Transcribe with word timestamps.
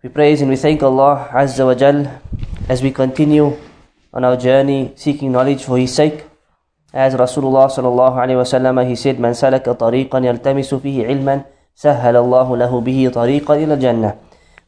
We 0.00 0.10
praise 0.10 0.40
and 0.40 0.48
we 0.48 0.54
thank 0.54 0.80
Allah 0.84 1.26
Azza 1.34 1.66
wa 1.66 1.74
Jal 1.74 2.06
as 2.68 2.80
we 2.80 2.92
continue 2.92 3.56
on 4.14 4.22
our 4.22 4.36
journey 4.36 4.92
seeking 4.94 5.32
knowledge 5.32 5.64
for 5.64 5.76
His 5.76 5.92
sake. 5.92 6.24
As 6.94 7.14
Rasulullah 7.14 7.66
sallallahu 7.66 8.14
alayhi 8.14 8.38
wasallam 8.38 8.78
he 8.86 8.94
said, 8.94 9.18
"من 9.18 9.34
سلك 9.34 9.66
طريقا 9.66 10.22
يلتمس 10.22 10.74
فيه 10.74 11.02
علما 11.02 11.42
سهل 11.74 12.14
الله 12.14 12.56
له 12.56 12.80
به 12.80 13.10
طريقا 13.10 13.54
إلى 13.58 13.74
jannah." 13.80 14.14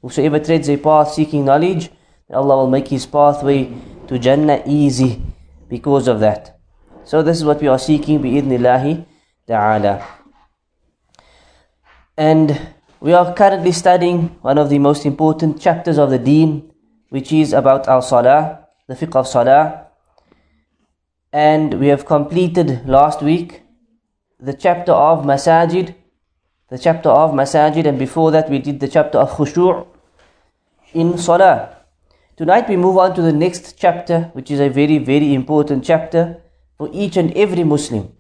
Whosoever 0.02 0.41
treads 0.41 0.69
a 0.69 0.77
path 0.77 1.12
seeking 1.14 1.44
knowledge, 1.44 1.91
Allah 2.34 2.56
will 2.56 2.70
make 2.74 2.88
his 2.88 3.06
pathway 3.06 3.70
to 4.08 4.19
Jannah 4.19 4.62
easy 4.66 5.22
because 5.69 6.08
of 6.08 6.19
that. 6.19 6.58
So 7.05 7.22
this 7.22 7.36
is 7.38 7.44
what 7.44 7.62
we 7.62 7.69
are 7.69 7.78
seeking 7.78 8.20
bi 8.20 8.34
idnillahi 8.34 9.06
ta'ala. 9.47 10.02
And 12.19 12.58
we 13.00 13.14
are 13.14 13.32
currently 13.32 13.72
studying 13.72 14.28
one 14.42 14.59
of 14.59 14.68
the 14.68 14.78
most 14.78 15.06
important 15.06 15.58
chapters 15.58 15.96
of 15.96 16.10
the 16.10 16.18
deen, 16.18 16.70
which 17.08 17.32
is 17.32 17.54
about 17.54 17.88
our 17.88 18.02
salah, 18.02 18.66
the 18.88 18.95
fiqh 18.95 19.16
of 19.16 19.27
salah. 19.27 19.86
And 21.33 21.80
we 21.80 21.86
have 21.86 22.05
completed 22.05 22.86
last 22.86 23.22
week 23.22 23.62
the 24.38 24.52
chapter 24.52 24.92
of 24.92 25.25
masajid, 25.25 25.94
the 26.69 26.78
chapter 26.78 27.08
of 27.08 27.30
masajid, 27.33 27.86
and 27.86 27.98
before 27.98 28.30
that 28.33 28.50
we 28.50 28.58
did 28.58 28.80
the 28.80 28.88
chapter 28.88 29.16
of 29.16 29.30
khushu' 29.30 29.86
in 30.92 31.16
salah. 31.16 31.77
Tonight 32.36 32.69
we 32.69 32.77
move 32.77 32.98
on 32.98 33.14
to 33.14 33.22
the 33.22 33.32
next 33.32 33.78
chapter, 33.78 34.30
which 34.34 34.50
is 34.50 34.60
a 34.60 34.69
very, 34.69 34.98
very 34.98 35.32
important 35.34 35.84
chapter 35.84 36.42
for 36.77 36.91
each 36.92 37.16
and 37.16 37.32
every 37.34 37.64
Muslim. 37.64 38.12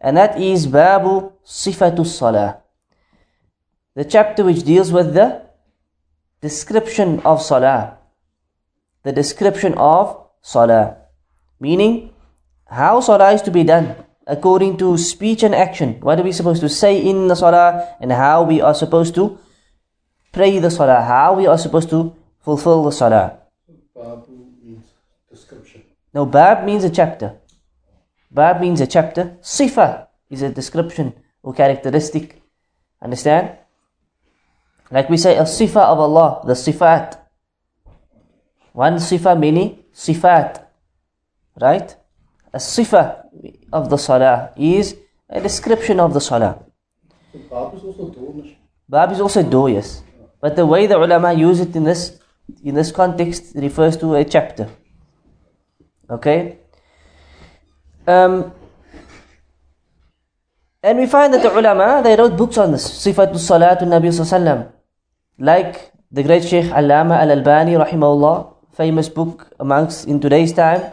And 0.00 0.16
that 0.16 0.40
is 0.40 0.68
Babu 0.68 1.32
Sifatu 1.44 2.06
Salah 2.06 2.62
the 3.94 4.04
chapter 4.04 4.44
which 4.44 4.62
deals 4.64 4.92
with 4.92 5.14
the 5.14 5.42
description 6.40 7.20
of 7.20 7.42
salah. 7.42 7.98
The 9.02 9.12
description 9.12 9.74
of 9.74 10.26
salah. 10.42 10.96
Meaning, 11.60 12.10
how 12.66 13.00
salah 13.00 13.32
is 13.32 13.42
to 13.42 13.50
be 13.50 13.64
done 13.64 13.96
according 14.26 14.76
to 14.78 14.96
speech 14.98 15.42
and 15.42 15.54
action. 15.54 15.98
What 16.00 16.20
are 16.20 16.22
we 16.22 16.32
supposed 16.32 16.60
to 16.60 16.68
say 16.68 17.00
in 17.00 17.28
the 17.28 17.34
salah 17.34 17.96
and 18.00 18.12
how 18.12 18.42
we 18.44 18.60
are 18.60 18.74
supposed 18.74 19.14
to 19.16 19.38
pray 20.32 20.58
the 20.58 20.70
salah. 20.70 21.02
How 21.02 21.34
we 21.34 21.46
are 21.46 21.58
supposed 21.58 21.90
to 21.90 22.14
fulfill 22.40 22.84
the 22.84 22.92
salah. 22.92 23.38
Babu 23.94 24.54
means 24.62 24.86
description. 25.30 25.82
No, 26.14 26.26
bab 26.26 26.64
means 26.64 26.84
a 26.84 26.90
chapter. 26.90 27.36
Bab 28.30 28.60
means 28.60 28.80
a 28.80 28.86
chapter. 28.86 29.36
Sifa 29.42 30.06
is 30.30 30.42
a 30.42 30.50
description 30.50 31.14
or 31.42 31.54
characteristic. 31.54 32.40
Understand? 33.02 33.57
Like 34.90 35.10
we 35.10 35.16
say, 35.16 35.36
a 35.36 35.42
sifa 35.42 35.84
of 35.84 35.98
Allah, 35.98 36.40
the 36.46 36.54
sifat. 36.54 37.18
One 38.72 38.96
sifa, 38.96 39.38
many 39.38 39.84
sifat. 39.92 40.64
Right? 41.60 41.94
A 42.52 42.58
sifa 42.58 43.24
of 43.72 43.90
the 43.90 43.98
salah 43.98 44.52
is 44.56 44.96
a 45.28 45.40
description 45.40 46.00
of 46.00 46.14
the 46.14 46.20
salah. 46.20 46.64
So 47.32 47.38
Bab 47.50 47.74
is 47.74 47.84
also 47.84 48.08
doornish. 48.08 48.56
Bab 48.88 49.12
is 49.12 49.20
also 49.20 49.42
door, 49.42 49.68
yes. 49.68 50.02
But 50.40 50.56
the 50.56 50.64
way 50.64 50.86
the 50.86 50.96
ulama 50.96 51.32
use 51.34 51.60
it 51.60 51.76
in 51.76 51.84
this 51.84 52.18
in 52.64 52.74
this 52.74 52.90
context 52.90 53.52
refers 53.56 53.96
to 53.98 54.14
a 54.14 54.24
chapter. 54.24 54.70
Okay? 56.08 56.58
Um, 58.06 58.52
and 60.82 60.98
we 60.98 61.06
find 61.06 61.34
that 61.34 61.42
the 61.42 61.52
ulama 61.52 62.00
they 62.02 62.16
wrote 62.16 62.38
books 62.38 62.56
on 62.56 62.72
this. 62.72 62.88
Sifatul 62.88 63.36
Salatul 63.36 63.92
Nabi 63.92 64.08
Sallallahu 64.08 64.77
like 65.38 65.92
the 66.10 66.22
great 66.22 66.44
Sheikh 66.44 66.66
Allama 66.66 67.18
Al-Albani 67.18 67.72
rahimahullah, 67.74 68.54
famous 68.72 69.08
book 69.08 69.52
amongst 69.60 70.06
in 70.06 70.20
today's 70.20 70.52
time, 70.52 70.92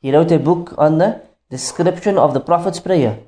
he 0.00 0.12
wrote 0.12 0.30
a 0.32 0.38
book 0.38 0.74
on 0.76 0.98
the 0.98 1.22
description 1.50 2.18
of 2.18 2.34
the 2.34 2.40
Prophet's 2.40 2.80
prayer. 2.80 3.18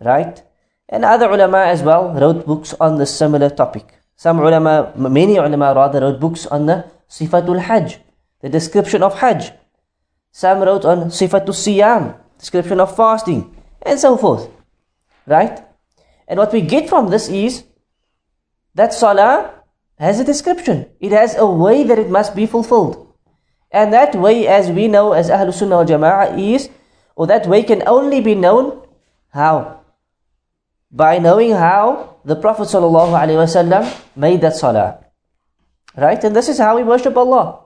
Right? 0.00 0.42
And 0.88 1.04
other 1.04 1.30
ulama 1.30 1.58
as 1.58 1.82
well 1.82 2.12
wrote 2.12 2.44
books 2.46 2.74
on 2.80 2.98
the 2.98 3.06
similar 3.06 3.50
topic. 3.50 4.00
Some 4.16 4.38
ulama, 4.38 4.92
many 4.96 5.36
ulama 5.36 5.72
rather 5.74 6.00
wrote 6.00 6.20
books 6.20 6.46
on 6.46 6.66
the 6.66 6.84
Sifatul 7.08 7.60
Hajj, 7.60 7.98
the 8.40 8.48
description 8.48 9.02
of 9.02 9.18
Hajj. 9.18 9.52
Some 10.32 10.60
wrote 10.60 10.84
on 10.84 11.10
Sifatul 11.10 11.54
Siyam, 11.54 12.16
description 12.38 12.80
of 12.80 12.94
fasting, 12.96 13.54
and 13.82 13.98
so 13.98 14.16
forth. 14.16 14.48
Right? 15.26 15.60
And 16.26 16.38
what 16.38 16.52
we 16.52 16.60
get 16.60 16.88
from 16.88 17.08
this 17.08 17.28
is 17.28 17.64
that 18.74 18.92
Salah 18.92 19.53
has 19.99 20.19
a 20.19 20.23
description. 20.23 20.89
It 20.99 21.11
has 21.11 21.35
a 21.35 21.45
way 21.45 21.83
that 21.83 21.99
it 21.99 22.09
must 22.09 22.35
be 22.35 22.45
fulfilled. 22.45 23.13
And 23.71 23.93
that 23.93 24.15
way, 24.15 24.47
as 24.47 24.71
we 24.71 24.87
know 24.87 25.13
as 25.13 25.29
Ahlul 25.29 25.53
Sunnah 25.53 25.77
wal 25.77 25.85
Jama'ah, 25.85 26.39
is, 26.39 26.69
or 27.15 27.27
that 27.27 27.45
way 27.45 27.63
can 27.63 27.83
only 27.85 28.21
be 28.21 28.33
known 28.33 28.81
how? 29.29 29.81
By 30.89 31.19
knowing 31.19 31.51
how 31.51 32.17
the 32.25 32.35
Prophet 32.35 32.63
ﷺ 32.63 34.01
made 34.15 34.41
that 34.41 34.55
salah. 34.55 35.05
Right? 35.95 36.23
And 36.23 36.35
this 36.35 36.49
is 36.49 36.57
how 36.57 36.77
we 36.77 36.83
worship 36.83 37.15
Allah. 37.15 37.65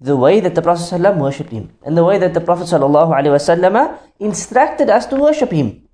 The 0.00 0.16
way 0.16 0.40
that 0.40 0.54
the 0.54 0.62
Prophet 0.62 0.82
ﷺ 0.82 1.16
worshipped 1.16 1.52
Him. 1.52 1.72
And 1.82 1.96
the 1.96 2.04
way 2.04 2.18
that 2.18 2.34
the 2.34 2.40
Prophet 2.40 2.64
ﷺ 2.64 3.98
instructed 4.18 4.90
us 4.90 5.06
to 5.06 5.16
worship 5.16 5.52
Him. 5.52 5.88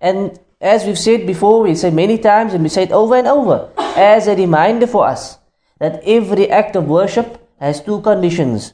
And 0.00 0.38
as 0.60 0.84
we've 0.84 0.98
said 0.98 1.26
before, 1.26 1.62
we 1.62 1.74
say 1.74 1.90
many 1.90 2.18
times 2.18 2.54
and 2.54 2.62
we 2.62 2.68
say 2.68 2.84
it 2.84 2.92
over 2.92 3.16
and 3.16 3.26
over 3.26 3.72
as 3.95 4.27
a 4.27 4.35
reminder 4.35 4.87
for 4.87 5.07
us 5.07 5.39
that 5.79 6.01
every 6.03 6.49
act 6.49 6.75
of 6.75 6.87
worship 6.87 7.41
has 7.59 7.81
two 7.81 8.01
conditions 8.01 8.73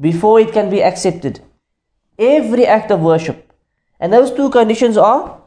before 0.00 0.40
it 0.40 0.52
can 0.52 0.70
be 0.70 0.82
accepted. 0.82 1.40
Every 2.18 2.66
act 2.66 2.90
of 2.90 3.00
worship. 3.00 3.52
And 4.00 4.12
those 4.12 4.32
two 4.32 4.50
conditions 4.50 4.96
are 4.96 5.40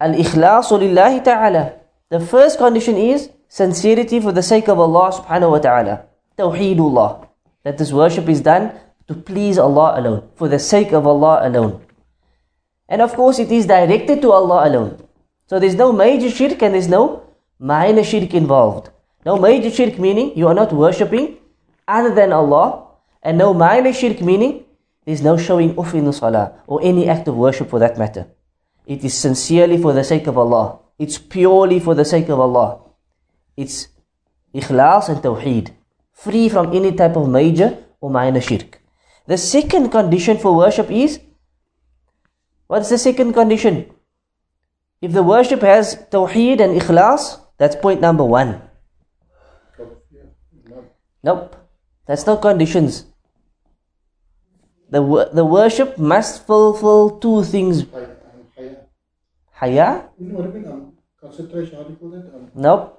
Al-Ikhlasu 0.00 0.78
lillahi 0.80 1.24
ta'ala. 1.24 1.74
The 2.10 2.20
first 2.20 2.58
condition 2.58 2.96
is 2.96 3.30
sincerity 3.48 4.20
for 4.20 4.32
the 4.32 4.42
sake 4.42 4.68
of 4.68 4.78
Allah 4.78 5.12
subhanahu 5.12 5.50
wa 5.50 5.58
ta'ala. 5.58 6.06
Tawheedullah. 6.38 7.26
That 7.64 7.78
this 7.78 7.92
worship 7.92 8.28
is 8.28 8.40
done 8.40 8.72
to 9.08 9.14
please 9.14 9.58
Allah 9.58 10.00
alone. 10.00 10.28
For 10.36 10.48
the 10.48 10.58
sake 10.58 10.92
of 10.92 11.06
Allah 11.06 11.46
alone. 11.46 11.84
And 12.88 13.02
of 13.02 13.14
course 13.14 13.38
it 13.38 13.52
is 13.52 13.66
directed 13.66 14.22
to 14.22 14.32
Allah 14.32 14.68
alone. 14.68 15.02
So 15.46 15.58
there's 15.58 15.74
no 15.74 15.92
major 15.92 16.30
shirk 16.30 16.62
and 16.62 16.74
there's 16.74 16.88
no 16.88 17.27
minor 17.58 18.04
shirk 18.04 18.34
involved. 18.34 18.90
No 19.24 19.36
major 19.36 19.70
shirk 19.70 19.98
meaning 19.98 20.32
you 20.36 20.48
are 20.48 20.54
not 20.54 20.72
worshipping 20.72 21.36
other 21.86 22.14
than 22.14 22.32
Allah. 22.32 22.86
And 23.22 23.38
no 23.38 23.52
minor 23.52 23.92
shirk 23.92 24.20
meaning 24.20 24.64
there's 25.04 25.22
no 25.22 25.36
showing 25.36 25.76
off 25.76 25.94
in 25.94 26.04
the 26.04 26.12
salah 26.12 26.60
or 26.66 26.80
any 26.82 27.08
act 27.08 27.28
of 27.28 27.36
worship 27.36 27.70
for 27.70 27.78
that 27.78 27.98
matter. 27.98 28.26
It 28.86 29.04
is 29.04 29.14
sincerely 29.14 29.76
for 29.78 29.92
the 29.92 30.04
sake 30.04 30.26
of 30.26 30.38
Allah. 30.38 30.78
It's 30.98 31.18
purely 31.18 31.80
for 31.80 31.94
the 31.94 32.04
sake 32.04 32.28
of 32.28 32.40
Allah. 32.40 32.80
It's 33.56 33.88
ikhlas 34.54 35.08
and 35.08 35.22
tawheed. 35.22 35.70
Free 36.12 36.48
from 36.48 36.74
any 36.74 36.92
type 36.92 37.16
of 37.16 37.28
major 37.28 37.76
or 38.00 38.10
minor 38.10 38.40
shirk. 38.40 38.80
The 39.26 39.36
second 39.36 39.90
condition 39.90 40.38
for 40.38 40.54
worship 40.56 40.90
is 40.90 41.20
What's 42.68 42.90
the 42.90 42.98
second 42.98 43.32
condition? 43.32 43.90
If 45.00 45.12
the 45.12 45.22
worship 45.22 45.62
has 45.62 45.96
tawheed 46.10 46.60
and 46.60 46.78
ikhlas, 46.78 47.40
that's 47.58 47.76
point 47.76 48.00
number 48.00 48.24
one. 48.24 48.62
Nope. 51.22 51.56
That's 52.06 52.24
not 52.24 52.40
conditions. 52.40 53.04
The, 54.90 55.28
the 55.32 55.44
worship 55.44 55.98
must 55.98 56.46
fulfill 56.46 57.18
two 57.18 57.44
things. 57.44 57.84
Haya? 59.52 60.08
Nope. 62.54 62.94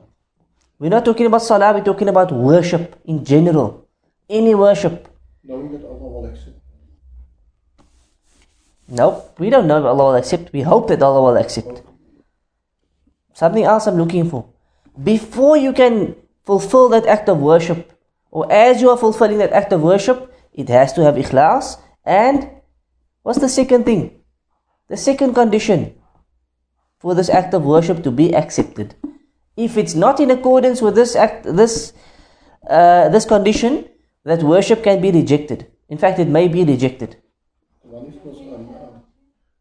We're 0.78 0.90
not 0.90 1.04
talking 1.04 1.26
about 1.26 1.42
salah, 1.42 1.74
we're 1.74 1.84
talking 1.84 2.08
about 2.08 2.32
worship 2.32 2.96
in 3.06 3.26
general. 3.26 3.88
Any 4.30 4.54
worship. 4.56 5.08
knowing 5.44 5.72
that 5.72 5.84
Allah 5.84 6.08
will 6.08 6.26
accept. 6.26 6.60
Nope. 8.88 9.36
We 9.40 9.50
don't 9.50 9.68
know 9.68 9.80
if 9.80 9.86
Allah 9.86 10.04
will 10.06 10.16
accept. 10.16 10.54
We 10.54 10.62
hope 10.62 10.88
that 10.90 11.02
Allah 11.02 11.22
will 11.22 11.38
accept. 11.38 11.82
Something 13.40 13.64
else 13.64 13.88
I'm 13.88 13.96
looking 13.96 14.30
for. 14.30 14.50
Before 15.02 15.56
you 15.56 15.72
can 15.72 16.18
fulfill 16.44 16.90
that 16.90 17.06
act 17.06 17.30
of 17.30 17.40
worship 17.40 17.90
or 18.32 18.52
as 18.52 18.82
you 18.82 18.90
are 18.90 18.98
fulfilling 18.98 19.38
that 19.38 19.54
act 19.54 19.72
of 19.72 19.82
worship, 19.82 20.34
it 20.52 20.68
has 20.68 20.92
to 20.94 21.04
have 21.04 21.16
ikhlas. 21.16 21.78
And 22.04 22.50
what's 23.24 23.40
the 23.40 23.48
second 23.48 23.86
thing? 23.86 24.20
The 24.90 24.98
second 24.98 25.36
condition 25.36 25.96
for 27.00 27.16
this 27.16 27.30
act 27.30 27.54
of 27.54 27.64
worship 27.64 28.04
to 28.04 28.12
be 28.12 28.36
accepted. 28.36 28.96
If 29.56 29.78
it's 29.78 29.96
not 29.96 30.20
in 30.20 30.32
accordance 30.32 30.82
with 30.82 30.96
this 30.96 31.16
act, 31.16 31.46
this 31.46 31.94
uh, 32.70 33.08
this 33.08 33.24
condition, 33.24 33.86
that 34.26 34.44
worship 34.44 34.84
can 34.84 35.00
be 35.00 35.12
rejected. 35.12 35.72
In 35.88 35.98
fact, 35.98 36.20
it 36.20 36.28
may 36.28 36.50
be 36.50 36.66
rejected. 36.66 37.16
One 37.84 38.08
is 38.08 38.20
was 38.22 38.36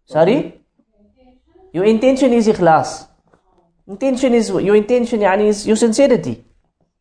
Sorry? 0.07 0.61
Your 1.73 1.85
intention 1.85 2.33
is 2.33 2.49
ikhlas. 2.49 3.07
Intention 3.89 4.35
is 4.35 4.51
your 4.51 4.77
intention 4.77 5.21
yani 5.21 5.49
is 5.49 5.67
your 5.67 5.77
sincerity. 5.77 6.45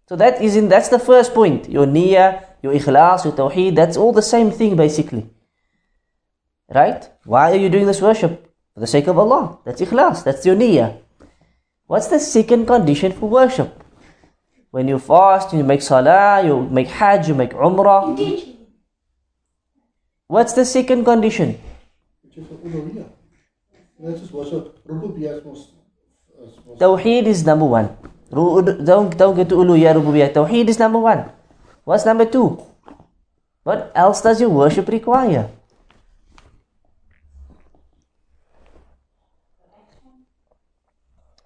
So 0.08 0.16
that 0.16 0.42
is 0.42 0.56
in 0.56 0.70
that's 0.70 0.88
the 0.88 1.00
first 1.00 1.34
point. 1.34 1.70
Your 1.70 1.86
niyyah, 1.86 2.46
your 2.64 2.74
ikhlas, 2.74 3.26
your 3.26 3.34
tawheed, 3.34 3.76
that's 3.76 3.98
all 3.98 4.14
the 4.14 4.22
same 4.22 4.52
thing 4.52 4.78
basically. 4.78 5.30
Right? 6.74 7.10
Why 7.26 7.52
are 7.52 7.58
you 7.58 7.70
doing 7.70 7.86
this 7.86 8.02
worship? 8.02 8.50
For 8.74 8.80
the 8.80 8.88
sake 8.88 9.08
of 9.08 9.18
Allah. 9.20 9.60
That's 9.66 9.82
ikhlas, 9.82 10.24
that's 10.24 10.46
your 10.46 10.56
niyyah. 10.56 10.98
What's 11.88 12.08
the 12.08 12.20
second 12.20 12.68
condition 12.68 13.12
for 13.12 13.28
worship? 13.30 13.84
When 14.72 14.88
you 14.88 15.00
fast, 15.00 15.54
you 15.54 15.64
make 15.64 15.82
salah, 15.82 16.46
you 16.46 16.70
make 16.70 16.88
hajj, 16.88 17.28
you 17.28 17.36
make 17.36 17.52
umrah. 17.52 18.56
What's 20.28 20.54
the 20.54 20.66
second 20.66 21.04
condition? 21.04 21.60
which 22.24 22.38
is. 22.38 22.46
That's 24.00 24.20
just 24.22 24.32
worship. 24.32 24.80
Tawheed 26.78 27.26
is 27.26 27.46
number 27.46 27.66
one. 27.66 27.98
Don't, 28.30 29.18
don't 29.18 29.36
get 29.36 29.50
to 29.50 29.56
uluhiyah, 29.56 29.96
rububiyyah. 29.96 30.34
Tawheed 30.34 30.68
is 30.70 30.80
number 30.80 31.00
one. 31.00 31.30
What's 31.84 32.06
number 32.06 32.26
two? 32.26 32.62
What 33.64 33.92
else 33.96 34.22
does 34.22 34.40
your 34.40 34.50
worship 34.50 34.88
require? 34.88 35.50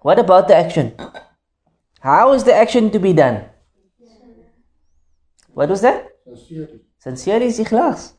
What 0.00 0.18
about 0.18 0.48
the 0.48 0.56
action? 0.56 0.94
How 2.00 2.32
is 2.32 2.44
the 2.44 2.54
action 2.54 2.90
to 2.90 2.98
be 2.98 3.12
done? 3.12 3.44
What 5.54 5.68
was 5.68 5.80
that? 5.82 6.08
Sincerity. 6.24 6.80
Sincerely 6.98 7.46
is 7.46 7.58
ikhlas. 7.60 8.12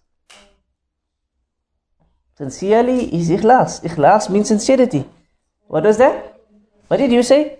Sincerely 2.38 3.14
is 3.14 3.30
ikhlas. 3.30 3.84
Ikhlas 3.84 4.30
means 4.30 4.48
sincerity. 4.48 5.06
What 5.68 5.84
was 5.84 5.98
that? 5.98 6.33
What 6.94 7.00
did 7.00 7.12
you 7.12 7.24
say? 7.24 7.58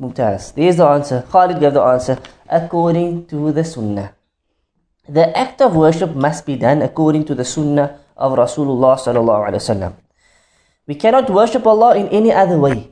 Mumtaz. 0.00 0.52
There's 0.52 0.74
the 0.78 0.84
answer. 0.84 1.22
Khalid 1.30 1.60
gave 1.60 1.72
the 1.74 1.80
answer. 1.80 2.18
According 2.48 3.26
to 3.26 3.52
the 3.52 3.62
sunnah. 3.62 4.16
The 5.08 5.30
act 5.38 5.62
of 5.62 5.76
worship 5.76 6.16
must 6.16 6.44
be 6.44 6.56
done 6.56 6.82
according 6.82 7.24
to 7.26 7.36
the 7.36 7.44
sunnah 7.44 8.00
of 8.16 8.32
Rasulullah 8.32 8.98
sallallahu 8.98 9.46
alaihi 9.46 9.62
wasallam. 9.62 9.92
We 10.88 10.96
cannot 10.96 11.30
worship 11.30 11.64
Allah 11.68 11.94
in 11.94 12.08
any 12.08 12.32
other 12.32 12.58
way. 12.58 12.90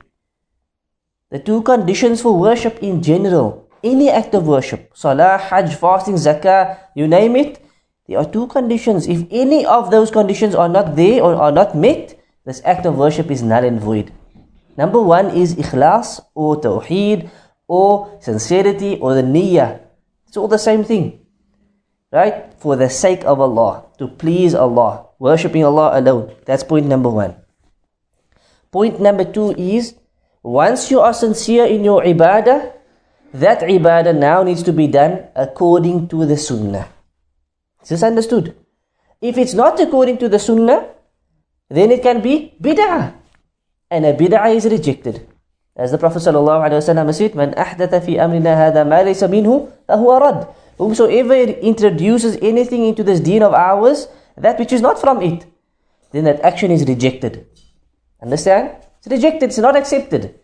The 1.31 1.41
two 1.41 1.63
conditions 1.63 2.23
for 2.23 2.39
worship 2.39 2.79
in 2.79 3.03
general, 3.03 3.67
any 3.83 4.09
act 4.09 4.37
of 4.37 4.47
worship, 4.47 4.93
salah, 4.95 5.37
hajj, 5.51 5.75
fasting, 5.75 6.15
zakah, 6.15 6.79
you 6.95 7.09
name 7.09 7.35
it, 7.35 7.59
there 8.07 8.19
are 8.19 8.31
two 8.31 8.47
conditions. 8.47 9.09
If 9.09 9.27
any 9.33 9.67
of 9.67 9.91
those 9.91 10.13
conditions 10.13 10.55
are 10.55 10.69
not 10.69 10.95
there 10.95 11.21
or 11.21 11.35
are 11.35 11.51
not 11.51 11.75
met, 11.75 12.22
this 12.44 12.61
act 12.65 12.87
of 12.87 12.99
worship 12.99 13.31
is 13.31 13.43
null 13.43 13.65
and 13.65 13.81
void. 13.81 14.12
Number 14.77 15.00
one 15.00 15.31
is 15.31 15.55
ikhlas 15.55 16.21
or 16.35 16.61
tawheed 16.61 17.31
or 17.69 18.19
sincerity 18.21 18.99
or 18.99 19.15
the 19.15 19.23
niyyah. 19.23 19.81
It's 20.27 20.37
all 20.37 20.49
the 20.49 20.59
same 20.59 20.83
thing. 20.83 21.21
Right? 22.11 22.53
For 22.59 22.77
the 22.77 22.91
sake 22.91 23.25
of 23.25 23.41
Allah, 23.41 23.87
to 23.99 24.09
please 24.09 24.55
Allah, 24.55 25.06
worshipping 25.19 25.65
Allah 25.65 25.99
alone. 25.99 26.35
That's 26.44 26.65
point 26.65 26.87
number 26.87 27.09
one. 27.09 27.37
Point 28.71 29.00
number 29.00 29.25
two 29.25 29.53
is 29.56 29.95
once 30.43 30.91
you 30.91 31.00
are 31.00 31.15
sincere 31.15 31.65
in 31.67 31.85
your 31.85 32.03
ibadah, 32.03 32.73
that 33.33 33.61
ibadah 33.61 34.17
now 34.17 34.43
needs 34.43 34.62
to 34.65 34.73
be 34.73 34.87
done 34.87 35.29
according 35.37 36.09
to 36.09 36.27
the 36.27 36.37
sunnah. 36.37 36.88
Is 37.83 37.91
this 37.91 38.03
understood? 38.03 38.56
If 39.21 39.38
it's 39.38 39.55
not 39.55 39.79
according 39.81 40.19
to 40.19 40.29
the 40.29 40.38
sunnah, 40.38 40.88
then 41.77 41.91
it 41.91 42.03
can 42.03 42.21
be 42.21 42.55
bid'ah. 42.61 43.15
And 43.91 44.05
a 44.05 44.15
bid'ah 44.15 44.55
is 44.55 44.67
rejected. 44.67 45.27
As 45.75 45.91
the 45.91 45.99
Prophet 45.99 46.19
ﷺ 46.19 47.15
said, 47.15 47.35
Man 47.35 47.53
ahdatha 47.55 48.05
fi 48.05 48.17
amrina 48.17 48.55
hada 48.55 48.87
ma 48.87 48.97
laysa 48.97 49.29
minhu, 49.29 49.73
fahuwa 49.89 50.21
rad. 50.21 50.49
Whomsoever 50.77 51.35
introduces 51.35 52.37
anything 52.43 52.85
into 52.87 53.03
this 53.03 53.21
deen 53.21 53.43
of 53.43 53.55
ours, 53.55 54.09
that 54.37 54.59
which 54.59 54.73
is 54.73 54.83
not 54.83 55.01
from 55.01 55.23
it, 55.23 55.47
then 56.11 56.25
that 56.25 56.41
action 56.41 56.71
is 56.71 56.87
rejected. 56.87 57.47
Understand? 58.23 58.71
It's 58.99 59.09
rejected, 59.09 59.45
it's 59.51 59.59
not 59.59 59.77
accepted. 59.77 60.39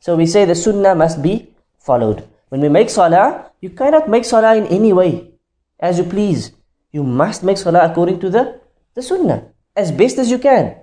So 0.00 0.16
we 0.16 0.26
say 0.26 0.44
the 0.44 0.54
sunnah 0.54 0.94
must 0.94 1.22
be 1.22 1.54
followed. 1.78 2.28
When 2.50 2.60
we 2.60 2.68
make 2.68 2.88
salah, 2.88 3.50
you 3.60 3.70
cannot 3.70 4.08
make 4.08 4.24
salah 4.24 4.56
in 4.56 4.66
any 4.66 4.92
way, 4.92 5.32
as 5.80 5.98
you 5.98 6.04
please. 6.04 6.52
You 6.92 7.02
must 7.02 7.42
make 7.42 7.58
salah 7.58 7.90
according 7.90 8.20
to 8.20 8.30
the, 8.30 8.60
the 8.94 9.02
sunnah, 9.02 9.52
as 9.77 9.91
best 9.91 10.17
as 10.17 10.29
you 10.29 10.37
can. 10.37 10.75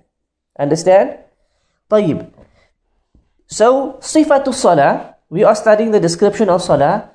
Understand? 0.59 1.19
طيب. 1.91 2.27
So, 3.47 3.99
sifatu 4.01 4.55
salah, 4.55 5.17
we 5.29 5.43
are 5.43 5.55
studying 5.55 5.91
the 5.91 6.01
description 6.01 6.49
of 6.49 6.63
salah 6.63 7.11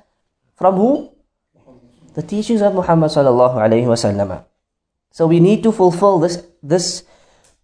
from 0.56 0.76
who? 0.76 1.12
The 2.14 2.22
teachings 2.22 2.60
of 2.60 2.74
Muhammad 2.74 3.10
sallallahu 3.10 3.56
alayhi 3.56 3.84
wasallam. 3.84 4.44
So 5.12 5.26
we 5.26 5.40
need 5.40 5.62
to 5.64 5.72
fulfill 5.72 6.18
this, 6.18 6.44
this 6.62 7.04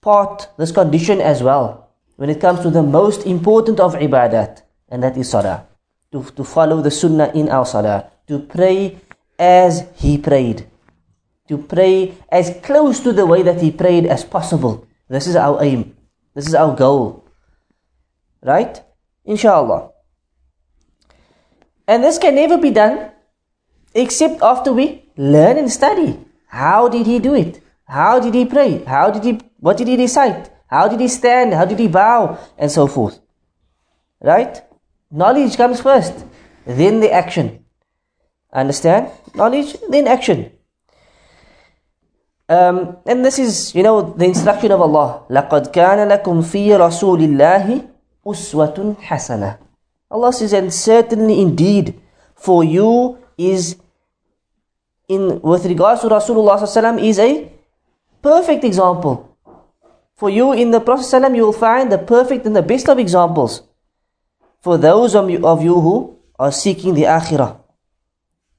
part, 0.00 0.48
this 0.56 0.72
condition 0.72 1.20
as 1.20 1.42
well, 1.42 1.88
when 2.16 2.30
it 2.30 2.40
comes 2.40 2.60
to 2.60 2.70
the 2.70 2.82
most 2.82 3.26
important 3.26 3.80
of 3.80 3.94
ibadat, 3.94 4.62
and 4.88 5.02
that 5.02 5.16
is 5.16 5.30
salah. 5.30 5.66
To, 6.12 6.24
to 6.36 6.44
follow 6.44 6.80
the 6.80 6.90
sunnah 6.90 7.32
in 7.34 7.48
our 7.48 7.64
salah, 7.64 8.10
to 8.28 8.40
pray 8.40 9.00
as 9.38 9.84
he 9.96 10.16
prayed, 10.16 10.66
to 11.47 11.57
pray 11.57 12.15
as 12.31 12.55
close 12.63 12.99
to 13.01 13.13
the 13.13 13.25
way 13.25 13.43
that 13.43 13.61
he 13.61 13.71
prayed 13.71 14.05
as 14.05 14.23
possible. 14.23 14.87
This 15.09 15.27
is 15.27 15.35
our 15.35 15.63
aim, 15.63 15.95
this 16.33 16.47
is 16.47 16.55
our 16.55 16.75
goal. 16.75 17.25
Right? 18.41 18.81
Inshallah. 19.25 19.91
And 21.87 22.03
this 22.03 22.17
can 22.17 22.35
never 22.35 22.57
be 22.57 22.71
done 22.71 23.11
except 23.93 24.41
after 24.41 24.73
we 24.73 25.09
learn 25.17 25.57
and 25.57 25.71
study. 25.71 26.19
How 26.47 26.87
did 26.87 27.07
he 27.07 27.19
do 27.19 27.33
it? 27.33 27.61
How 27.85 28.19
did 28.19 28.33
he 28.33 28.45
pray? 28.45 28.83
How 28.83 29.09
did 29.09 29.23
he 29.23 29.39
what 29.59 29.77
did 29.77 29.87
he 29.87 29.97
recite? 29.97 30.51
How 30.67 30.87
did 30.87 30.99
he 30.99 31.07
stand? 31.07 31.53
How 31.53 31.65
did 31.65 31.79
he 31.79 31.87
bow? 31.87 32.37
And 32.57 32.69
so 32.69 32.87
forth. 32.87 33.19
Right? 34.21 34.61
Knowledge 35.09 35.55
comes 35.55 35.79
first, 35.79 36.13
then 36.65 36.99
the 36.99 37.11
action. 37.11 37.63
Understand? 38.51 39.11
Knowledge, 39.35 39.77
then 39.89 40.07
action. 40.07 40.51
Um, 42.48 42.96
and 43.06 43.24
this 43.24 43.38
is, 43.38 43.74
you 43.74 43.82
know, 43.82 44.12
the 44.12 44.26
instruction 44.26 44.72
of 44.72 44.80
Allah. 44.80 45.24
لَقَدْ 45.30 45.72
كَانَ 45.72 46.04
لَكُمْ 46.08 46.42
فِي 46.42 46.68
رَسُولِ 46.76 47.20
اللَّهِ 47.22 47.88
أُسْوَةٌ 48.26 48.96
حَسَنَةٌ 49.00 49.58
Allah 50.10 50.32
says, 50.32 50.52
and 50.52 50.72
certainly 50.72 51.40
indeed, 51.40 51.98
for 52.34 52.62
you 52.62 53.18
is 53.38 53.76
in 55.08 55.40
with 55.40 55.64
regards 55.64 56.02
to 56.02 56.08
Rasulullah 56.08 56.60
sallallahu 56.60 57.02
is 57.02 57.18
a 57.18 57.50
perfect 58.20 58.64
example. 58.64 59.36
For 60.16 60.28
you 60.28 60.52
in 60.52 60.70
the 60.70 60.80
Prophet 60.80 61.06
sallallahu 61.06 61.36
you 61.36 61.44
will 61.44 61.56
find 61.56 61.90
the 61.90 61.98
perfect 61.98 62.46
and 62.46 62.54
the 62.54 62.62
best 62.62 62.88
of 62.88 62.98
examples. 62.98 63.62
For 64.60 64.76
those 64.78 65.14
of 65.14 65.30
you, 65.30 65.44
of 65.46 65.62
you 65.62 65.80
who 65.80 66.18
are 66.38 66.52
seeking 66.52 66.94
the 66.94 67.04
akhirah. 67.04 67.58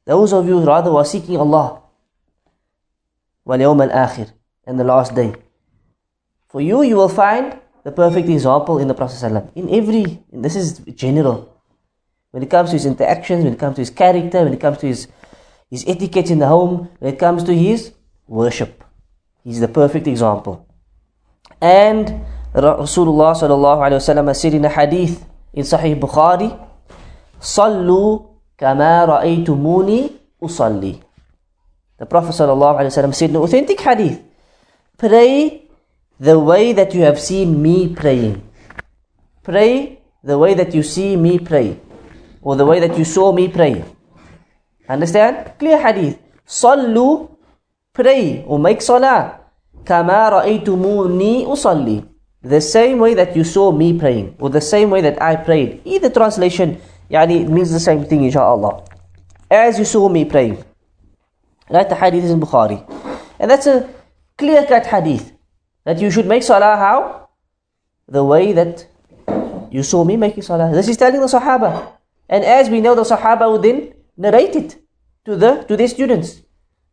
Those 0.06 0.34
of 0.34 0.48
you 0.48 0.60
rather 0.60 0.92
who 0.92 0.98
are 0.98 1.06
seeking 1.06 1.38
Allah. 1.38 1.82
وَالْيَوْمَ 3.48 3.92
الْآخِرِ 3.92 4.32
And 4.66 4.80
the 4.80 4.84
last 4.84 5.16
day. 5.16 5.34
For 6.48 6.62
you, 6.62 6.84
you 6.84 6.96
will 6.96 7.10
find 7.10 7.60
the 7.84 7.92
perfect 7.92 8.30
example 8.30 8.80
in 8.80 8.88
the 8.88 8.94
Prophet 8.94 9.16
ﷺ. 9.16 9.52
In 9.56 9.70
every, 9.74 10.24
this 10.32 10.56
is 10.56 10.80
general. 10.96 11.50
When 12.32 12.44
it 12.44 12.50
comes 12.50 12.70
to 12.70 12.76
his 12.76 12.86
interactions, 12.86 13.44
when 13.44 13.54
it 13.54 13.60
comes 13.60 13.76
to 13.76 13.82
his 13.82 13.90
character, 13.90 14.44
when 14.44 14.54
it 14.54 14.60
comes 14.60 14.78
to 14.80 14.88
his, 14.88 15.08
his 15.70 15.84
etiquette 15.88 16.32
in 16.32 16.40
the 16.40 16.48
home, 16.48 16.90
when 17.00 17.14
it 17.14 17.20
comes 17.20 17.44
to 17.44 17.54
his 17.54 17.94
worship. 18.28 18.84
He's 19.44 19.60
the 19.60 19.68
perfect 19.68 20.08
example. 20.08 20.66
And 21.62 22.26
Rasulullah 22.54 23.36
sallallahu 23.36 23.82
alayhi 23.82 24.26
wa 24.26 24.34
said 24.34 24.54
in 24.54 24.64
a 24.66 24.70
hadith 24.70 25.26
in 25.54 25.64
Sahih 25.64 26.00
Bukhari, 26.00 26.50
Sallu 27.40 28.30
kama 28.58 29.06
ra'aytumuni 29.08 30.14
usalli. 30.42 31.02
the 31.99 32.07
Prophet 32.07 32.39
wa 32.39 32.89
said 32.89 33.05
an 33.31 33.37
authentic 33.37 33.81
hadith, 33.81 34.23
Pray 34.97 35.67
the 36.21 36.39
way 36.39 36.73
that 36.73 36.95
you 36.95 37.03
have 37.03 37.19
seen 37.19 37.61
me 37.61 37.89
praying. 37.95 38.43
Pray 39.43 39.99
the 40.23 40.39
way 40.39 40.55
that 40.55 40.75
you 40.75 40.83
see 40.83 41.17
me 41.17 41.39
pray. 41.39 41.79
Or 42.41 42.55
the 42.55 42.65
way 42.65 42.79
that 42.81 42.97
you 42.97 43.05
saw 43.05 43.33
me 43.33 43.49
pray. 43.49 43.85
Understand? 44.89 45.59
Clear 45.59 45.83
hadith. 45.83 46.19
Sallu, 46.47 47.37
pray 47.93 48.45
or 48.47 48.59
make 48.59 48.81
salah. 48.81 49.41
Kama 49.85 50.31
ra'aytumuni 50.39 51.47
usalli. 51.47 52.07
The 52.43 52.61
same 52.61 53.01
way 53.01 53.15
that 53.15 53.35
you 53.35 53.43
saw 53.43 53.73
me 53.73 53.99
praying, 53.99 54.37
or 54.39 54.49
the 54.49 54.61
same 54.61 54.91
way 54.91 55.01
that 55.01 55.21
I 55.21 55.35
prayed. 55.35 55.83
Either 55.85 56.09
translation, 56.09 56.81
yani, 57.11 57.49
means 57.49 57.73
the 57.73 57.81
same 57.81 58.05
thing, 58.05 58.23
inshallah. 58.23 58.85
As 59.51 59.79
you 59.79 59.85
saw 59.85 60.09
me 60.09 60.25
praying. 60.25 60.63
Right? 61.71 61.89
The 61.89 61.95
hadith 61.95 62.25
is 62.25 62.31
in 62.31 62.41
Bukhari. 62.41 62.85
And 63.39 63.51
that's 63.51 63.67
a 63.67 63.89
clear 64.37 64.65
cut 64.67 64.87
hadith. 64.87 65.33
That 65.85 66.01
you 66.01 66.11
should 66.11 66.27
make 66.27 66.43
salah 66.43 66.77
how? 66.77 67.29
The 68.09 68.25
way 68.25 68.53
that 68.53 68.87
you 69.71 69.83
saw 69.83 70.05
me 70.05 70.17
making 70.17 70.43
salah. 70.43 70.71
This 70.73 70.89
is 70.89 70.97
telling 70.97 71.21
the 71.21 71.27
Sahaba. 71.27 71.93
And 72.29 72.45
as 72.45 72.69
we 72.69 72.81
know, 72.81 72.95
the 72.95 73.03
Sahaba 73.03 73.51
would 73.51 73.63
then 73.63 73.95
narrate 74.17 74.57
it 74.57 74.77
to, 75.25 75.37
the, 75.37 75.65
to 75.69 75.77
their 75.77 75.89
students. 75.89 76.43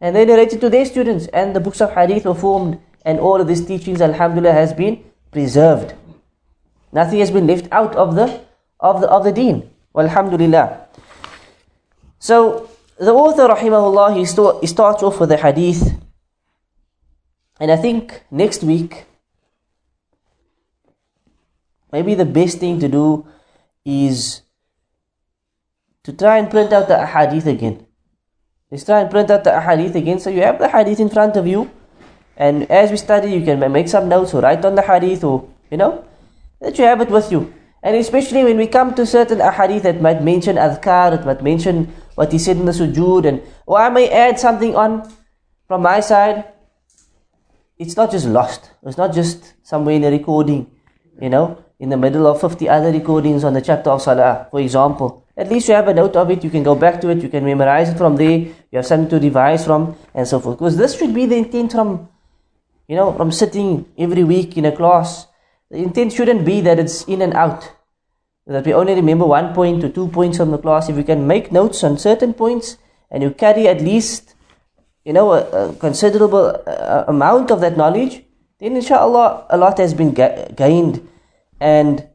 And 0.02 0.16
they 0.16 0.26
narrated 0.26 0.62
to 0.62 0.70
their 0.70 0.86
students. 0.86 1.28
And 1.28 1.56
the 1.56 1.60
books 1.60 1.82
of 1.82 1.94
hadith 1.94 2.26
were 2.26 2.36
formed. 2.36 2.80
And 3.04 3.20
all 3.20 3.40
of 3.40 3.48
these 3.48 3.66
teachings, 3.66 4.02
alhamdulillah, 4.02 4.54
has 4.54 4.74
been 4.74 5.04
preserved. 5.32 5.94
Nothing 6.92 7.20
has 7.20 7.32
been 7.32 7.48
left 7.48 7.68
out 7.72 7.96
of 7.96 8.16
the 8.16 8.42
of 8.80 9.02
the 9.02 9.08
of 9.08 9.24
the 9.24 9.32
deen. 9.32 9.70
Alhamdulillah. 9.98 10.88
So 12.20 12.70
the 12.98 13.12
author, 13.12 13.48
rahimahullah, 13.48 14.16
he, 14.18 14.26
st- 14.26 14.62
he 14.62 14.68
starts 14.68 15.04
off 15.04 15.20
with 15.20 15.30
the 15.30 15.38
hadith. 15.38 16.00
And 17.60 17.72
I 17.72 17.78
think 17.78 18.24
next 18.32 18.64
week, 18.64 19.06
maybe 21.92 22.16
the 22.16 22.26
best 22.26 22.60
thing 22.60 22.80
to 22.80 22.88
do 22.88 23.28
is 23.86 24.42
to 26.04 26.14
try 26.14 26.38
and 26.38 26.50
print 26.50 26.72
out 26.74 26.88
the 26.88 27.06
hadith 27.06 27.48
again. 27.48 27.86
Let's 28.72 28.84
try 28.84 29.02
and 29.02 29.10
print 29.10 29.32
out 29.32 29.44
the 29.44 29.60
hadith 29.60 29.96
again 29.96 30.20
so 30.20 30.30
you 30.30 30.42
have 30.42 30.60
the 30.60 30.68
hadith 30.68 31.00
in 31.00 31.10
front 31.10 31.38
of 31.38 31.48
you. 31.48 31.72
And 32.38 32.70
as 32.70 32.92
we 32.92 32.98
study, 32.98 33.32
you 33.32 33.46
can 33.46 33.72
make 33.72 33.88
some 33.88 34.10
notes 34.10 34.34
or 34.34 34.42
write 34.42 34.66
on 34.66 34.76
the 34.76 34.82
hadith 34.82 35.24
or, 35.24 35.48
you 35.72 35.78
know, 35.78 36.04
that 36.60 36.78
you 36.78 36.84
have 36.84 37.00
it 37.02 37.10
with 37.10 37.32
you. 37.32 37.54
And 37.82 37.96
especially 37.96 38.44
when 38.44 38.58
we 38.58 38.68
come 38.68 38.96
to 38.96 39.06
certain 39.06 39.40
ahadith 39.40 39.84
that 39.84 40.02
might 40.02 40.22
mention 40.22 40.58
adhkar, 40.58 41.20
it 41.20 41.26
might 41.26 41.44
mention 41.44 41.94
what 42.16 42.32
he 42.32 42.40
said 42.40 42.58
in 42.58 42.66
the 42.66 42.72
sujood, 42.72 43.26
and 43.26 43.42
or 43.66 43.78
I 43.78 43.90
may 43.90 44.10
add 44.10 44.40
something 44.40 44.76
on 44.76 45.12
from 45.68 45.82
my 45.82 46.00
side. 46.00 46.46
It's 47.78 47.96
not 47.96 48.12
just 48.12 48.26
lost. 48.26 48.72
It's 48.84 48.98
not 48.98 49.14
just 49.14 49.54
somewhere 49.64 49.96
in 49.96 50.04
a 50.04 50.12
recording, 50.12 50.72
you 51.22 51.30
know, 51.30 51.64
in 51.80 51.90
the 51.90 51.98
middle 51.98 52.26
of 52.26 52.40
50 52.40 52.70
other 52.70 52.92
recordings 52.92 53.44
on 53.44 53.54
the 53.54 53.62
chapter 53.62 53.90
of 53.90 54.02
Salah, 54.02 54.48
for 54.50 54.62
example. 54.62 55.26
At 55.38 55.50
least 55.50 55.68
you 55.68 55.74
have 55.74 55.90
a 55.90 55.94
note 55.94 56.16
of 56.16 56.32
it, 56.32 56.44
you 56.44 56.50
can 56.50 56.64
go 56.64 56.76
back 56.76 57.02
to 57.02 57.10
it, 57.10 57.22
you 57.22 57.28
can 57.28 57.44
memorize 57.44 57.90
it 57.90 57.98
from 57.98 58.16
there, 58.16 58.38
you 58.38 58.56
have 58.74 58.86
something 58.86 59.10
to 59.10 59.20
revise 59.20 59.66
from, 59.66 59.98
and 60.14 60.26
so 60.26 60.40
forth. 60.40 60.58
Because 60.58 60.78
this 60.78 60.98
should 60.98 61.14
be 61.14 61.26
the 61.26 61.36
intent 61.36 61.74
from, 61.74 62.08
you 62.88 62.96
know, 62.96 63.12
from 63.12 63.32
sitting 63.32 63.86
every 63.98 64.24
week 64.24 64.58
in 64.58 64.64
a 64.64 64.72
class. 64.72 65.28
The 65.70 65.78
intent 65.80 66.14
shouldn't 66.14 66.46
be 66.46 66.62
that 66.62 66.80
it's 66.80 67.04
in 67.04 67.22
and 67.22 67.34
out. 67.34 67.70
That 68.48 68.66
we 68.66 68.74
only 68.74 68.94
remember 68.94 69.26
one 69.26 69.54
point 69.56 69.84
or 69.84 69.90
two 69.90 70.08
points 70.08 70.38
from 70.38 70.52
the 70.52 70.60
class. 70.60 70.88
If 70.88 70.98
you 70.98 71.04
can 71.04 71.26
make 71.26 71.52
notes 71.52 71.84
on 71.84 71.98
certain 71.98 72.34
points 72.34 72.78
and 73.10 73.24
you 73.24 73.32
carry 73.32 73.68
at 73.68 73.82
least, 73.82 74.36
you 75.04 75.14
know, 75.14 75.34
a, 75.34 75.70
a 75.70 75.74
considerable 75.74 76.62
uh, 76.68 77.06
amount 77.08 77.50
of 77.50 77.62
that 77.62 77.76
knowledge, 77.76 78.24
then 78.60 78.76
inshallah 78.76 79.48
a 79.50 79.58
lot 79.58 79.80
has 79.80 79.94
been 79.96 80.14
ga- 80.14 80.50
gained. 80.56 81.08
And, 81.60 82.08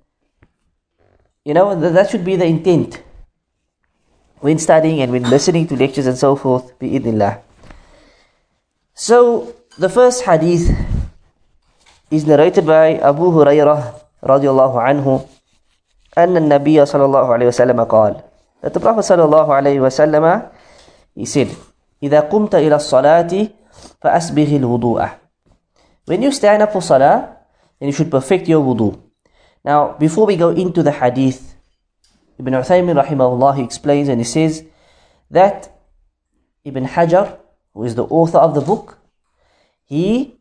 you 1.44 1.52
know, 1.52 1.78
th- 1.78 1.92
that 1.94 2.10
should 2.10 2.24
be 2.24 2.36
the 2.36 2.46
intent 2.46 3.02
when 4.38 4.58
studying 4.58 5.00
and 5.02 5.10
when 5.10 5.24
listening 5.24 5.66
to 5.66 5.76
lectures 5.76 6.06
and 6.06 6.16
so 6.16 6.36
forth, 6.36 6.78
bi'idnillah. 6.78 7.40
So, 8.94 9.54
the 9.78 9.88
first 9.88 10.22
hadith 10.24 10.70
is 12.10 12.26
narrated 12.26 12.66
by 12.66 12.94
Abu 12.98 13.30
Hurairah 13.32 14.00
radiallahu 14.22 14.76
anhu 14.76 15.28
أن 16.18 16.36
النبي 16.36 16.84
صلى 16.86 17.04
الله 17.04 17.32
عليه 17.32 17.46
وسلم 17.46 17.84
قال 17.84 18.22
that 18.62 18.72
the 18.74 18.80
Prophet 18.80 19.04
صلى 19.04 19.24
الله 19.24 19.46
عليه 19.54 19.80
وسلم 19.80 20.42
he 21.16 21.24
said 21.26 21.48
إذا 22.02 22.20
قمت 22.20 22.54
إلى 22.54 22.76
الصلاة 22.76 23.32
فأسبغ 24.02 24.48
الوضوء 24.56 25.08
when 26.06 26.22
you 26.22 26.32
stand 26.32 26.62
up 26.62 26.72
for 26.72 26.82
salah 26.82 27.36
then 27.78 27.88
you 27.88 27.92
should 27.92 28.10
perfect 28.10 28.48
your 28.48 28.62
wudu 28.62 28.98
now 29.64 29.92
before 29.98 30.26
we 30.26 30.36
go 30.36 30.50
into 30.50 30.82
the 30.82 30.92
hadith 30.92 31.54
Ibn 32.38 32.54
Uthaymin 32.54 32.96
rahimahullah 33.04 33.56
he 33.56 33.62
explains 33.62 34.08
and 34.08 34.20
he 34.20 34.24
says 34.24 34.64
that 35.30 35.70
Ibn 36.64 36.86
Hajar 36.86 37.38
who 37.74 37.84
is 37.84 37.94
the 37.94 38.04
author 38.04 38.38
of 38.38 38.54
the 38.54 38.60
book 38.60 38.98
he 39.84 40.34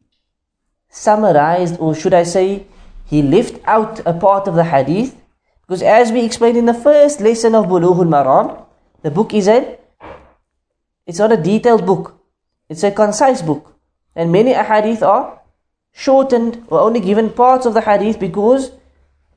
summarized 0.90 1.78
or 1.80 1.94
should 1.94 2.14
I 2.14 2.24
say 2.24 2.66
he 3.06 3.22
left 3.22 3.60
out 3.66 4.00
a 4.06 4.14
part 4.14 4.48
of 4.48 4.56
the 4.56 4.64
hadith 4.64 5.16
because 5.70 5.84
as 5.84 6.12
we 6.12 6.26
explained 6.26 6.58
in 6.58 6.66
the 6.66 6.74
first 6.74 7.22
lesson 7.22 7.54
of 7.54 7.68
Bulughul 7.68 8.10
Maram, 8.10 8.66
the 9.04 9.12
book 9.12 9.36
is 9.36 9.48
a, 9.48 9.78
it's 11.06 11.20
not 11.20 11.32
a 11.32 11.38
detailed 11.38 11.86
book. 11.86 12.20
It's 12.70 12.82
a 12.82 12.90
concise 12.90 13.44
book. 13.44 13.76
And 14.16 14.32
many 14.32 14.52
ahadith 14.54 15.04
are 15.04 15.40
shortened 15.92 16.66
or 16.70 16.80
only 16.80 17.00
given 17.00 17.30
parts 17.30 17.68
of 17.68 17.76
the 17.76 17.82
hadith 17.82 18.20
because 18.20 18.72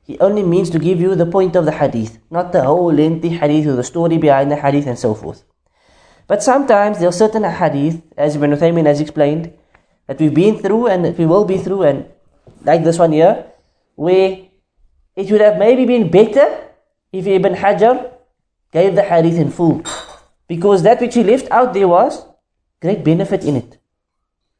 he 0.01 0.17
only 0.17 0.41
means 0.41 0.71
to 0.71 0.79
give 0.79 0.99
you 0.99 1.13
the 1.13 1.27
point 1.27 1.55
of 1.55 1.65
the 1.65 1.71
hadith, 1.71 2.17
not 2.31 2.51
the 2.51 2.63
whole 2.63 2.91
lengthy 2.91 3.29
hadith 3.29 3.67
or 3.67 3.75
the 3.75 3.83
story 3.83 4.17
behind 4.17 4.49
the 4.49 4.55
hadith 4.55 4.87
and 4.87 4.97
so 4.97 5.13
forth. 5.13 5.43
But 6.25 6.41
sometimes 6.41 6.97
there 6.97 7.09
are 7.09 7.11
certain 7.11 7.43
hadith, 7.43 8.01
as 8.17 8.37
Ibn 8.37 8.53
Uthaymin 8.53 8.87
has 8.87 8.99
explained, 8.99 9.53
that 10.07 10.19
we've 10.19 10.33
been 10.33 10.57
through 10.57 10.87
and 10.87 11.05
that 11.05 11.15
we 11.15 11.27
will 11.27 11.45
be 11.45 11.59
through, 11.59 11.83
and 11.83 12.09
like 12.63 12.83
this 12.83 12.97
one 12.97 13.11
here, 13.11 13.45
where 13.93 14.47
it 15.15 15.31
would 15.31 15.41
have 15.41 15.57
maybe 15.57 15.85
been 15.85 16.09
better 16.09 16.69
if 17.11 17.27
Ibn 17.27 17.55
Hajar 17.55 18.11
gave 18.71 18.95
the 18.95 19.03
hadith 19.03 19.37
in 19.37 19.51
full. 19.51 19.83
Because 20.47 20.83
that 20.83 20.99
which 20.99 21.15
he 21.15 21.23
left 21.23 21.49
out 21.51 21.73
there 21.73 21.87
was 21.87 22.25
great 22.81 23.03
benefit 23.03 23.43
in 23.43 23.57
it. 23.57 23.77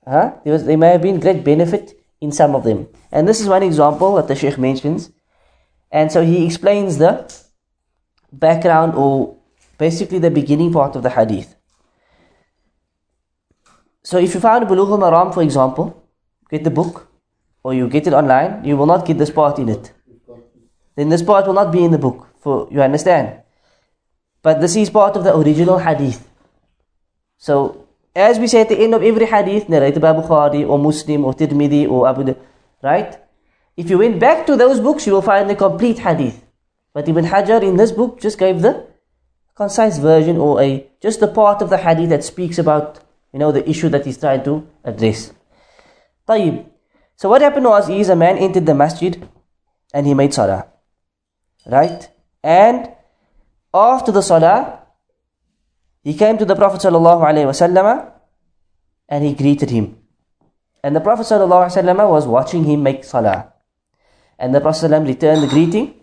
Huh? 0.08 0.34
There, 0.44 0.54
was, 0.54 0.66
there 0.66 0.78
may 0.78 0.92
have 0.92 1.02
been 1.02 1.20
great 1.20 1.44
benefit 1.44 2.00
in 2.22 2.32
some 2.32 2.56
of 2.56 2.64
them. 2.64 2.88
And 3.12 3.28
this 3.28 3.42
is 3.42 3.48
one 3.48 3.64
example 3.64 4.16
that 4.16 4.28
the 4.28 4.36
Sheikh 4.36 4.58
mentions. 4.58 5.12
And 5.92 6.12
so 6.12 6.24
he 6.24 6.46
explains 6.46 6.98
the 6.98 7.34
background 8.32 8.96
or 8.96 9.38
basically 9.78 10.20
the 10.20 10.32
beginning 10.32 10.72
part 10.72 10.96
of 10.96 11.04
the 11.04 11.10
hadith. 11.10 11.56
So 14.04 14.18
if 14.18 14.34
you 14.34 14.40
found 14.40 14.68
Bulugh 14.68 14.92
al-Maram, 14.92 15.34
for 15.34 15.44
example, 15.44 16.04
get 16.50 16.64
the 16.64 16.70
book, 16.70 17.08
or 17.64 17.74
you 17.74 17.88
get 17.88 18.06
it 18.06 18.14
online, 18.14 18.64
you 18.66 18.76
will 18.76 18.86
not 18.86 19.06
get 19.06 19.18
this 19.18 19.32
part 19.32 19.58
in 19.60 19.70
it 19.70 19.94
then 20.96 21.10
this 21.10 21.22
part 21.22 21.48
will 21.48 21.54
not 21.54 21.72
be 21.72 21.84
in 21.84 21.92
the 21.92 21.98
book, 21.98 22.28
for 22.40 22.68
you 22.72 22.82
understand. 22.82 23.42
But 24.42 24.62
this 24.62 24.76
is 24.76 24.90
part 24.90 25.16
of 25.16 25.24
the 25.24 25.36
original 25.36 25.80
hadith. 25.80 26.28
So, 27.38 27.88
as 28.16 28.40
we 28.40 28.48
say 28.48 28.62
at 28.62 28.70
the 28.70 28.78
end 28.80 28.94
of 28.94 29.02
every 29.02 29.26
hadith 29.26 29.70
narrated 29.70 30.02
by 30.02 30.14
Bukhari 30.14 30.68
or 30.68 30.78
Muslim 30.78 31.26
or 31.26 31.34
Tirmidhi 31.34 31.90
or 31.90 32.08
Abu 32.08 32.24
Dawud, 32.24 32.38
right? 32.84 33.20
If 33.76 33.90
you 33.90 33.98
went 33.98 34.20
back 34.20 34.46
to 34.46 34.56
those 34.56 34.80
books, 34.80 35.08
you 35.08 35.14
will 35.14 35.22
find 35.22 35.50
the 35.50 35.56
complete 35.56 36.00
hadith. 36.00 36.44
But 36.94 37.10
Ibn 37.10 37.26
Hajar 37.26 37.64
in 37.64 37.76
this 37.78 37.92
book 37.92 38.22
just 38.22 38.38
gave 38.38 38.62
the 38.62 38.86
concise 39.56 39.98
version 39.98 40.38
or 40.38 40.62
a 40.62 40.86
just 41.02 41.20
the 41.20 41.28
part 41.28 41.62
of 41.62 41.70
the 41.70 41.78
hadith 41.78 42.10
that 42.10 42.24
speaks 42.24 42.58
about 42.58 43.00
you 43.32 43.40
know 43.40 43.52
the 43.52 43.68
issue 43.70 43.90
that 43.90 44.06
he's 44.06 44.18
trying 44.18 44.44
to 44.44 44.68
address. 44.84 45.32
طيب. 46.28 46.66
So 47.16 47.30
what 47.30 47.42
happened 47.42 47.66
was 47.66 47.90
is 47.90 48.10
a 48.10 48.16
man 48.16 48.38
entered 48.38 48.66
the 48.66 48.76
masjid 48.76 49.28
and 49.94 50.06
he 50.06 50.14
made 50.14 50.34
salah. 50.34 50.68
Right? 51.67 52.09
And 52.43 52.91
after 53.73 54.13
the 54.13 54.23
salah, 54.23 54.81
he 56.03 56.15
came 56.15 56.39
to 56.39 56.45
the 56.45 56.57
Prophet 56.57 56.81
ﷺ 56.81 58.13
and 59.09 59.25
he 59.25 59.35
greeted 59.35 59.71
him. 59.71 59.99
And 60.83 60.95
the 60.97 61.01
Prophet 61.01 61.25
ﷺ 61.25 62.09
was 62.09 62.27
watching 62.27 62.65
him 62.65 62.83
make 62.83 63.05
salah. 63.05 63.53
And 64.39 64.55
the 64.55 64.61
Prophet 64.61 64.91
ﷺ 64.91 65.07
returned 65.07 65.43
the 65.43 65.49
greeting 65.49 65.95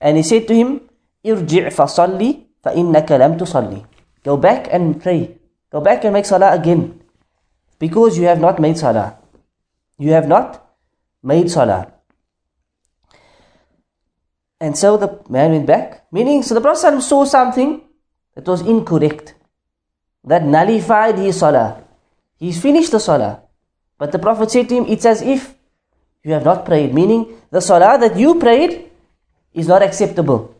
and 0.00 0.16
he 0.16 0.22
said 0.22 0.46
to 0.48 0.54
him, 0.54 0.80
Irji' 1.24 1.72
fasalli 1.72 2.44
fa 2.62 2.70
innaka 2.70 3.18
lam 3.18 3.38
tusalli. 3.38 3.84
Go 4.22 4.36
back 4.36 4.68
and 4.70 5.02
pray. 5.02 5.38
Go 5.72 5.80
back 5.80 6.04
and 6.04 6.12
make 6.12 6.26
salah 6.26 6.52
again. 6.52 7.00
Because 7.78 8.18
you 8.18 8.26
have 8.26 8.40
not 8.40 8.60
made 8.60 8.78
salah. 8.78 9.18
You 9.98 10.12
have 10.12 10.28
not 10.28 10.64
made 11.22 11.50
salah. 11.50 11.92
And 14.59 14.77
so 14.77 14.97
the 14.97 15.23
man 15.29 15.51
went 15.51 15.65
back. 15.65 16.05
Meaning, 16.11 16.43
so 16.43 16.53
the 16.53 16.61
Prophet 16.61 17.01
saw 17.01 17.23
something 17.23 17.81
that 18.35 18.45
was 18.45 18.61
incorrect. 18.61 19.35
That 20.23 20.43
nullified 20.43 21.17
his 21.17 21.39
salah. 21.39 21.83
He's 22.37 22.61
finished 22.61 22.91
the 22.91 22.99
salah. 22.99 23.41
But 23.97 24.11
the 24.11 24.19
Prophet 24.19 24.51
said 24.51 24.69
to 24.69 24.75
him, 24.75 24.85
it's 24.87 25.05
as 25.05 25.21
if 25.21 25.55
you 26.23 26.33
have 26.33 26.43
not 26.43 26.65
prayed. 26.65 26.93
Meaning, 26.93 27.39
the 27.51 27.61
salah 27.61 27.97
that 27.97 28.17
you 28.17 28.35
prayed 28.35 28.91
is 29.53 29.67
not 29.67 29.81
acceptable. 29.81 30.55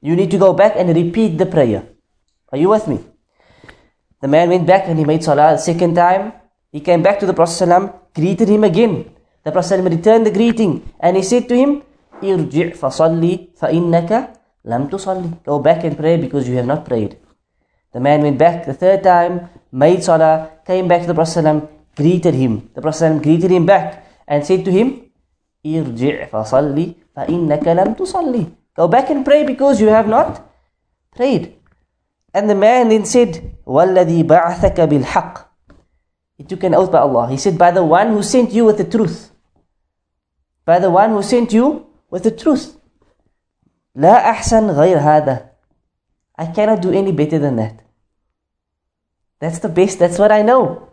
You 0.00 0.16
need 0.16 0.30
to 0.30 0.38
go 0.38 0.52
back 0.52 0.74
and 0.76 0.94
repeat 0.94 1.38
the 1.38 1.46
prayer. 1.46 1.86
Are 2.52 2.58
you 2.58 2.68
with 2.68 2.86
me? 2.86 3.00
The 4.20 4.28
man 4.28 4.48
went 4.48 4.66
back 4.66 4.84
and 4.86 4.98
he 4.98 5.04
made 5.04 5.22
salah 5.22 5.52
the 5.52 5.58
second 5.58 5.94
time. 5.94 6.32
He 6.72 6.80
came 6.80 7.02
back 7.02 7.18
to 7.20 7.26
the 7.26 7.34
Prophet 7.34 7.92
greeted 8.14 8.48
him 8.48 8.64
again. 8.64 9.10
The 9.44 9.52
Prophet 9.52 9.82
returned 9.82 10.26
the 10.26 10.30
greeting 10.30 10.92
and 11.00 11.16
he 11.16 11.22
said 11.22 11.48
to 11.48 11.56
him, 11.56 11.82
Irji' 12.22 12.76
fasalli 12.76 13.50
fa'innaka 13.58 14.36
lam 14.64 14.88
tusalli. 14.88 15.42
Go 15.44 15.58
back 15.58 15.84
and 15.84 15.96
pray 15.96 16.16
because 16.16 16.48
you 16.48 16.56
have 16.56 16.66
not 16.66 16.84
prayed. 16.84 17.18
The 17.92 18.00
man 18.00 18.22
went 18.22 18.38
back 18.38 18.66
the 18.66 18.74
third 18.74 19.02
time, 19.02 19.48
made 19.72 20.02
salah, 20.04 20.50
came 20.66 20.88
back 20.88 21.02
to 21.02 21.06
the 21.06 21.14
Prophet 21.14 21.44
ﷺ, 21.44 21.68
greeted 21.96 22.34
him. 22.34 22.70
The 22.74 22.82
Prophet 22.82 23.04
ﷺ 23.04 23.22
greeted 23.22 23.50
him 23.50 23.66
back 23.66 24.06
and 24.28 24.44
said 24.44 24.64
to 24.64 24.72
him, 24.72 25.10
Irji' 25.64 26.28
fasalli 26.30 26.94
fa'innaka 27.14 27.74
lam 27.74 27.94
tusalli. 27.94 28.52
Go 28.76 28.88
back 28.88 29.10
and 29.10 29.24
pray 29.24 29.44
because 29.44 29.80
you 29.80 29.88
have 29.88 30.08
not 30.08 30.44
prayed. 31.14 31.56
And 32.34 32.50
the 32.50 32.54
man 32.54 32.90
then 32.90 33.06
said, 33.06 33.56
وَالَّذِي 33.66 34.24
بَعَثَكَ 34.24 34.76
بِالْحَقِّ 34.76 35.44
He 36.36 36.44
took 36.44 36.62
an 36.64 36.74
oath 36.74 36.92
by 36.92 36.98
Allah. 36.98 37.30
He 37.30 37.38
said, 37.38 37.56
by 37.56 37.70
the 37.70 37.82
one 37.82 38.08
who 38.08 38.22
sent 38.22 38.52
you 38.52 38.66
with 38.66 38.76
the 38.76 38.84
truth. 38.84 39.32
By 40.66 40.78
the 40.78 40.90
one 40.90 41.10
who 41.10 41.22
sent 41.22 41.54
you 41.54 41.86
with 42.16 42.24
the 42.24 42.32
truth. 42.32 42.80
لا 43.94 44.30
أحسن 44.32 44.72
غير 44.72 44.96
هذا. 44.96 45.52
I 46.38 46.46
cannot 46.46 46.80
do 46.80 46.90
any 46.90 47.12
better 47.12 47.38
than 47.38 47.56
that. 47.56 47.84
That's 49.38 49.58
the 49.58 49.68
best, 49.68 49.98
that's 49.98 50.18
what 50.18 50.32
I 50.32 50.40
know. 50.40 50.88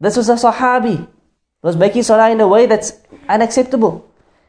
This 0.00 0.16
was 0.16 0.28
a 0.28 0.34
Sahabi. 0.34 1.06
Was 1.62 1.76
making 1.76 2.04
salah 2.04 2.30
in 2.30 2.40
a 2.40 2.46
way 2.46 2.66
that's 2.66 2.92
unacceptable. 3.28 4.06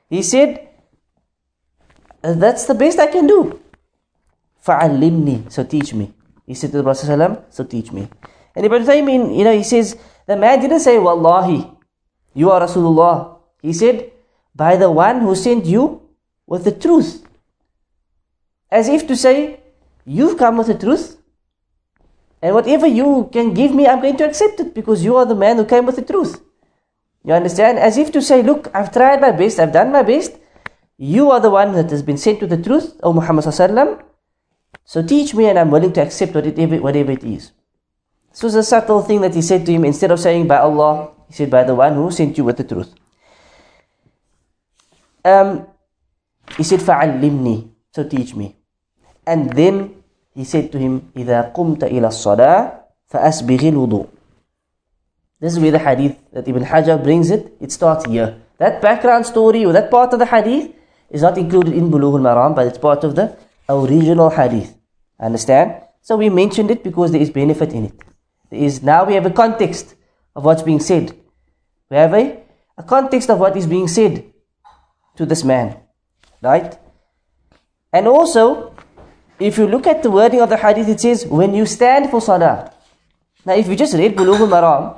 He 0.09 0.21
said, 0.21 0.69
That's 2.21 2.65
the 2.65 2.75
best 2.75 2.99
I 2.99 3.07
can 3.07 3.25
do. 3.25 3.59
فَعَلِّمْنِي 4.65 5.51
So 5.51 5.63
teach 5.63 5.93
me. 5.93 6.13
He 6.45 6.53
said 6.53 6.69
to 6.71 6.77
the 6.77 6.83
Prophet 6.83 7.45
So 7.49 7.63
teach 7.63 7.91
me. 7.91 8.07
And 8.55 8.65
Ibn 8.65 8.85
Uthaymin, 8.85 9.35
you 9.35 9.43
know, 9.43 9.55
he 9.57 9.63
says, 9.63 9.97
The 10.27 10.38
man 10.38 10.61
didn't 10.61 10.81
say, 10.81 10.99
Wallahi, 10.99 11.65
you 12.35 12.51
are 12.51 12.61
Rasulullah. 12.61 13.39
He 13.61 13.73
said, 13.73 14.11
by 14.55 14.75
the 14.75 14.91
one 14.91 15.21
who 15.21 15.35
sent 15.35 15.65
you 15.65 16.01
with 16.47 16.63
the 16.63 16.71
truth. 16.71 17.25
As 18.71 18.87
if 18.87 19.07
to 19.07 19.15
say, 19.15 19.59
you've 20.05 20.37
come 20.37 20.57
with 20.57 20.67
the 20.67 20.77
truth. 20.77 21.17
And 22.41 22.55
whatever 22.55 22.87
you 22.87 23.29
can 23.33 23.53
give 23.53 23.73
me, 23.73 23.87
I'm 23.87 24.01
going 24.01 24.17
to 24.17 24.25
accept 24.25 24.59
it 24.59 24.73
because 24.73 25.03
you 25.03 25.17
are 25.17 25.25
the 25.25 25.35
man 25.35 25.57
who 25.57 25.65
came 25.65 25.85
with 25.85 25.95
the 25.95 26.01
truth. 26.01 26.41
You 27.23 27.33
understand? 27.33 27.79
As 27.79 27.97
if 27.97 28.11
to 28.13 28.21
say, 28.21 28.41
look, 28.43 28.69
I've 28.73 28.93
tried 28.93 29.19
my 29.21 29.31
best, 29.31 29.59
I've 29.59 29.73
done 29.73 29.91
my 29.91 30.03
best. 30.03 30.37
You 30.97 31.31
are 31.31 31.39
the 31.39 31.49
one 31.49 31.73
that 31.73 31.89
has 31.89 32.01
been 32.01 32.17
sent 32.17 32.41
with 32.41 32.49
the 32.49 32.61
truth, 32.61 32.97
O 33.03 33.13
Muhammad 33.13 33.45
so 34.89 35.03
teach 35.03 35.35
me 35.35 35.45
and 35.45 35.59
I'm 35.59 35.69
willing 35.69 35.93
to 35.93 36.01
accept 36.01 36.33
whatever, 36.33 36.77
whatever 36.77 37.11
it 37.11 37.23
is. 37.23 37.51
This 38.31 38.41
was 38.41 38.55
a 38.55 38.63
subtle 38.63 39.03
thing 39.03 39.21
that 39.21 39.35
he 39.35 39.41
said 39.43 39.63
to 39.67 39.71
him. 39.71 39.85
Instead 39.85 40.09
of 40.09 40.19
saying 40.19 40.47
by 40.47 40.57
Allah, 40.57 41.11
he 41.27 41.33
said 41.33 41.51
by 41.51 41.63
the 41.63 41.75
one 41.75 41.93
who 41.93 42.09
sent 42.09 42.39
you 42.39 42.43
with 42.43 42.57
the 42.57 42.63
truth. 42.63 42.91
Um, 45.24 45.66
he 46.56 46.62
said, 46.62 46.80
فَعَلِّمْنِي 46.80 47.68
So 47.92 48.04
teach 48.04 48.34
me. 48.34 48.56
And 49.26 49.52
then 49.52 50.02
he 50.34 50.44
said 50.44 50.70
to 50.72 50.78
him, 50.78 51.12
إِذَا 51.16 51.52
قُمْتَ 51.54 51.80
إِلَى 51.80 52.08
الصَّلَاةِ 52.12 52.80
فَأَسْبِغِ 53.12 53.72
الْوُضُوء 53.72 54.08
This 55.40 55.54
is 55.54 55.60
where 55.60 55.70
the 55.70 55.78
hadith 55.78 56.18
that 56.32 56.46
Ibn 56.46 56.64
Hajar 56.64 57.02
brings 57.02 57.30
it. 57.30 57.56
It 57.60 57.72
starts 57.72 58.04
here. 58.04 58.40
That 58.58 58.82
background 58.82 59.26
story 59.26 59.64
or 59.64 59.72
that 59.72 59.90
part 59.90 60.12
of 60.12 60.18
the 60.18 60.26
hadith 60.26 60.74
is 61.10 61.22
not 61.22 61.38
included 61.38 61.74
in 61.74 61.90
Bulugh 61.90 62.18
al-Maram, 62.18 62.54
but 62.54 62.66
it's 62.66 62.78
part 62.78 63.04
of 63.04 63.14
the 63.14 63.36
original 63.68 64.30
hadith. 64.30 64.76
Understand? 65.18 65.82
So 66.02 66.16
we 66.16 66.28
mentioned 66.28 66.70
it 66.70 66.84
because 66.84 67.12
there 67.12 67.20
is 67.20 67.30
benefit 67.30 67.72
in 67.72 67.86
it. 67.86 67.94
There 68.50 68.60
is 68.60 68.82
now 68.82 69.04
we 69.04 69.14
have 69.14 69.26
a 69.26 69.30
context 69.30 69.94
of 70.37 70.44
what's 70.44 70.62
being 70.62 70.80
said. 70.80 71.16
We 71.90 71.96
have 71.96 72.12
a, 72.12 72.42
a 72.76 72.83
context 72.83 73.30
of 73.30 73.38
what 73.38 73.57
is 73.57 73.66
being 73.66 73.88
said 73.88 74.24
to 75.19 75.27
this 75.27 75.43
man. 75.43 75.75
Right? 76.41 76.79
And 77.91 78.08
also, 78.08 78.73
if 79.38 79.58
you 79.58 79.67
look 79.67 79.86
at 79.86 80.01
the 80.01 80.12
wording 80.12 80.39
of 80.39 80.49
the 80.49 80.58
hadith, 80.58 80.88
it 80.88 80.99
says, 80.99 81.27
when 81.27 81.53
you 81.53 81.65
stand 81.65 82.10
for 82.10 82.21
salah. 82.21 82.71
Now, 83.45 83.55
if 83.55 83.67
you 83.67 83.75
just 83.75 83.93
read 83.93 84.15
Bulugh 84.15 84.39
al-Maram, 84.39 84.95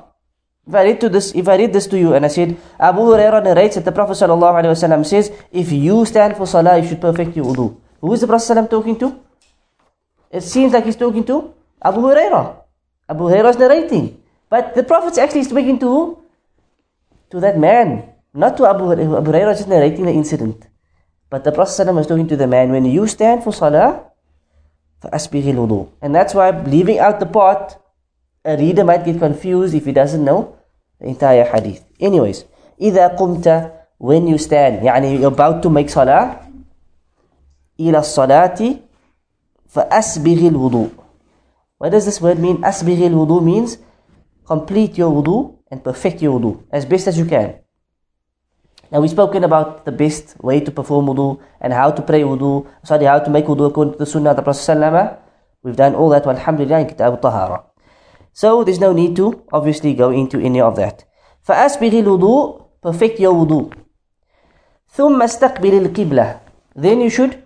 if 0.67 0.75
I 0.75 0.84
read 0.84 1.01
to 1.01 1.10
this, 1.10 1.34
if 1.34 1.47
I 1.47 1.57
read 1.57 1.73
this 1.73 1.88
to 1.88 1.97
you 1.97 2.13
and 2.13 2.23
I 2.23 2.27
said, 2.29 2.55
Abu 2.79 3.01
Hurairah 3.01 3.43
narrates 3.43 3.75
that 3.75 3.86
the 3.86 3.91
Prophet 3.91 4.15
says, 4.15 5.31
if 5.51 5.71
you 5.71 6.05
stand 6.05 6.38
for 6.38 6.45
salah, 6.45 6.77
you 6.77 6.88
should 6.88 7.01
perfect 7.01 7.36
your 7.36 7.45
wudu. 7.45 7.77
Who 7.99 8.13
is 8.13 8.21
the 8.21 8.27
Prophet 8.27 8.45
ﷺ 8.45 8.69
talking 8.69 8.97
to? 8.99 9.19
It 10.29 10.41
seems 10.41 10.73
like 10.73 10.86
he's 10.86 10.95
talking 10.95 11.23
to 11.25 11.53
Abu 11.84 12.01
Hurairah. 12.01 12.62
Abu 13.10 13.23
Hurairah 13.25 13.49
is 13.49 13.57
narrating. 13.57 14.21
But 14.49 14.75
the 14.75 14.84
Prophet 14.84 15.17
actually 15.17 15.43
speaking 15.43 15.79
to 15.79 15.86
who? 15.86 16.23
To 17.31 17.39
that 17.39 17.57
man. 17.57 18.10
Not 18.35 18.56
to 18.59 18.66
Abu 18.68 18.85
Hurairah. 18.85 19.18
Abu 19.18 19.32
Hurairah 19.32 19.52
is 19.52 19.59
just 19.59 19.68
narrating 19.68 20.04
the 20.04 20.12
incident. 20.12 20.66
But 21.30 21.44
the 21.44 21.52
Prophet 21.52 21.82
ﷺ 21.82 21.94
was 21.94 22.06
talking 22.06 22.28
to 22.28 22.37
the 22.37 22.46
man. 22.46 22.70
When 22.70 22.85
you 22.85 23.06
stand 23.06 23.42
for 23.42 23.52
salah, 23.52 24.12
فَأَسْبِغِ 25.02 25.42
الْوُضُوء 25.54 25.88
And 26.02 26.14
that's 26.14 26.35
why 26.35 26.50
leaving 26.50 26.98
out 26.98 27.18
the 27.18 27.26
part, 27.26 27.76
a 28.44 28.56
reader 28.56 28.85
might 28.85 29.04
get 29.04 29.18
confused 29.18 29.74
if 29.74 29.85
he 29.85 29.92
doesn't 29.92 30.24
know 30.24 30.56
the 31.00 31.06
entire 31.09 31.44
hadith. 31.44 31.85
Anyways, 32.00 32.44
إِذَا 32.80 33.18
قُمْتَ 33.18 33.72
When 33.98 34.26
you 34.26 34.37
stand, 34.37 34.82
يعني 34.85 35.18
you're 35.18 35.32
about 35.32 35.62
to 35.62 35.70
make 35.70 35.88
salah, 35.88 36.46
إلى 37.80 37.98
الصلاة 37.98 38.61
فأسبغ 39.68 40.48
الوضوء 40.48 40.90
What 41.78 41.90
does 41.90 42.04
this 42.04 42.20
word 42.20 42.38
mean? 42.38 42.64
أسبغ 42.64 43.06
الوضوء 43.06 43.42
means 43.42 43.78
complete 44.44 44.96
your 44.96 45.11
wudu 45.11 45.56
and 45.70 45.82
perfect 45.85 46.22
your 46.22 46.38
wudu 46.38 46.62
as 46.70 46.87
best 46.87 47.09
as 47.09 47.18
you 47.18 47.24
can. 47.26 47.61
Now 48.90 49.00
we've 49.00 49.11
spoken 49.11 49.44
about 49.44 49.85
the 49.85 49.92
best 49.92 50.37
way 50.42 50.61
to 50.61 50.70
perform 50.70 51.06
wudu 51.06 51.40
and 51.61 51.72
how 51.72 51.90
to 51.90 52.02
pray 52.02 52.22
wudu, 52.22 52.66
sorry, 52.85 53.04
how 53.06 53.18
to 53.18 53.30
make 53.30 53.46
wudu 53.46 53.66
according 53.66 53.94
to 53.94 53.98
the 53.98 54.06
sunnah 54.06 54.30
of 54.30 54.37
the 54.37 54.42
Prophet 54.42 55.18
We've 55.62 55.74
done 55.74 55.94
all 55.96 56.09
that, 56.11 56.26
alhamdulillah, 56.26 56.80
in 56.80 56.87
Kitab 56.87 57.14
al-Tahara. 57.14 57.64
So 58.32 58.62
there's 58.62 58.78
no 58.78 58.92
need 58.92 59.16
to 59.16 59.42
obviously 59.52 59.94
go 59.94 60.11
into 60.11 60.38
any 60.38 60.61
of 60.61 60.76
that. 60.76 61.04
فأسبغ 61.46 62.02
الوضوء 62.02 62.62
perfect 62.82 63.18
your 63.18 63.35
wudu. 63.35 63.72
ثم 64.94 65.22
استقبل 65.22 65.87
القبلة 65.87 66.40
Then 66.76 67.00
you 67.00 67.11
should 67.11 67.42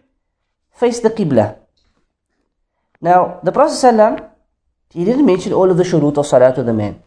face 0.72 1.00
the 1.00 1.10
Qibla. 1.10 1.56
Now, 3.00 3.40
the 3.42 3.52
Prophet 3.52 3.74
ﷺ, 3.74 4.28
he 4.92 5.04
didn't 5.04 5.24
mention 5.24 5.52
all 5.52 5.70
of 5.70 5.76
the 5.76 5.84
shurut 5.84 6.18
of 6.18 6.26
salah 6.26 6.54
to 6.54 6.62
the 6.62 6.72
man. 6.72 7.02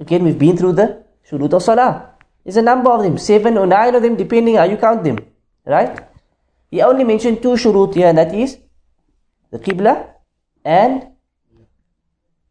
Again, 0.00 0.24
we've 0.24 0.38
been 0.38 0.56
through 0.56 0.72
the 0.72 1.04
shurut 1.28 1.52
of 1.52 1.62
salah. 1.62 2.11
There's 2.43 2.57
a 2.57 2.61
number 2.61 2.89
of 2.91 3.03
them, 3.03 3.17
seven 3.17 3.57
or 3.57 3.65
nine 3.65 3.95
of 3.95 4.01
them, 4.01 4.15
depending 4.15 4.55
how 4.55 4.65
you 4.65 4.77
count 4.77 5.03
them. 5.03 5.19
Right? 5.65 5.97
He 6.69 6.81
only 6.81 7.03
mentioned 7.03 7.41
two 7.41 7.53
shurut 7.55 7.93
here, 7.95 8.07
and 8.07 8.17
that 8.17 8.33
is 8.33 8.57
the 9.51 9.59
Qibla 9.59 10.09
and 10.65 11.07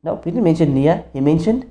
no, 0.05 0.17
he 0.25 0.31
didn't 0.31 0.45
mention 0.45 0.75
Niyyah, 0.75 1.13
he 1.13 1.21
mentioned 1.21 1.71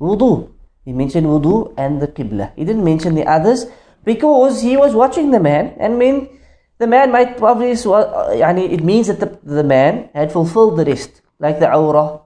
wudu. 0.00 0.50
He 0.84 0.92
mentioned 0.92 1.26
wudu 1.26 1.74
and 1.76 2.00
the 2.00 2.08
Qibla. 2.08 2.52
He 2.56 2.64
didn't 2.64 2.84
mention 2.84 3.14
the 3.14 3.26
others 3.26 3.66
because 4.04 4.62
he 4.62 4.76
was 4.76 4.94
watching 4.94 5.30
the 5.30 5.40
man 5.40 5.74
and 5.78 5.98
mean 5.98 6.28
the 6.78 6.86
man 6.86 7.12
might 7.12 7.36
probably 7.36 7.72
uh, 7.72 8.30
it 8.32 8.82
means 8.82 9.06
that 9.08 9.20
the, 9.20 9.38
the 9.42 9.64
man 9.64 10.08
had 10.14 10.32
fulfilled 10.32 10.78
the 10.78 10.84
rest 10.84 11.20
like 11.38 11.60
the 11.60 11.66
awrah 11.66 12.22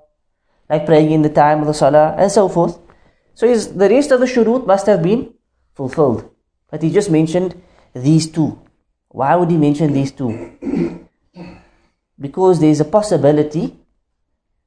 like 0.71 0.87
praying 0.87 1.11
in 1.11 1.23
the 1.23 1.29
time 1.29 1.61
of 1.61 1.67
the 1.67 1.75
salah 1.75 2.15
and 2.17 2.31
so 2.31 2.49
forth 2.49 2.79
so 3.35 3.49
his, 3.49 3.73
the 3.75 3.89
rest 3.89 4.11
of 4.11 4.21
the 4.21 4.27
shurut 4.27 4.67
must 4.67 4.87
have 4.87 5.03
been 5.03 5.33
fulfilled 5.75 6.31
but 6.71 6.83
he 6.83 6.91
just 6.91 7.11
mentioned 7.11 7.61
these 7.95 8.31
two 8.31 8.59
why 9.09 9.35
would 9.37 9.51
he 9.51 9.57
mention 9.57 9.93
these 9.93 10.13
two 10.13 10.31
because 12.21 12.61
there 12.61 12.71
is 12.71 12.81
a 12.81 12.85
possibility 12.85 13.77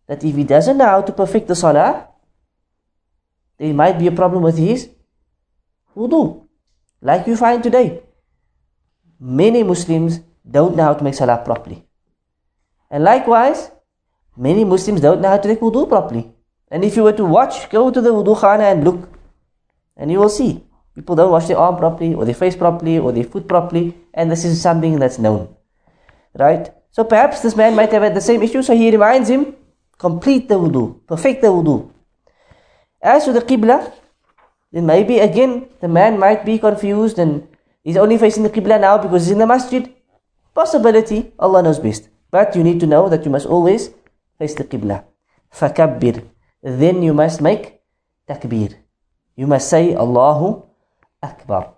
that 0.08 0.23
if 0.23 0.36
he 0.36 0.43
doesn't 0.43 0.77
know 0.77 0.86
how 0.86 1.01
to 1.01 1.12
perfect 1.12 1.47
the 1.47 1.56
salah 1.56 2.08
there 3.58 3.73
might 3.73 3.97
be 3.99 4.08
a 4.08 4.12
problem 4.12 4.43
with 4.43 4.58
his 4.58 4.89
wudu 5.95 6.47
like 7.01 7.27
you 7.27 7.36
find 7.36 7.63
today. 7.63 8.01
Many 9.19 9.63
Muslims 9.63 10.19
don't 10.49 10.75
know 10.75 10.84
how 10.84 10.93
to 10.93 11.03
make 11.03 11.13
salah 11.13 11.41
properly. 11.43 11.86
And 12.89 13.03
likewise, 13.03 13.71
many 14.36 14.63
Muslims 14.63 15.01
don't 15.01 15.21
know 15.21 15.30
how 15.30 15.38
to 15.38 15.47
make 15.47 15.60
wudu 15.60 15.88
properly. 15.88 16.32
And 16.71 16.85
if 16.85 16.97
you 16.97 17.03
were 17.05 17.12
to 17.12 17.25
watch, 17.25 17.68
go 17.71 17.90
to 17.90 18.01
the 18.01 18.11
wudu 18.11 18.38
khana 18.40 18.64
and 18.64 18.85
look, 18.85 19.09
and 19.97 20.11
you 20.11 20.18
will 20.18 20.29
see 20.29 20.64
people 20.95 21.16
don't 21.16 21.31
wash 21.31 21.47
their 21.47 21.59
arm 21.59 21.77
properly, 21.77 22.14
or 22.14 22.25
their 22.25 22.35
face 22.35 22.57
properly, 22.57 22.99
or 22.99 23.12
their 23.12 23.25
foot 23.25 23.49
properly, 23.49 23.95
and 24.14 24.31
this 24.31 24.45
is 24.45 24.61
something 24.61 24.99
that's 24.99 25.18
known. 25.18 25.55
Right? 26.35 26.71
So 26.90 27.05
perhaps 27.05 27.40
this 27.40 27.57
man 27.57 27.75
might 27.75 27.92
have 27.92 28.03
had 28.03 28.14
the 28.14 28.21
same 28.21 28.42
issue, 28.42 28.62
so 28.62 28.77
he 28.77 28.90
reminds 28.90 29.29
him, 29.29 29.57
complete 29.99 30.49
the 30.49 30.57
wudu, 30.57 31.07
perfect 31.07 31.42
the 31.42 31.49
wudu. 31.49 31.90
As 33.01 33.25
to 33.25 33.33
the 33.33 33.40
qibla, 33.40 33.92
then 34.73 34.87
maybe 34.87 35.18
again 35.21 35.68
the 35.81 35.88
man 35.88 36.18
might 36.18 36.45
be 36.45 36.59
confused 36.59 37.18
and 37.18 37.47
he's 37.85 37.97
only 37.97 38.16
facing 38.16 38.42
the 38.42 38.51
Qibla 38.51 38.81
now 38.81 38.97
because 38.99 39.25
he's 39.25 39.33
in 39.33 39.38
the 39.38 39.47
masjid. 39.47 39.92
Possibility, 40.55 41.33
Allah 41.38 41.62
knows 41.62 41.79
best. 41.79 42.09
But 42.31 42.57
you 42.57 42.64
need 42.64 42.81
to 42.81 42.87
know 42.87 43.09
that 43.09 43.25
you 43.25 43.31
must 43.31 43.47
always 43.47 43.90
face 44.38 44.55
the 44.55 44.64
Qibla. 44.64 45.05
فَكَبِّرْ 45.53 46.25
then 46.62 47.04
you 47.04 47.13
must 47.13 47.41
make 47.41 47.82
takbir. 48.28 48.76
You 49.36 49.48
must 49.48 49.70
say 49.70 49.93
Allahu 49.96 50.63
Akbar. 51.22 51.74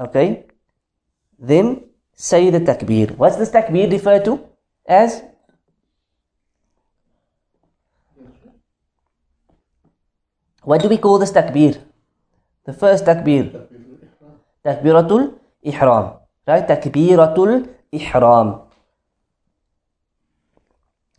Okay? 0.00 0.46
Then 1.38 1.84
say 2.14 2.50
the 2.50 2.60
takbir. 2.60 3.16
What's 3.16 3.36
this 3.36 3.50
takbir 3.50 3.90
refer 3.90 4.22
to? 4.24 4.38
As? 4.86 5.22
What 10.62 10.82
do 10.82 10.88
we 10.88 10.98
call 10.98 11.18
this 11.18 11.32
takbir? 11.32 11.80
The 12.64 12.72
first 12.72 13.04
takbir. 13.04 13.66
Takbiratul 14.64 15.34
ihram. 15.62 16.20
Right? 16.46 16.66
Takbiratul 16.68 17.68
ihram. 17.90 18.62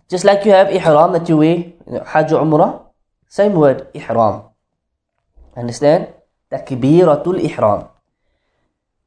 Just 0.08 0.24
like 0.24 0.46
you 0.46 0.52
have 0.52 0.72
ihram 0.72 1.12
that 1.14 1.28
you 1.28 1.38
wear, 1.38 1.73
Hajj 1.88 2.32
Umrah, 2.32 2.86
same 3.28 3.54
word, 3.54 3.88
ihram. 3.94 4.44
Understand? 5.56 6.08
Takbiratul 6.52 7.42
ihram. 7.44 7.90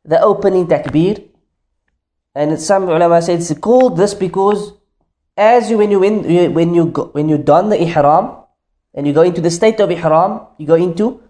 The 0.04 0.20
opening 0.20 0.66
takbir. 0.66 1.24
And 2.34 2.60
some 2.60 2.88
ulama 2.88 3.22
say 3.22 3.34
it's 3.34 3.52
called 3.58 3.96
this 3.96 4.12
because 4.12 4.72
as 5.36 5.70
you 5.70 5.78
when 5.78 5.90
you 5.90 6.00
when, 6.00 6.54
when 6.54 6.74
you 6.74 6.86
go, 6.86 7.06
when 7.12 7.28
you 7.28 7.38
don 7.38 7.70
the 7.70 7.80
ihram 7.80 8.44
and 8.94 9.06
you 9.06 9.12
go 9.12 9.22
into 9.22 9.40
the 9.40 9.50
state 9.50 9.80
of 9.80 9.90
ihram, 9.90 10.46
you 10.58 10.66
go 10.66 10.74
into 10.74 11.22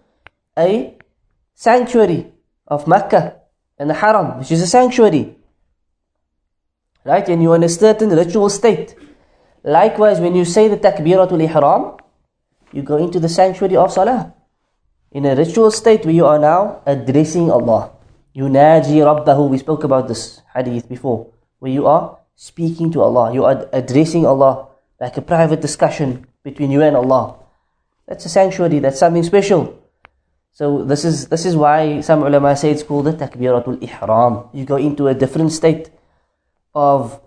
a 0.57 0.97
sanctuary 1.53 2.31
of 2.67 2.87
Mecca 2.87 3.35
and 3.77 3.89
the 3.89 3.93
Haram, 3.93 4.39
which 4.39 4.51
is 4.51 4.61
a 4.61 4.67
sanctuary. 4.67 5.35
Right? 7.03 7.27
And 7.29 7.41
you're 7.41 7.55
in 7.55 7.63
a 7.63 7.69
certain 7.69 8.09
ritual 8.09 8.49
state. 8.49 8.95
Likewise, 9.67 10.21
when 10.21 10.33
you 10.33 10.45
say 10.45 10.69
the 10.69 10.77
takbiratul 10.77 11.43
ihram, 11.43 11.97
you 12.71 12.81
go 12.81 12.95
into 12.95 13.19
the 13.19 13.27
sanctuary 13.27 13.75
of 13.75 13.91
salah. 13.91 14.33
In 15.11 15.25
a 15.25 15.35
ritual 15.35 15.71
state 15.71 16.05
where 16.05 16.15
you 16.15 16.25
are 16.25 16.39
now 16.39 16.79
addressing 16.85 17.51
Allah. 17.51 17.91
Yunaji 18.33 19.03
Rabbahu. 19.03 19.49
We 19.49 19.57
spoke 19.57 19.83
about 19.83 20.07
this 20.07 20.41
hadith 20.55 20.87
before. 20.87 21.27
Where 21.59 21.71
you 21.71 21.85
are 21.85 22.17
speaking 22.35 22.93
to 22.93 23.01
Allah. 23.01 23.33
You 23.33 23.43
are 23.43 23.67
addressing 23.73 24.25
Allah 24.25 24.69
like 25.01 25.17
a 25.17 25.21
private 25.21 25.59
discussion 25.59 26.27
between 26.43 26.71
you 26.71 26.81
and 26.81 26.95
Allah. 26.95 27.35
That's 28.07 28.23
a 28.23 28.29
sanctuary. 28.29 28.79
That's 28.79 28.99
something 28.99 29.23
special. 29.23 29.75
So 30.53 30.85
this 30.85 31.03
is 31.03 31.27
this 31.27 31.45
is 31.45 31.57
why 31.57 31.99
some 31.99 32.23
ulama 32.23 32.55
say 32.55 32.71
it's 32.71 32.83
called 32.83 33.05
the 33.05 33.13
takbiratul 33.13 33.83
ihram. 33.83 34.47
You 34.53 34.63
go 34.63 34.77
into 34.77 35.07
a 35.07 35.13
different 35.13 35.51
state 35.51 35.91
of 36.73 37.19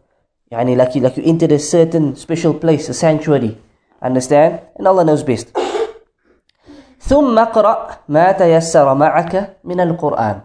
Yani 0.51 0.77
like 0.77 0.95
you, 0.95 1.01
like 1.01 1.17
you 1.17 1.23
entered 1.23 1.51
a 1.51 1.59
certain 1.59 2.15
special 2.15 2.53
place, 2.53 2.87
a 2.89 2.93
sanctuary. 2.93 3.57
Understand? 4.01 4.61
And 4.77 4.87
Allah 4.87 5.03
knows 5.03 5.23
best. 5.23 5.51
ثم 6.99 7.39
قرأ 7.39 7.99
ما 8.09 8.31
تيسر 8.31 8.93
معك 8.93 9.57
من 9.63 9.79
القرآن. 9.79 10.41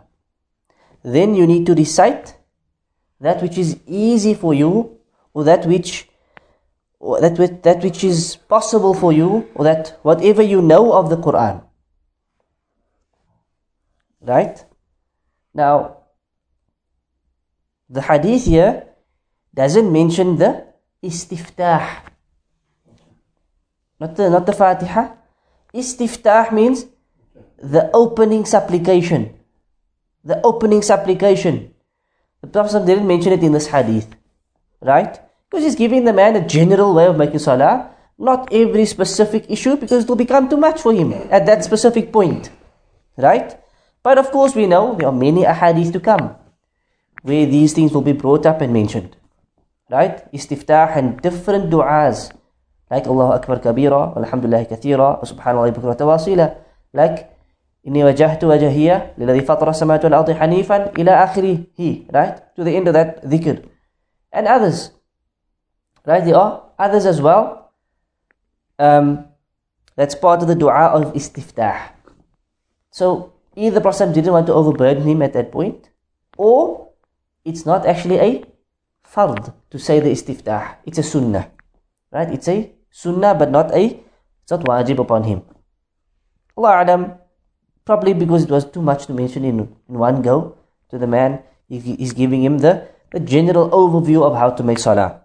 Then 1.03 1.35
you 1.35 1.47
need 1.47 1.67
to 1.67 1.75
recite 1.75 2.35
that 3.21 3.43
which 3.43 3.57
is 3.57 3.79
easy 3.87 4.35
for 4.35 4.53
you, 4.53 4.99
or 5.33 5.45
that 5.45 5.67
which 5.67 6.09
or 6.99 7.21
that 7.21 7.39
which, 7.39 7.63
that 7.63 7.83
which 7.83 8.05
is 8.05 8.37
possible 8.37 8.93
for 8.93 9.13
you, 9.13 9.49
or 9.55 9.65
that 9.65 9.99
whatever 10.03 10.43
you 10.43 10.61
know 10.61 10.93
of 10.93 11.09
the 11.09 11.17
Quran. 11.17 11.63
Right? 14.21 14.63
Now, 15.55 15.97
the 17.89 18.03
hadith 18.03 18.45
here 18.45 18.84
doesn't 19.56 19.92
mention 19.92 20.36
the 20.36 20.68
istiftah. 21.02 22.02
Not 24.00 24.16
the, 24.16 24.30
not 24.30 24.46
the 24.46 24.54
Fatiha. 24.54 25.14
Istiftah 25.74 26.52
means 26.52 26.86
the 27.58 27.90
opening 27.94 28.46
supplication. 28.46 29.34
The 30.24 30.42
opening 30.44 30.82
supplication. 30.82 31.74
The 32.42 32.48
Prophet 32.48 32.86
didn't 32.86 33.08
mention 33.08 33.32
it 33.32 33.44
in 33.44 33.54
this 33.54 33.68
hadith. 33.68 34.14
Right? 34.82 35.20
Because 35.50 35.64
he's 35.64 35.76
giving 35.76 36.04
the 36.04 36.14
man 36.14 36.36
a 36.36 36.46
general 36.46 36.94
way 36.94 37.08
of 37.08 37.18
making 37.18 37.40
salah, 37.40 37.92
not 38.18 38.52
every 38.52 38.86
specific 38.86 39.46
issue 39.50 39.78
because 39.78 40.04
it 40.04 40.10
will 40.10 40.16
become 40.16 40.50
too 40.50 40.58
much 40.58 40.82
for 40.82 40.94
him 40.94 41.14
at 41.32 41.46
that 41.46 41.64
specific 41.64 42.12
point. 42.12 42.50
Right? 43.18 43.58
But 44.04 44.18
of 44.18 44.32
course 44.32 44.54
we 44.54 44.68
know 44.68 44.96
there 44.96 45.08
are 45.08 45.14
many 45.14 45.44
ahadith 45.44 45.94
to 45.94 46.00
come 46.00 46.36
where 47.22 47.46
these 47.46 47.74
things 47.74 47.94
will 47.94 48.02
be 48.02 48.14
brought 48.14 48.46
up 48.46 48.62
and 48.62 48.74
mentioned 48.74 49.16
right? 49.90 50.32
Istiftah 50.34 50.98
and 50.98 51.22
different 51.22 51.70
du'as. 51.70 52.32
Like 52.90 53.08
Allahu 53.08 53.34
Akbar 53.34 53.60
kabira, 53.60 54.16
alhamdulillah 54.16 54.66
kathira, 54.66 55.22
subhanallah 55.26 55.74
bukrata 55.74 56.06
wasila 56.06 56.58
like 56.94 57.30
wajhiya 57.86 59.18
lilladhi 59.18 59.46
fatara 59.46 59.74
samawati 59.74 60.10
wal 60.10 60.26
ardi 60.26 60.34
hanifan 60.34 60.92
ila 60.98 61.26
akhirih 61.26 62.10
right? 62.14 62.56
To 62.56 62.64
the 62.64 62.76
end 62.76 62.88
of 62.88 62.94
that 62.94 63.24
dhikr. 63.24 63.66
And 64.32 64.48
others. 64.48 64.92
Right? 66.06 66.24
There 66.24 66.36
are 66.36 66.64
others 66.78 67.06
as 67.06 67.22
well 67.22 67.72
um, 68.80 69.26
that's 69.96 70.16
part 70.16 70.42
of 70.42 70.48
the 70.48 70.56
dua 70.56 70.94
of 70.94 71.14
istiftah. 71.14 71.92
So 72.92 73.34
either 73.56 73.76
the 73.76 73.82
Prophet 73.82 74.14
didn't 74.14 74.32
want 74.32 74.48
to 74.48 74.54
overburden 74.54 75.04
him 75.04 75.22
at 75.22 75.34
that 75.34 75.52
point 75.52 75.90
or 76.38 76.90
it's 77.44 77.66
not 77.66 77.86
actually 77.86 78.20
a 78.20 78.44
fard 79.14 79.54
to 79.70 79.80
say 79.80 80.00
the 80.00 80.10
istiftah. 80.10 80.78
It's 80.86 80.98
a 80.98 81.04
sunnah. 81.04 81.52
Right? 82.12 82.30
It's 82.30 82.48
a 82.48 82.72
sunnah 82.92 83.36
but 83.36 83.52
not 83.52 83.74
a, 83.74 84.00
it's 84.42 84.52
not 84.52 84.62
wajib 84.66 85.00
upon 85.00 85.24
him. 85.24 85.42
Allah 86.58 86.82
Adam, 86.82 87.14
probably 87.84 88.14
because 88.14 88.44
it 88.44 88.50
was 88.50 88.66
too 88.66 88.82
much 88.82 89.06
to 89.08 89.14
mention 89.14 89.44
in, 89.44 89.60
in 89.60 90.00
one 90.00 90.22
go 90.22 90.58
to 90.90 90.98
the 90.98 91.08
man, 91.08 91.44
he, 91.68 91.80
he's 91.80 92.14
giving 92.14 92.44
him 92.44 92.60
the, 92.60 92.88
the 93.12 93.20
general 93.20 93.70
overview 93.72 94.24
of 94.24 94.36
how 94.36 94.50
to 94.50 94.64
make 94.64 94.80
salah. 94.80 95.22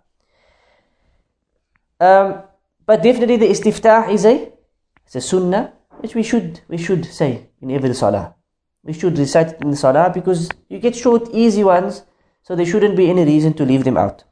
Um, 2.00 2.42
but 2.86 3.02
definitely 3.02 3.36
the 3.36 3.46
istiftah 3.46 4.10
is 4.10 4.24
a, 4.24 4.52
it's 5.04 5.16
a 5.16 5.20
sunnah 5.20 5.72
which 6.00 6.14
we 6.14 6.22
should, 6.22 6.60
we 6.68 6.78
should 6.78 7.04
say 7.04 7.48
in 7.60 7.70
every 7.70 7.94
salah. 7.94 8.34
We 8.82 8.94
should 8.94 9.18
recite 9.18 9.48
it 9.48 9.62
in 9.62 9.70
the 9.70 9.76
salah 9.76 10.10
because 10.12 10.48
you 10.68 10.78
get 10.78 10.96
short, 10.96 11.28
easy 11.32 11.62
ones 11.62 12.02
so 12.42 12.56
there 12.56 12.66
shouldn't 12.66 12.96
be 12.96 13.10
any 13.10 13.24
reason 13.24 13.54
to 13.54 13.64
leave 13.64 13.84
them 13.84 13.96
out. 13.96 14.24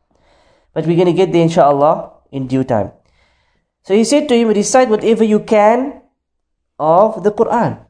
But 0.72 0.86
we're 0.86 0.96
going 0.96 1.06
to 1.06 1.12
get 1.12 1.32
there 1.32 1.42
inshallah 1.42 2.12
in 2.30 2.46
due 2.46 2.64
time. 2.64 2.92
So 3.82 3.94
he 3.94 4.04
said 4.04 4.28
to 4.28 4.36
him, 4.36 4.48
recite 4.48 4.88
whatever 4.88 5.24
you 5.24 5.40
can 5.40 6.02
of 6.78 7.24
the 7.24 7.32
Quran. 7.32 7.84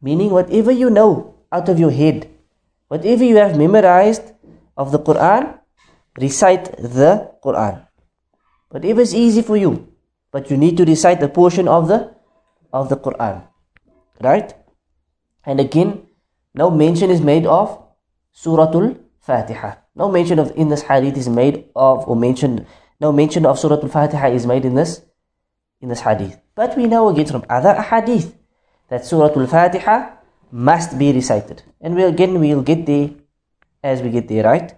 Meaning 0.00 0.30
whatever 0.30 0.70
you 0.70 0.90
know 0.90 1.34
out 1.50 1.68
of 1.68 1.78
your 1.78 1.90
head. 1.90 2.28
Whatever 2.88 3.24
you 3.24 3.36
have 3.36 3.58
memorized 3.58 4.32
of 4.76 4.92
the 4.92 4.98
Quran, 4.98 5.58
recite 6.20 6.76
the 6.78 7.32
Quran. 7.42 7.86
Whatever 8.68 9.00
is 9.00 9.14
easy 9.14 9.42
for 9.42 9.56
you. 9.56 9.88
But 10.30 10.50
you 10.50 10.56
need 10.56 10.76
to 10.76 10.84
recite 10.84 11.22
a 11.22 11.28
portion 11.28 11.66
of 11.66 11.88
the 11.88 12.14
of 12.72 12.88
the 12.88 12.96
Quran. 12.96 13.42
Right? 14.20 14.54
And 15.44 15.60
again, 15.60 16.06
no 16.54 16.70
mention 16.70 17.10
is 17.10 17.20
made 17.20 17.46
of 17.46 17.82
Suratul 18.34 19.05
Fatiha. 19.26 19.76
No 19.94 20.10
mention 20.10 20.38
of 20.38 20.52
in 20.56 20.68
this 20.68 20.82
hadith 20.82 21.16
is 21.16 21.28
made 21.28 21.64
of 21.74 22.06
or 22.08 22.16
mentioned 22.16 22.66
no 23.00 23.12
mention 23.12 23.44
of 23.44 23.58
Surah 23.58 23.82
Al-Fatiha 23.82 24.28
is 24.28 24.46
made 24.46 24.64
in 24.64 24.74
this 24.74 25.02
in 25.80 25.88
this 25.88 26.00
hadith. 26.00 26.38
But 26.54 26.76
we 26.76 26.86
know 26.86 27.08
again 27.08 27.26
from 27.26 27.44
other 27.50 27.74
hadith 27.82 28.34
that 28.88 29.04
Surah 29.04 29.34
Al-Fatiha 29.34 30.16
must 30.52 30.98
be 30.98 31.12
recited. 31.12 31.62
And 31.80 31.96
we 31.96 32.04
again 32.04 32.38
we'll 32.38 32.62
get 32.62 32.86
there 32.86 33.10
as 33.82 34.00
we 34.00 34.10
get 34.10 34.28
there, 34.28 34.44
right? 34.44 34.72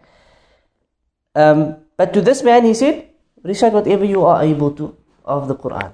Um, 1.35 1.77
but 1.97 2.13
to 2.15 2.21
this 2.21 2.43
man 2.43 2.65
he 2.65 2.75
said, 2.75 3.11
recite 3.43 3.73
whatever 3.73 4.05
you 4.05 4.25
are 4.25 4.43
able 4.43 4.73
to 4.73 4.97
of 5.25 5.47
the 5.47 5.55
Quran. 5.55 5.93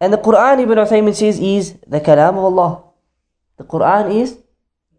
And 0.00 0.12
the 0.12 0.18
Quran, 0.18 0.58
Ibn 0.66 0.78
Uthaymin 0.78 1.14
says, 1.14 1.38
is 1.38 1.78
the 1.86 2.00
kalam 2.00 2.34
of 2.34 2.44
Allah. 2.50 2.82
The 3.56 3.62
Quran 3.62 4.10
is 4.20 4.36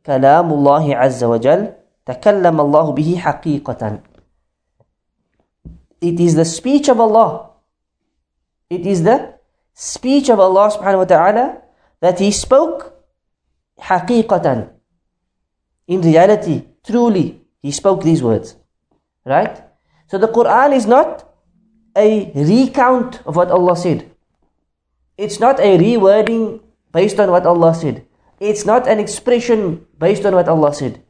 كلام 0.05 0.53
الله 0.53 0.95
عز 0.95 1.23
وجل 1.23 1.73
تكلم 2.05 2.61
الله 2.61 2.91
به 2.91 3.09
حقيقة 3.17 3.99
It 6.01 6.19
is 6.19 6.35
the 6.35 6.43
speech 6.43 6.89
of 6.89 6.99
Allah. 6.99 7.51
It 8.69 8.85
is 8.85 9.03
the 9.03 9.39
speech 9.73 10.29
of 10.29 10.39
Allah 10.39 10.67
subhanahu 10.69 11.07
wa 11.07 11.09
ta'ala 11.09 11.61
that 12.01 12.19
He 12.19 12.31
spoke 12.31 12.91
حقيقة 13.79 14.69
In 15.87 16.01
reality, 16.01 16.63
truly, 16.83 17.41
He 17.61 17.71
spoke 17.71 18.03
these 18.03 18.21
words. 18.21 18.57
Right? 19.25 19.63
So 20.07 20.17
the 20.17 20.27
Quran 20.27 20.75
is 20.75 20.85
not 20.85 21.23
a 21.95 22.31
recount 22.35 23.21
of 23.25 23.35
what 23.35 23.49
Allah 23.51 23.77
said. 23.77 24.11
It's 25.17 25.39
not 25.39 25.59
a 25.59 25.77
rewording 25.77 26.59
based 26.91 27.19
on 27.19 27.31
what 27.31 27.45
Allah 27.45 27.73
said. 27.73 28.05
It's 28.43 28.65
not 28.65 28.87
an 28.91 28.99
expression 28.99 29.87
based 29.97 30.25
on 30.25 30.35
what 30.35 30.49
Allah 30.49 30.73
said. 30.75 31.01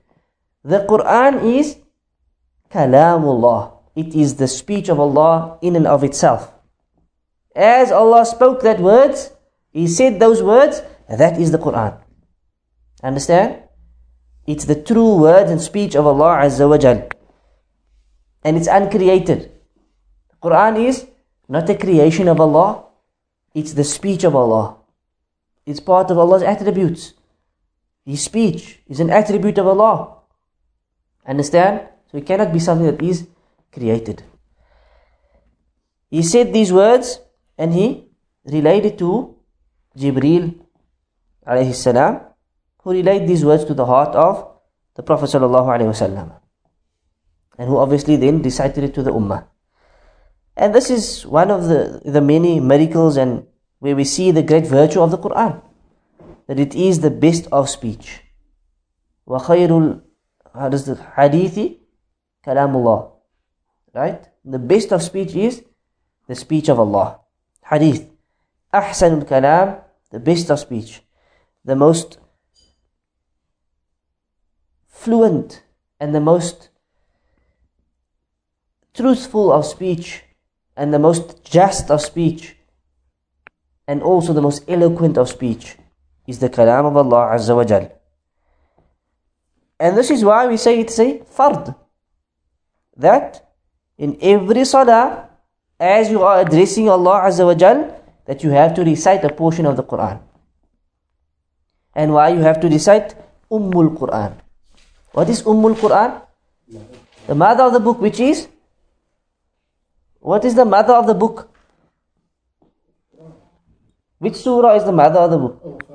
The 0.64 0.86
Quran 0.86 1.42
is 1.58 1.78
kalamullah. 2.70 3.74
It 3.96 4.14
is 4.14 4.36
the 4.36 4.48
speech 4.48 4.88
of 4.88 5.00
Allah 5.00 5.58
in 5.62 5.76
and 5.76 5.88
of 5.88 6.04
itself. 6.04 6.54
As 7.56 7.92
Allah 7.92 8.26
spoke 8.26 8.62
that 8.62 8.80
words, 8.80 9.32
He 9.74 9.88
said 9.88 10.20
those 10.20 10.44
words, 10.44 10.84
that 11.10 11.40
is 11.42 11.50
the 11.50 11.58
Quran. 11.58 11.98
Understand? 13.02 13.64
It's 14.46 14.66
the 14.66 14.78
true 14.78 15.18
words 15.18 15.50
and 15.50 15.60
speech 15.60 15.96
of 15.96 16.06
Allah 16.06 16.46
Azza 16.46 16.70
wa 16.70 16.78
Jal. 16.78 17.10
And 18.44 18.58
it's 18.58 18.68
uncreated. 18.68 19.50
The 20.30 20.38
Quran 20.38 20.86
is 20.86 21.08
not 21.50 21.68
a 21.70 21.76
creation 21.76 22.28
of 22.28 22.40
Allah, 22.40 22.86
it's 23.56 23.74
the 23.74 23.84
speech 23.84 24.24
of 24.24 24.36
Allah. 24.36 24.78
It's 25.66 25.80
part 25.80 26.12
of 26.12 26.20
Allah's 26.20 26.44
attributes. 26.44 27.14
His 28.06 28.24
speech 28.24 28.80
is 28.88 29.00
an 29.00 29.10
attribute 29.10 29.58
of 29.58 29.68
Allah. 29.68 30.18
Understand? 31.26 31.88
So 32.12 32.18
it 32.18 32.26
cannot 32.26 32.52
be 32.52 32.60
something 32.60 32.86
that 32.86 33.02
is 33.02 33.28
created. 33.72 34.24
He 36.10 36.22
said 36.22 36.54
these 36.54 36.72
words 36.72 37.20
and 37.58 37.74
he 37.74 38.06
related 38.46 38.98
to 39.00 39.36
Jibreel 39.98 40.54
alayhi 41.48 41.74
salam 41.74 42.22
who 42.84 42.92
relayed 42.92 43.28
these 43.28 43.46
words 43.46 43.66
to 43.66 43.74
the 43.74 43.86
heart 43.86 44.16
of 44.16 44.48
the 44.96 45.04
Prophet 45.04 45.30
sallallahu 45.30 45.68
alaihi 45.74 45.90
wasallam 45.90 46.40
and 47.58 47.70
who 47.70 47.78
obviously 47.78 48.16
then 48.16 48.42
recited 48.42 48.84
it 48.84 48.94
to 48.94 49.04
the 49.04 49.12
ummah. 49.12 49.46
And 50.56 50.76
this 50.76 50.90
is 50.90 51.26
one 51.26 51.50
of 51.50 51.68
the, 51.68 52.02
the 52.06 52.22
many 52.22 52.60
miracles 52.60 53.18
and 53.18 53.48
where 53.80 53.96
we 53.96 54.04
see 54.04 54.32
the 54.32 54.44
great 54.44 54.68
virtue 54.68 55.02
of 55.02 55.12
the 55.12 55.18
Quran 55.18 55.62
That 56.47 56.59
it 56.59 56.75
is 56.75 57.01
the 57.01 57.11
best 57.11 57.47
of 57.53 57.69
speech. 57.69 58.23
وَخَيْرُ 59.27 60.03
How 60.55 60.69
does 60.69 60.87
the 60.87 60.95
hadithi? 60.95 61.79
Kalamullah. 62.47 63.13
Right? 63.95 64.27
The 64.45 64.59
best 64.59 64.93
of 64.93 65.03
speech 65.03 65.35
is 65.35 65.65
the 66.27 66.35
speech 66.35 66.69
of 66.69 66.79
Allah. 66.79 67.21
Hadith. 67.65 68.11
أحسن 68.73 69.25
kalam, 69.25 69.83
The 70.11 70.21
best 70.21 70.51
of 70.51 70.59
speech. 70.59 71.03
The 71.65 71.77
most 71.77 72.19
fluent 74.89 75.63
and 76.01 76.15
the 76.15 76.21
most 76.21 76.71
truthful 78.95 79.53
of 79.53 79.65
speech 79.65 80.25
and 80.77 80.93
the 80.93 80.99
most 80.99 81.45
just 81.45 81.91
of 81.91 82.01
speech 82.01 82.57
and 83.87 84.03
also 84.03 84.33
the 84.33 84.43
most 84.43 84.65
eloquent 84.69 85.17
of 85.17 85.29
speech 85.29 85.77
is 86.28 86.40
the 86.40 86.50
kalam 86.50 86.86
of 86.86 86.98
Allah 86.98 87.36
Azza 87.36 87.56
wa 87.56 87.64
Jal. 87.64 87.92
And 89.80 89.98
this 89.98 90.10
is 90.10 90.24
why 90.24 90.48
we 90.48 90.58
say 90.58 90.80
it's 90.80 90.98
a 91.00 91.20
fard. 91.38 91.76
That 92.96 93.50
in 93.98 94.18
every 94.22 94.66
salah, 94.66 95.30
as 95.80 96.10
you 96.10 96.24
are 96.24 96.40
addressing 96.42 96.90
Allah 96.90 97.22
Azza 97.26 97.46
wa 97.46 97.54
Jal, 97.54 98.00
that 98.26 98.44
you 98.44 98.52
have 98.52 98.74
to 98.76 98.84
recite 98.84 99.24
a 99.24 99.30
portion 99.30 99.66
of 99.66 99.76
the 99.76 99.84
Quran. 99.84 100.20
And 101.96 102.14
why 102.14 102.30
you 102.30 102.40
have 102.40 102.60
to 102.62 102.70
recite 102.70 103.16
Ummul 103.52 103.96
Quran. 103.98 104.34
What 105.12 105.30
is 105.30 105.44
Ummul 105.44 105.76
Quran? 105.76 106.22
The 107.28 107.36
mother 107.36 107.64
of 107.64 107.74
the 107.74 107.80
book 107.80 108.02
which 108.02 108.20
is 108.20 108.48
what 110.20 110.46
is 110.46 110.56
the 110.56 110.64
mother 110.64 110.94
of 110.94 111.06
the 111.06 111.14
book? 111.14 111.50
Which 114.20 114.36
surah 114.36 114.76
is 114.76 114.86
the 114.86 114.94
mother 114.94 115.20
of 115.20 115.32
the 115.32 115.38
book? 115.38 115.93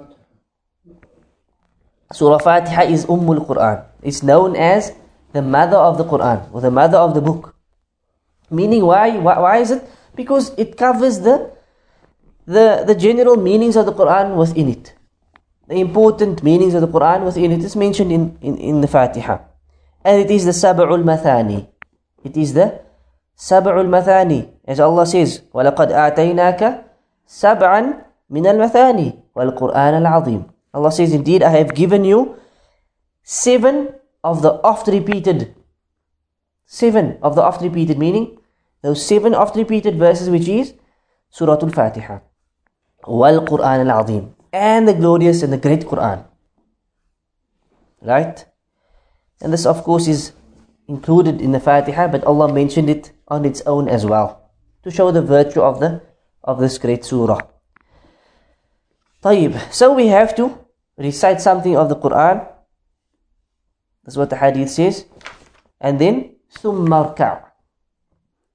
Surah 2.11 2.39
Fatiha 2.39 2.83
is 2.83 3.05
Ummul 3.05 3.45
Quran. 3.45 3.83
It's 4.01 4.21
known 4.23 4.55
as 4.55 4.93
the 5.31 5.41
mother 5.41 5.77
of 5.77 5.97
the 5.97 6.05
Quran 6.05 6.47
or 6.53 6.61
the 6.61 6.71
mother 6.71 6.97
of 6.97 7.13
the 7.13 7.21
book. 7.21 7.55
Meaning 8.51 8.85
why? 8.85 9.17
Why, 9.17 9.39
why 9.39 9.57
is 9.57 9.71
it? 9.71 9.83
Because 10.15 10.53
it 10.57 10.77
covers 10.77 11.19
the, 11.19 11.51
the, 12.45 12.83
the 12.85 12.95
general 12.95 13.35
meanings 13.37 13.75
of 13.75 13.85
the 13.85 13.93
Quran 13.93 14.35
within 14.35 14.69
it. 14.69 14.93
The 15.67 15.79
important 15.79 16.43
meanings 16.43 16.73
of 16.73 16.81
the 16.81 16.87
Quran 16.87 17.25
within 17.25 17.51
it 17.51 17.63
is 17.63 17.75
mentioned 17.75 18.11
in, 18.11 18.37
in, 18.41 18.57
in 18.57 18.81
the 18.81 18.87
Fatiha. 18.87 19.39
And 20.03 20.21
it 20.21 20.29
is 20.29 20.45
the 20.45 20.51
Sab'ul 20.51 21.03
Mathani. 21.03 21.67
It 22.23 22.37
is 22.37 22.53
the 22.53 22.83
سبع 23.37 23.81
المثاني 23.81 24.45
as 24.67 24.79
Allah 24.79 25.05
says 25.05 25.41
ولقد 25.53 25.91
آتيناك 25.91 26.85
سبعا 27.27 27.93
من 28.29 28.47
المثاني 28.47 29.13
والقرآن 29.35 29.93
العظيم 29.93 30.43
Allah 30.74 30.92
says, 30.92 31.12
Indeed, 31.12 31.42
I 31.42 31.50
have 31.50 31.74
given 31.74 32.04
you 32.04 32.36
seven 33.22 33.94
of 34.22 34.42
the 34.42 34.52
oft 34.62 34.86
repeated. 34.88 35.54
Seven 36.66 37.18
of 37.22 37.34
the 37.34 37.42
oft 37.42 37.62
repeated, 37.62 37.98
meaning 37.98 38.38
those 38.82 39.04
seven 39.04 39.34
oft 39.34 39.56
repeated 39.56 39.96
verses, 39.96 40.28
which 40.30 40.48
is 40.48 40.74
Surah 41.30 41.58
Al 41.62 41.70
Fatiha, 41.70 42.20
Wal 43.06 43.44
Quran 43.46 43.88
Al 43.88 44.02
Azim, 44.02 44.34
and 44.52 44.86
the 44.86 44.94
glorious 44.94 45.42
and 45.42 45.52
the 45.52 45.56
great 45.58 45.80
Quran. 45.80 46.24
Right? 48.02 48.44
And 49.40 49.52
this, 49.52 49.66
of 49.66 49.82
course, 49.82 50.06
is 50.06 50.32
included 50.86 51.40
in 51.40 51.52
the 51.52 51.60
Fatiha, 51.60 52.08
but 52.08 52.24
Allah 52.24 52.52
mentioned 52.52 52.90
it 52.90 53.12
on 53.28 53.44
its 53.44 53.62
own 53.66 53.88
as 53.88 54.04
well 54.04 54.50
to 54.82 54.90
show 54.90 55.10
the 55.10 55.22
virtue 55.22 55.60
of 55.60 55.80
the 55.80 56.02
of 56.44 56.60
this 56.60 56.78
great 56.78 57.04
surah. 57.04 57.40
طيب, 59.21 59.71
so 59.71 59.93
we 59.93 60.07
have 60.07 60.35
to 60.35 60.57
recite 60.97 61.41
something 61.41 61.75
of 61.77 61.89
the 61.89 61.95
Quran. 61.95 62.47
That's 64.03 64.17
what 64.17 64.29
the 64.29 64.37
hadith 64.37 64.69
says. 64.69 65.05
And 65.79 65.99
then 65.99 66.35
ثم 66.61 66.93
اركع. 66.93 67.43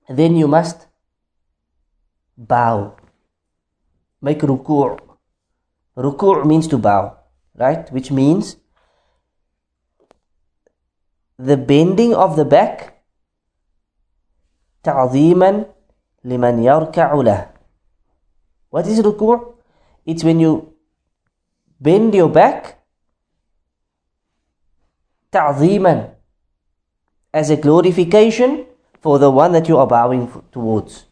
Then 0.09 0.37
you 0.37 0.49
must 0.49 0.87
bow. 2.37 2.97
Make 4.23 4.41
ruku'. 4.41 4.99
Ruku' 5.97 6.47
means 6.47 6.67
to 6.69 6.79
bow, 6.79 7.17
right? 7.55 7.91
Which 7.93 8.11
means 8.11 8.57
the 11.39 11.57
bending 11.57 12.15
of 12.15 12.37
the 12.37 12.45
back 12.45 12.95
تعظيما 14.85 15.65
لمن 16.25 16.63
يركع 16.63 17.15
له 17.15 17.51
What 18.71 18.87
is 18.87 19.01
ruku'? 19.01 19.52
It's 20.06 20.24
when 20.24 20.40
you 20.40 20.74
bend 21.80 22.14
your 22.14 22.30
back 22.30 22.80
ta'ziman 25.32 26.12
as 27.34 27.50
a 27.50 27.58
glorification 27.58 28.66
for 29.02 29.20
the 29.20 29.32
one 29.32 29.52
that 29.52 29.68
you 29.68 29.78
are 29.78 29.88
bowing 29.88 30.32
towards. 30.52 31.06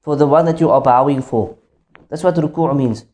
For 0.00 0.16
the 0.16 0.26
one 0.26 0.44
that 0.46 0.60
you 0.60 0.70
are 0.70 0.80
bowing 0.80 1.22
for. 1.22 1.56
That's 2.08 2.22
what 2.22 2.34
ruku' 2.34 2.76
means. 2.76 3.04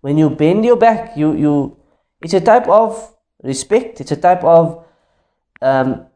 When 0.00 0.18
you 0.18 0.30
bend 0.30 0.64
your 0.64 0.76
back, 0.76 1.16
you, 1.16 1.34
you 1.34 1.76
it's 2.20 2.34
a 2.34 2.40
type 2.40 2.68
of 2.68 3.14
respect, 3.42 4.00
it's 4.00 4.12
a 4.12 4.16
type 4.16 4.44
of 4.44 4.84
um, 5.60 6.06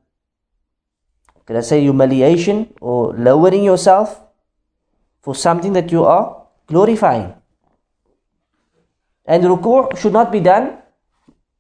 can 1.47 1.57
I 1.57 1.61
say 1.61 1.81
humiliation 1.81 2.75
or 2.81 3.13
lowering 3.15 3.63
yourself 3.63 4.21
for 5.23 5.35
something 5.35 5.73
that 5.75 5.93
you 5.93 6.05
are 6.05 6.47
glorifying. 6.67 7.35
And 9.26 9.44
ruku' 9.44 9.98
should 9.98 10.14
not 10.14 10.32
be 10.32 10.40
done 10.40 10.78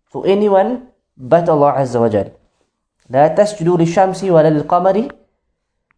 for 0.05 0.27
anyone 0.27 0.87
but 1.17 1.47
Allah 1.49 1.73
Azza 1.77 1.99
wa 1.99 2.09
Jal. 2.09 2.31
لا 3.09 3.27
تسجدوا 3.27 3.77
للشمس 3.77 4.23
ولا 4.23 4.49
للقمر 4.49 5.07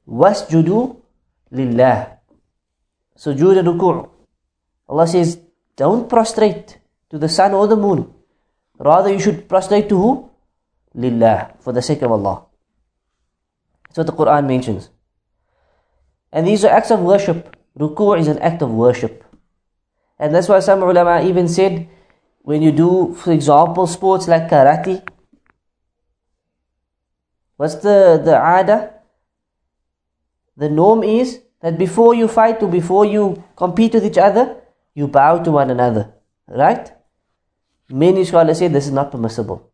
واسجدوا 0.08 0.88
لله 1.52 2.18
Sujood 3.16 3.58
and 3.58 3.68
ruku' 3.68 4.10
Allah 4.90 5.08
says 5.08 5.40
don't 5.76 6.10
prostrate 6.10 6.80
to 7.10 7.18
the 7.18 7.30
sun 7.30 7.54
or 7.54 7.68
the 7.68 7.76
moon 7.76 8.12
rather 8.80 9.12
you 9.12 9.20
should 9.20 9.48
prostrate 9.48 9.88
to 9.90 9.98
who? 9.98 10.30
lillah, 10.94 11.54
for 11.60 11.74
the 11.74 11.82
sake 11.82 12.02
of 12.02 12.12
Allah. 12.12 12.46
That's 13.88 13.98
what 13.98 14.08
the 14.08 14.14
Quran 14.14 14.48
mentions. 14.48 14.90
And 16.32 16.48
these 16.48 16.66
are 16.66 16.70
acts 16.70 16.92
of 16.92 17.00
worship. 17.00 17.56
Ruku' 17.78 18.20
is 18.20 18.28
an 18.28 18.40
act 18.40 18.62
of 18.62 18.72
worship. 18.72 19.24
And 20.19 20.35
that's 20.35 20.49
why 20.49 20.61
some 20.61 20.83
ulama 20.83 21.23
even 21.23 21.49
said, 21.49 21.89
when 22.43 22.63
you 22.63 22.73
do, 22.73 23.15
for 23.15 23.33
example, 23.33 23.87
sports 23.87 24.27
like 24.27 24.49
karate, 24.49 25.07
what's 27.57 27.77
the, 27.77 28.21
the 28.25 28.37
ada? 28.37 28.95
The 30.57 30.69
norm 30.69 31.05
is 31.05 31.41
that 31.61 31.79
before 31.79 32.15
you 32.15 32.27
fight 32.27 32.63
or 32.63 32.69
before 32.69 33.05
you 33.05 33.45
compete 33.55 33.95
with 33.95 34.05
each 34.05 34.19
other, 34.19 34.57
you 34.95 35.07
bow 35.07 35.43
to 35.43 35.53
one 35.53 35.71
another. 35.71 36.15
Right? 36.49 36.91
Many 37.91 38.25
scholars 38.25 38.59
say 38.59 38.69
this 38.69 38.87
is 38.87 38.93
not 38.93 39.13
permissible. 39.13 39.71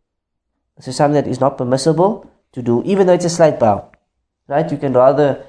This 0.76 0.88
is 0.88 0.96
something 0.96 1.22
that 1.22 1.30
is 1.30 1.40
not 1.40 1.56
permissible 1.56 2.30
to 2.52 2.62
do, 2.62 2.82
even 2.84 3.06
though 3.06 3.14
it's 3.14 3.24
a 3.24 3.30
slight 3.30 3.58
bow. 3.58 3.92
Right? 4.48 4.70
You 4.70 4.76
can 4.76 4.92
rather 4.92 5.46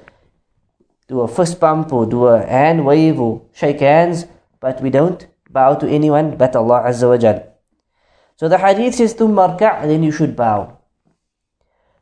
do 1.08 1.20
a 1.20 1.28
fist 1.28 1.60
bump 1.60 1.92
or 1.92 2.06
do 2.06 2.26
a 2.26 2.44
hand 2.46 2.84
wave 2.84 3.20
or 3.20 3.42
shake 3.52 3.80
hands, 3.80 4.26
but 4.65 4.81
we 4.81 4.89
don't 4.89 5.27
bow 5.49 5.75
to 5.75 5.87
anyone 5.87 6.37
but 6.37 6.55
Allah 6.55 6.83
Azza 6.87 7.09
wa 7.09 7.17
Jal. 7.17 7.43
So 8.37 8.47
the 8.47 8.57
hadith 8.57 8.95
says 8.95 9.13
to 9.15 9.25
marka' 9.27 9.85
then 9.85 10.03
you 10.03 10.11
should 10.11 10.35
bow. 10.35 10.77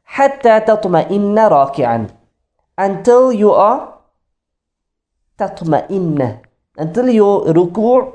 حتى 0.09 0.59
تطمئن 0.59 1.37
راكعا 1.39 2.07
until 2.79 3.31
you 3.31 3.51
are 3.51 3.93
تطمئن 5.37 6.39
until 6.79 7.09
your 7.09 7.45
ruku' 7.53 8.13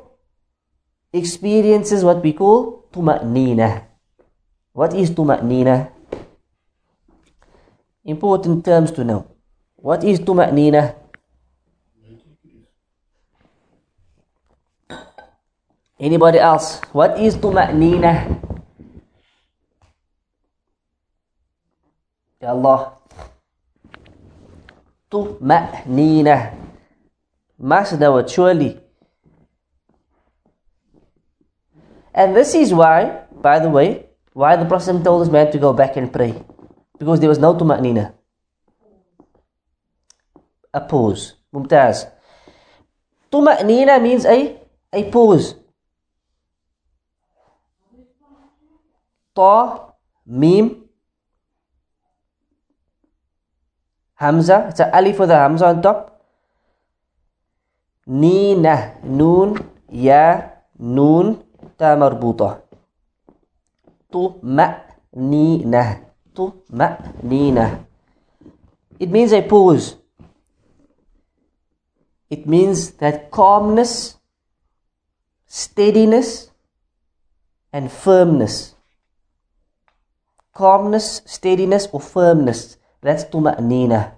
experiences 1.12 2.02
what 2.02 2.22
we 2.22 2.32
call 2.32 2.88
طمأنينة 2.92 3.82
what 4.74 4.92
is 4.94 5.10
طمأنينة 5.14 5.88
important 8.04 8.64
terms 8.64 8.90
to 8.90 9.04
know 9.04 9.24
what 9.76 10.02
is 10.02 10.18
طمأنينة 10.18 10.97
Anybody 15.99 16.39
else? 16.39 16.79
What 16.95 17.19
is 17.19 17.35
tuma'nina? 17.35 18.39
Ya 22.39 22.55
Allah. 22.55 22.95
Tuma'nina. 25.11 26.55
Masda 27.59 28.07
wa 28.07 28.23
surely. 28.23 28.79
And 32.15 32.31
this 32.31 32.55
is 32.55 32.71
why, 32.71 33.27
by 33.35 33.59
the 33.59 33.67
way, 33.67 34.07
why 34.31 34.55
the 34.55 34.63
Prophet 34.63 35.03
told 35.03 35.27
this 35.27 35.31
man 35.31 35.51
to 35.51 35.59
go 35.59 35.75
back 35.75 35.99
and 35.99 36.07
pray. 36.07 36.31
Because 36.95 37.19
there 37.19 37.27
was 37.27 37.43
no 37.43 37.51
tuma'nina. 37.59 38.15
A 40.73 40.79
pause. 40.79 41.35
Mumtaz. 41.51 42.07
Tuma'nina 43.27 43.99
means 43.99 44.23
a, 44.23 44.55
a 44.95 45.03
pause. 45.11 45.58
Ta, 49.39 49.95
mim, 50.25 50.83
Hamza, 54.15 54.67
it's 54.67 54.81
an 54.81 54.89
alif 54.91 55.19
with 55.19 55.31
a 55.31 55.35
Hamza 55.35 55.67
on 55.67 55.81
top. 55.81 56.25
Nina, 58.05 58.99
noon, 59.03 59.55
ya, 59.89 60.41
noon, 60.77 61.41
ta 61.77 61.95
marbuta. 61.95 62.63
Tu 64.11 64.23
ma, 64.43 64.65
nina. 65.15 65.83
Tu 66.35 66.51
ma, 66.71 66.97
nina. 67.23 67.85
It 68.99 69.09
means 69.09 69.31
a 69.31 69.41
pause. 69.41 69.95
It 72.29 72.45
means 72.45 72.91
that 72.99 73.31
calmness, 73.31 74.17
steadiness, 75.47 76.51
and 77.71 77.89
firmness 77.89 78.75
Calmness, 80.58 81.22
steadiness, 81.26 81.88
or 81.92 82.00
firmness. 82.00 82.76
That's 83.02 83.24
tuma'nina. 83.24 84.14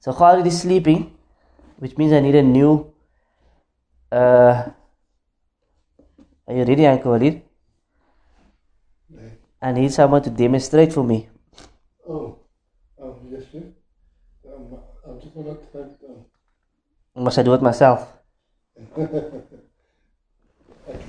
So 0.00 0.12
Khalid 0.12 0.46
is 0.46 0.60
sleeping, 0.62 1.16
which 1.78 1.96
means 1.96 2.12
I 2.12 2.20
need 2.20 2.34
a 2.34 2.42
new. 2.42 2.92
Uh, 4.12 4.70
are 6.46 6.54
you 6.54 6.64
ready, 6.64 6.86
Uncle 6.86 7.18
Khalid? 7.18 7.42
I 9.60 9.72
need 9.72 9.92
someone 9.92 10.22
to 10.22 10.30
demonstrate 10.30 10.92
for 10.92 11.02
me. 11.02 11.28
Oh, 12.08 12.38
um, 13.02 13.14
yes, 13.30 13.42
sir. 13.50 13.62
Um, 14.46 14.78
I'm 15.04 15.20
just 15.20 15.34
gonna 15.34 15.54
type 15.72 16.00
down. 16.00 16.24
Must 17.16 17.38
I 17.38 17.42
do 17.42 17.54
it 17.54 17.62
myself? 17.62 18.06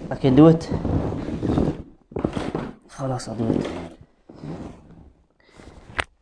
I 0.10 0.15
can 0.15 0.36
do 0.36 0.47
it. 0.47 0.69
خلاص 2.89 3.30
I'll 3.30 3.36
do 3.36 3.47
it. 3.52 4.01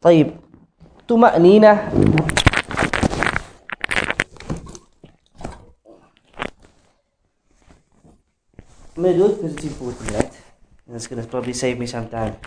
طيب 0.02 0.38
طمأنينة 1.08 1.92
I'm 8.96 9.04
gonna 9.04 9.18
do 9.18 9.26
it 9.26 9.36
because 9.36 9.54
it's 9.56 9.64
important, 9.66 10.12
right? 10.12 10.32
And 10.88 10.96
it's 10.96 11.08
gonna 11.08 11.28
probably 11.28 11.52
save 11.52 11.78
me 11.78 11.86
some 11.86 12.08
time. 12.08 12.38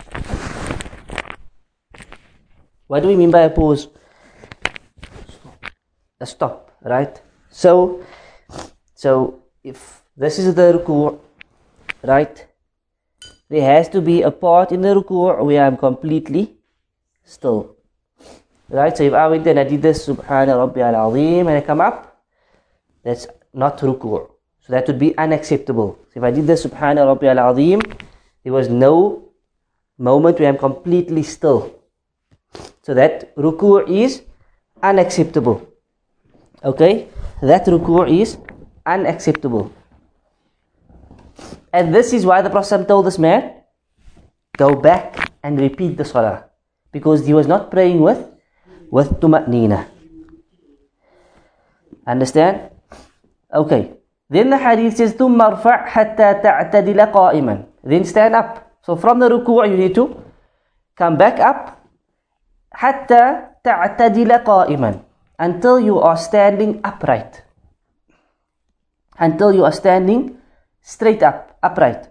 What 2.87 3.01
do 3.01 3.07
we 3.07 3.15
mean 3.15 3.29
by 3.29 3.41
a 3.41 3.51
pause? 3.51 3.87
A 6.19 6.25
stop, 6.25 6.71
right? 6.81 7.21
So, 7.51 8.03
so 8.95 9.43
if 9.63 10.01
this 10.17 10.39
is 10.39 10.55
the 10.55 10.73
ruku', 10.73 11.19
right? 12.03 12.47
There 13.48 13.62
has 13.62 13.88
to 13.90 14.00
be 14.00 14.22
a 14.22 14.30
part 14.30 14.72
in 14.72 14.80
the 14.80 14.94
ruku' 14.94 15.44
where 15.44 15.64
I'm 15.64 15.76
completely 15.76 16.56
still. 17.24 17.76
Right? 18.68 18.96
So 18.96 19.04
if 19.04 19.12
I 19.12 19.28
went 19.28 19.46
and 19.46 19.60
I 19.60 19.64
did 19.64 19.82
this 19.82 20.08
Subhana 20.08 20.56
Rabbi 20.58 20.80
al 20.80 21.10
Azim 21.10 21.46
and 21.46 21.56
I 21.58 21.60
come 21.60 21.80
up, 21.80 22.22
that's 23.02 23.26
not 23.52 23.78
ruku'. 23.78 24.30
So 24.60 24.72
that 24.72 24.86
would 24.86 24.98
be 24.98 25.16
unacceptable. 25.18 25.98
So 26.12 26.20
if 26.20 26.24
I 26.24 26.30
did 26.30 26.46
this 26.46 26.64
Subhana 26.64 27.06
Rabbi 27.06 27.26
al 27.26 27.50
Azim, 27.50 27.80
there 28.42 28.52
was 28.52 28.68
no 28.68 29.28
moment 29.98 30.40
where 30.40 30.48
I'm 30.48 30.58
completely 30.58 31.22
still. 31.22 31.80
So 32.82 32.94
that 32.94 33.36
ruku' 33.36 33.88
is 33.88 34.22
unacceptable. 34.82 35.68
Okay? 36.64 37.08
That 37.42 37.66
ruku' 37.66 38.20
is 38.20 38.38
unacceptable. 38.86 39.70
And 41.73 41.93
this 41.93 42.13
is 42.13 42.25
why 42.25 42.41
the 42.41 42.49
Prophet 42.49 42.87
told 42.87 43.05
this 43.05 43.19
man, 43.19 43.53
go 44.57 44.75
back 44.75 45.31
and 45.43 45.59
repeat 45.59 45.97
the 45.97 46.05
salah. 46.05 46.49
Because 46.91 47.25
he 47.25 47.33
was 47.33 47.47
not 47.47 47.69
praying 47.69 48.01
with 48.01 48.19
with 48.89 49.21
tuma'nina. 49.21 49.85
Understand? 52.05 52.73
Okay. 53.53 53.93
Then 54.29 54.49
the 54.49 54.57
hadith 54.57 54.97
says, 54.97 55.13
ثُمَّ 55.13 55.37
ارْفَعْ 55.37 55.89
حَتَّى 55.89 56.41
تَعْتَدِلَ 56.45 56.99
قَائِمًا 57.13 57.55
Then 57.81 58.05
stand 58.05 58.35
up. 58.35 58.77
So 58.85 58.95
from 58.95 59.17
the 59.19 59.29
ruku' 59.29 59.69
you 59.69 59.77
need 59.77 59.95
to 59.95 60.21
come 60.95 61.17
back 61.17 61.39
up 61.39 61.81
حَتَّى 62.73 63.61
تَعْتَدِلَ 63.65 64.45
قَائِمًا 64.45 65.01
Until 65.39 65.79
you 65.79 65.97
are 65.97 66.17
standing 66.17 66.81
upright. 66.83 67.41
Until 69.17 69.53
you 69.53 69.65
are 69.65 69.73
standing 69.73 70.37
straight 70.81 71.23
up, 71.23 71.52
upright. 71.63 72.07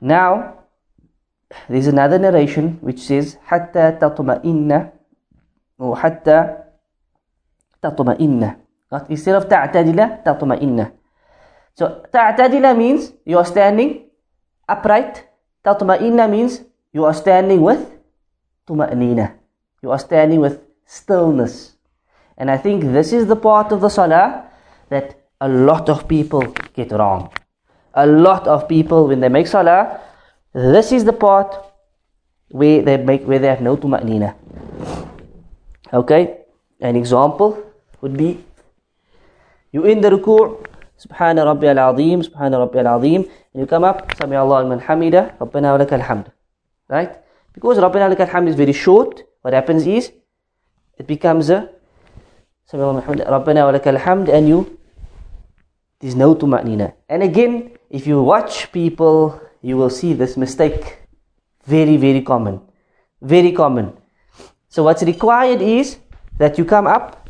Now, 0.00 0.64
there's 1.68 1.86
another 1.86 2.18
narration 2.18 2.78
which 2.80 3.00
says 3.00 3.38
حتى 3.46 3.98
تطمئن 4.00 4.90
or 5.78 5.96
حتى 5.96 6.56
تطمئن 7.82 8.56
not 8.92 9.10
instead 9.10 9.34
of 9.34 9.48
تعتدل 9.48 10.22
تطمئن 10.24 10.92
so 11.74 12.02
تعتدل 12.12 12.76
means 12.76 13.12
you 13.24 13.38
are 13.38 13.46
standing 13.46 14.10
upright 14.68 15.24
تطمئن 15.64 16.30
means 16.30 16.60
you 16.92 17.04
are 17.04 17.14
standing 17.14 17.62
with 17.62 17.94
طمأنينة 18.66 19.28
you 19.82 19.90
are 19.90 19.98
standing 19.98 20.40
with 20.40 20.60
stillness 20.86 21.76
and 22.36 22.50
I 22.50 22.56
think 22.56 22.82
this 22.82 23.12
is 23.12 23.26
the 23.26 23.36
part 23.36 23.72
of 23.72 23.80
the 23.80 23.88
salah 23.88 24.50
that 24.88 25.14
a 25.40 25.48
lot 25.48 25.88
of 25.88 26.08
people 26.08 26.42
get 26.74 26.92
wrong 26.92 27.30
a 28.03 28.05
lot 28.05 28.47
of 28.47 28.67
people 28.67 29.07
when 29.07 29.19
they 29.19 29.29
make 29.29 29.47
salah 29.47 29.99
this 30.53 30.91
is 30.91 31.05
the 31.05 31.13
part 31.13 31.55
where 32.49 32.81
they 32.81 32.97
make 32.97 33.25
where 33.25 33.39
they 33.39 33.47
have 33.47 33.61
no 33.61 33.77
tuma'nina. 33.77 34.33
Okay? 35.93 36.37
An 36.81 36.95
example 36.95 37.61
would 38.01 38.17
be 38.17 38.43
you 39.71 39.85
in 39.85 40.01
the 40.01 40.09
ruku' 40.09 40.65
Subhana 40.99 41.45
Rabbi 41.45 41.67
al-Azim, 41.67 42.21
Subhana 42.21 42.59
Rabbi 42.59 43.15
and 43.15 43.29
you 43.55 43.65
come 43.65 43.83
up, 43.83 44.13
Sami 44.17 44.35
Allah 44.35 44.63
al-Man 44.63 44.81
hamida, 44.81 45.37
Rabbana 45.37 45.77
wa 45.77 45.85
lakal 45.85 46.01
hamd. 46.01 46.31
Right? 46.89 47.15
Because 47.53 47.77
Rabbana 47.77 48.09
wa 48.09 48.15
lakal 48.15 48.29
hamd 48.29 48.49
is 48.49 48.55
very 48.55 48.73
short, 48.73 49.23
what 49.41 49.53
happens 49.53 49.87
is, 49.87 50.11
it 50.97 51.07
becomes 51.07 51.49
a 51.49 51.69
Sami 52.65 52.83
Allah 52.83 53.01
Rabbana 53.01 53.71
wa 53.71 53.79
lakal 53.79 53.97
hamd, 53.97 54.27
and 54.27 54.49
you, 54.49 54.77
there's 55.99 56.15
no 56.15 56.35
tuma'nina. 56.35 56.93
And 57.07 57.23
again, 57.23 57.78
if 57.89 58.07
you 58.07 58.21
watch 58.21 58.71
people 58.71 59.39
you 59.61 59.75
will 59.77 59.89
see 59.89 60.13
this 60.13 60.37
mistake 60.37 60.99
very, 61.65 61.97
very 61.97 62.21
common. 62.21 62.61
Very 63.21 63.51
common. 63.51 63.93
So, 64.69 64.83
what's 64.83 65.03
required 65.03 65.61
is 65.61 65.97
that 66.37 66.57
you 66.57 66.65
come 66.65 66.87
up 66.87 67.29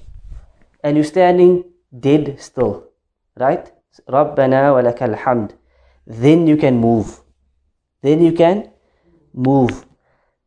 and 0.83 0.95
you're 0.95 1.05
standing 1.05 1.63
dead 1.97 2.39
still. 2.39 2.85
Right? 3.35 3.71
Rabbana 4.07 4.73
wa 4.73 5.15
hamd. 5.15 5.53
Then 6.05 6.47
you 6.47 6.57
can 6.57 6.77
move. 6.77 7.19
Then 8.01 8.23
you 8.23 8.31
can 8.33 8.71
move. 9.33 9.85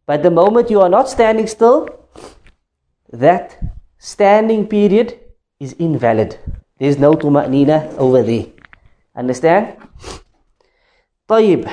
But 0.07 0.23
the 0.23 0.31
moment 0.31 0.71
you 0.71 0.81
are 0.81 0.89
not 0.89 1.09
standing 1.09 1.47
still, 1.47 1.89
that 3.13 3.59
standing 3.99 4.67
period 4.67 5.19
is 5.61 5.75
invalid. 5.75 6.39
There's 6.79 6.99
no 6.99 7.13
tuma'nina 7.13 7.97
over 7.99 8.23
there. 8.23 8.47
Understand? 9.16 9.78
طيب 11.28 11.68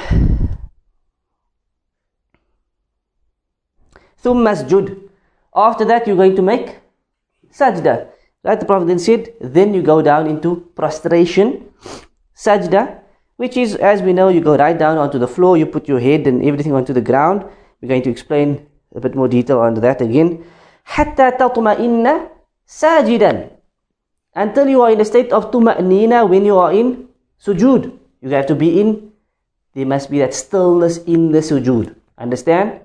ثُمَّ 4.25 4.49
اسْجُدْ 4.49 4.99
After 5.55 5.85
that 5.85 6.07
you're 6.07 6.17
going 6.17 6.35
to 6.37 6.43
make 6.43 6.79
sajda. 7.53 8.09
Right, 8.43 8.61
the 8.61 8.67
Prophet 8.67 8.87
then 8.87 8.99
said, 8.99 9.33
then 9.41 9.73
you 9.73 9.83
go 9.83 10.03
down 10.03 10.27
into 10.27 10.69
prostration, 10.75 11.73
sajda, 12.37 13.01
which 13.37 13.57
is, 13.57 13.75
as 13.77 14.03
we 14.03 14.13
know, 14.13 14.29
you 14.29 14.41
go 14.41 14.57
right 14.57 14.77
down 14.77 14.99
onto 14.99 15.19
the 15.19 15.27
floor, 15.29 15.57
you 15.57 15.65
put 15.65 15.89
your 15.89 16.01
head 16.01 16.27
and 16.27 16.45
everything 16.45 16.75
onto 16.75 16.93
the 16.93 17.01
ground. 17.01 17.45
We're 17.81 17.89
going 17.89 18.03
to 18.03 18.11
explain 18.11 18.67
a 18.95 19.01
bit 19.01 19.15
more 19.15 19.29
detail 19.29 19.61
on 19.61 19.75
that 19.75 20.03
again. 20.03 20.45
حَتَّى 20.87 21.39
تَطْمَئِنَّ 21.39 22.29
سَاجِدًا 22.69 23.51
Until 24.35 24.69
you 24.69 24.83
are 24.83 24.91
in 24.91 25.01
a 25.01 25.05
state 25.05 25.33
of 25.33 25.51
tuma'nina 25.51 26.29
when 26.29 26.45
you 26.45 26.59
are 26.59 26.73
in 26.73 27.08
sujood. 27.41 27.99
You 28.21 28.31
have 28.31 28.47
to 28.47 28.55
be 28.55 28.81
in, 28.81 29.13
there 29.75 29.87
must 29.87 30.11
be 30.11 30.19
that 30.21 30.35
stillness 30.35 30.99
in 30.99 31.33
the 31.33 31.41
sujood. 31.41 31.95
Understand? 32.17 32.81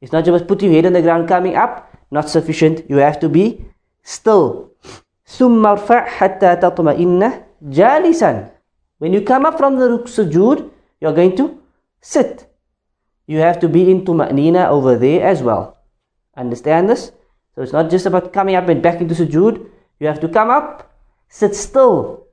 It's 0.00 0.12
not 0.12 0.24
just 0.24 0.46
put 0.46 0.62
your 0.62 0.72
head 0.72 0.86
on 0.86 0.92
the 0.92 1.02
ground 1.02 1.28
coming 1.28 1.56
up, 1.56 1.88
not 2.10 2.28
sufficient. 2.28 2.88
You 2.90 2.96
have 2.96 3.20
to 3.20 3.28
be 3.28 3.64
still. 4.02 4.70
ثُمَّ 5.26 5.62
ارْفَعْ 5.64 6.06
حَتَّى 6.06 6.60
تَطْمَئِنَّ 6.60 7.44
جَالِسًا 7.70 8.50
When 8.98 9.12
you 9.12 9.22
come 9.22 9.46
up 9.46 9.56
from 9.56 9.78
the 9.78 9.98
sujood, 10.04 10.70
you're 11.00 11.14
going 11.14 11.36
to 11.36 11.58
sit. 12.00 12.46
You 13.26 13.38
have 13.38 13.60
to 13.60 13.68
be 13.68 13.90
in 13.90 14.04
tuma'nina 14.04 14.68
over 14.68 14.98
there 14.98 15.26
as 15.26 15.42
well. 15.42 15.78
Understand 16.36 16.90
this? 16.90 17.12
So 17.54 17.62
it's 17.62 17.72
not 17.72 17.90
just 17.90 18.06
about 18.06 18.32
coming 18.32 18.56
up 18.56 18.68
and 18.68 18.82
back 18.82 19.00
into 19.00 19.14
sujood. 19.14 19.64
You 20.00 20.06
have 20.08 20.20
to 20.20 20.28
come 20.28 20.50
up, 20.50 20.92
sit 21.28 21.54
still. 21.54 22.25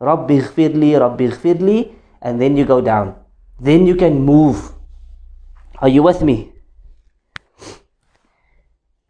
Rabbi 0.00 0.40
ghfirli, 0.40 0.98
Rabbi 0.98 1.28
ghfirli, 1.28 1.92
and 2.20 2.40
then 2.40 2.56
you 2.56 2.64
go 2.64 2.80
down. 2.80 3.14
Then 3.60 3.86
you 3.86 3.94
can 3.94 4.24
move. 4.24 4.72
Are 5.78 5.88
you 5.88 6.02
with 6.02 6.22
me? 6.22 6.54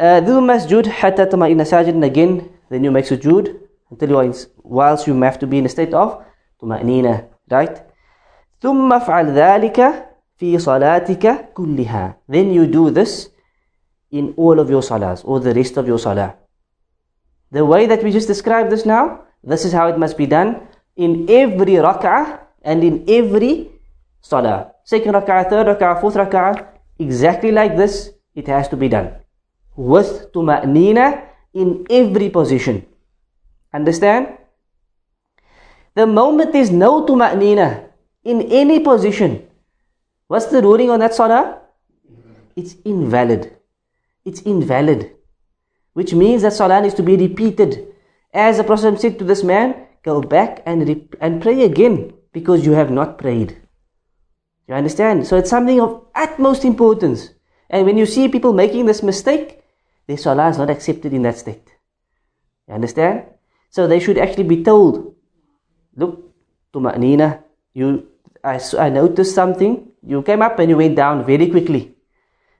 ذو 0.02 0.40
مسجود 0.40 0.88
حتى 0.88 1.24
تطمئن 1.24 1.64
ساجدا 1.64 2.06
again 2.06 2.42
then 2.70 2.84
you 2.84 2.90
make 2.90 3.06
sujood 3.06 3.54
until 3.90 4.10
you 4.10 4.18
are 4.18 4.24
in, 4.24 4.34
whilst 4.64 5.06
you 5.06 5.14
have 5.22 5.38
to 5.38 5.46
be 5.46 5.58
in 5.58 5.66
a 5.66 5.68
state 5.68 5.94
of 5.94 6.18
طمأنينة 6.62 7.28
right 7.52 7.78
ثم 8.60 8.92
افعل 8.92 9.26
ذلك 9.30 10.08
في 10.36 10.58
صلاتك 10.58 11.52
كلها 11.54 12.16
then 12.28 12.52
you 12.52 12.66
do 12.66 12.90
this 12.90 13.30
in 14.10 14.34
all 14.36 14.58
of 14.58 14.68
your 14.68 14.82
salahs 14.82 15.22
or 15.24 15.38
the 15.38 15.54
rest 15.54 15.76
of 15.76 15.86
your 15.86 15.98
salah 15.98 16.34
the 17.52 17.64
way 17.64 17.86
that 17.86 18.02
we 18.02 18.10
just 18.10 18.26
described 18.26 18.70
this 18.70 18.84
now 18.84 19.20
this 19.44 19.64
is 19.64 19.72
how 19.72 19.86
it 19.86 19.96
must 19.96 20.18
be 20.18 20.26
done 20.26 20.56
in 20.99 21.25
every 21.31 21.79
rak'ah 21.87 22.43
and 22.61 22.83
in 22.83 22.95
every 23.07 23.71
salah 24.31 24.75
second 24.83 25.15
rak'ah 25.19 25.47
third 25.53 25.71
rak'ah 25.71 25.95
fourth 26.03 26.19
rak'ah 26.19 26.51
exactly 27.07 27.55
like 27.55 27.79
this 27.79 28.11
it 28.35 28.51
has 28.51 28.67
to 28.67 28.77
be 28.83 28.91
done 28.91 29.09
with 29.79 30.31
tuma'nina 30.33 31.23
in 31.53 31.87
every 31.89 32.29
position. 32.29 32.85
Understand? 33.73 34.27
The 35.95 36.05
moment 36.05 36.51
there's 36.53 36.71
no 36.71 37.05
tuma'nina 37.05 37.87
in 38.23 38.41
any 38.51 38.79
position, 38.79 39.47
what's 40.27 40.47
the 40.47 40.61
ruling 40.61 40.89
on 40.89 40.99
that 40.99 41.15
salah? 41.15 41.61
It's 42.55 42.75
invalid. 42.83 43.55
It's 44.25 44.41
invalid. 44.41 45.11
Which 45.93 46.13
means 46.13 46.41
that 46.43 46.53
salah 46.53 46.81
needs 46.81 46.95
to 46.95 47.03
be 47.03 47.15
repeated. 47.15 47.87
As 48.33 48.57
the 48.57 48.63
Prophet 48.63 48.99
said 48.99 49.17
to 49.19 49.25
this 49.25 49.43
man, 49.43 49.87
go 50.03 50.21
back 50.21 50.61
and, 50.65 50.87
rep- 50.87 51.15
and 51.21 51.41
pray 51.41 51.63
again 51.63 52.13
because 52.31 52.65
you 52.65 52.73
have 52.73 52.91
not 52.91 53.17
prayed. 53.17 53.57
You 54.67 54.75
understand? 54.75 55.25
So 55.25 55.37
it's 55.37 55.49
something 55.49 55.81
of 55.81 56.05
utmost 56.15 56.63
importance. 56.63 57.29
And 57.69 57.85
when 57.85 57.97
you 57.97 58.05
see 58.05 58.27
people 58.27 58.53
making 58.53 58.85
this 58.85 59.01
mistake, 59.03 59.61
their 60.07 60.17
salah 60.17 60.49
is 60.49 60.57
not 60.57 60.69
accepted 60.69 61.13
in 61.13 61.23
that 61.23 61.37
state. 61.37 61.67
You 62.67 62.75
understand? 62.75 63.25
So 63.69 63.87
they 63.87 63.99
should 63.99 64.17
actually 64.17 64.43
be 64.43 64.63
told, 64.63 65.15
look, 65.95 66.33
tuma'nina, 66.73 67.43
you, 67.73 68.07
I, 68.43 68.59
I 68.77 68.89
noticed 68.89 69.35
something, 69.35 69.91
you 70.05 70.21
came 70.21 70.41
up 70.41 70.57
and 70.59 70.69
you 70.69 70.77
went 70.77 70.95
down 70.95 71.25
very 71.25 71.49
quickly. 71.49 71.95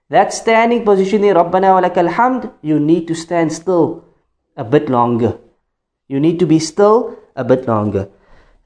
That 0.08 0.32
standing 0.32 0.84
position 0.84 1.22
there, 1.22 1.34
Rabbana 1.34 1.74
wa 1.74 1.88
lakal 1.88 2.10
hamd, 2.10 2.52
you 2.62 2.80
need 2.80 3.06
to 3.08 3.14
stand 3.14 3.52
still 3.52 4.04
a 4.56 4.64
bit 4.64 4.88
longer. 4.88 5.38
You 6.08 6.18
need 6.18 6.40
to 6.40 6.46
be 6.46 6.58
still 6.58 7.16
a 7.36 7.44
bit 7.44 7.66
longer. 7.66 8.08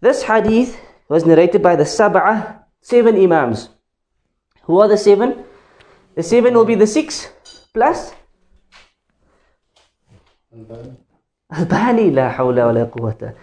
This 0.00 0.22
hadith 0.22 0.78
was 1.08 1.24
narrated 1.24 1.62
by 1.62 1.76
the 1.76 1.84
Sab'ah, 1.84 2.64
seven 2.80 3.16
Imams. 3.16 3.68
Who 4.64 4.80
are 4.80 4.88
the 4.88 4.98
seven? 4.98 5.44
The 6.14 6.22
seven 6.22 6.54
will 6.54 6.64
be 6.64 6.74
the 6.74 6.86
six 6.86 7.28
plus 7.72 8.12
Albani, 11.50 12.10
la 12.10 12.36
wa 12.38 12.70
la 12.70 12.86
quwwata. 12.86 13.34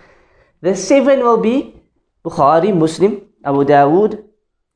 The 0.62 0.76
seven 0.76 1.20
will 1.20 1.38
be 1.38 1.76
Bukhari, 2.24 2.76
Muslim, 2.76 3.22
Abu 3.44 3.66
Dawud, 3.66 4.24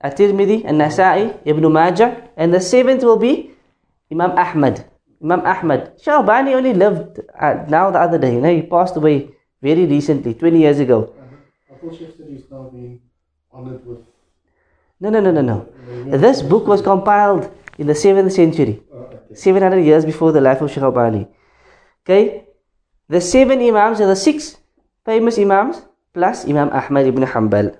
At-Tirmidhi, 0.02 0.64
and 0.66 0.80
Nasa'i, 0.80 1.40
Ibn 1.46 1.72
Majah, 1.72 2.30
and 2.38 2.54
the 2.54 2.60
seventh 2.60 3.04
will 3.04 3.18
be 3.18 3.52
Imam 4.12 4.32
Ahmad. 4.32 4.86
Imam 5.24 5.42
Ahmad. 5.42 5.98
Shahbani 6.00 6.54
only 6.54 6.74
lived 6.74 7.20
uh, 7.40 7.66
now 7.70 7.92
the 7.92 8.00
other 8.00 8.18
day. 8.18 8.34
You 8.36 8.42
know, 8.42 8.54
he 8.54 8.62
passed 8.62 8.96
away 8.98 9.30
very 9.66 9.86
recently, 9.86 10.34
20 10.36 10.60
years 10.60 10.80
ago. 10.80 10.98
I 11.72 11.76
thought 11.78 11.98
Sheikh 11.98 12.14
said 12.18 12.28
he's 12.30 12.50
now 12.52 12.70
being 12.72 13.02
honored 13.52 13.86
with. 13.86 14.02
No, 15.00 15.10
no, 15.10 15.20
no, 15.20 15.32
no, 15.32 15.42
no. 15.42 16.18
This 16.26 16.42
book 16.42 16.68
was 16.68 16.82
compiled 16.82 17.50
in 17.78 17.88
the 17.88 17.98
7th 18.06 18.32
century, 18.32 18.76
Uh, 18.96 19.34
700 19.34 19.82
years 19.90 20.06
before 20.06 20.32
the 20.32 20.42
life 20.48 20.62
of 20.62 20.70
Shaykh 20.72 20.84
Albani. 20.90 21.28
Okay? 22.02 22.46
The 23.10 23.22
seven 23.22 23.60
Imams 23.70 24.00
are 24.02 24.08
the 24.08 24.16
six 24.28 24.58
famous 25.04 25.38
Imams 25.38 25.82
plus 26.14 26.46
Imam 26.46 26.70
Ahmad 26.70 27.06
ibn 27.08 27.24
Hanbal. 27.34 27.76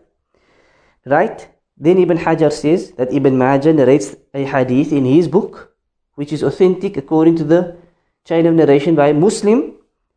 Right? 1.06 1.48
Then 1.78 1.98
Ibn 1.98 2.18
Hajar 2.18 2.52
says 2.52 2.92
that 2.98 3.14
Ibn 3.14 3.38
Majah 3.38 3.74
narrates 3.74 4.16
a 4.34 4.44
hadith 4.44 4.92
in 4.92 5.06
his 5.06 5.28
book, 5.28 5.76
which 6.16 6.34
is 6.34 6.44
authentic 6.44 6.98
according 6.98 7.36
to 7.38 7.44
the 7.44 7.62
chain 8.24 8.46
of 8.46 8.54
narration 8.56 8.96
by 8.96 9.14
Muslim, 9.14 9.75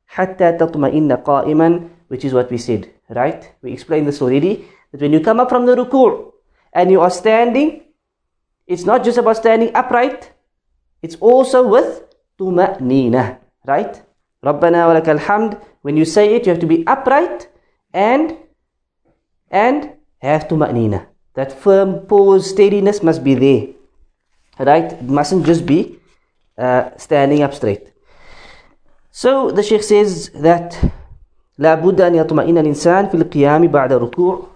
حتى 0.07 0.51
تطمئن 0.57 1.13
قائما, 1.23 1.89
which 2.09 2.25
is 2.25 2.33
what 2.33 2.51
we 2.51 2.57
said. 2.57 2.89
Right? 3.09 3.51
We 3.61 3.73
explained 3.73 4.07
this 4.07 4.21
already. 4.21 4.65
That 4.91 5.01
when 5.01 5.13
you 5.13 5.19
come 5.19 5.39
up 5.39 5.49
from 5.49 5.65
the 5.65 5.75
ruku' 5.75 6.31
and 6.73 6.91
you 6.91 7.01
are 7.01 7.09
standing, 7.09 7.83
it's 8.67 8.85
not 8.85 9.03
just 9.03 9.17
about 9.17 9.37
standing 9.37 9.71
upright, 9.75 10.31
it's 11.01 11.15
also 11.19 11.67
with 11.67 12.03
tuma'nina. 12.39 13.37
Right? 13.65 14.01
Rabbana 14.43 14.87
wa 14.87 14.99
lakal 14.99 15.19
hamd. 15.19 15.59
When 15.81 15.97
you 15.97 16.05
say 16.05 16.35
it, 16.35 16.45
you 16.45 16.51
have 16.51 16.61
to 16.61 16.67
be 16.67 16.85
upright 16.87 17.47
and 17.93 18.37
and 19.51 19.91
have 20.21 20.47
tuma'nina. 20.47 21.05
That 21.35 21.51
firm 21.51 22.05
pose, 22.07 22.49
steadiness 22.49 23.03
must 23.03 23.23
be 23.23 23.33
there. 23.35 23.67
Right? 24.59 24.93
It 24.93 25.03
mustn't 25.03 25.45
just 25.45 25.65
be 25.65 25.99
uh, 26.57 26.91
standing 26.97 27.41
up 27.41 27.53
straight. 27.53 27.86
So 29.17 29.51
the 29.51 29.63
Sheikh 29.63 29.83
says 29.83 30.29
that 30.31 30.77
لا 31.59 31.75
بد 31.75 32.01
أن 32.01 32.15
يطمئن 32.15 32.57
الإنسان 32.57 33.07
في 33.09 33.17
القيام 33.17 33.67
بعد 33.67 33.91
الركوع 33.91 34.47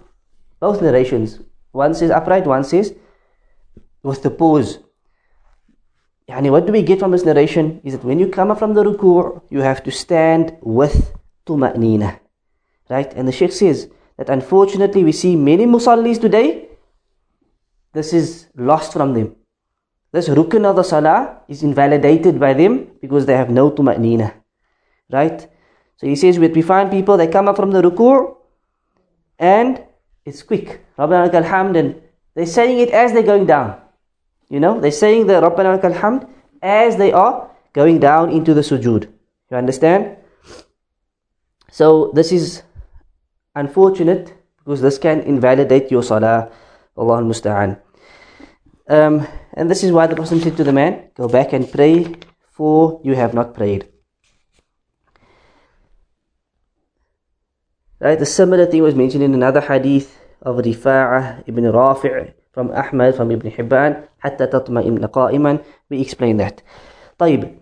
Both 0.60 0.82
narrations. 0.82 1.38
One 1.70 1.94
says 1.94 2.10
upright, 2.10 2.46
one 2.46 2.64
says 2.64 2.94
with 4.02 4.22
the 4.22 4.30
pose. 4.30 4.80
Yani 6.28 6.50
what 6.50 6.66
do 6.66 6.72
we 6.72 6.82
get 6.82 6.98
from 6.98 7.12
this 7.12 7.24
narration 7.24 7.80
is 7.84 7.92
that 7.92 8.04
when 8.04 8.18
you 8.18 8.28
come 8.28 8.50
up 8.50 8.58
from 8.58 8.74
the 8.74 8.82
ruku' 8.82 9.40
you 9.50 9.60
have 9.60 9.82
to 9.84 9.90
stand 9.90 10.56
with 10.60 11.14
tuma'nina. 11.46 12.18
Right? 12.90 13.12
And 13.14 13.28
the 13.28 13.32
Sheikh 13.32 13.52
says 13.52 13.88
that 14.16 14.28
unfortunately 14.28 15.04
we 15.04 15.12
see 15.12 15.36
many 15.36 15.66
musallis 15.66 16.20
today, 16.20 16.68
this 17.92 18.12
is 18.12 18.48
lost 18.56 18.92
from 18.92 19.14
them. 19.14 19.36
This 20.12 20.28
rukn 20.28 20.64
of 20.64 20.76
the 20.76 20.82
salah 20.82 21.42
is 21.48 21.62
invalidated 21.62 22.40
by 22.40 22.54
them 22.54 22.88
because 23.00 23.26
they 23.26 23.36
have 23.36 23.50
no 23.50 23.70
tuma'nina. 23.70 24.34
Right? 25.11 25.47
So 25.97 26.07
he 26.07 26.15
says 26.15 26.39
we 26.39 26.61
find 26.61 26.91
people, 26.91 27.17
they 27.17 27.27
come 27.27 27.47
up 27.47 27.55
from 27.55 27.71
the 27.71 27.81
ruku' 27.81 28.35
and 29.39 29.83
it's 30.25 30.43
quick. 30.43 30.85
Rabbana 30.97 31.29
lakal 31.29 31.45
hamd 31.45 31.77
and 31.77 32.01
they're 32.35 32.45
saying 32.45 32.79
it 32.79 32.89
as 32.89 33.13
they're 33.13 33.23
going 33.23 33.45
down. 33.45 33.79
You 34.49 34.59
know, 34.59 34.79
they're 34.79 34.91
saying 34.91 35.27
the 35.27 35.33
Rabbana 35.33 35.79
lakal 35.79 35.93
hamd 35.93 36.29
as 36.61 36.97
they 36.97 37.11
are 37.11 37.49
going 37.73 37.99
down 37.99 38.31
into 38.31 38.53
the 38.53 38.61
sujood. 38.61 39.09
You 39.51 39.57
understand? 39.57 40.17
So 41.71 42.11
this 42.13 42.31
is 42.31 42.63
unfortunate 43.55 44.33
because 44.59 44.81
this 44.81 44.97
can 44.97 45.21
invalidate 45.21 45.91
your 45.91 46.03
salah. 46.03 46.51
Allah 46.95 47.17
al-musta'an. 47.17 47.79
Um, 48.87 49.27
and 49.53 49.69
this 49.69 49.83
is 49.83 49.91
why 49.91 50.07
the 50.07 50.15
Prophet 50.15 50.41
said 50.41 50.57
to 50.57 50.63
the 50.63 50.73
man, 50.73 51.09
go 51.15 51.27
back 51.27 51.53
and 51.53 51.71
pray 51.71 52.13
for 52.51 53.01
you 53.03 53.15
have 53.15 53.33
not 53.33 53.53
prayed. 53.53 53.87
Right, 58.02 58.18
the 58.18 58.26
similar 58.26 58.66
thing 58.66 58.82
was 58.82 58.94
mentioned 58.94 59.24
in 59.24 59.34
another 59.34 59.60
hadith 59.60 60.18
of 60.42 60.56
Rifa'ah 60.56 61.42
ibn 61.48 61.64
Rafi' 61.64 62.32
from 62.52 62.70
Ahmad, 62.70 63.16
from 63.16 63.30
Ibn 63.30 63.50
Hibban, 63.50 64.08
حتى 64.24 64.46
تطمئن 64.46 65.10
قائما. 65.10 65.64
We 65.90 66.00
explain 66.00 66.36
that. 66.36 66.62
طيب. 67.18 67.58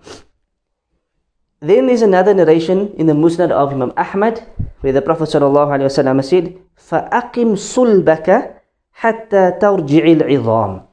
Then 1.60 1.86
there's 1.86 2.02
another 2.02 2.34
narration 2.34 2.92
in 2.96 3.06
the 3.06 3.14
Musnad 3.14 3.50
of 3.50 3.72
Imam 3.72 3.92
Ahmad 3.96 4.44
where 4.82 4.92
the 4.92 5.00
Prophet 5.00 5.30
ﷺ 5.30 6.24
said, 6.24 6.58
فَأَقِمْ 6.76 7.56
صُلْبَكَ 7.56 8.60
حَتَّى 9.00 9.58
تَرْجِعِ 9.58 10.20
الْعِظَامِ 10.20 10.86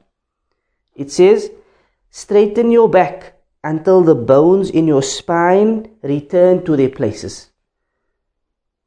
It 0.96 1.10
says, 1.12 1.50
straighten 2.10 2.70
your 2.70 2.88
back 2.88 3.34
until 3.62 4.00
the 4.00 4.14
bones 4.14 4.70
in 4.70 4.86
your 4.86 5.02
spine 5.02 5.90
return 6.02 6.64
to 6.64 6.76
their 6.76 6.88
places. 6.88 7.50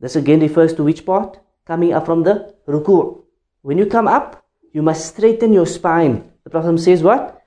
This 0.02 0.16
again 0.16 0.40
refers 0.40 0.74
to 0.74 0.82
which 0.82 1.06
part? 1.06 1.38
Coming 1.64 1.92
up 1.94 2.04
from 2.04 2.24
the 2.24 2.52
ruku'. 2.66 3.22
When 3.62 3.78
you 3.78 3.86
come 3.86 4.08
up, 4.08 4.44
you 4.72 4.82
must 4.82 5.14
straighten 5.14 5.52
your 5.52 5.66
spine. 5.66 6.32
The 6.42 6.50
Prophet 6.50 6.78
says 6.80 7.04
what? 7.04 7.40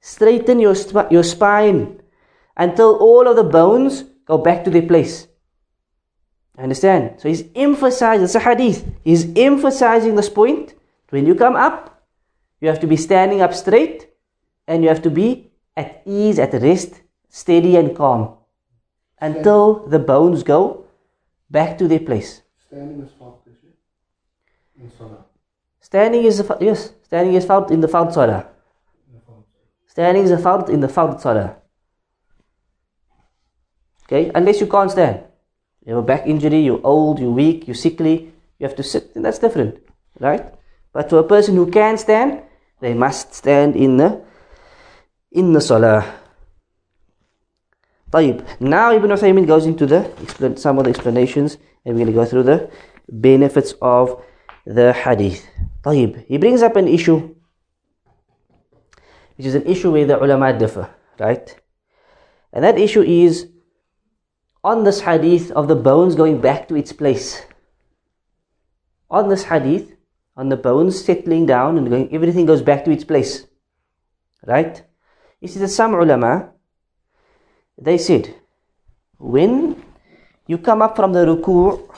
Straighten 0.00 0.60
your, 0.60 0.74
sp- 0.76 1.08
your 1.10 1.24
spine 1.24 2.02
until 2.54 2.96
all 2.98 3.26
of 3.26 3.36
the 3.36 3.44
bones 3.44 4.04
go 4.26 4.36
back 4.36 4.62
to 4.64 4.70
their 4.70 4.86
place. 4.86 5.26
Understand? 6.58 7.14
So 7.16 7.28
he's 7.30 7.44
emphasizing, 7.56 8.24
it's 8.24 8.34
a 8.34 8.40
hadith. 8.40 8.84
He's 9.02 9.26
emphasizing 9.34 10.14
this 10.14 10.28
point. 10.28 10.74
When 11.08 11.26
you 11.26 11.34
come 11.34 11.56
up, 11.56 12.04
you 12.60 12.68
have 12.68 12.80
to 12.80 12.86
be 12.86 12.98
standing 12.98 13.40
up 13.40 13.54
straight 13.54 14.10
and 14.66 14.82
you 14.82 14.90
have 14.90 15.02
to 15.02 15.10
be 15.10 15.50
at 15.78 16.02
ease, 16.04 16.38
at 16.38 16.52
rest, 16.52 17.00
steady 17.30 17.76
and 17.76 17.96
calm 17.96 18.36
until 19.18 19.88
the 19.88 19.98
bones 19.98 20.42
go 20.42 20.84
back 21.52 21.78
to 21.78 21.86
their 21.86 22.00
place. 22.00 22.40
Standing 22.66 23.02
is 23.02 23.12
it? 23.12 23.76
In 24.80 24.90
Salah. 24.90 25.24
Standing 25.80 26.24
is 26.24 26.40
a, 26.40 26.44
fa- 26.44 26.58
yes, 26.60 26.92
standing 27.02 27.34
is 27.34 27.44
found 27.44 27.70
in 27.70 27.80
the 27.80 27.88
fard 27.88 28.12
salah. 28.12 28.46
In 29.06 29.14
the 29.14 29.20
fard. 29.20 29.44
Standing 29.86 30.24
is 30.24 30.30
a 30.30 30.38
fard 30.38 30.70
in 30.70 30.80
the 30.80 30.88
fard 30.88 31.20
salah. 31.20 31.56
Okay, 34.04 34.30
unless 34.34 34.60
you 34.60 34.66
can't 34.66 34.90
stand. 34.90 35.24
You 35.84 35.94
have 35.94 36.04
a 36.04 36.06
back 36.06 36.26
injury, 36.26 36.60
you're 36.60 36.80
old, 36.82 37.18
you're 37.18 37.30
weak, 37.30 37.66
you're 37.66 37.74
sickly, 37.74 38.32
you 38.58 38.66
have 38.66 38.76
to 38.76 38.82
sit, 38.82 39.12
then 39.12 39.22
that's 39.22 39.38
different. 39.38 39.82
Right? 40.18 40.54
But 40.92 41.10
to 41.10 41.18
a 41.18 41.24
person 41.24 41.56
who 41.56 41.70
can 41.70 41.98
stand, 41.98 42.42
they 42.80 42.94
must 42.94 43.34
stand 43.34 43.76
in 43.76 43.96
the 43.98 44.22
in 45.30 45.52
the 45.52 45.60
salah. 45.60 46.21
طيب 48.12 48.60
now 48.60 48.92
Ibn 48.92 49.10
Uthaymin 49.10 49.46
goes 49.46 49.66
into 49.66 49.86
the 49.86 50.54
some 50.56 50.78
of 50.78 50.84
the 50.84 50.90
explanations 50.90 51.56
and 51.84 51.94
we're 51.94 52.04
going 52.04 52.06
to 52.06 52.12
go 52.12 52.24
through 52.24 52.42
the 52.44 52.70
benefits 53.08 53.74
of 53.80 54.22
the 54.66 54.92
hadith. 54.92 55.46
طيب 55.82 56.26
he 56.26 56.36
brings 56.36 56.62
up 56.62 56.76
an 56.76 56.86
issue 56.86 57.34
which 59.36 59.46
is 59.46 59.54
an 59.54 59.64
issue 59.64 59.90
where 59.90 60.06
the 60.06 60.22
ulama 60.22 60.56
differ 60.56 60.88
right? 61.18 61.58
And 62.52 62.64
that 62.64 62.78
issue 62.78 63.02
is 63.02 63.48
on 64.62 64.84
this 64.84 65.00
hadith 65.00 65.50
of 65.52 65.68
the 65.68 65.74
bones 65.74 66.14
going 66.14 66.40
back 66.40 66.68
to 66.68 66.76
its 66.76 66.92
place. 66.92 67.42
On 69.10 69.28
this 69.28 69.44
hadith 69.44 69.96
on 70.36 70.48
the 70.48 70.56
bones 70.56 71.02
settling 71.02 71.46
down 71.46 71.78
and 71.78 71.88
going 71.88 72.14
everything 72.14 72.46
goes 72.46 72.62
back 72.62 72.84
to 72.84 72.90
its 72.90 73.04
place 73.04 73.46
right? 74.46 74.82
You 75.40 75.48
see 75.48 75.60
that 75.60 75.68
some 75.68 75.94
ulama 75.94 76.51
they 77.78 77.98
said, 77.98 78.34
when 79.18 79.82
you 80.46 80.58
come 80.58 80.82
up 80.82 80.96
from 80.96 81.12
the 81.12 81.24
ruku', 81.24 81.88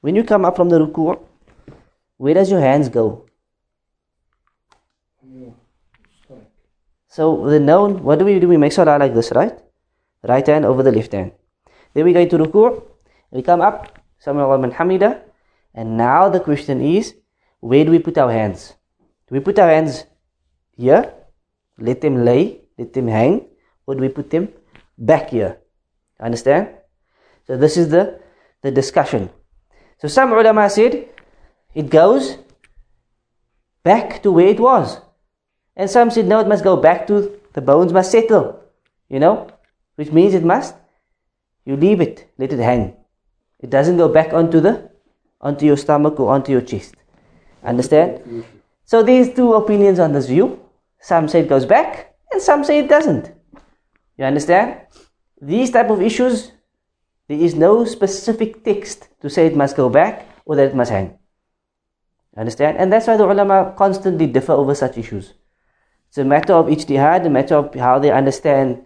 when 0.00 0.16
you 0.16 0.24
come 0.24 0.44
up 0.44 0.56
from 0.56 0.68
the 0.68 0.78
ruku', 0.78 1.18
where 2.16 2.34
does 2.34 2.50
your 2.50 2.60
hands 2.60 2.88
go? 2.88 3.26
So 7.08 7.48
the 7.48 7.58
known, 7.58 8.02
what 8.04 8.18
do 8.18 8.24
we 8.24 8.38
do? 8.38 8.48
We 8.48 8.56
make 8.56 8.72
salah 8.72 8.98
like 8.98 9.14
this, 9.14 9.32
right? 9.32 9.58
Right 10.22 10.46
hand 10.46 10.64
over 10.64 10.82
the 10.82 10.92
left 10.92 11.12
hand. 11.12 11.32
Then 11.94 12.04
we 12.04 12.12
go 12.12 12.20
into 12.20 12.38
ruku', 12.38 12.82
we 13.30 13.42
come 13.42 13.60
up, 13.60 13.98
Sami 14.18 14.40
hamida, 14.40 15.22
and 15.74 15.96
now 15.96 16.28
the 16.28 16.40
question 16.40 16.80
is, 16.80 17.14
where 17.60 17.84
do 17.84 17.90
we 17.90 17.98
put 17.98 18.18
our 18.18 18.30
hands? 18.30 18.74
Do 19.28 19.34
we 19.34 19.40
put 19.40 19.58
our 19.58 19.68
hands 19.68 20.04
here? 20.76 21.14
Let 21.78 22.00
them 22.00 22.24
lay, 22.24 22.60
let 22.78 22.92
them 22.92 23.08
hang, 23.08 23.46
do 23.86 24.02
we 24.02 24.08
put 24.08 24.30
them 24.30 24.48
back 24.98 25.30
here? 25.30 25.58
Understand? 26.20 26.68
So 27.46 27.56
this 27.56 27.76
is 27.76 27.88
the, 27.88 28.20
the 28.62 28.70
discussion. 28.70 29.30
So 29.98 30.08
some 30.08 30.32
ulama 30.32 30.68
said, 30.70 31.08
it 31.74 31.90
goes 31.90 32.36
back 33.82 34.22
to 34.22 34.32
where 34.32 34.48
it 34.48 34.60
was. 34.60 35.00
And 35.76 35.88
some 35.88 36.10
said, 36.10 36.26
no, 36.26 36.40
it 36.40 36.48
must 36.48 36.64
go 36.64 36.76
back 36.76 37.06
to 37.06 37.40
the 37.52 37.60
bones 37.60 37.92
must 37.92 38.10
settle. 38.10 38.60
You 39.08 39.18
know? 39.18 39.48
Which 39.96 40.12
means 40.12 40.34
it 40.34 40.44
must, 40.44 40.74
you 41.64 41.76
leave 41.76 42.00
it, 42.00 42.30
let 42.38 42.52
it 42.52 42.58
hang. 42.58 42.96
It 43.58 43.70
doesn't 43.70 43.96
go 43.96 44.08
back 44.08 44.32
onto 44.32 44.60
the, 44.60 44.90
onto 45.40 45.66
your 45.66 45.76
stomach 45.76 46.18
or 46.18 46.32
onto 46.32 46.52
your 46.52 46.62
chest. 46.62 46.94
Understand? 47.62 48.44
So 48.84 49.02
there's 49.02 49.34
two 49.34 49.54
opinions 49.54 49.98
on 49.98 50.12
this 50.12 50.26
view. 50.26 50.60
Some 51.00 51.28
say 51.28 51.40
it 51.40 51.48
goes 51.48 51.66
back, 51.66 52.14
and 52.32 52.40
some 52.40 52.64
say 52.64 52.78
it 52.80 52.88
doesn't. 52.88 53.32
You 54.20 54.26
understand? 54.26 54.76
These 55.40 55.70
type 55.70 55.88
of 55.88 56.02
issues, 56.02 56.52
there 57.26 57.40
is 57.40 57.54
no 57.54 57.86
specific 57.86 58.62
text 58.62 59.08
to 59.22 59.30
say 59.30 59.46
it 59.46 59.56
must 59.56 59.76
go 59.76 59.88
back 59.88 60.28
or 60.44 60.56
that 60.56 60.68
it 60.68 60.74
must 60.74 60.90
hang. 60.90 61.16
You 62.36 62.40
understand? 62.40 62.76
And 62.76 62.92
that's 62.92 63.06
why 63.06 63.16
the 63.16 63.24
ulama 63.24 63.72
constantly 63.78 64.26
differ 64.26 64.52
over 64.52 64.74
such 64.74 64.98
issues. 64.98 65.32
It's 66.08 66.18
a 66.18 66.24
matter 66.24 66.52
of 66.52 66.66
ijtihad, 66.66 67.24
a 67.24 67.30
matter 67.30 67.54
of 67.54 67.74
how 67.74 67.98
they 67.98 68.10
understand 68.10 68.84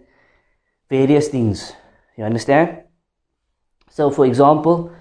various 0.89 1.27
things. 1.27 1.73
You 2.17 2.23
understand? 2.23 2.83
So, 3.89 4.11
for 4.11 4.25
example, 4.25 4.93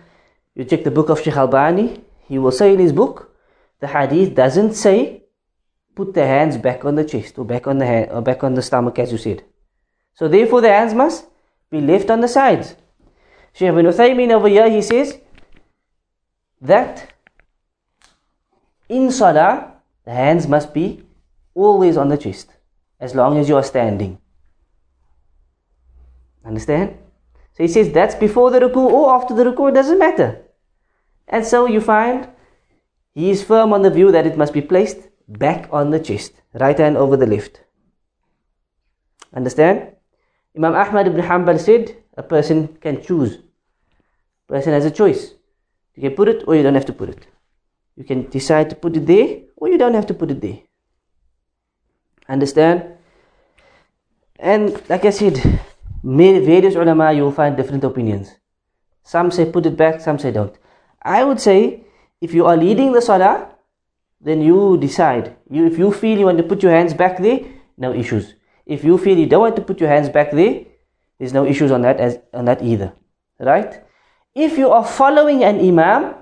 you 0.56 0.64
check 0.64 0.82
the 0.82 0.90
book 0.90 1.10
of 1.10 1.22
Sheikh 1.22 1.36
Albani, 1.36 2.02
he 2.26 2.38
will 2.40 2.50
say 2.50 2.74
in 2.74 2.80
his 2.80 2.92
book, 2.92 3.30
the 3.78 3.86
hadith 3.86 4.34
doesn't 4.34 4.74
say 4.74 5.22
put 5.94 6.12
the 6.12 6.26
hands 6.26 6.56
back 6.56 6.84
on 6.84 6.96
the 6.96 7.04
chest 7.04 7.38
or 7.38 7.44
back 7.44 7.68
on 7.68 7.78
the 7.78 7.86
hand 7.86 8.10
or 8.10 8.20
back 8.20 8.42
on 8.42 8.54
the 8.54 8.62
stomach 8.62 8.98
as 8.98 9.12
you 9.12 9.18
said. 9.18 9.44
So 10.14 10.28
therefore 10.28 10.60
the 10.60 10.68
hands 10.68 10.94
must 10.94 11.26
be 11.70 11.80
left 11.80 12.10
on 12.10 12.20
the 12.20 12.28
sides. 12.28 12.76
Sheikh 13.52 13.68
ibn 13.68 13.86
Uthaymin 13.86 14.30
over 14.30 14.48
here 14.48 14.70
he 14.70 14.82
says 14.82 15.18
that 16.60 17.12
in 18.88 19.10
salah 19.10 19.74
the 20.04 20.12
hands 20.12 20.46
must 20.46 20.72
be 20.74 21.04
always 21.54 21.96
on 21.96 22.08
the 22.08 22.18
chest 22.18 22.50
as 23.00 23.14
long 23.14 23.38
as 23.38 23.48
you 23.48 23.56
are 23.56 23.62
standing. 23.62 24.18
Understand? 26.44 26.98
So 27.54 27.62
he 27.62 27.68
says 27.68 27.92
that's 27.92 28.14
before 28.14 28.50
the 28.50 28.60
ruku 28.60 28.76
or 28.76 29.14
after 29.14 29.34
the 29.34 29.44
ruku, 29.44 29.70
it 29.70 29.74
doesn't 29.74 29.98
matter. 29.98 30.42
And 31.28 31.44
so 31.44 31.66
you 31.66 31.80
find 31.80 32.28
he 33.14 33.30
is 33.30 33.42
firm 33.42 33.72
on 33.72 33.82
the 33.82 33.90
view 33.90 34.10
that 34.12 34.26
it 34.26 34.36
must 34.36 34.52
be 34.52 34.60
placed 34.60 34.98
back 35.28 35.68
on 35.72 35.90
the 35.90 36.00
chest, 36.00 36.32
right 36.52 36.78
hand 36.78 36.96
over 36.96 37.16
the 37.16 37.26
left. 37.26 37.60
Understand? 39.32 39.94
Imam 40.56 40.74
Ahmad 40.74 41.06
ibn 41.06 41.20
Hanbal 41.20 41.58
said 41.58 41.96
a 42.16 42.22
person 42.22 42.68
can 42.80 43.02
choose. 43.02 43.38
Person 44.46 44.72
has 44.72 44.84
a 44.84 44.90
choice. 44.90 45.34
You 45.94 46.02
can 46.02 46.16
put 46.16 46.28
it 46.28 46.44
or 46.46 46.54
you 46.54 46.62
don't 46.62 46.74
have 46.74 46.86
to 46.86 46.92
put 46.92 47.08
it. 47.08 47.26
You 47.96 48.04
can 48.04 48.28
decide 48.30 48.70
to 48.70 48.76
put 48.76 48.96
it 48.96 49.06
there 49.06 49.40
or 49.56 49.68
you 49.68 49.78
don't 49.78 49.94
have 49.94 50.06
to 50.06 50.14
put 50.14 50.30
it 50.30 50.40
there. 50.40 50.58
Understand? 52.28 52.84
And 54.38 54.80
like 54.88 55.04
I 55.04 55.10
said, 55.10 55.60
various 56.02 56.74
ulama 56.74 57.12
you 57.12 57.22
will 57.22 57.32
find 57.32 57.56
different 57.56 57.84
opinions. 57.84 58.32
Some 59.02 59.30
say 59.30 59.50
put 59.50 59.66
it 59.66 59.76
back, 59.76 60.00
some 60.00 60.18
say 60.18 60.30
don't. 60.32 60.56
I 61.02 61.24
would 61.24 61.40
say 61.40 61.84
if 62.20 62.32
you 62.32 62.46
are 62.46 62.56
leading 62.56 62.92
the 62.92 63.02
salah, 63.02 63.50
then 64.20 64.40
you 64.40 64.78
decide. 64.78 65.36
You, 65.50 65.66
if 65.66 65.78
you 65.78 65.92
feel 65.92 66.18
you 66.18 66.26
want 66.26 66.38
to 66.38 66.44
put 66.44 66.62
your 66.62 66.72
hands 66.72 66.94
back 66.94 67.18
there, 67.18 67.40
no 67.76 67.92
issues. 67.92 68.34
If 68.66 68.84
you 68.84 68.98
feel 68.98 69.18
you 69.18 69.26
don't 69.26 69.40
want 69.40 69.56
to 69.56 69.62
put 69.62 69.80
your 69.80 69.88
hands 69.88 70.08
back 70.08 70.30
there, 70.30 70.64
there's 71.18 71.32
no 71.32 71.44
issues 71.44 71.70
on 71.70 71.82
that 71.82 72.00
as 72.00 72.18
on 72.32 72.46
that 72.46 72.62
either. 72.62 72.92
Right? 73.38 73.82
If 74.34 74.58
you 74.58 74.70
are 74.70 74.84
following 74.84 75.44
an 75.44 75.60
imam 75.60 76.14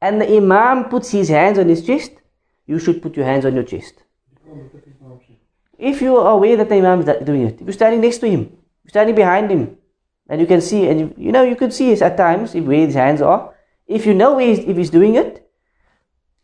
and 0.00 0.20
the 0.20 0.36
imam 0.36 0.88
puts 0.88 1.10
his 1.10 1.28
hands 1.28 1.58
on 1.58 1.68
his 1.68 1.84
chest, 1.86 2.12
you 2.66 2.78
should 2.78 3.02
put 3.02 3.16
your 3.16 3.26
hands 3.26 3.44
on 3.44 3.54
your 3.54 3.62
chest. 3.62 4.02
If 5.78 6.00
you 6.00 6.16
are 6.16 6.32
aware 6.32 6.56
that 6.56 6.68
the 6.68 6.76
imam 6.76 7.00
is 7.00 7.24
doing 7.24 7.42
it, 7.42 7.60
if 7.60 7.62
you're 7.62 7.72
standing 7.72 8.00
next 8.00 8.18
to 8.18 8.28
him, 8.28 8.40
you're 8.84 8.90
standing 8.90 9.14
behind 9.14 9.50
him, 9.50 9.76
and 10.28 10.40
you 10.40 10.46
can 10.46 10.60
see, 10.60 10.88
and 10.88 11.00
you, 11.00 11.14
you 11.18 11.32
know, 11.32 11.42
you 11.42 11.56
could 11.56 11.72
see 11.72 11.92
at 11.92 12.16
times 12.16 12.54
if 12.54 12.64
where 12.64 12.86
his 12.86 12.94
hands 12.94 13.20
are. 13.20 13.54
If 13.86 14.06
you 14.06 14.14
know 14.14 14.38
he's, 14.38 14.60
if 14.60 14.76
he's 14.76 14.90
doing 14.90 15.16
it, 15.16 15.46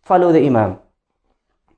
follow 0.03 0.33
the 0.33 0.45
imam. 0.45 0.79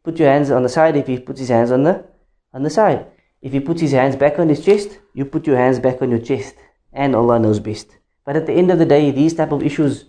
Put 0.02 0.18
your 0.18 0.28
hands 0.28 0.50
on 0.50 0.62
the 0.62 0.68
side 0.68 0.96
if 0.96 1.06
he 1.06 1.18
puts 1.20 1.38
his 1.38 1.50
hands 1.50 1.70
on 1.70 1.84
the 1.84 2.04
on 2.52 2.62
the 2.62 2.70
side. 2.70 3.06
If 3.42 3.52
he 3.52 3.60
puts 3.60 3.80
his 3.80 3.92
hands 3.92 4.14
back 4.14 4.38
on 4.38 4.48
his 4.48 4.64
chest, 4.64 4.98
you 5.14 5.24
put 5.24 5.46
your 5.46 5.56
hands 5.56 5.80
back 5.80 6.00
on 6.00 6.10
your 6.10 6.20
chest, 6.20 6.54
and 6.92 7.16
Allah 7.16 7.40
knows 7.40 7.58
best. 7.58 7.96
But 8.24 8.36
at 8.36 8.46
the 8.46 8.52
end 8.52 8.70
of 8.70 8.78
the 8.78 8.86
day, 8.86 9.10
these 9.10 9.34
type 9.34 9.50
of 9.50 9.62
issues 9.62 10.04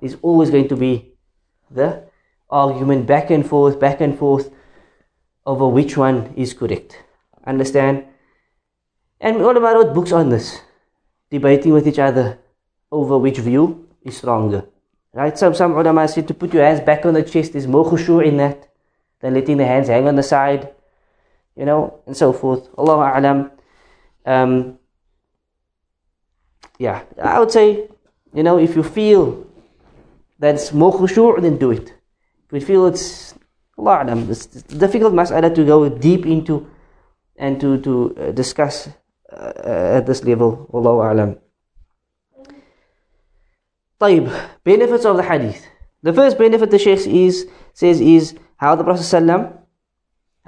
is 0.00 0.16
always 0.22 0.50
going 0.50 0.68
to 0.68 0.76
be 0.76 1.12
the 1.70 2.04
argument 2.48 3.06
back 3.06 3.30
and 3.30 3.46
forth, 3.46 3.80
back 3.80 4.00
and 4.00 4.16
forth 4.16 4.50
over 5.44 5.66
which 5.66 5.96
one 5.96 6.32
is 6.36 6.54
correct. 6.54 7.02
Understand? 7.44 8.04
And 9.20 9.36
ulama 9.36 9.74
wrote 9.74 9.94
books 9.94 10.12
on 10.12 10.28
this, 10.28 10.60
debating 11.30 11.72
with 11.72 11.88
each 11.88 11.98
other 11.98 12.38
over 12.92 13.18
which 13.18 13.38
view 13.38 13.88
is 14.02 14.16
stronger. 14.18 14.64
Right? 15.12 15.36
So 15.36 15.52
some 15.52 15.72
ulama 15.72 16.06
said 16.06 16.28
to 16.28 16.34
put 16.34 16.54
your 16.54 16.64
hands 16.64 16.80
back 16.80 17.04
on 17.04 17.14
the 17.14 17.22
chest 17.22 17.56
is 17.56 17.66
more 17.66 17.84
khushu 17.84 18.24
in 18.24 18.36
that 18.36 18.68
than 19.20 19.34
letting 19.34 19.56
the 19.56 19.66
hands 19.66 19.88
hang 19.88 20.06
on 20.06 20.14
the 20.14 20.22
side, 20.22 20.72
you 21.57 21.65
know, 21.65 21.99
and 22.05 22.15
so 22.15 22.33
forth. 22.33 22.69
Allah 22.77 23.13
A'lam. 23.15 23.51
Um, 24.25 24.79
yeah, 26.79 27.03
I 27.21 27.39
would 27.39 27.51
say, 27.51 27.87
you 28.33 28.43
know, 28.43 28.57
if 28.57 28.75
you 28.75 28.83
feel 28.83 29.45
that 30.39 30.55
it's 30.55 30.73
more 30.73 30.93
khushu', 30.93 31.41
then 31.41 31.57
do 31.57 31.71
it. 31.71 31.93
If 32.51 32.61
you 32.61 32.61
feel 32.61 32.87
it's, 32.87 33.33
Allah 33.77 34.03
A'lam, 34.03 34.29
it's 34.29 34.45
difficult 34.45 35.13
mas'ala 35.13 35.53
to 35.53 35.65
go 35.65 35.89
deep 35.89 36.25
into 36.25 36.69
and 37.35 37.59
to, 37.59 37.79
to 37.81 38.15
uh, 38.17 38.31
discuss 38.31 38.89
uh, 39.31 39.97
at 39.97 40.05
this 40.05 40.23
level. 40.23 40.67
Wallahu 40.71 41.13
A'lam. 41.13 41.39
طيب, 43.99 44.27
benefits 44.63 45.05
of 45.05 45.15
the 45.15 45.23
hadith. 45.23 45.65
The 46.01 46.11
first 46.11 46.37
benefit 46.37 46.69
the 46.69 46.79
Shaykh 46.79 47.07
is, 47.07 47.47
says 47.73 48.01
is 48.01 48.35
how 48.57 48.75
the 48.75 48.83
Prophet 48.83 49.03
ﷺ, 49.03 49.57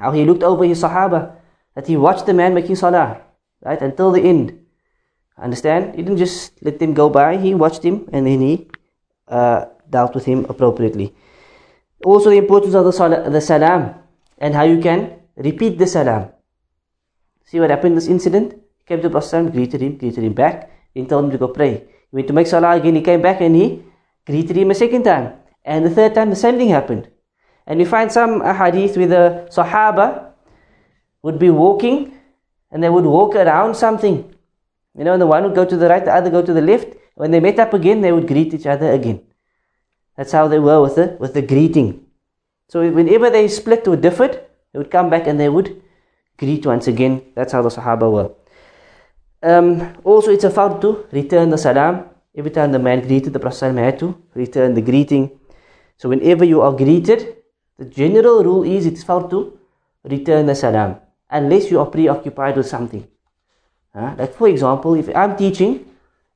how 0.01 0.11
he 0.11 0.25
looked 0.25 0.43
over 0.43 0.65
his 0.65 0.83
Sahaba, 0.83 1.37
that 1.75 1.87
he 1.87 1.97
watched 1.97 2.27
the 2.27 2.33
man 2.33 2.55
making 2.55 2.75
salah, 2.75 3.21
right, 3.63 3.81
until 3.81 4.11
the 4.11 4.23
end. 4.23 4.59
Understand? 5.37 5.95
He 5.95 6.03
didn't 6.03 6.19
just 6.19 6.53
let 6.63 6.79
them 6.79 6.95
go 6.95 7.09
by, 7.09 7.37
he 7.37 7.55
watched 7.55 7.83
him 7.83 8.09
and 8.13 8.27
then 8.27 8.41
he 8.41 8.69
uh, 9.29 9.67
dealt 9.89 10.15
with 10.15 10.25
him 10.25 10.47
appropriately. 10.49 11.15
Also 12.05 12.31
the 12.31 12.37
importance 12.37 12.75
of 12.75 12.85
the, 12.85 13.31
the 13.31 13.41
salam 13.41 13.95
and 14.39 14.55
how 14.55 14.65
you 14.65 14.81
can 14.81 15.21
repeat 15.37 15.79
the 15.79 15.87
salam. 15.87 16.31
See 17.45 17.61
what 17.61 17.71
happened 17.71 17.93
in 17.93 17.95
this 17.97 18.09
incident? 18.09 18.53
He 18.53 18.85
came 18.85 18.99
to 19.03 19.09
the 19.09 19.11
Prophet, 19.11 19.53
greeted 19.53 19.83
him, 19.83 19.97
greeted 19.97 20.25
him 20.25 20.33
back, 20.33 20.71
then 20.95 21.07
told 21.07 21.27
him 21.27 21.31
to 21.31 21.39
go 21.39 21.49
pray. 21.49 21.85
He 22.11 22.17
went 22.17 22.29
to 22.29 22.33
make 22.33 22.47
salah 22.47 22.77
again, 22.77 22.95
he 22.95 23.03
came 23.03 23.21
back 23.21 23.41
and 23.41 23.55
he 23.55 23.83
greeted 24.27 24.57
him 24.57 24.71
a 24.71 24.75
second 24.75 25.05
time. 25.05 25.35
And 25.65 25.85
the 25.85 25.91
third 25.91 26.15
time 26.15 26.31
the 26.31 26.37
same 26.37 26.57
thing 26.57 26.69
happened. 26.69 27.09
And 27.71 27.79
we 27.79 27.85
find 27.85 28.11
some 28.11 28.41
hadith 28.41 28.97
where 28.97 29.07
the 29.07 29.49
Sahaba 29.49 30.33
would 31.23 31.39
be 31.39 31.51
walking 31.51 32.13
and 32.73 32.83
they 32.83 32.89
would 32.89 33.05
walk 33.05 33.37
around 33.37 33.77
something. 33.77 34.35
You 34.99 35.05
know, 35.05 35.13
and 35.13 35.23
the 35.23 35.27
one 35.29 35.45
would 35.45 35.55
go 35.55 35.65
to 35.65 35.77
the 35.77 35.89
right, 35.89 36.05
the 36.05 36.13
other 36.13 36.31
go 36.31 36.43
to 36.43 36.53
the 36.53 36.61
left. 36.61 36.89
When 37.15 37.31
they 37.31 37.39
met 37.39 37.61
up 37.61 37.73
again, 37.73 38.01
they 38.01 38.11
would 38.11 38.27
greet 38.27 38.53
each 38.55 38.67
other 38.67 38.91
again. 38.91 39.23
That's 40.17 40.33
how 40.33 40.49
they 40.49 40.59
were 40.59 40.83
with 40.83 40.97
the, 40.97 41.17
with 41.21 41.33
the 41.33 41.43
greeting. 41.43 42.07
So 42.67 42.91
whenever 42.91 43.31
they 43.31 43.47
split 43.47 43.87
or 43.87 43.95
differed, 43.95 44.45
they 44.73 44.79
would 44.81 44.91
come 44.91 45.09
back 45.09 45.29
and 45.29 45.39
they 45.39 45.49
would 45.49 45.81
greet 46.39 46.67
once 46.67 46.89
again. 46.89 47.23
That's 47.37 47.53
how 47.53 47.63
the 47.63 47.69
Sahaba 47.69 48.11
were. 48.11 48.33
Um, 49.45 49.95
also, 50.03 50.33
it's 50.33 50.43
a 50.43 50.51
fard 50.51 50.81
to 50.81 51.07
return 51.13 51.51
the 51.51 51.57
salam. 51.57 52.07
Every 52.35 52.51
time 52.51 52.73
the 52.73 52.81
man 52.81 53.07
greeted, 53.07 53.33
the 53.33 53.39
Prophet 53.39 53.77
had 53.77 54.01
to 54.01 54.21
return 54.35 54.75
the 54.75 54.83
greeting. 54.83 55.39
So, 55.99 56.09
whenever 56.09 56.45
you 56.45 56.63
are 56.63 56.73
greeted, 56.73 57.37
the 57.81 57.87
general 57.87 58.45
rule 58.45 58.63
is 58.63 58.85
it's 58.85 59.03
fard 59.03 59.31
to 59.31 59.59
return 60.05 60.45
the 60.45 60.55
salam, 60.55 60.97
unless 61.31 61.71
you 61.71 61.81
are 61.81 61.87
preoccupied 61.87 62.57
with 62.59 62.67
something. 62.67 63.09
Uh, 63.95 64.15
like, 64.19 64.35
for 64.35 64.49
example, 64.49 64.95
if 64.95 65.09
I'm 65.17 65.35
teaching 65.35 65.87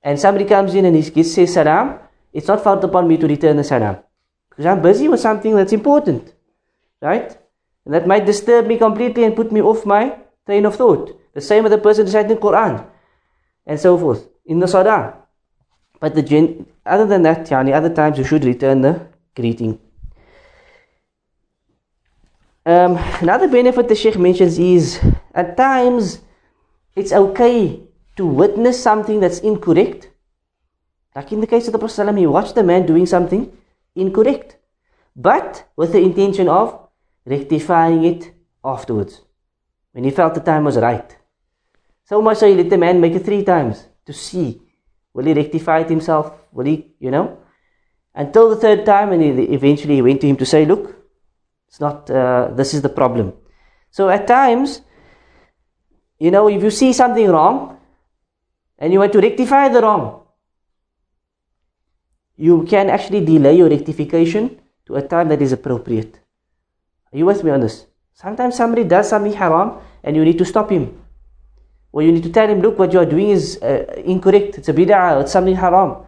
and 0.02 0.18
somebody 0.18 0.46
comes 0.46 0.74
in 0.74 0.86
and 0.86 0.96
he 0.96 1.22
says 1.22 1.52
salam, 1.52 1.98
it's 2.32 2.48
not 2.48 2.64
fard 2.64 2.82
upon 2.82 3.06
me 3.06 3.18
to 3.18 3.26
return 3.28 3.58
the 3.58 3.64
salam. 3.64 3.98
Because 4.48 4.64
I'm 4.64 4.80
busy 4.80 5.06
with 5.06 5.20
something 5.20 5.54
that's 5.54 5.74
important. 5.74 6.32
Right? 7.02 7.36
And 7.84 7.92
that 7.92 8.06
might 8.06 8.24
disturb 8.24 8.66
me 8.66 8.78
completely 8.78 9.24
and 9.24 9.36
put 9.36 9.52
me 9.52 9.60
off 9.60 9.84
my 9.84 10.16
train 10.46 10.64
of 10.64 10.76
thought. 10.76 11.20
The 11.34 11.42
same 11.42 11.64
with 11.64 11.72
the 11.72 11.78
person 11.78 12.06
reciting 12.06 12.38
Quran 12.38 12.86
and 13.66 13.78
so 13.78 13.98
forth 13.98 14.26
in 14.46 14.60
the 14.60 14.66
salah. 14.66 15.14
But 16.00 16.14
the 16.14 16.22
gen- 16.22 16.66
other 16.86 17.04
than 17.04 17.22
that, 17.22 17.46
yani 17.46 17.74
other 17.74 17.92
times 17.92 18.16
you 18.16 18.24
should 18.24 18.44
return 18.44 18.80
the 18.80 19.08
greeting. 19.36 19.78
Um, 22.66 22.96
another 23.20 23.46
benefit 23.46 23.88
the 23.88 23.94
Sheikh 23.94 24.18
mentions 24.18 24.58
is 24.58 24.98
at 25.34 25.56
times 25.56 26.20
it's 26.96 27.12
okay 27.12 27.82
to 28.16 28.26
witness 28.26 28.82
something 28.82 29.20
that's 29.20 29.40
incorrect. 29.40 30.10
Like 31.14 31.30
in 31.32 31.40
the 31.40 31.46
case 31.46 31.66
of 31.66 31.72
the 31.72 31.78
Prophet, 31.78 32.16
he 32.16 32.26
watched 32.26 32.54
the 32.54 32.62
man 32.62 32.86
doing 32.86 33.06
something 33.06 33.52
incorrect, 33.94 34.56
but 35.14 35.68
with 35.76 35.92
the 35.92 36.00
intention 36.00 36.48
of 36.48 36.88
rectifying 37.26 38.04
it 38.04 38.32
afterwards 38.64 39.20
when 39.92 40.04
he 40.04 40.10
felt 40.10 40.34
the 40.34 40.40
time 40.40 40.64
was 40.64 40.78
right. 40.78 41.16
So 42.04 42.20
much 42.20 42.38
so 42.38 42.48
he 42.48 42.54
let 42.54 42.70
the 42.70 42.78
man 42.78 43.00
make 43.00 43.12
it 43.12 43.24
three 43.24 43.44
times 43.44 43.86
to 44.06 44.12
see 44.12 44.60
will 45.12 45.24
he 45.24 45.34
rectify 45.34 45.80
it 45.80 45.90
himself? 45.90 46.32
Will 46.52 46.66
he, 46.66 46.94
you 46.98 47.10
know? 47.10 47.38
Until 48.14 48.48
the 48.50 48.56
third 48.56 48.84
time, 48.84 49.12
and 49.12 49.22
he, 49.22 49.28
eventually 49.54 49.96
he 49.96 50.02
went 50.02 50.20
to 50.20 50.26
him 50.26 50.36
to 50.36 50.46
say, 50.46 50.64
Look, 50.64 51.03
it's 51.74 51.80
not, 51.80 52.08
uh, 52.08 52.50
this 52.54 52.72
is 52.72 52.82
the 52.82 52.88
problem. 52.88 53.32
So 53.90 54.08
at 54.08 54.28
times, 54.28 54.82
you 56.20 56.30
know, 56.30 56.48
if 56.48 56.62
you 56.62 56.70
see 56.70 56.92
something 56.92 57.26
wrong 57.28 57.76
and 58.78 58.92
you 58.92 59.00
want 59.00 59.12
to 59.14 59.20
rectify 59.20 59.68
the 59.70 59.82
wrong, 59.82 60.22
you 62.36 62.62
can 62.62 62.90
actually 62.90 63.24
delay 63.24 63.56
your 63.56 63.68
rectification 63.68 64.60
to 64.86 64.94
a 64.94 65.02
time 65.02 65.28
that 65.30 65.42
is 65.42 65.50
appropriate. 65.50 66.20
Are 67.12 67.18
you 67.18 67.26
with 67.26 67.42
me 67.42 67.50
on 67.50 67.60
this? 67.60 67.86
Sometimes 68.12 68.54
somebody 68.54 68.84
does 68.84 69.08
something 69.08 69.32
haram 69.32 69.80
and 70.04 70.14
you 70.14 70.24
need 70.24 70.38
to 70.38 70.44
stop 70.44 70.70
him. 70.70 71.02
Or 71.90 72.02
you 72.02 72.12
need 72.12 72.22
to 72.22 72.30
tell 72.30 72.46
him, 72.46 72.60
look, 72.60 72.78
what 72.78 72.92
you 72.92 73.00
are 73.00 73.06
doing 73.06 73.30
is 73.30 73.60
uh, 73.60 74.00
incorrect. 74.04 74.58
It's 74.58 74.68
a 74.68 74.72
bid'ah, 74.72 75.22
it's 75.22 75.32
something 75.32 75.56
haram. 75.56 76.06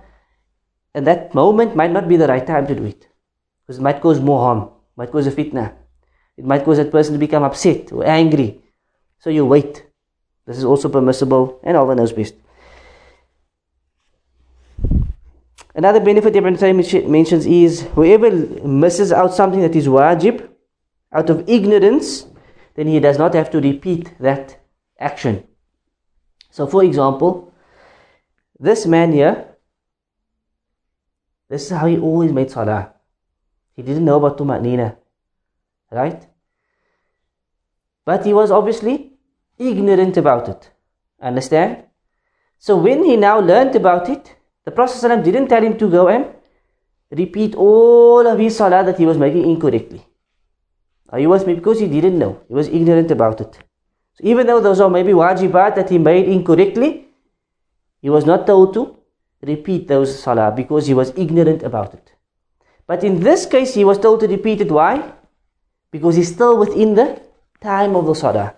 And 0.95 1.05
that 1.09 1.35
moment 1.35 1.75
might 1.75 1.91
not 1.91 2.07
be 2.07 2.17
the 2.17 2.29
right 2.29 2.47
time 2.47 2.69
to 2.69 2.75
do 2.77 2.85
it. 2.85 3.09
Because 3.62 3.81
it 3.81 3.83
might 3.83 4.01
cause 4.01 4.21
more 4.21 4.39
harm, 4.39 4.71
might 4.97 5.12
cause 5.12 5.26
a 5.26 5.32
fitna. 5.32 5.74
It 6.36 6.44
might 6.44 6.64
cause 6.64 6.78
that 6.78 6.90
person 6.90 7.14
to 7.14 7.18
become 7.18 7.42
upset 7.42 7.92
or 7.92 8.05
angry. 8.05 8.61
So 9.18 9.30
you 9.30 9.47
wait. 9.47 9.86
This 10.47 10.59
is 10.59 10.64
also 10.64 10.88
permissible 10.88 11.61
and 11.62 11.76
Allah 11.76 11.94
knows 11.94 12.12
best. 12.12 12.34
Another 15.74 16.01
benefit 16.01 16.34
Ibn 16.34 16.57
Taymiyyah 16.57 17.07
mentions 17.07 17.44
is 17.44 17.82
whoever 17.94 18.30
misses 18.30 19.12
out 19.12 19.34
something 19.34 19.61
that 19.61 19.76
is 19.76 19.86
wajib 19.86 20.49
out 21.12 21.28
of 21.28 21.49
ignorance, 21.49 22.26
then 22.74 22.86
he 22.86 22.99
does 22.99 23.18
not 23.18 23.34
have 23.34 23.51
to 23.51 23.61
repeat 23.61 24.16
that 24.18 24.59
action. 24.99 25.44
So, 26.51 26.66
for 26.66 26.82
example, 26.82 27.53
this 28.59 28.86
man 28.86 29.12
here, 29.12 29.57
this 31.51 31.64
is 31.64 31.70
how 31.70 31.86
he 31.86 31.99
always 31.99 32.32
made 32.32 32.51
salah. 32.51 32.95
He 33.77 33.83
didn't 33.83 34.05
know 34.05 34.16
about 34.16 34.39
tuma'nina, 34.39 34.97
right? 35.91 36.27
But 38.05 38.24
he 38.24 38.33
was 38.33 38.51
obviously 38.51 39.12
ignorant 39.59 40.16
about 40.16 40.49
it. 40.49 40.70
Understand? 41.20 41.85
So 42.59 42.77
when 42.77 43.05
he 43.05 43.16
now 43.16 43.39
learned 43.39 43.77
about 43.77 44.09
it, 44.09 44.35
the 44.64 44.70
Prophet 44.70 44.97
ﷺ 44.97 45.24
didn't 45.24 45.49
tell 45.49 45.62
him 45.62 45.77
to 45.79 45.91
go 45.91 46.09
and 46.09 46.27
repeat 47.11 47.55
all 47.55 48.27
of 48.27 48.39
his 48.39 48.57
salah 48.57 48.83
that 48.85 48.99
he 48.99 49.07
was 49.07 49.18
making 49.18 49.49
incorrectly. 49.49 50.05
You 51.16 51.29
with 51.29 51.47
me? 51.47 51.55
Because 51.55 51.79
he 51.79 51.87
didn't 51.87 52.18
know. 52.18 52.43
He 52.49 52.55
was 52.55 52.68
ignorant 52.68 53.11
about 53.11 53.41
it. 53.41 53.59
So 54.14 54.24
even 54.24 54.47
though 54.47 54.61
those 54.61 54.81
are 54.81 54.91
maybe 54.91 55.12
wajibat 55.12 55.77
that 55.77 55.89
he 55.89 55.99
made 55.99 56.29
incorrectly, 56.29 57.07
he 58.03 58.11
was 58.11 58.27
not 58.27 58.47
told 58.47 58.74
to 58.74 58.97
repeat 59.43 59.87
those 59.87 60.18
salah 60.22 60.53
because 60.55 60.87
he 60.87 60.95
was 60.95 61.12
ignorant 61.16 61.62
about 61.62 61.95
it. 61.95 62.16
But 62.87 63.03
in 63.03 63.20
this 63.20 63.47
case, 63.47 63.74
he 63.74 63.84
was 63.84 63.99
told 63.99 64.20
to 64.20 64.28
repeat 64.28 64.61
it. 64.61 64.70
Why? 64.70 65.12
Because 65.91 66.16
he's 66.16 66.32
still 66.32 66.59
within 66.59 66.95
the 66.95 67.20
time 67.61 67.97
of 67.97 68.07
the 68.07 68.14
salah. 68.14 68.55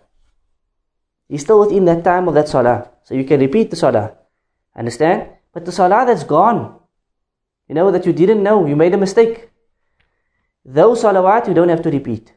He's 1.28 1.42
still 1.42 1.60
within 1.60 1.84
that 1.86 2.04
time 2.04 2.28
of 2.28 2.34
that 2.34 2.48
salah. 2.48 2.90
So 3.04 3.14
you 3.14 3.24
can 3.24 3.40
repeat 3.40 3.70
the 3.70 3.76
salah. 3.76 4.16
Understand? 4.76 5.28
But 5.52 5.64
the 5.64 5.72
salah 5.72 6.04
that's 6.06 6.24
gone, 6.24 6.78
you 7.68 7.74
know, 7.74 7.90
that 7.90 8.06
you 8.06 8.12
didn't 8.12 8.42
know, 8.42 8.66
you 8.66 8.76
made 8.76 8.94
a 8.94 8.98
mistake. 8.98 9.50
Those 10.64 11.02
salawat 11.02 11.48
you 11.48 11.54
don't 11.54 11.68
have 11.68 11.82
to 11.82 11.90
repeat. 11.90 12.32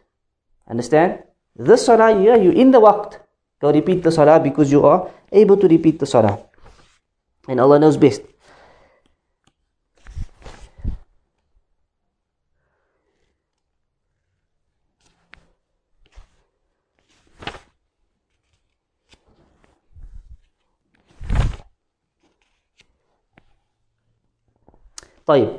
Understand? 0.69 1.23
This 1.55 1.85
salah 1.85 2.17
here, 2.17 2.37
you 2.37 2.51
in 2.51 2.71
the 2.71 2.79
waqt. 2.79 3.19
Go 3.59 3.71
repeat 3.71 4.03
the 4.03 4.11
salah 4.11 4.39
because 4.39 4.71
you 4.71 4.85
are 4.85 5.11
able 5.31 5.57
to 5.57 5.67
repeat 5.67 5.99
the 5.99 6.05
salah. 6.05 6.39
And 7.47 7.59
Allah 7.59 7.79
knows 7.79 7.97
best. 7.97 8.21
طيب 25.26 25.58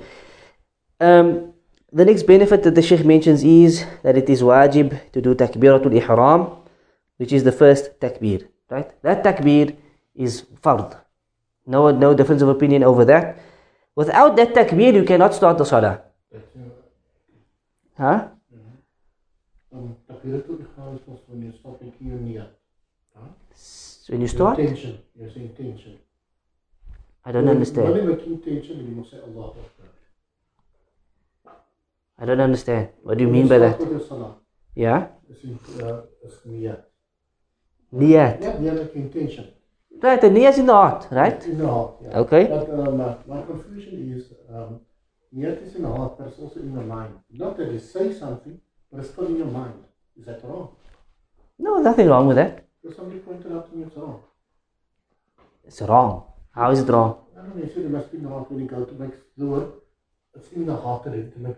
um, 0.99 1.53
the 1.91 2.05
next 2.05 2.23
benefit 2.23 2.63
that 2.63 2.75
the 2.75 2.81
Sheikh 2.81 3.05
mentions 3.05 3.43
is 3.43 3.85
that 4.03 4.17
it 4.17 4.29
is 4.29 4.41
wajib 4.41 5.11
to 5.11 5.21
do 5.21 5.35
takbiratul 5.35 5.93
ihram, 5.93 6.57
which 7.17 7.31
is 7.31 7.43
the 7.43 7.51
first 7.51 7.99
takbir. 7.99 8.47
Right? 8.69 8.89
That 9.03 9.23
takbir 9.23 9.75
is 10.15 10.43
fard. 10.61 10.97
No, 11.65 11.91
no 11.91 12.13
difference 12.13 12.41
of 12.41 12.49
opinion 12.49 12.83
over 12.83 13.05
that. 13.05 13.39
Without 13.95 14.35
that 14.35 14.53
takbir, 14.53 14.93
you 14.93 15.03
cannot 15.03 15.33
start 15.33 15.57
the 15.57 15.65
salah. 15.65 16.01
Huh? 17.97 18.29
Um, 19.71 19.95
takbiratul 20.09 20.65
ihram 20.65 20.95
is 20.95 21.01
mos 21.07 21.19
when 21.27 21.41
you 21.41 21.53
stop 21.59 21.81
making 21.81 22.07
your 22.07 22.19
niyat. 22.19 22.49
When 24.07 24.21
you 24.21 24.27
start? 24.27 24.59
Intention. 24.59 24.99
Yes, 25.19 25.35
intention. 25.35 25.99
I 27.24 27.32
don't 27.32 27.48
understand. 27.48 27.88
When 27.92 27.96
you 28.02 28.08
make 28.16 28.26
intention, 28.26 28.78
you 28.88 28.96
must 28.96 29.10
say 29.10 29.18
Allah 29.18 29.48
Akbar. 29.50 29.88
I 32.18 32.24
don't 32.24 32.40
understand. 32.40 32.88
What 33.02 33.18
do 33.18 33.24
you 33.24 33.30
mean 33.30 33.48
by 33.48 33.58
that? 33.58 33.78
With 33.78 33.90
your 33.90 34.00
salah, 34.00 34.36
Yeah? 34.74 35.08
uh, 35.80 36.02
niyat. 36.46 36.82
Niyat. 37.92 38.42
Yeah, 38.42 38.56
niyat 38.62 38.78
like 38.78 38.94
intention. 38.94 39.46
Right, 40.02 40.20
the 40.20 40.28
niyat 40.30 40.50
is 40.54 40.58
in 40.58 40.66
the 40.66 40.74
heart, 40.74 41.06
right? 41.10 41.44
In 41.46 41.58
the 41.58 41.68
heart. 41.68 41.94
Yeah. 42.02 42.18
Okay. 42.18 42.44
But 42.46 42.70
um, 42.70 42.98
my 43.26 43.42
confusion 43.42 44.12
is 44.16 44.32
um, 44.50 44.80
niyat 45.34 45.62
is 45.66 45.76
in 45.76 45.82
the 45.82 45.88
heart, 45.94 46.18
but 46.18 46.28
it's 46.28 46.38
also 46.38 46.60
in 46.60 46.74
the 46.74 46.82
mind. 46.82 47.14
Not 47.30 47.56
that 47.58 47.70
you 47.72 47.78
say 47.78 48.12
something, 48.12 48.60
but 48.90 49.00
it's 49.00 49.10
still 49.10 49.26
in 49.26 49.36
your 49.36 49.46
mind. 49.46 49.84
Is 50.18 50.26
that 50.26 50.42
wrong? 50.44 50.76
No, 51.58 51.78
nothing 51.78 52.08
wrong 52.08 52.26
with 52.26 52.36
that. 52.36 52.64
Because 52.82 52.96
somebody 52.96 53.20
pointed 53.20 53.52
out 53.52 53.70
to 53.70 53.76
me 53.76 53.84
it's 53.84 53.96
wrong. 53.96 54.22
It's 55.64 55.80
wrong. 55.82 56.31
How 56.54 56.70
is 56.70 56.80
it 56.80 56.88
wrong? 56.88 57.18
I 57.34 57.42
don't 57.42 57.56
know, 57.56 57.62
you 57.64 57.70
said 57.74 57.84
it 57.84 57.90
must 57.90 58.10
be 58.12 58.18
in 58.18 58.24
the 58.24 58.28
heart 58.28 58.50
when 58.50 58.60
you 58.60 58.68
go 58.68 58.84
to 58.84 58.92
make 58.94 59.14
the 59.36 59.46
word. 59.46 59.72
It's 60.34 60.52
in 60.52 60.66
the 60.66 60.76
heart 60.76 61.06
already 61.06 61.30
to 61.30 61.38
make. 61.38 61.56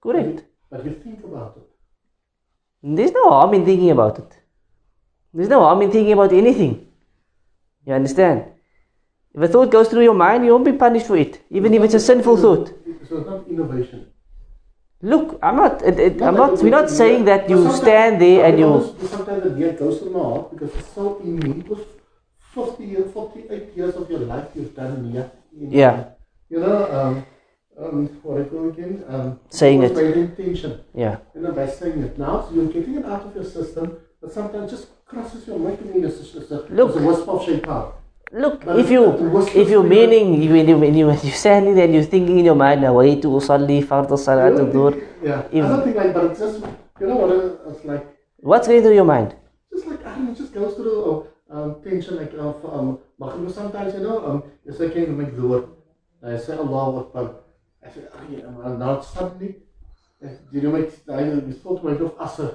Correct. 0.00 0.44
But 0.70 0.84
you 0.84 0.92
think 0.92 1.22
about 1.24 1.56
it. 1.56 1.68
There's 2.82 3.12
no 3.12 3.30
harm 3.30 3.54
in 3.54 3.64
thinking 3.64 3.90
about 3.90 4.18
it. 4.18 4.38
There's 5.34 5.48
no 5.48 5.60
harm 5.60 5.82
in 5.82 5.90
thinking 5.90 6.12
about 6.12 6.32
anything. 6.32 6.86
You 7.84 7.94
understand? 7.94 8.44
If 9.34 9.42
a 9.42 9.48
thought 9.48 9.70
goes 9.70 9.88
through 9.88 10.02
your 10.02 10.14
mind, 10.14 10.44
you 10.44 10.52
won't 10.52 10.64
be 10.64 10.72
punished 10.72 11.06
for 11.06 11.16
it, 11.16 11.42
even 11.50 11.74
if 11.74 11.82
it's 11.82 11.94
a 11.94 12.00
sinful 12.00 12.36
thought. 12.36 12.68
So 13.08 13.18
it's 13.18 13.26
not 13.26 13.46
innovation. 13.48 14.06
Look, 15.02 15.38
I'm 15.42 15.56
not. 15.56 15.82
It, 15.82 15.98
it, 15.98 16.22
I'm 16.22 16.34
not. 16.34 16.62
We're 16.62 16.70
not 16.70 16.88
saying 16.88 17.26
that 17.26 17.50
you 17.50 17.70
stand 17.72 18.20
there 18.20 18.46
and 18.46 18.58
you. 18.58 18.96
Sometimes 19.06 19.42
the 19.42 19.50
niyat 19.50 19.78
goes 19.78 19.98
through 19.98 20.10
my 20.10 20.20
heart 20.20 20.50
because 20.52 20.74
it's 20.74 20.88
so 20.94 21.20
in 21.22 21.36
me. 21.36 21.52
Because 21.62 21.84
50 22.56 22.84
years, 22.84 23.12
48 23.12 23.76
years 23.76 23.94
of 23.96 24.10
your 24.10 24.20
life 24.32 24.48
you've 24.56 24.74
done 24.74 24.94
niyat. 25.04 25.28
in- 25.60 25.70
Yeah. 25.72 25.96
You 26.48 26.60
know, 26.64 26.78
um, 26.98 27.14
um, 27.82 28.08
what 28.24 28.40
I 28.40 28.44
call 28.44 28.68
again? 28.72 29.04
Um, 29.12 29.28
Saying 29.50 29.82
it. 29.82 29.94
By 29.94 30.02
intention. 30.24 30.72
Yeah. 30.94 31.16
You 31.34 31.42
know, 31.42 31.52
by 31.52 31.66
saying 31.68 32.00
it. 32.06 32.18
Now, 32.18 32.34
so 32.48 32.54
you're 32.56 32.72
getting 32.72 32.96
it 33.00 33.04
out 33.04 33.22
of 33.28 33.34
your 33.36 33.44
system, 33.44 33.86
but 34.20 34.32
sometimes 34.32 34.70
just 34.70 34.86
crosses 35.04 35.46
your 35.48 35.58
mind. 35.58 35.78
I 35.82 35.84
mean, 35.92 36.04
it's, 36.04 36.18
it's, 36.20 36.50
a, 36.50 36.64
Look. 36.70 36.96
a 36.96 37.02
wisp 37.08 37.28
of 37.28 37.44
shaitan. 37.44 37.84
Look, 38.32 38.64
But 38.64 38.78
if 38.80 38.90
you 38.90 39.02
if 39.54 39.68
you're 39.70 39.82
to 39.86 39.88
meaning 39.88 40.42
you 40.42 40.50
when 40.56 40.66
you 40.68 40.76
when 40.82 40.94
you 40.98 41.06
when 41.06 41.18
you're 41.22 41.40
standing 41.46 41.74
there 41.76 41.84
and 41.84 41.94
you're 41.94 42.02
thinking 42.14 42.38
in 42.40 42.44
your 42.44 42.56
mind, 42.58 42.82
nawaitu 42.82 43.30
usalli 43.30 43.82
fard 43.82 44.10
salat 44.18 44.50
You 44.50 44.58
know, 44.58 44.72
dhuhr. 44.72 44.92
Yeah. 45.22 45.42
If- 45.52 45.64
I 45.64 45.68
don't 45.68 45.84
think 45.84 45.96
like, 45.96 46.12
but 46.12 46.24
it's 46.32 46.40
just, 46.40 46.58
you 47.00 47.06
know 47.06 47.16
what, 47.22 47.30
it's 47.70 47.84
like, 47.86 48.04
What's 48.42 48.66
going 48.66 48.82
through 48.82 48.98
your 48.98 49.06
mind? 49.06 49.30
just 49.72 49.86
like 49.86 50.02
I 50.06 50.18
know, 50.18 50.32
it 50.32 50.38
just 50.38 50.52
goes 50.54 50.74
through 50.74 50.98
uh, 51.06 51.35
um, 51.50 51.76
tension 51.82 52.16
like 52.16 52.32
of 52.34 52.64
um, 52.64 52.98
Maghrib. 53.18 53.50
sometimes 53.50 53.94
you 53.94 54.00
know 54.00 54.24
um, 54.26 54.42
you 54.64 54.72
say 54.72 54.90
can 54.90 55.02
you 55.02 55.16
make 55.16 55.32
dhuhr 55.36 55.68
I 56.22 56.36
say 56.38 56.56
Allah 56.56 57.00
Akbar 57.00 57.26
I 57.84 57.90
say 57.90 58.02
ah, 58.12 58.22
yeah, 58.30 58.46
and 58.66 58.78
now 58.78 59.00
suddenly 59.00 59.56
uh, 60.24 60.28
did 60.52 60.62
you 60.62 60.70
make 60.70 60.90
I 61.08 61.20
you 61.22 61.52
thought 61.52 61.82
to 61.82 61.88
myself 61.88 62.18
Asr 62.18 62.50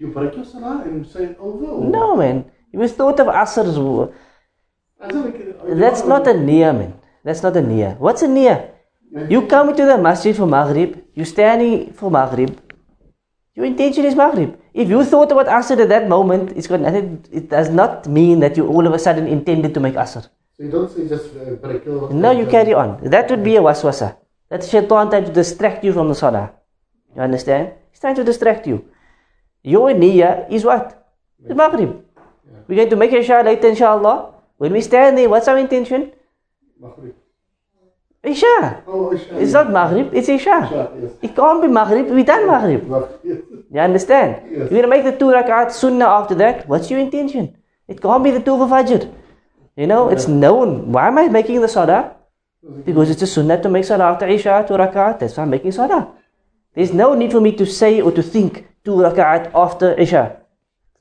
do 0.00 0.06
you 0.06 0.12
break 0.14 0.34
your 0.34 0.44
salah 0.44 0.80
and 0.84 1.06
say 1.06 1.36
over 1.38 1.66
or- 1.66 1.84
No, 1.84 2.16
man. 2.16 2.46
You 2.72 2.88
thought 2.88 3.20
of. 3.20 3.28
I 3.28 3.44
don't 5.08 5.32
think, 5.32 5.56
uh, 5.60 5.74
That's 5.74 6.04
not 6.04 6.26
a 6.26 6.32
niyyah, 6.32 6.72
man. 6.78 6.94
That's 7.22 7.42
not 7.42 7.56
a 7.56 7.60
niyyah. 7.60 7.98
What's 7.98 8.22
a 8.22 8.26
niyyah? 8.28 8.70
You 9.28 9.46
come 9.46 9.74
to 9.76 9.84
the 9.84 9.98
masjid 9.98 10.34
for 10.36 10.46
Maghrib, 10.46 11.02
you're 11.14 11.26
standing 11.26 11.92
for 11.92 12.10
Maghrib. 12.10 12.56
Your 13.60 13.66
intention 13.66 14.06
is 14.06 14.16
Maghrib. 14.16 14.56
If 14.72 14.88
you 14.88 15.04
thought 15.04 15.30
about 15.30 15.44
Asr 15.44 15.78
at 15.82 15.90
that 15.90 16.08
moment, 16.08 16.56
it's 16.56 16.66
got 16.66 16.80
nothing, 16.80 17.22
it 17.30 17.50
does 17.50 17.68
not 17.68 18.06
mean 18.08 18.40
that 18.40 18.56
you 18.56 18.66
all 18.66 18.86
of 18.86 18.94
a 18.94 18.98
sudden 18.98 19.26
intended 19.26 19.74
to 19.74 19.80
make 19.80 19.96
Asr. 19.96 20.22
so 20.56 20.62
you 20.64 20.70
don't 20.70 20.90
say 20.90 21.06
just 21.06 21.36
uh, 21.36 21.56
break 21.60 21.84
your 21.84 22.10
No, 22.10 22.30
you 22.30 22.46
carry 22.46 22.72
on. 22.72 22.96
That 23.04 23.28
would 23.28 23.44
be 23.44 23.56
a 23.56 23.60
waswasa. 23.60 24.16
That's 24.48 24.66
shaitan 24.70 25.10
trying 25.10 25.26
to 25.26 25.32
distract 25.40 25.84
you 25.84 25.92
from 25.92 26.08
the 26.08 26.14
salah. 26.14 26.52
You 27.14 27.20
understand? 27.20 27.74
He's 27.90 28.00
trying 28.00 28.16
to 28.16 28.24
distract 28.24 28.66
you. 28.66 28.82
Your 29.62 29.92
niyyah 29.92 30.50
is 30.50 30.64
what? 30.64 30.96
It's 31.44 31.54
Maghrib. 31.54 32.02
We're 32.66 32.76
going 32.76 32.88
to 32.88 32.96
make 32.96 33.12
Isha 33.12 33.42
later, 33.44 33.68
inshallah. 33.68 34.32
When 34.56 34.72
we 34.72 34.80
stand 34.80 35.18
there, 35.18 35.28
what's 35.28 35.48
our 35.48 35.58
intention? 35.58 36.12
Maghrib 36.80 37.20
Isha. 38.22 38.82
oh 38.86 39.12
Isha 39.14 39.40
It's 39.40 39.52
yeah. 39.52 39.62
not 39.62 39.72
Maghrib, 39.72 40.12
it's 40.12 40.28
Isha. 40.28 40.68
Isha, 40.68 40.92
yes 41.00 41.12
It 41.22 41.34
can't 41.34 41.62
be 41.62 41.68
Maghrib, 41.68 42.08
we 42.08 42.22
done 42.22 42.46
Maghrib. 42.46 42.86
Maghrib. 42.86 43.44
You 43.72 43.80
understand? 43.80 44.42
Yes. 44.50 44.58
You're 44.58 44.68
going 44.68 44.82
to 44.82 44.88
make 44.88 45.04
the 45.04 45.16
two 45.16 45.26
rakat 45.26 45.70
sunnah 45.70 46.06
after 46.06 46.34
that. 46.36 46.68
What's 46.68 46.90
your 46.90 46.98
intention? 46.98 47.56
It 47.86 48.00
can't 48.02 48.24
be 48.24 48.32
the 48.32 48.40
two 48.40 48.58
for 48.58 48.66
Fajr. 48.66 49.12
You 49.76 49.86
know, 49.86 50.08
it's 50.08 50.26
known. 50.26 50.90
Why 50.92 51.08
am 51.08 51.18
I 51.18 51.28
making 51.28 51.60
the 51.60 51.68
salah? 51.68 52.16
Because 52.84 53.10
it's 53.10 53.22
a 53.22 53.26
sunnah 53.26 53.62
to 53.62 53.68
make 53.68 53.84
salah 53.84 54.12
after 54.12 54.26
Isha, 54.26 54.64
two 54.66 54.74
rakat. 54.74 55.20
That's 55.20 55.36
why 55.36 55.44
I'm 55.44 55.50
making 55.50 55.72
salah. 55.72 56.12
There's 56.74 56.92
no 56.92 57.14
need 57.14 57.30
for 57.30 57.40
me 57.40 57.52
to 57.52 57.64
say 57.64 58.00
or 58.00 58.10
to 58.12 58.22
think 58.22 58.66
two 58.84 58.96
rakat 58.96 59.52
after 59.54 59.94
Isha. 59.94 60.40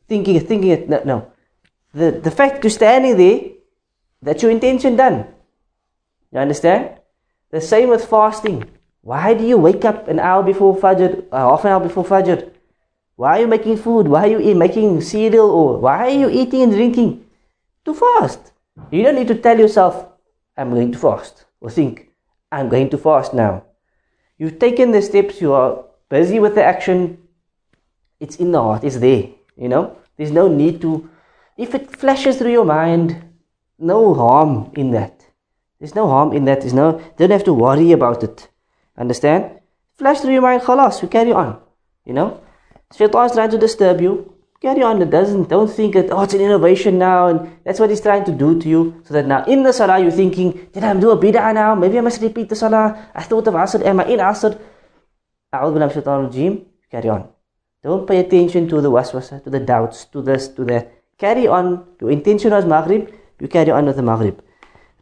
Thinking, 0.08 0.40
thinking 0.40 0.72
it. 0.72 0.90
No, 0.90 1.02
no. 1.04 1.32
The, 1.94 2.12
the 2.12 2.32
fact 2.32 2.64
you're 2.64 2.72
standing 2.72 3.18
there, 3.18 3.42
that's 4.22 4.44
your 4.44 4.52
intention 4.52 4.96
done. 4.96 5.26
You 6.32 6.40
understand? 6.40 7.00
The 7.50 7.62
same 7.62 7.90
with 7.90 8.06
fasting. 8.06 8.66
Why 9.02 9.34
do 9.34 9.44
you 9.44 9.58
wake 9.58 9.84
up 9.86 10.08
an 10.08 10.20
hour 10.20 10.44
before 10.44 10.78
Fajr, 10.78 11.26
uh, 11.32 11.50
half 11.50 11.66
an 11.66 11.72
hour 11.72 11.80
before 11.80 12.06
Fajr? 12.06 12.52
Why 13.20 13.40
are 13.40 13.42
you 13.42 13.48
making 13.48 13.76
food? 13.76 14.08
Why 14.08 14.32
are 14.32 14.40
you 14.40 14.56
making 14.56 15.02
cereal? 15.02 15.50
Or 15.52 15.78
why 15.78 16.08
are 16.08 16.20
you 16.22 16.30
eating 16.30 16.62
and 16.62 16.72
drinking? 16.72 17.26
To 17.84 17.94
fast. 17.94 18.54
You 18.92 19.04
don't 19.04 19.16
need 19.16 19.28
to 19.28 19.36
tell 19.36 19.60
yourself, 19.60 20.08
I'm 20.56 20.70
going 20.70 20.94
to 20.94 20.98
fast. 20.98 21.44
Or 21.60 21.70
think, 21.70 22.12
I'm 22.50 22.70
going 22.70 22.90
to 22.92 22.98
fast 22.98 23.34
now. 23.34 23.66
You've 24.38 24.58
taken 24.58 24.92
the 24.92 25.02
steps, 25.02 25.42
you 25.42 25.52
are 25.52 25.84
busy 26.08 26.40
with 26.40 26.56
the 26.56 26.64
action. 26.64 27.18
It's 28.22 28.38
in 28.38 28.54
the 28.54 28.62
heart, 28.62 28.86
it's 28.86 29.00
there. 29.00 29.28
You 29.58 29.68
know? 29.68 29.98
There's 30.16 30.32
no 30.32 30.48
need 30.48 30.80
to, 30.80 31.10
if 31.58 31.76
it 31.76 31.92
flashes 31.98 32.38
through 32.38 32.54
your 32.54 32.64
mind, 32.64 33.22
no 33.78 34.14
harm 34.14 34.72
in 34.78 34.92
that. 34.92 35.26
There's 35.78 35.94
no 35.94 36.08
harm 36.08 36.32
in 36.32 36.46
that. 36.46 36.62
There's 36.62 36.74
no, 36.74 37.02
don't 37.18 37.32
have 37.32 37.44
to 37.44 37.54
worry 37.54 37.92
about 37.92 38.24
it. 38.24 38.48
Understand? 38.98 39.60
Flash 39.98 40.22
through 40.22 40.32
your 40.32 40.42
mind, 40.42 40.62
khalas, 40.62 41.02
you 41.02 41.10
carry 41.10 41.34
on. 41.34 41.60
You 42.06 42.14
know? 42.14 42.42
Shaitan's 42.96 43.34
trying 43.34 43.52
to 43.52 43.58
disturb 43.58 44.02
you. 44.02 44.34
Carry 44.62 44.84
on. 44.84 45.02
It 45.02 45.10
doesn't, 45.10 45.48
don't 45.48 45.72
think 45.72 45.94
that, 45.94 46.12
oh, 46.12 46.24
it's 46.24 46.34
an 46.34 46.42
innovation 46.42 46.98
now, 46.98 47.28
and 47.28 47.58
that's 47.64 47.80
what 47.80 47.90
he's 47.90 48.02
trying 48.02 48.26
to 48.26 48.32
do 48.32 48.60
to 48.60 48.68
you. 48.68 49.02
So 49.06 49.14
that 49.14 49.26
now 49.26 49.46
in 49.46 49.64
the 49.64 49.72
salah 49.72 50.00
you're 50.00 50.12
thinking, 50.12 50.68
did 50.74 50.84
I 50.84 50.94
do 51.00 51.12
a 51.12 51.18
bid'ah 51.18 51.54
now? 51.54 51.76
Maybe 51.76 51.98
I 51.98 52.02
must 52.02 52.22
repeat 52.22 52.50
the 52.50 52.56
salah. 52.56 53.10
I 53.16 53.24
thought 53.24 53.48
of 53.48 53.54
asr, 53.54 53.86
am 53.86 54.02
I 54.02 54.06
in 54.06 54.20
asr? 54.20 54.60
A'udhu 55.54 55.94
shaitan 55.94 56.28
rajim. 56.28 56.66
Carry 56.92 57.10
on. 57.10 57.30
Don't 57.84 58.06
pay 58.06 58.20
attention 58.20 58.68
to 58.68 58.82
the 58.82 58.92
waswasa, 58.92 59.42
to 59.44 59.50
the 59.50 59.60
doubts, 59.60 60.06
to 60.06 60.22
this, 60.22 60.50
to 60.50 60.66
that. 60.66 60.92
Carry 61.18 61.48
on. 61.48 61.86
Your 62.02 62.12
intention 62.12 62.52
was 62.52 62.66
maghrib, 62.66 63.14
you 63.40 63.48
carry 63.48 63.72
on 63.72 63.86
with 63.86 63.96
the 63.96 64.04
maghrib. 64.04 64.44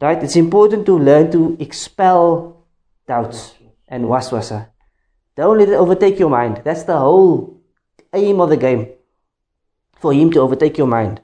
Right? 0.00 0.22
It's 0.22 0.36
important 0.36 0.86
to 0.86 0.96
learn 0.96 1.32
to 1.32 1.56
expel 1.58 2.64
doubts 3.08 3.54
and 3.88 4.04
waswasa. 4.04 4.68
Don't 5.36 5.58
let 5.58 5.68
it 5.68 5.74
overtake 5.74 6.20
your 6.20 6.30
mind. 6.30 6.62
That's 6.64 6.84
the 6.84 6.96
whole 6.96 7.57
aim 8.13 8.41
of 8.41 8.49
the 8.49 8.57
game. 8.57 8.87
For 9.95 10.13
him 10.13 10.31
to 10.31 10.39
overtake 10.41 10.77
your 10.77 10.87
mind. 10.87 11.21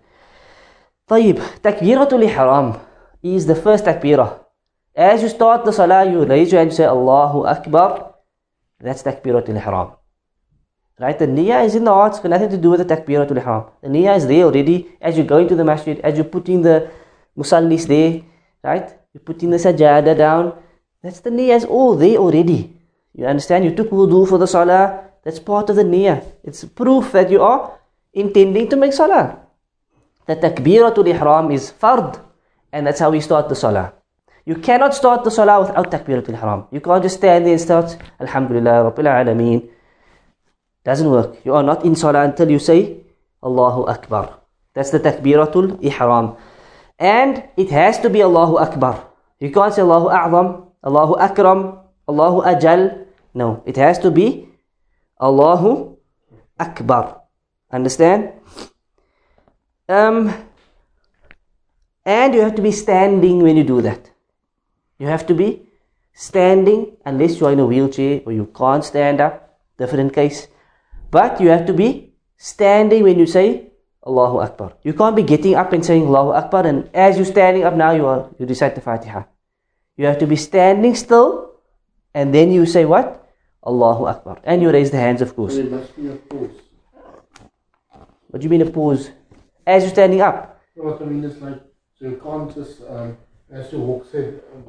طيب 1.07 1.39
تكبيرة 1.63 2.09
الإحرام 2.11 2.73
is 3.23 3.45
the 3.45 3.55
first 3.55 3.85
takbirah. 3.85 4.39
As 4.95 5.21
you 5.21 5.29
start 5.29 5.65
the 5.65 5.71
salah, 5.71 6.05
you 6.05 6.25
raise 6.25 6.51
your 6.51 6.59
hand 6.59 6.69
and 6.69 6.77
say 6.77 6.85
Allahu 6.85 7.45
Akbar. 7.45 8.15
That's 8.79 9.03
takbiratul 9.03 9.55
ihram. 9.55 9.95
Right? 10.99 11.17
The 11.17 11.27
niyyah 11.27 11.65
is 11.65 11.75
in 11.75 11.83
the 11.83 11.93
heart, 11.93 12.13
it's 12.13 12.19
got 12.19 12.29
nothing 12.29 12.49
to 12.49 12.57
do 12.57 12.71
with 12.71 12.85
the 12.85 12.95
takbiratul 12.95 13.37
ihram. 13.37 13.65
The 13.81 13.89
niyyah 13.89 14.17
is 14.17 14.27
there 14.27 14.43
already 14.43 14.89
as 15.01 15.17
you 15.17 15.23
go 15.23 15.37
into 15.37 15.55
the 15.55 15.63
masjid, 15.63 15.99
as 15.99 16.17
you 16.17 16.23
put 16.23 16.49
in 16.49 16.61
the 16.61 16.89
musallis 17.37 17.87
there, 17.87 18.21
right? 18.63 18.87
You 19.13 19.19
put 19.19 19.41
in 19.43 19.49
the 19.51 19.57
sajada 19.57 20.17
down. 20.17 20.53
That's 21.01 21.19
the 21.21 21.29
niyyah 21.29 21.57
is 21.57 21.65
all 21.65 21.95
there 21.95 22.17
already. 22.17 22.75
You 23.13 23.25
understand? 23.25 23.65
You 23.65 23.75
took 23.75 23.89
wudu 23.89 24.27
for 24.27 24.37
the 24.37 24.47
salah. 24.47 25.11
that's 25.24 25.40
part 25.40 25.70
of 25.70 25.76
the 25.76 25.84
niyyah. 25.84 26.22
It's 26.44 26.64
proof 26.64 27.12
that 27.12 27.30
you 27.30 27.42
are 27.42 27.80
intending 28.12 28.68
to 28.68 28.76
make 28.76 28.92
salah. 28.92 29.40
The 30.26 30.36
takbiratul 30.36 31.08
ihram 31.08 31.50
is 31.50 31.72
fard, 31.72 32.20
and 32.72 32.86
that's 32.86 33.00
how 33.00 33.10
we 33.10 33.20
start 33.20 33.48
the 33.48 33.56
salah. 33.56 33.92
You 34.44 34.56
cannot 34.56 34.94
start 34.94 35.24
the 35.24 35.30
salah 35.32 35.64
without 35.64 35.90
takbiratul 35.90 36.36
ihram. 36.36 36.68
You 36.70 36.80
can't 36.80 37.02
just 37.02 37.16
stand 37.16 37.46
there 37.48 37.56
and 37.56 37.60
start 37.60 37.96
Alhamdulillah 38.20 38.92
Rabbil 38.92 39.08
Alameen. 39.08 39.68
Doesn't 40.84 41.08
work. 41.08 41.40
You 41.44 41.54
are 41.54 41.64
not 41.64 41.84
in 41.84 41.96
salah 41.96 42.24
until 42.28 42.50
you 42.50 42.58
say 42.58 43.00
Allahu 43.42 43.88
Akbar. 43.88 44.40
That's 44.76 44.90
the 44.90 45.00
takbiratul 45.00 45.80
ihram. 45.80 46.36
And 46.98 47.42
it 47.56 47.70
has 47.70 47.98
to 48.00 48.10
be 48.10 48.20
Allahu 48.22 48.60
Akbar. 48.60 49.08
You 49.40 49.50
can't 49.50 49.72
say 49.72 49.82
Allahu 49.82 50.08
A'zam, 50.08 50.68
Allahu 50.84 51.16
Akram, 51.16 51.80
Allahu 52.08 52.44
Ajal. 52.44 53.06
No, 53.32 53.62
it 53.66 53.76
has 53.76 53.98
to 54.00 54.10
be 54.10 54.48
Allahu 55.20 55.96
Akbar. 56.58 57.22
Understand? 57.70 58.32
Um, 59.88 60.32
and 62.04 62.34
you 62.34 62.40
have 62.40 62.54
to 62.56 62.62
be 62.62 62.72
standing 62.72 63.42
when 63.42 63.56
you 63.56 63.64
do 63.64 63.80
that. 63.82 64.10
You 64.98 65.06
have 65.06 65.26
to 65.26 65.34
be 65.34 65.62
standing 66.12 66.96
unless 67.04 67.40
you 67.40 67.46
are 67.46 67.52
in 67.52 67.60
a 67.60 67.66
wheelchair 67.66 68.20
or 68.24 68.32
you 68.32 68.46
can't 68.56 68.84
stand 68.84 69.20
up. 69.20 69.58
Different 69.76 70.12
case. 70.14 70.46
But 71.10 71.40
you 71.40 71.48
have 71.48 71.66
to 71.66 71.72
be 71.72 72.14
standing 72.36 73.02
when 73.02 73.18
you 73.18 73.26
say 73.26 73.72
Allahu 74.06 74.38
Akbar. 74.38 74.74
You 74.82 74.92
can't 74.92 75.16
be 75.16 75.22
getting 75.22 75.54
up 75.54 75.72
and 75.72 75.84
saying 75.84 76.06
Allahu 76.06 76.30
Akbar 76.30 76.66
and 76.66 76.88
as 76.94 77.16
you're 77.16 77.26
standing 77.26 77.64
up 77.64 77.74
now 77.74 77.92
you 77.92 78.06
are 78.06 78.30
you 78.38 78.46
recite 78.46 78.74
the 78.74 78.80
Fatiha. 78.80 79.24
You 79.96 80.06
have 80.06 80.18
to 80.18 80.26
be 80.26 80.36
standing 80.36 80.94
still 80.94 81.54
and 82.14 82.34
then 82.34 82.52
you 82.52 82.66
say 82.66 82.84
what? 82.84 83.23
Allahu 83.66 84.06
Akbar. 84.06 84.40
And 84.44 84.62
you 84.62 84.70
raise 84.70 84.90
the 84.90 84.98
hands 84.98 85.22
of 85.22 85.34
course. 85.34 85.56
There 85.56 85.64
must 85.64 85.96
be 85.96 86.08
a 86.08 86.16
pause. 86.16 86.50
What 88.28 88.40
do 88.40 88.44
you 88.44 88.50
mean 88.50 88.62
a 88.62 88.70
pause? 88.70 89.10
As 89.66 89.82
you're 89.84 89.92
standing 89.92 90.20
up. 90.20 90.60
What 90.74 91.00
I 91.00 91.04
mean? 91.04 91.24
It's 91.24 91.40
like, 91.40 91.60
so 91.98 92.06
you 92.06 92.20
can't 92.22 92.52
just, 92.54 92.82
um, 92.88 93.16
as 93.50 93.72
you 93.72 93.78
walk, 93.78 94.06
say, 94.10 94.22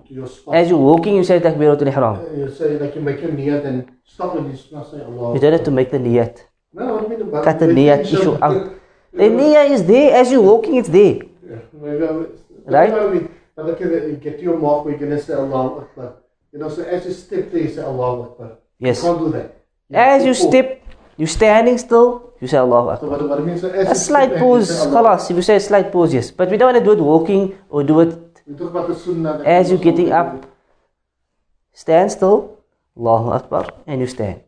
to 0.08 0.14
your 0.14 0.28
spot. 0.28 0.56
As 0.56 0.70
you're 0.70 0.78
walking 0.78 1.16
you 1.16 1.24
say 1.24 1.40
Takbiratul 1.40 1.88
Ihram. 1.88 2.20
Uh, 2.20 2.32
you 2.32 2.54
say, 2.54 2.78
like, 2.78 2.96
you 2.96 3.02
make 3.02 3.20
your 3.22 3.32
niyat 3.32 3.66
and 3.66 3.92
stop 4.06 4.36
and 4.36 4.46
you 4.54 4.58
not 4.72 4.90
say 4.92 5.02
Allah. 5.02 5.34
You 5.34 5.40
don't 5.40 5.54
have 5.54 5.64
to 5.64 5.72
make 5.72 5.90
the 5.92 5.98
niyat. 5.98 6.44
No, 6.74 7.02
you 7.02 7.10
mean? 7.10 7.30
But 7.32 7.44
Cut 7.44 7.60
the 7.60 7.66
niyat 7.66 8.02
issue 8.06 8.38
out. 8.42 8.76
The 9.12 9.24
niyat 9.24 9.72
is 9.72 9.84
there 9.86 10.16
as 10.16 10.32
you're 10.32 10.42
walking 10.42 10.76
it's 10.76 10.90
there. 10.90 11.16
Yeah, 11.50 11.60
maybe 11.74 12.08
I 12.08 12.12
mean, 12.12 12.28
Right? 12.66 12.90
you 12.90 12.96
know 12.96 13.10
I 13.10 13.14
mean? 13.14 13.30
But 13.56 13.66
look 13.66 13.82
at 13.82 13.88
it, 13.88 14.10
you 14.10 14.18
get 14.18 14.38
to 14.38 14.44
your 14.44 14.58
mark 14.60 14.84
going 14.86 15.00
to 15.00 15.20
say 15.22 15.34
Allah 15.34 15.82
Akbar. 15.82 16.18
You 16.52 16.60
know, 16.60 16.70
so 16.70 16.84
as 16.84 17.06
you 17.06 17.14
step 17.14 17.52
there, 17.52 17.62
you 17.64 17.70
say 17.74 17.82
Allah 17.82 18.30
Akbar. 18.30 18.58
Yes. 18.80 19.04
You 19.04 19.10
can't 19.10 19.20
do 19.20 19.32
that. 19.32 19.48
As 19.94 20.26
you 20.26 20.34
step, 20.34 20.82
you're 21.18 21.28
standing 21.28 21.78
still, 21.78 22.34
you 22.42 22.48
say 22.48 22.58
Allahu 22.58 22.90
Akbar. 22.90 23.08
So 23.08 23.12
what, 23.12 23.30
what 23.30 23.40
I 23.40 23.44
mean, 23.44 23.58
so 23.58 23.70
A 23.70 23.96
slight 23.96 24.38
pause, 24.38 24.70
khalas. 24.88 25.30
If 25.30 25.36
you 25.38 25.42
say 25.42 25.56
a 25.56 25.60
slight 25.60 25.92
pause, 25.92 26.14
yes. 26.14 26.32
But 26.32 26.50
we 26.50 26.58
don't 26.58 26.74
want 26.74 26.84
to 26.84 26.86
do 26.86 26.94
it 26.94 27.04
walking 27.04 27.58
or 27.70 27.84
do 27.84 28.00
it 28.02 28.26
talk 28.58 28.70
about 28.70 28.88
the 28.88 28.96
sunnah. 28.96 29.42
as 29.46 29.70
you're 29.70 29.80
getting 29.80 30.12
up. 30.12 30.46
Stand 31.74 32.12
still, 32.12 32.60
Allahu 32.98 33.32
Akbar, 33.32 33.68
and 33.88 34.00
you 34.00 34.08
stand. 34.08 34.42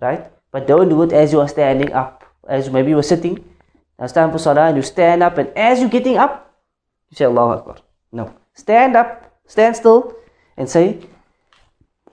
Right? 0.00 0.30
But 0.50 0.66
don't 0.66 0.88
do 0.88 1.02
it 1.02 1.12
as 1.12 1.32
you 1.32 1.40
are 1.40 1.48
standing 1.48 1.92
up. 1.92 2.24
As 2.46 2.70
maybe 2.70 2.90
you 2.90 2.98
are 2.98 3.02
sitting. 3.02 3.44
Now 3.98 4.04
it's 4.04 4.14
time 4.14 4.30
for 4.30 4.38
salah 4.38 4.68
and 4.68 4.76
you 4.76 4.82
stand 4.82 5.22
up 5.22 5.38
and 5.38 5.48
as 5.56 5.80
you're 5.80 5.90
getting 5.90 6.16
up, 6.16 6.54
you 7.10 7.16
say 7.16 7.24
Allahu 7.24 7.58
Akbar. 7.58 7.76
No. 8.12 8.32
Stand 8.54 8.96
up, 8.96 9.38
stand 9.46 9.76
still, 9.76 10.14
and 10.56 10.68
say 10.70 11.00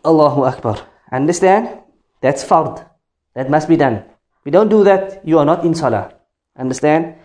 Allahu 0.03 0.43
Akbar. 0.43 0.81
Understand? 1.15 1.79
That's 2.19 2.43
fard. 2.43 2.85
That 3.35 3.49
must 3.49 3.69
be 3.69 3.77
done. 3.77 3.95
If 3.95 4.43
you 4.45 4.51
don't 4.51 4.69
do 4.69 4.83
that, 4.83 5.25
you 5.25 5.39
are 5.39 5.45
not 5.45 5.63
in 5.63 5.73
salah. 5.73 6.13
Understand? 6.57 7.15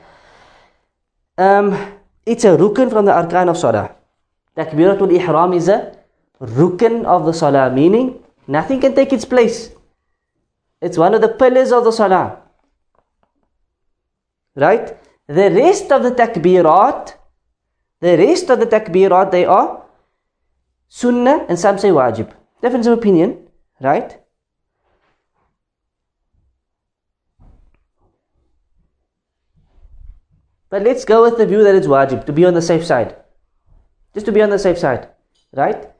Um, 1.36 1.74
it's 2.24 2.44
a 2.44 2.56
rukn 2.56 2.90
from 2.90 3.04
the 3.04 3.12
arkan 3.12 3.48
of 3.48 3.58
salah. 3.58 3.96
Takbiratul 4.56 5.12
ihram 5.12 5.52
is 5.54 5.68
a 5.68 5.96
rukn 6.40 7.04
of 7.04 7.26
the 7.26 7.32
salah, 7.32 7.70
meaning 7.70 8.22
nothing 8.46 8.80
can 8.80 8.94
take 8.94 9.12
its 9.12 9.24
place. 9.24 9.70
It's 10.80 10.96
one 10.96 11.14
of 11.14 11.20
the 11.20 11.28
pillars 11.28 11.72
of 11.72 11.84
the 11.84 11.92
salah. 11.92 12.38
Right? 14.54 14.96
The 15.26 15.50
rest 15.50 15.90
of 15.90 16.02
the 16.02 16.12
takbirat, 16.12 17.14
the 18.00 18.16
rest 18.16 18.50
of 18.50 18.60
the 18.60 18.66
takbirat, 18.66 19.30
they 19.30 19.44
are 19.44 19.82
sunnah 20.88 21.46
and 21.48 21.58
some 21.58 21.78
say 21.78 21.88
wajib. 21.90 22.32
Difference 22.62 22.86
of 22.86 22.98
opinion, 22.98 23.49
right? 23.80 24.18
But 30.68 30.82
let's 30.82 31.04
go 31.04 31.22
with 31.22 31.36
the 31.36 31.46
view 31.46 31.64
that 31.64 31.74
it's 31.74 31.88
wajib, 31.88 32.26
to 32.26 32.32
be 32.32 32.44
on 32.44 32.54
the 32.54 32.62
safe 32.62 32.86
side. 32.86 33.16
Just 34.14 34.26
to 34.26 34.32
be 34.32 34.40
on 34.42 34.50
the 34.50 34.58
safe 34.58 34.78
side, 34.78 35.08
right? 35.52 35.90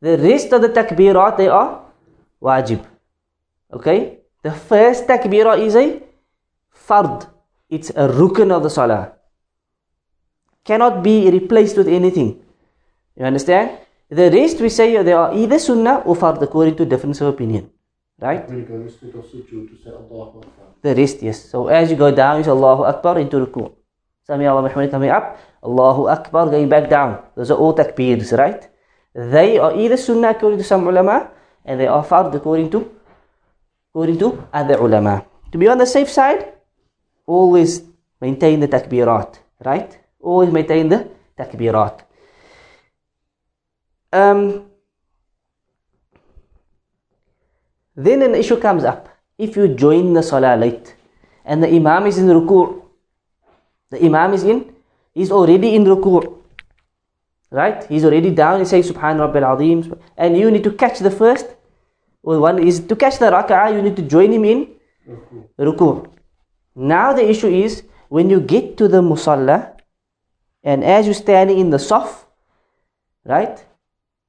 The 0.00 0.18
rest 0.18 0.52
of 0.52 0.60
the 0.60 0.68
takbirat, 0.68 1.36
they 1.36 1.48
are 1.48 1.82
wajib. 2.42 2.84
Okay? 3.72 4.18
The 4.42 4.52
first 4.52 5.06
takbirah 5.06 5.58
is 5.58 5.76
a 5.76 6.02
fard. 6.74 7.28
It's 7.70 7.90
a 7.90 8.08
rukn 8.08 8.50
of 8.50 8.62
the 8.62 8.70
salah. 8.70 9.12
Cannot 10.64 11.02
be 11.02 11.30
replaced 11.30 11.76
with 11.76 11.88
anything. 11.88 12.42
You 13.16 13.24
understand? 13.24 13.78
The 14.12 14.28
rest 14.30 14.60
we 14.60 14.68
say 14.68 15.02
they 15.02 15.14
are 15.16 15.32
either 15.32 15.58
sunnah 15.58 16.02
or 16.04 16.14
fard 16.14 16.42
according 16.42 16.76
to 16.76 16.84
difference 16.84 17.22
of 17.22 17.28
opinion. 17.28 17.70
Right? 18.20 18.46
When 18.46 18.58
you 18.58 18.64
go 18.68 18.86
straight 18.88 19.16
off 19.16 19.24
sujood 19.32 19.72
to 19.72 19.76
say 19.82 19.88
Allah 19.88 20.28
Akbar. 20.28 20.44
The 20.82 20.94
rest, 20.94 21.22
yes. 21.22 21.48
So 21.48 21.68
as 21.68 21.90
you 21.90 21.96
go 21.96 22.10
down, 22.14 22.36
you 22.36 22.44
say 22.44 22.50
Allahu 22.50 22.84
Akbar 22.84 23.18
into 23.18 23.40
ruku. 23.40 23.72
Sami 24.26 24.44
Allah 24.46 24.62
Muhammad 24.68 24.90
coming 24.90 25.08
up. 25.08 25.40
Allahu 25.64 26.08
Akbar 26.08 26.50
going 26.50 26.68
back 26.68 26.90
down. 26.90 27.24
Those 27.34 27.50
are 27.52 27.56
all 27.56 27.72
takbirs, 27.72 28.32
right? 28.32 28.68
They 29.14 29.56
are 29.56 29.74
either 29.74 29.96
sunnah 29.96 30.36
according 30.36 30.58
to 30.58 30.64
some 30.64 30.86
ulama 30.86 31.30
and 31.64 31.80
they 31.80 31.86
are 31.86 32.04
fard 32.04 32.34
according 32.34 32.70
to 32.76 32.90
according 33.90 34.18
to 34.18 34.44
other 34.52 34.76
ulama. 34.76 35.24
To 35.52 35.58
be 35.58 35.68
on 35.68 35.78
the 35.78 35.86
safe 35.86 36.10
side, 36.10 36.52
always 37.26 37.82
maintain 38.20 38.60
the 38.60 38.68
takbirat, 38.68 39.38
right? 39.64 39.98
Always 40.20 40.52
maintain 40.52 40.88
the 40.88 41.08
takbirat. 41.38 42.11
Um, 44.12 44.66
then 47.96 48.22
an 48.22 48.34
issue 48.34 48.58
comes 48.58 48.84
up. 48.84 49.08
If 49.38 49.56
you 49.56 49.68
join 49.68 50.12
the 50.12 50.22
salah 50.22 50.56
late 50.56 50.94
and 51.44 51.62
the 51.62 51.68
imam 51.68 52.06
is 52.06 52.18
in 52.18 52.26
ruku', 52.26 52.82
the 53.90 54.04
imam 54.04 54.34
is 54.34 54.44
in, 54.44 54.74
he's 55.14 55.30
already 55.30 55.74
in 55.74 55.84
ruku', 55.84 56.38
right? 57.50 57.84
He's 57.88 58.04
already 58.04 58.30
down, 58.30 58.60
he's 58.60 58.70
saying 58.70 58.84
Subhan 58.84 59.16
Rabbil 59.18 59.54
Azim, 59.54 60.00
and 60.16 60.36
you 60.36 60.50
need 60.50 60.64
to 60.64 60.72
catch 60.72 60.98
the 61.00 61.10
first, 61.10 61.46
well, 62.22 62.40
one 62.40 62.58
is 62.62 62.80
to 62.80 62.94
catch 62.94 63.18
the 63.18 63.30
rak'ah, 63.30 63.74
you 63.74 63.82
need 63.82 63.96
to 63.96 64.02
join 64.02 64.32
him 64.32 64.44
in 64.44 64.68
ruku'. 65.58 66.06
Now 66.74 67.12
the 67.12 67.28
issue 67.28 67.48
is, 67.48 67.82
when 68.08 68.30
you 68.30 68.40
get 68.40 68.76
to 68.76 68.88
the 68.88 69.02
musalla, 69.02 69.76
and 70.62 70.84
as 70.84 71.06
you're 71.06 71.14
standing 71.14 71.58
in 71.58 71.70
the 71.70 71.78
saf, 71.78 72.24
right? 73.24 73.64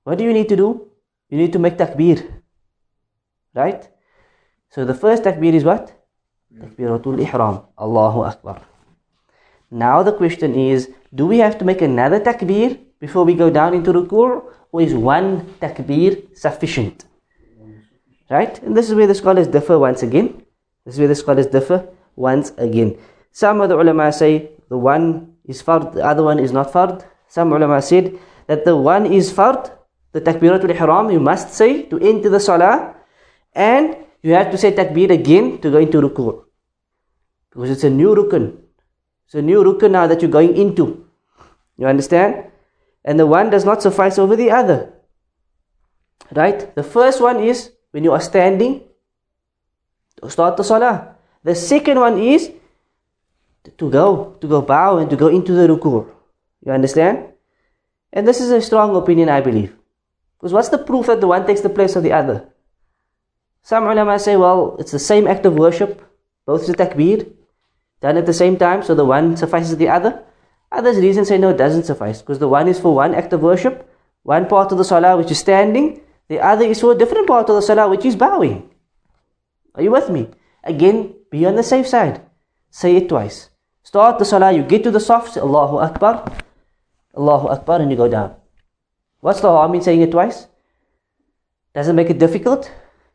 What 0.04 0.18
do 0.18 0.24
you 0.24 0.34
need 0.34 0.50
to 0.50 0.56
do? 0.56 0.88
You 1.30 1.38
need 1.38 1.54
to 1.54 1.60
make 1.60 1.78
takbir. 1.78 2.22
Right? 3.56 3.88
So 4.70 4.86
the 4.86 4.94
first 4.94 5.24
takbir 5.24 5.54
is 5.54 5.64
what? 5.64 5.94
Takbiratul 6.54 7.20
ihram. 7.22 7.62
Allahu 7.78 8.22
Akbar. 8.22 8.62
Now 9.72 10.04
the 10.04 10.12
question 10.12 10.56
is, 10.56 10.90
do 11.16 11.26
we 11.26 11.40
have 11.40 11.58
to 11.60 11.66
make 11.66 11.82
another 11.82 12.20
takbir 12.20 12.80
before 13.00 13.24
we 13.24 13.34
go 13.34 13.50
down 13.50 13.74
into 13.74 13.92
ruku' 13.94 14.44
or 14.72 14.82
is 14.82 14.94
one 14.94 15.46
takbir 15.62 16.36
sufficient? 16.38 17.06
Right? 18.30 18.62
And 18.64 18.76
this 18.76 18.90
is 18.90 18.96
where 18.96 19.08
the 19.08 19.16
scholars 19.16 19.48
differ 19.48 19.80
once 19.80 20.04
again. 20.04 20.44
This 20.86 20.96
is 20.96 21.00
where 21.00 21.08
the 21.08 21.16
scholars 21.16 21.48
differ 21.48 21.88
once 22.16 22.52
again. 22.58 22.98
Some 23.32 23.62
of 23.62 23.70
the 23.70 23.80
ulama 23.80 24.12
say 24.12 24.52
the 24.70 24.78
one 24.78 25.34
is 25.46 25.62
fard, 25.62 25.94
the 25.94 26.04
other 26.06 26.24
one 26.24 26.40
is 26.40 26.52
not 26.52 26.72
fard. 26.72 27.06
Some 27.28 27.54
ulama 27.54 27.82
said 27.82 28.18
that 28.48 28.66
the 28.66 28.76
one 28.76 29.06
is 29.06 29.32
fard, 29.32 29.72
the 30.14 30.22
takbiratul 30.22 30.70
ihram 30.70 31.10
you 31.12 31.20
must 31.20 31.54
say 31.54 31.84
to 31.90 32.00
enter 32.00 32.30
the 32.30 32.40
salah 32.40 32.96
and 33.54 33.98
you 34.22 34.34
have 34.34 34.52
to 34.52 34.58
say 34.58 34.72
takbir 34.72 35.12
again 35.12 35.58
to 35.60 35.70
go 35.70 35.78
into 35.78 36.00
ruku. 36.00 36.44
Because 37.50 37.72
it's 37.72 37.84
a 37.84 37.90
new 37.90 38.16
rukun. 38.16 38.58
It's 39.26 39.36
a 39.36 39.42
new 39.42 39.64
rukun 39.64 39.92
now 39.92 40.08
that 40.08 40.22
you're 40.22 40.32
going 40.32 40.56
into. 40.56 41.06
You 41.78 41.88
understand? 41.88 42.46
And 43.04 43.20
the 43.20 43.28
one 43.28 43.50
does 43.50 43.66
not 43.66 43.82
suffice 43.82 44.18
over 44.18 44.36
the 44.36 44.50
other. 44.52 44.94
Right? 46.32 46.74
The 46.74 46.84
first 46.84 47.20
one 47.20 47.44
is 47.44 47.72
when 47.92 48.04
you 48.04 48.14
are 48.14 48.22
standing 48.22 48.82
to 50.22 50.30
start 50.30 50.58
the 50.58 50.64
salah. 50.64 51.16
The 51.44 51.56
second 51.56 52.00
one 52.00 52.18
is 52.18 52.52
to 53.78 53.90
go 53.90 54.38
to 54.40 54.48
go 54.48 54.62
bow 54.62 54.98
and 54.98 55.10
to 55.10 55.18
go 55.18 55.28
into 55.28 55.54
the 55.54 55.68
ruku. 55.68 56.08
You 56.66 56.72
understand? 56.72 57.34
And 58.14 58.28
this 58.28 58.40
is 58.40 58.52
a 58.52 58.62
strong 58.62 58.96
opinion 58.96 59.28
i 59.28 59.42
believe 59.42 59.74
because 60.44 60.52
what's 60.52 60.68
the 60.68 60.78
proof 60.78 61.06
that 61.08 61.22
the 61.22 61.28
one 61.28 61.48
takes 61.48 61.62
the 61.62 61.70
place 61.70 61.96
of 61.96 62.04
the 62.04 62.12
other? 62.12 62.44
Some 63.62 63.88
ulama 63.88 64.20
say, 64.20 64.36
well, 64.36 64.76
it's 64.78 64.92
the 64.92 65.00
same 65.00 65.26
act 65.26 65.46
of 65.46 65.56
worship, 65.56 66.04
both 66.46 66.68
is 66.68 66.76
takbir, 66.76 67.32
done 68.02 68.18
at 68.18 68.26
the 68.26 68.34
same 68.34 68.58
time, 68.58 68.84
so 68.84 68.94
the 68.94 69.06
one 69.06 69.38
suffices 69.38 69.78
the 69.78 69.88
other. 69.88 70.22
Others 70.70 70.98
reason 70.98 71.24
say, 71.24 71.38
no, 71.38 71.52
it 71.52 71.58
doesn't 71.58 71.86
suffice, 71.86 72.20
because 72.20 72.40
the 72.40 72.50
one 72.50 72.68
is 72.68 72.78
for 72.78 72.94
one 72.94 73.16
act 73.16 73.32
of 73.32 73.40
worship, 73.42 73.88
One 74.24 74.48
part 74.48 74.72
of 74.72 74.78
the 74.78 74.84
salah 74.84 75.16
which 75.16 75.32
is 75.32 75.40
standing, 75.40 76.02
the 76.28 76.40
other 76.40 76.66
is 76.66 76.80
for 76.80 76.92
a 76.92 76.98
different 76.98 77.28
part 77.28 77.50
of 77.50 77.56
the 77.56 77.62
salah 77.62 77.90
which 77.90 78.04
is 78.04 78.16
bowing. 78.16 78.70
Are 79.76 79.84
you 79.84 79.92
with 79.92 80.10
me? 80.10 80.28
Again, 80.64 81.16
be 81.32 81.46
on 81.46 81.56
the 81.56 81.64
safe 81.64 81.88
side. 81.88 82.20
Say 82.70 82.96
it 82.96 83.08
twice. 83.08 83.50
Start 83.84 84.20
the 84.20 84.26
salah, 84.26 84.52
you 84.52 84.64
get 84.64 84.84
to 84.84 84.92
the 84.92 85.00
saf, 85.00 85.36
Allahu 85.36 85.78
Akbar, 85.78 86.28
Allahu 87.16 87.48
Akbar, 87.48 87.82
and 87.82 87.92
you 87.92 87.98
go 87.98 88.08
down. 88.08 88.36
What's 89.24 89.40
the 89.40 89.48
harm 89.48 89.74
in 89.74 89.82
saying 89.82 90.02
it 90.02 90.12
twice? 90.12 90.48
Does 91.74 91.88
it 91.88 91.94
make 91.94 92.10
it 92.10 92.20
difficult? 92.20 92.70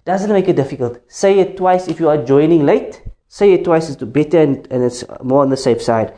Doesn't 0.06 0.32
make 0.32 0.48
it 0.48 0.56
difficult. 0.56 1.02
Say 1.06 1.38
it 1.38 1.58
twice 1.58 1.86
if 1.86 2.00
you 2.00 2.08
are 2.08 2.16
joining 2.24 2.64
late. 2.64 3.02
Say 3.28 3.52
it 3.52 3.62
twice 3.62 3.90
is 3.90 3.96
better 3.96 4.40
and, 4.40 4.66
and 4.70 4.84
it's 4.84 5.04
more 5.22 5.42
on 5.42 5.50
the 5.50 5.56
safe 5.58 5.82
side. 5.82 6.14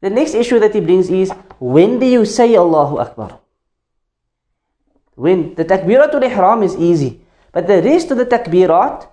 The 0.00 0.10
next 0.10 0.34
issue 0.34 0.60
that 0.60 0.72
he 0.72 0.80
brings 0.80 1.10
is 1.10 1.32
when 1.58 1.98
do 1.98 2.06
you 2.06 2.24
say 2.24 2.54
Allahu 2.54 2.98
Akbar? 2.98 3.40
When 5.16 5.56
the 5.56 5.64
takbiratul 5.64 6.22
ihram 6.22 6.62
is 6.62 6.76
easy, 6.76 7.20
but 7.50 7.66
the 7.66 7.82
rest 7.82 8.12
of 8.12 8.18
the 8.18 8.26
takbirat, 8.26 9.08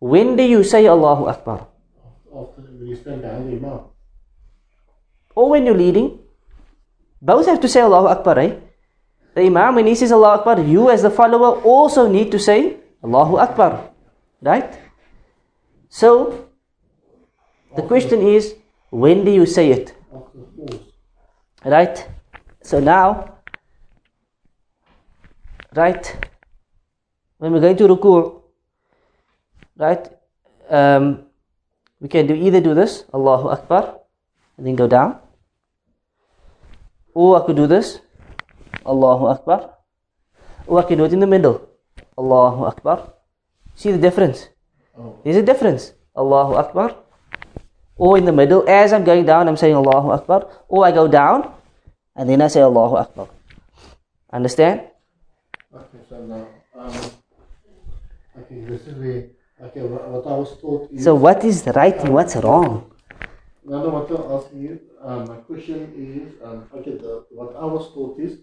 when 0.00 0.34
do 0.34 0.42
you 0.42 0.64
say 0.64 0.88
Allahu 0.88 1.26
Akbar? 1.26 1.68
After 2.34 2.62
when 2.62 2.88
you 2.88 2.96
stand 2.96 3.22
behind 3.22 3.46
the 3.46 3.62
imam. 3.62 3.80
Or 5.36 5.50
when 5.50 5.66
you're 5.66 5.78
leading, 5.78 6.18
both 7.22 7.46
have 7.46 7.60
to 7.60 7.68
say 7.68 7.80
Allahu 7.80 8.08
Akbar, 8.08 8.38
eh? 8.40 8.52
The 9.34 9.42
imam, 9.42 9.76
when 9.76 9.86
he 9.86 9.94
says 9.94 10.12
Allahu 10.12 10.40
Akbar, 10.40 10.60
you 10.60 10.90
as 10.90 11.02
the 11.02 11.10
follower 11.10 11.60
also 11.62 12.08
need 12.08 12.30
to 12.32 12.38
say 12.38 12.76
Allahu 13.02 13.36
Akbar, 13.36 13.90
right? 14.42 14.78
So, 15.88 16.48
the 17.76 17.82
question 17.82 18.20
is, 18.20 18.54
when 18.90 19.24
do 19.24 19.30
you 19.30 19.46
say 19.46 19.70
it? 19.70 19.94
Right? 21.64 22.06
So 22.62 22.78
now, 22.78 23.38
right, 25.74 26.04
when 27.38 27.52
we're 27.52 27.60
going 27.60 27.76
to 27.76 27.88
ruku, 27.88 28.42
right, 29.76 30.08
um, 30.68 31.24
we 32.00 32.08
can 32.08 32.26
do 32.26 32.34
either 32.34 32.60
do 32.60 32.74
this, 32.74 33.04
Allahu 33.14 33.48
Akbar, 33.48 34.00
and 34.58 34.66
then 34.66 34.76
go 34.76 34.86
down, 34.86 35.18
or 37.14 37.42
I 37.42 37.46
could 37.46 37.56
do 37.56 37.66
this, 37.66 38.00
Allahu 38.86 39.26
Akbar, 39.26 39.70
or 40.66 40.80
I 40.80 40.82
can 40.84 40.98
do 40.98 41.04
it 41.04 41.12
in 41.12 41.20
the 41.20 41.26
middle, 41.26 41.68
Allahu 42.18 42.64
Akbar. 42.64 43.12
See 43.74 43.90
the 43.92 43.98
difference? 43.98 44.48
Oh. 44.98 45.18
There's 45.24 45.36
a 45.36 45.42
difference. 45.42 45.92
Allahu 46.16 46.54
Akbar. 46.54 46.96
Or 47.96 48.18
in 48.18 48.24
the 48.24 48.32
middle, 48.32 48.68
as 48.68 48.92
I'm 48.92 49.04
going 49.04 49.24
down, 49.24 49.48
I'm 49.48 49.56
saying 49.56 49.74
Allahu 49.74 50.10
Akbar. 50.10 50.48
Or 50.68 50.84
I 50.84 50.90
go 50.92 51.08
down, 51.08 51.52
and 52.16 52.28
then 52.28 52.42
I 52.42 52.48
say 52.48 52.60
Allahu 52.60 52.96
Akbar. 52.96 53.28
Understand? 54.32 54.88
Okay, 55.74 56.00
so 56.08 56.20
now, 56.24 56.48
um, 56.76 56.92
okay, 58.40 58.60
this 58.64 58.86
is 58.86 58.94
where, 58.96 59.28
okay, 59.68 59.80
what, 59.82 60.08
what 60.08 60.26
I 60.26 60.36
was 60.36 60.58
taught 60.60 60.90
is, 60.92 61.04
So 61.04 61.14
what 61.14 61.44
is 61.44 61.64
right 61.74 61.96
and 62.00 62.12
what's 62.12 62.36
wrong? 62.36 62.92
no, 63.64 63.82
no, 63.82 63.88
what 63.88 64.10
I'm 64.10 64.32
asking 64.36 64.60
you, 64.62 64.80
um, 65.02 65.28
my 65.28 65.36
question 65.36 65.92
is, 65.96 66.32
um, 66.44 66.68
okay, 66.76 66.96
the, 66.96 67.24
what 67.30 67.54
I 67.56 67.64
was 67.64 67.92
taught 67.94 68.18
is, 68.20 68.38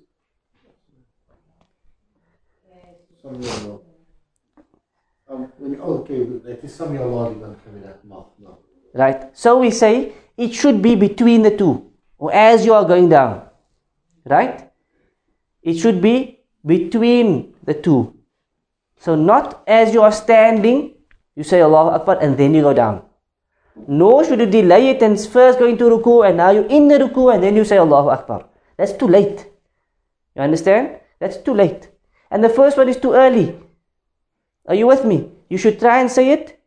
um, 3.26 3.42
you 3.42 3.50
no. 8.44 8.58
Right? 8.94 9.38
So 9.38 9.60
we 9.60 9.72
say 9.72 10.14
it 10.38 10.54
should 10.54 10.82
be 10.82 10.96
between 10.96 11.42
the 11.44 11.56
two, 11.56 11.92
or 12.18 12.34
as 12.34 12.66
you 12.66 12.74
are 12.74 12.86
going 12.86 13.10
down. 13.10 13.44
Right? 14.26 14.72
It 15.62 15.78
should 15.78 16.02
be 16.02 16.40
between 16.66 17.54
the 17.64 17.74
two. 17.74 18.16
So 18.98 19.16
not 19.16 19.64
as 19.68 19.94
you 19.94 20.02
are 20.02 20.12
standing, 20.12 20.96
you 21.36 21.44
say 21.44 21.62
Allah 21.62 21.96
Akbar 22.00 22.20
and 22.22 22.38
then 22.38 22.54
you 22.54 22.62
go 22.62 22.74
down. 22.74 23.04
Nor 23.88 24.26
should 24.26 24.40
you 24.40 24.46
delay 24.46 24.90
it 24.90 25.02
and 25.02 25.20
first 25.20 25.60
go 25.60 25.66
into 25.68 25.86
ruku 25.86 26.28
and 26.28 26.38
now 26.38 26.50
you're 26.52 26.68
in 26.68 26.88
the 26.88 26.98
ruku 27.00 27.34
and 27.34 27.44
then 27.44 27.56
you 27.56 27.64
say 27.64 27.78
Allahu 27.78 28.10
Akbar. 28.10 28.46
That's 28.78 28.94
too 28.94 29.08
late. 29.08 29.48
You 30.36 30.42
understand? 30.42 31.00
That's 31.20 31.38
too 31.38 31.54
late. 31.54 31.88
And 32.32 32.44
the 32.44 32.50
first 32.50 32.78
one 32.78 32.90
is 32.90 32.98
too 32.98 33.14
early. 33.14 33.58
Are 34.68 34.76
you 34.76 34.88
with 34.88 35.04
me? 35.06 35.32
You 35.50 35.58
should 35.58 35.80
try 35.80 36.00
and 36.00 36.12
say 36.12 36.32
it 36.32 36.60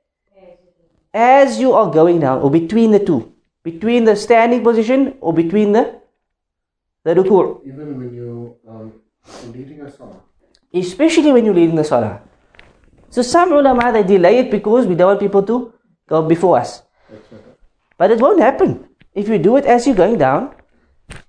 as 1.15 1.61
you 1.61 1.73
are 1.73 1.91
going 1.91 2.21
down 2.21 2.41
or 2.41 2.51
between 2.51 2.91
the 2.91 2.99
two. 2.99 3.33
Between 3.63 4.05
the 4.05 4.17
standing 4.17 4.65
position 4.65 5.15
or 5.21 5.33
between 5.33 5.73
the 5.73 6.01
the 7.05 7.15
ruku'. 7.15 7.61
Even 7.67 7.99
when 7.99 8.15
you, 8.15 8.57
um, 8.69 8.93
leading 9.53 9.83
a 9.83 9.91
salah, 9.91 10.21
Especially 10.75 11.33
when 11.33 11.45
you're 11.45 11.55
leading 11.55 11.77
the 11.77 11.85
salah. 11.85 12.23
So 13.11 13.23
some 13.23 13.53
ulama 13.53 13.93
they 13.93 14.03
delay 14.03 14.39
it 14.39 14.51
because 14.51 14.87
we 14.87 14.95
don't 14.95 15.09
want 15.09 15.21
people 15.21 15.43
to 15.43 15.73
go 16.09 16.23
before 16.23 16.59
us. 16.59 16.83
But 17.99 18.11
it 18.11 18.19
won't 18.19 18.41
happen. 18.41 18.89
If 19.15 19.29
you 19.29 19.39
do 19.39 19.57
it 19.57 19.67
as 19.67 19.87
you're 19.87 19.95
going 19.95 20.19
down, 20.19 20.55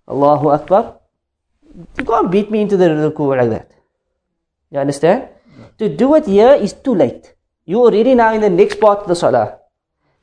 Allahu 0.08 0.50
Akbar, 0.50 0.96
you 1.98 2.06
can't 2.06 2.32
beat 2.32 2.50
me 2.50 2.62
into 2.62 2.78
the 2.78 2.88
ruku 2.88 3.36
like 3.36 3.50
that. 3.50 3.73
You 4.74 4.80
understand? 4.80 5.30
To 5.78 5.88
do 5.88 6.16
it 6.16 6.26
here 6.26 6.54
is 6.54 6.74
too 6.74 6.96
late. 6.96 7.36
You're 7.66 7.86
already 7.86 8.16
now 8.16 8.34
in 8.34 8.42
the 8.42 8.50
next 8.50 8.80
part 8.80 9.06
of 9.06 9.08
the 9.08 9.16
salah. 9.16 9.60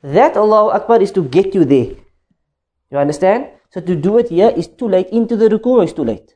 That 0.03 0.35
Allahu 0.35 0.75
Akbar 0.75 1.01
is 1.01 1.11
to 1.13 1.23
get 1.23 1.55
you 1.55 1.63
there. 1.63 1.95
You 2.91 2.97
understand? 2.97 3.47
So 3.69 3.79
to 3.79 3.95
do 3.95 4.17
it 4.17 4.27
here 4.27 4.49
is 4.49 4.67
too 4.67 4.89
late. 4.89 5.07
Into 5.09 5.37
the 5.37 5.47
ruku 5.47 5.85
is 5.85 5.93
too 5.93 6.03
late. 6.03 6.35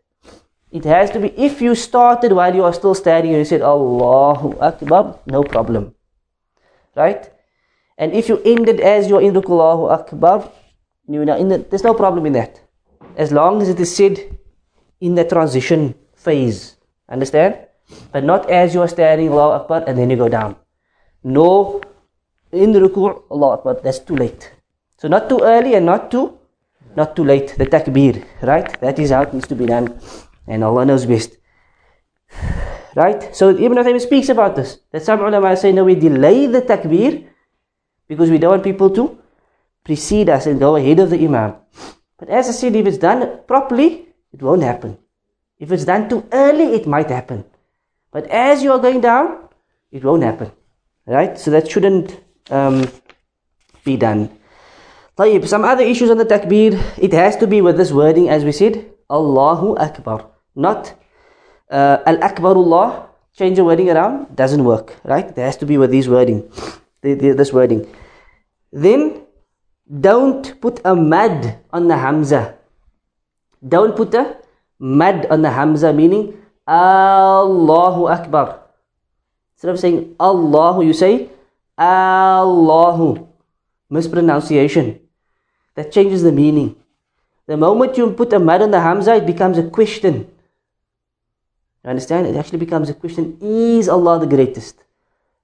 It 0.72 0.86
has 0.86 1.12
to 1.12 1.20
be, 1.20 1.28
if 1.36 1.62
you 1.62 1.76
started 1.76 2.32
while 2.32 2.56
you 2.56 2.64
are 2.64 2.74
still 2.74 2.96
standing 2.96 3.32
and 3.32 3.40
you 3.40 3.46
said 3.46 3.62
Allahu 3.62 4.58
Akbar, 4.60 5.20
no 5.26 5.44
problem. 5.44 5.94
Right? 6.96 7.30
And 7.98 8.14
if 8.14 8.30
you 8.30 8.42
ended 8.46 8.80
as 8.80 9.10
you're 9.10 9.22
in 9.22 9.34
ruku 9.34 9.52
Allahu 9.52 9.92
Akbar, 9.92 10.50
you 11.10 11.26
know, 11.26 11.36
the, 11.50 11.58
there's 11.70 11.84
no 11.84 11.94
problem 11.94 12.26
in 12.26 12.34
that. 12.34 12.62
As 13.18 13.34
long 13.34 13.62
as 13.62 13.68
it 13.68 13.80
is 13.80 13.94
said 13.94 14.40
in 15.02 15.16
the 15.16 15.26
transition 15.26 15.96
phase. 16.16 16.78
Understand? 17.10 17.66
But 18.12 18.24
not 18.24 18.50
as 18.50 18.74
you 18.74 18.82
are 18.82 18.88
standing 18.88 19.30
Allahu 19.30 19.62
Akbar 19.62 19.84
and 19.88 19.98
then 19.98 20.10
you 20.10 20.18
go 20.18 20.30
down. 20.30 20.56
No, 21.24 21.82
in 22.52 22.72
the 22.72 22.80
ruku' 22.80 23.24
Allahu 23.32 23.60
Akbar, 23.60 23.80
that's 23.84 24.00
too 24.00 24.16
late. 24.16 24.52
So 24.98 25.08
not 25.08 25.30
too 25.30 25.40
early 25.44 25.76
and 25.76 25.86
not 25.86 26.10
too, 26.10 26.38
not 26.96 27.16
too 27.16 27.24
late. 27.24 27.56
The 27.58 27.66
takbir, 27.66 28.24
right? 28.42 28.80
That 28.82 28.98
is 29.00 29.12
how 29.12 29.24
it 29.24 29.34
needs 29.34 29.48
to 29.48 29.56
be 29.56 29.66
done. 29.66 30.00
And 30.48 30.64
Allah 30.64 30.86
knows 30.86 31.06
best. 31.06 31.38
Right? 32.96 33.36
So 33.36 33.50
Ibn 33.50 33.78
Uthaymin 33.78 34.02
speaks 34.02 34.30
about 34.30 34.56
this. 34.56 34.80
That 34.92 35.04
some 35.04 35.20
ulama 35.20 35.56
say, 35.58 35.72
no, 35.72 35.84
we 35.84 35.96
delay 35.96 36.48
the 36.48 36.62
takbir 36.62 37.28
because 38.08 38.30
we 38.30 38.38
don't 38.38 38.52
want 38.52 38.64
people 38.64 38.90
to 38.92 39.18
precede 39.84 40.30
us 40.30 40.46
and 40.46 40.60
go 40.60 40.76
ahead 40.76 41.00
of 41.00 41.10
the 41.10 41.24
imam. 41.24 41.56
But 42.18 42.30
as 42.30 42.48
I 42.48 42.52
said, 42.52 42.76
if 42.76 42.88
it's 42.88 42.98
done 42.98 43.42
properly, 43.46 44.08
it 44.32 44.42
won't 44.42 44.64
happen. 44.64 44.98
If 45.60 45.72
it's 45.72 45.86
done 45.86 46.08
too 46.10 46.26
early, 46.32 46.74
it 46.74 46.88
might 46.88 47.10
happen. 47.10 47.44
But 48.15 48.27
as 48.27 48.63
you 48.63 48.73
are 48.73 48.79
going 48.79 49.01
down, 49.01 49.49
it 49.93 50.05
won't 50.05 50.23
happen. 50.23 50.51
Right? 51.07 51.39
So 51.39 51.51
that 51.51 51.71
shouldn't 51.71 52.21
um, 52.51 52.89
be 53.85 53.97
done. 53.97 54.31
طيب, 55.17 55.47
some 55.47 55.65
other 55.65 55.85
issues 55.85 56.11
on 56.11 56.19
the 56.19 56.25
takbir, 56.25 56.81
it 56.99 57.13
has 57.13 57.37
to 57.37 57.47
be 57.47 57.61
with 57.61 57.77
this 57.77 57.93
wording 57.93 58.29
as 58.29 58.45
we 58.45 58.53
said, 58.53 58.91
Allahu 59.11 59.77
Akbar. 59.77 60.27
Not 60.55 60.95
uh, 61.71 61.99
Al 62.07 62.19
Akbarullah, 62.19 63.07
change 63.37 63.57
the 63.57 63.65
wording 63.65 63.91
around, 63.91 64.35
doesn't 64.35 64.65
work. 64.65 64.97
Right? 65.05 65.27
It 65.27 65.37
has 65.37 65.57
to 65.59 65.67
be 65.67 65.79
with 65.79 65.91
these 65.91 66.09
wording, 66.09 66.51
the, 67.03 67.15
the, 67.15 67.33
this 67.33 67.53
wording. 67.53 67.87
Then, 68.73 69.23
don't 70.01 70.61
put 70.61 70.81
a 70.85 70.95
mad 70.95 71.59
on 71.73 71.89
the 71.89 71.97
Hamza. 71.97 72.55
Don't 73.67 73.97
put 73.97 74.15
a 74.15 74.37
mad 74.79 75.27
on 75.31 75.43
the 75.43 75.51
Hamza, 75.51 75.93
meaning 75.93 76.41
Allahu 76.68 78.08
Akbar. 78.08 78.60
Instead 79.56 79.72
of 79.72 79.80
saying 79.80 80.16
Allahu, 80.20 80.84
you 80.84 80.94
say 80.94 81.30
Allahu. 81.78 83.28
Mispronunciation. 83.90 85.00
That 85.76 85.92
changes 85.92 86.24
the 86.24 86.32
meaning. 86.32 86.76
The 87.48 87.58
moment 87.58 87.98
you 87.98 88.10
put 88.12 88.34
a 88.34 88.40
mad 88.40 88.62
on 88.62 88.72
the 88.72 88.82
Hamza, 88.82 89.16
it 89.16 89.26
becomes 89.26 89.58
a 89.58 89.70
question. 89.70 90.28
You 91.84 91.90
understand? 91.92 92.26
It 92.28 92.36
actually 92.36 92.58
becomes 92.58 92.90
a 92.90 92.96
question 92.96 93.38
Is 93.42 93.88
Allah 93.88 94.20
the 94.20 94.26
greatest? 94.26 94.82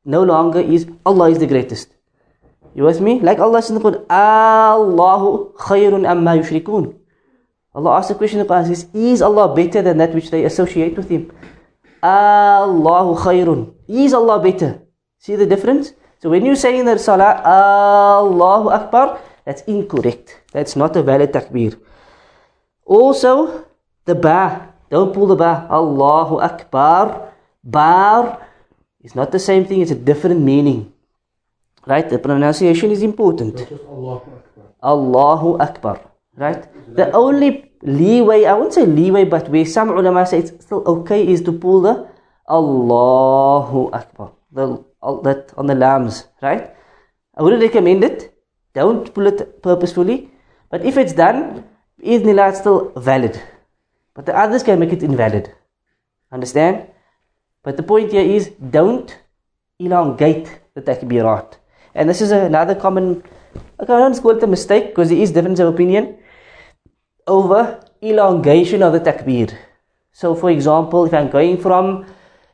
No 0.03 0.23
longer 0.23 0.59
is 0.59 0.87
Allah 1.05 1.29
is 1.29 1.37
the 1.37 1.45
greatest. 1.45 1.93
You 2.73 2.83
with 2.85 3.01
me? 3.01 3.19
Like 3.19 3.37
Allah 3.39 3.61
says 3.61 3.71
in 3.71 3.75
the 3.75 3.81
Quran, 3.83 4.05
Allahu 4.09 5.53
khayrun 5.53 6.09
amma 6.09 6.31
yushrikun. 6.41 6.95
Allah 7.73 7.97
asks 7.97 8.09
the 8.09 8.15
question 8.15 8.39
in 8.39 8.47
the 8.47 8.53
Quran, 8.53 8.67
says, 8.67 8.87
Is 8.93 9.21
Allah 9.21 9.55
better 9.55 9.81
than 9.81 9.97
that 9.97 10.13
which 10.13 10.29
they 10.29 10.43
associate 10.43 10.97
with 10.97 11.09
Him? 11.09 11.31
Allahu 12.03 13.15
khayrun. 13.15 13.73
Is 13.87 14.13
Allah 14.13 14.41
better? 14.41 14.81
See 15.19 15.35
the 15.35 15.45
difference? 15.45 15.93
So 16.19 16.29
when 16.29 16.45
you 16.45 16.55
say 16.55 16.77
in 16.77 16.85
the 16.85 16.97
Salah, 16.97 17.41
Allahu 17.45 18.69
Akbar, 18.69 19.19
that's 19.45 19.61
incorrect. 19.63 20.41
That's 20.51 20.75
not 20.75 20.95
a 20.95 21.03
valid 21.03 21.31
takbir. 21.31 21.79
Also, 22.85 23.65
the 24.05 24.15
ba 24.15 24.73
Don't 24.89 25.13
pull 25.13 25.27
the 25.27 25.39
ba. 25.39 25.65
Allahu 25.71 26.43
Akbar. 26.43 27.31
Bar 27.63 28.45
is 29.01 29.15
not 29.15 29.31
the 29.31 29.39
same 29.39 29.63
thing, 29.65 29.79
it's 29.81 29.91
a 29.91 29.95
different 29.95 30.41
meaning. 30.41 30.91
Right? 31.87 32.07
The 32.09 32.19
pronunciation 32.19 32.91
is 32.91 33.01
important. 33.01 33.55
Allahu 33.87 34.29
Akbar. 34.35 34.65
Allahu 34.83 35.49
Akbar. 35.57 36.10
Right? 36.41 36.65
The 36.95 37.11
only 37.13 37.71
leeway, 37.83 38.45
I 38.45 38.53
won't 38.53 38.73
say 38.73 38.85
leeway, 38.85 39.25
but 39.25 39.47
where 39.49 39.65
some 39.65 39.89
ulama 39.89 40.25
say 40.25 40.39
it's 40.39 40.65
still 40.65 40.83
okay 40.93 41.21
is 41.21 41.41
to 41.43 41.51
pull 41.53 41.81
the 41.81 42.09
Allahu 42.49 43.91
Akbar. 43.93 44.31
The, 44.51 44.83
that 45.23 45.53
on 45.55 45.67
the 45.67 45.75
lambs, 45.75 46.25
right? 46.41 46.73
I 47.37 47.43
wouldn't 47.43 47.61
recommend 47.61 48.03
it. 48.03 48.33
Don't 48.73 49.13
pull 49.13 49.27
it 49.27 49.61
purposefully. 49.61 50.31
But 50.69 50.83
if 50.83 50.97
it's 50.97 51.13
done, 51.13 51.63
Idnillah, 52.03 52.49
it's 52.49 52.59
still 52.59 52.91
valid. 52.95 53.39
But 54.15 54.25
the 54.25 54.35
others 54.35 54.63
can 54.63 54.79
make 54.79 54.91
it 54.91 55.03
invalid. 55.03 55.53
Understand? 56.31 56.87
But 57.63 57.77
the 57.77 57.83
point 57.83 58.11
here 58.11 58.25
is 58.25 58.49
don't 58.77 59.15
elongate 59.79 60.49
the 60.73 60.81
takbirat. 60.81 61.57
And 61.93 62.09
this 62.09 62.21
is 62.21 62.31
another 62.31 62.73
common, 62.75 63.23
I 63.79 63.85
don't 63.85 64.21
call 64.21 64.37
it 64.37 64.43
a 64.43 64.47
mistake 64.47 64.87
because 64.87 65.09
there 65.09 65.19
is 65.19 65.31
difference 65.31 65.59
of 65.59 65.73
opinion 65.73 66.17
over 67.27 67.79
elongation 68.01 68.81
of 68.83 68.93
the 68.93 68.99
takbir. 68.99 69.53
So 70.11 70.35
for 70.35 70.49
example, 70.51 71.05
if 71.05 71.13
I'm 71.13 71.29
going 71.29 71.57
from 71.57 72.05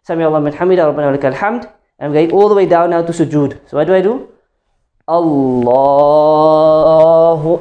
Sami 0.04 0.24
Allah 0.24 0.40
hamida 0.52 0.86
rabbana 0.88 1.18
lakal 1.18 1.34
hamd, 1.34 1.72
I'm 2.00 2.14
going 2.14 2.32
all 2.32 2.48
the 2.50 2.56
way 2.56 2.66
down 2.66 2.92
now 2.92 3.02
to 3.02 3.12
sujood. 3.12 3.60
So 3.68 3.78
what 3.78 3.88
do 3.88 3.94
I 3.94 4.02
do? 4.02 4.30
Allahu 5.08 6.04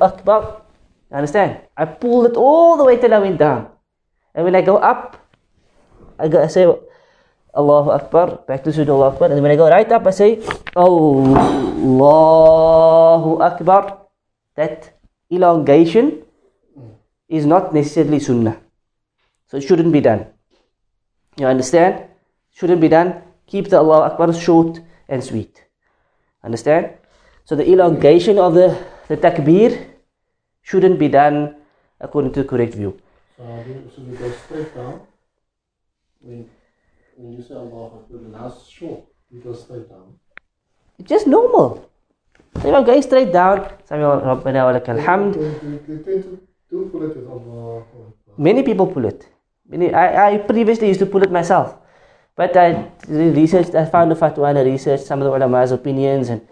Akbar. 0.02 0.62
Understand? 1.10 1.60
I 1.76 1.86
pull 1.86 2.26
it 2.26 2.36
all 2.36 2.76
the 2.76 2.84
way 2.84 2.98
till 2.98 3.14
I 3.14 3.18
went 3.18 3.38
down. 3.38 3.68
And 4.34 4.44
when 4.44 4.54
I 4.54 4.60
go 4.60 4.76
up, 4.76 5.16
I, 6.18 6.28
go, 6.28 6.42
I 6.42 6.48
say 6.48 6.66
Allahu 7.56 7.90
Akbar, 7.90 8.44
back 8.46 8.64
to 8.64 8.70
sujood 8.70 8.90
Allahu 8.90 9.14
Akbar. 9.14 9.32
And 9.32 9.40
when 9.40 9.50
I 9.50 9.56
go 9.56 9.68
right 9.70 9.90
up, 9.90 10.06
I 10.06 10.10
say 10.10 10.42
Allahu 10.76 11.80
Akbar. 13.40 14.02
That 14.56 14.98
elongation 15.30 16.25
is 17.28 17.46
not 17.46 17.74
necessarily 17.74 18.20
sunnah. 18.20 18.60
So 19.48 19.56
it 19.56 19.62
shouldn't 19.62 19.92
be 19.92 20.00
done. 20.00 20.26
You 21.36 21.46
understand? 21.46 22.04
Shouldn't 22.52 22.80
be 22.80 22.88
done. 22.88 23.22
Keep 23.46 23.68
the 23.68 23.78
Allah 23.78 24.10
Akbar 24.10 24.32
short 24.32 24.80
and 25.08 25.22
sweet. 25.22 25.64
Understand? 26.42 26.90
So 27.44 27.54
the 27.54 27.68
elongation 27.68 28.38
of 28.38 28.54
the, 28.54 28.84
the 29.08 29.16
takbir 29.16 29.86
shouldn't 30.62 30.98
be 30.98 31.08
done 31.08 31.56
according 32.00 32.32
to 32.32 32.42
the 32.42 32.48
correct 32.48 32.74
view. 32.74 32.98
So, 33.36 33.44
you, 33.44 33.90
so 33.94 34.02
we 34.02 34.16
go 34.16 34.30
straight 34.30 34.74
down. 34.74 35.00
When, 36.20 36.48
when 37.16 37.32
you 37.32 37.42
say 37.42 37.54
Allahu 37.54 37.98
Akbar, 37.98 38.18
the 38.18 38.28
last 38.28 38.70
short, 38.70 39.04
you 39.30 39.40
go 39.40 39.52
straight 39.52 39.88
down. 39.88 40.18
It's 40.98 41.08
just 41.08 41.26
normal. 41.26 41.90
So 42.62 42.74
I'm 42.74 42.84
going 42.84 43.02
straight 43.02 43.32
down, 43.32 43.70
Sami 43.84 44.02
Rabbana 44.02 44.64
wa 44.64 44.72
lakal 44.72 44.98
hamd. 44.98 45.36
Pull 46.84 47.02
it 47.02 47.16
with 47.16 47.26
Allahu 47.26 47.80
Akbar. 47.80 48.06
Many 48.36 48.62
people 48.62 48.86
pull 48.86 49.06
it. 49.06 49.26
Many, 49.68 49.92
I, 49.94 50.34
I 50.34 50.38
previously 50.38 50.88
used 50.88 51.00
to 51.00 51.06
pull 51.06 51.22
it 51.22 51.32
myself. 51.32 51.76
But 52.36 52.56
I 52.56 52.90
researched, 53.08 53.74
I 53.74 53.86
found 53.86 54.10
the 54.10 54.14
fatwa 54.14 54.50
and 54.50 54.58
I 54.58 54.62
researched 54.62 55.04
some 55.06 55.22
of 55.22 55.24
the 55.24 55.32
ulama's 55.34 55.72
opinions 55.72 56.28
and 56.28 56.46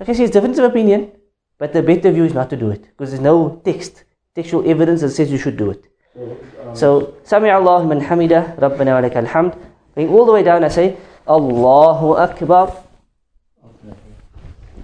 I 0.00 0.12
say, 0.12 0.24
it's 0.24 0.32
difference 0.32 0.58
of 0.58 0.64
opinion, 0.64 1.12
but 1.58 1.72
the 1.72 1.82
better 1.82 2.10
view 2.10 2.24
is 2.24 2.34
not 2.34 2.50
to 2.50 2.56
do 2.56 2.70
it 2.70 2.82
because 2.82 3.10
there's 3.10 3.22
no 3.22 3.60
text, 3.64 4.04
textual 4.34 4.68
evidence 4.68 5.00
that 5.02 5.10
says 5.10 5.30
you 5.30 5.38
should 5.38 5.56
do 5.56 5.70
it. 5.70 5.84
So, 6.14 6.36
um, 6.66 6.76
So, 6.76 7.14
Sami 7.22 7.50
Allah 7.50 7.84
man 7.86 8.00
hamida, 8.00 8.58
Rabbana 8.58 9.00
wa 9.00 9.08
lakal 9.08 9.26
hamd. 9.26 9.56
Going 9.94 10.08
all 10.08 10.26
the 10.26 10.32
way 10.32 10.42
down, 10.42 10.64
I 10.64 10.68
say, 10.68 10.96
Allahu 11.26 12.14
Akbar. 12.16 12.74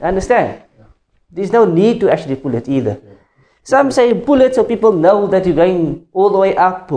Understand? 0.01 0.62
There's 1.30 1.51
no 1.51 1.64
need 1.64 1.99
to 2.01 2.11
actually 2.11 2.36
pull 2.36 2.55
it 2.55 2.68
either. 2.68 3.01
Some 3.63 3.91
say 3.91 4.13
pull 4.13 4.41
it 4.41 4.55
so 4.55 4.63
people 4.63 4.91
know 4.91 5.28
that 5.28 5.45
you're 5.45 5.55
going 5.55 6.07
all 6.13 6.30
the 6.30 6.38
way 6.38 6.55
up. 6.55 6.91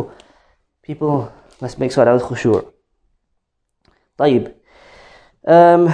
People 0.83 1.33
must 1.61 1.79
make 1.79 1.93
salat 1.93 2.23
khushu'. 2.23 2.73
طيب. 4.19 4.55
Um, 5.47 5.93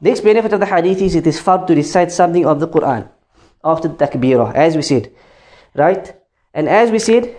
next 0.00 0.20
benefit 0.20 0.52
of 0.52 0.60
the 0.60 0.66
hadith 0.66 1.02
is 1.02 1.14
it 1.14 1.26
is 1.26 1.38
far 1.38 1.66
to 1.66 1.74
recite 1.74 2.10
something 2.10 2.46
of 2.46 2.58
the 2.58 2.68
Quran 2.68 3.08
after 3.62 3.88
the 3.88 3.94
takbirah, 3.94 4.54
as 4.54 4.76
we 4.76 4.82
said. 4.82 5.12
Right? 5.74 6.16
And 6.54 6.68
as 6.68 6.90
we 6.90 6.98
said, 6.98 7.36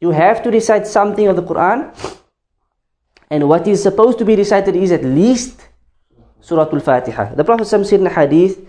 you 0.00 0.10
have 0.10 0.42
to 0.42 0.50
recite 0.50 0.86
something 0.86 1.26
of 1.26 1.36
the 1.36 1.42
Quran. 1.42 1.90
And 3.30 3.48
what 3.48 3.66
is 3.66 3.82
supposed 3.82 4.18
to 4.18 4.24
be 4.24 4.36
recited 4.36 4.76
is 4.76 4.92
at 4.92 5.02
least 5.02 5.66
Surah 6.40 6.68
Al-Fatiha. 6.70 7.34
The 7.34 7.44
Prophet 7.44 7.66
said 7.66 7.98
in 7.98 8.04
the 8.04 8.10
hadith, 8.10 8.60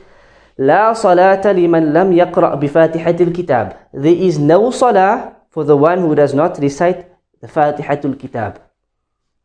لا 0.61 0.93
صلاة 0.93 1.41
لمن 1.41 1.93
لم 1.97 2.13
يقرأ 2.13 2.55
بفاتحة 2.55 3.17
الكتاب. 3.21 3.67
There 3.97 4.13
is 4.13 4.39
no 4.39 4.71
salah 4.71 5.41
for 5.49 5.65
the 5.65 5.77
one 5.77 6.01
who 6.05 6.15
does 6.15 6.35
not 6.35 6.61
recite 6.61 7.09
the 7.41 7.49
Fatihatul 7.49 8.21
Kitab. 8.21 8.61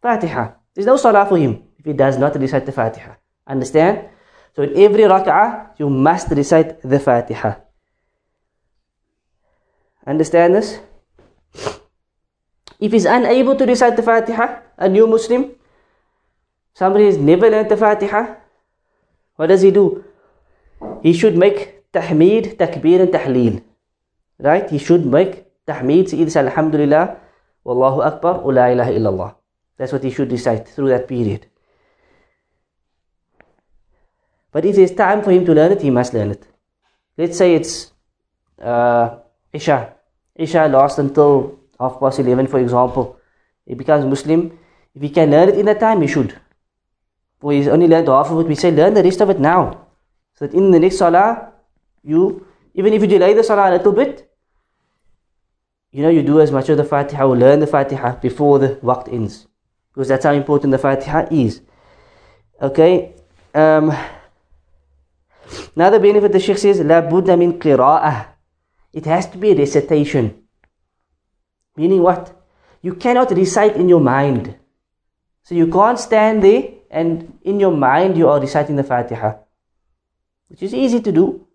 Fatiha. 0.02 0.60
There's 0.76 0.86
no 0.86 0.98
salah 0.98 1.26
for 1.26 1.38
him 1.38 1.64
if 1.80 1.86
he 1.86 1.94
does 1.94 2.18
not 2.18 2.36
recite 2.36 2.66
the 2.66 2.74
Fatiha. 2.76 3.16
Understand? 3.48 4.10
So 4.56 4.64
in 4.64 4.76
every 4.76 5.04
rak'ah, 5.04 5.80
you 5.80 5.90
must 5.90 6.28
recite 6.32 6.82
the 6.84 7.00
Fatiha. 7.00 7.64
Understand 10.06 10.56
this? 10.56 10.80
If 12.78 12.92
he's 12.92 13.06
unable 13.06 13.56
to 13.56 13.66
recite 13.66 13.96
the 13.96 14.04
Fatiha, 14.04 14.60
a 14.78 14.90
new 14.90 15.08
Muslim, 15.08 15.56
somebody 16.74 17.06
has 17.06 17.18
never 17.18 17.50
learned 17.50 17.70
the 17.70 17.78
Fatiha, 17.78 18.36
what 19.38 19.48
does 19.48 19.62
he 19.62 19.72
do? 19.72 20.04
He 21.04 21.14
should 21.14 21.38
make 21.38 21.92
tahmeed, 21.92 22.58
takbir 22.58 23.02
and 23.02 23.12
tahleel. 23.12 23.62
Right? 24.40 24.70
He 24.70 24.78
should 24.78 25.06
make 25.06 25.46
tahmeed, 25.66 26.10
so 26.10 26.18
either 26.18 26.30
say 26.30 26.42
Alhamdulillah, 26.42 27.18
Wallahu 27.66 28.06
Akbar, 28.06 28.42
or 28.42 28.54
La 28.54 28.68
ilaha 28.68 28.92
illallah. 28.92 29.36
That's 29.78 29.92
what 29.92 30.04
he 30.04 30.12
should 30.12 30.32
recite 30.32 30.68
through 30.68 30.90
that 30.90 31.08
period. 31.08 31.48
But 34.52 34.66
if 34.66 34.76
there's 34.76 34.92
time 34.92 35.22
for 35.22 35.32
him 35.32 35.46
to 35.46 35.54
learn 35.54 35.74
it, 35.74 35.82
he 35.82 35.90
must 35.90 36.14
learn 36.14 36.32
it. 36.32 36.48
Let's 37.18 37.38
say 37.38 37.56
it's 37.56 37.92
uh, 38.62 39.18
Isha. 39.52 39.94
Isha 40.36 40.68
lasts 40.68 41.00
until 41.00 41.60
half 41.80 42.00
past 42.00 42.20
11, 42.20 42.48
for 42.48 42.60
example. 42.60 43.20
He 43.66 43.74
becomes 43.74 44.06
Muslim. 44.06 44.58
If 44.94 45.02
he 45.02 45.10
can 45.10 45.32
learn 45.32 45.50
it 45.50 45.58
in 45.58 45.66
that 45.66 45.80
time, 45.80 46.02
he 46.02 46.08
should. 46.08 46.40
Or 47.42 47.52
he's 47.52 47.68
only 47.68 47.88
learned 47.88 48.08
half 48.08 48.32
of 48.32 48.40
it, 48.40 48.48
we 48.48 48.56
say 48.56 48.72
learn 48.72 48.94
the 48.94 49.04
rest 49.04 49.22
of 49.22 49.30
it 49.30 49.40
now. 49.40 49.85
So 50.36 50.48
that 50.48 50.54
in 50.54 50.72
the 50.72 50.80
next 50.80 50.98
salah, 50.98 51.54
you, 52.04 52.46
even 52.74 52.94
if 52.94 53.02
you 53.02 53.08
delay 53.08 53.34
the 53.34 53.44
salah 53.44 53.70
a 53.70 53.78
little 53.78 53.94
bit, 53.94 54.30
you 55.92 56.02
know, 56.02 56.10
you 56.10 56.24
do 56.24 56.42
as 56.42 56.52
much 56.52 56.68
of 56.68 56.76
the 56.76 56.84
Fatiha 56.84 57.26
or 57.26 57.38
learn 57.38 57.60
the 57.62 57.68
Fatiha 57.68 58.18
before 58.18 58.60
the 58.60 58.76
waqt 58.84 59.12
ends. 59.14 59.48
Because 59.94 60.10
that's 60.10 60.26
how 60.26 60.34
important 60.34 60.72
the 60.72 60.78
Fatiha 60.78 61.28
is. 61.32 61.62
Okay? 62.62 63.16
Um, 63.54 63.96
another 65.74 66.00
benefit 66.00 66.34
the 66.34 66.40
Sheikh 66.40 66.58
says, 66.58 66.82
La 66.82 67.00
Buddha 67.00 67.38
min 67.38 67.58
qira'ah. 67.58 68.28
It 68.92 69.06
has 69.06 69.30
to 69.30 69.38
be 69.38 69.52
a 69.52 69.56
recitation. 69.56 70.44
Meaning 71.78 72.02
what? 72.02 72.36
You 72.82 72.96
cannot 72.96 73.32
recite 73.32 73.78
in 73.78 73.88
your 73.88 74.02
mind. 74.02 74.56
So 75.44 75.56
you 75.56 75.68
can't 75.68 76.00
stand 76.00 76.44
there 76.44 76.72
and 76.92 77.40
in 77.44 77.60
your 77.60 77.72
mind 77.72 78.18
you 78.18 78.28
are 78.28 78.40
reciting 78.40 78.76
the 78.76 78.84
Fatiha. 78.84 79.36
Which 80.48 80.64
is 80.64 80.74
easy 80.74 81.02
to 81.02 81.12
do. 81.12 81.48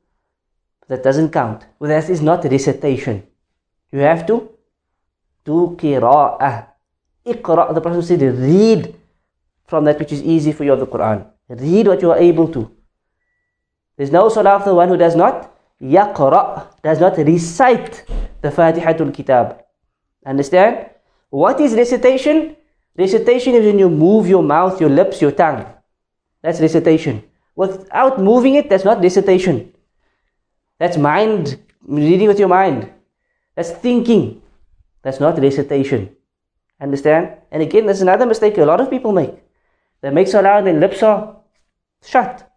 But 0.80 0.88
that 0.88 1.02
doesn't 1.02 1.30
count. 1.30 1.66
Well, 1.78 1.90
that 1.90 2.10
is 2.10 2.20
not 2.20 2.44
recitation. 2.44 3.22
You 3.92 4.00
have 4.00 4.26
to 4.26 4.50
do 5.44 5.76
qira'ah. 5.78 6.66
Iqra, 7.26 7.74
the 7.74 7.80
Prophet 7.80 8.02
said, 8.02 8.22
read 8.22 8.94
from 9.66 9.84
that 9.84 9.98
which 9.98 10.12
is 10.12 10.22
easy 10.22 10.52
for 10.52 10.64
you 10.64 10.72
of 10.72 10.80
the 10.80 10.86
Quran. 10.86 11.26
Read 11.48 11.86
what 11.86 12.02
you 12.02 12.10
are 12.10 12.18
able 12.18 12.48
to. 12.48 12.70
There's 13.96 14.10
no 14.10 14.28
salah 14.28 14.56
of 14.56 14.64
the 14.64 14.74
one 14.74 14.88
who 14.88 14.96
does 14.96 15.14
not 15.14 15.54
yaqra, 15.80 16.66
does 16.82 17.00
not 17.00 17.16
recite 17.18 18.04
the 18.40 18.48
Fatihatul 18.48 19.12
Kitab. 19.12 19.62
Understand? 20.24 20.90
What 21.28 21.60
is 21.60 21.74
recitation? 21.74 22.56
Recitation 22.96 23.54
is 23.54 23.64
when 23.64 23.78
you 23.78 23.88
move 23.88 24.26
your 24.26 24.42
mouth, 24.42 24.80
your 24.80 24.90
lips, 24.90 25.20
your 25.20 25.32
tongue. 25.32 25.66
That's 26.42 26.60
recitation. 26.60 27.22
Without 27.56 28.20
moving 28.20 28.54
it, 28.54 28.70
that's 28.70 28.84
not 28.84 29.02
recitation. 29.02 29.72
That's 30.78 30.96
mind, 30.96 31.60
reading 31.86 32.28
with 32.28 32.38
your 32.38 32.48
mind. 32.48 32.90
That's 33.54 33.70
thinking. 33.70 34.40
That's 35.02 35.20
not 35.20 35.38
recitation. 35.38 36.16
Understand? 36.80 37.36
And 37.50 37.62
again, 37.62 37.86
there's 37.86 38.00
another 38.00 38.26
mistake 38.26 38.56
a 38.58 38.64
lot 38.64 38.80
of 38.80 38.88
people 38.88 39.12
make. 39.12 39.34
They 40.00 40.10
make 40.10 40.28
salah 40.28 40.58
and 40.58 40.66
their 40.66 40.80
lips 40.80 41.02
are 41.02 41.36
shut. 42.02 42.50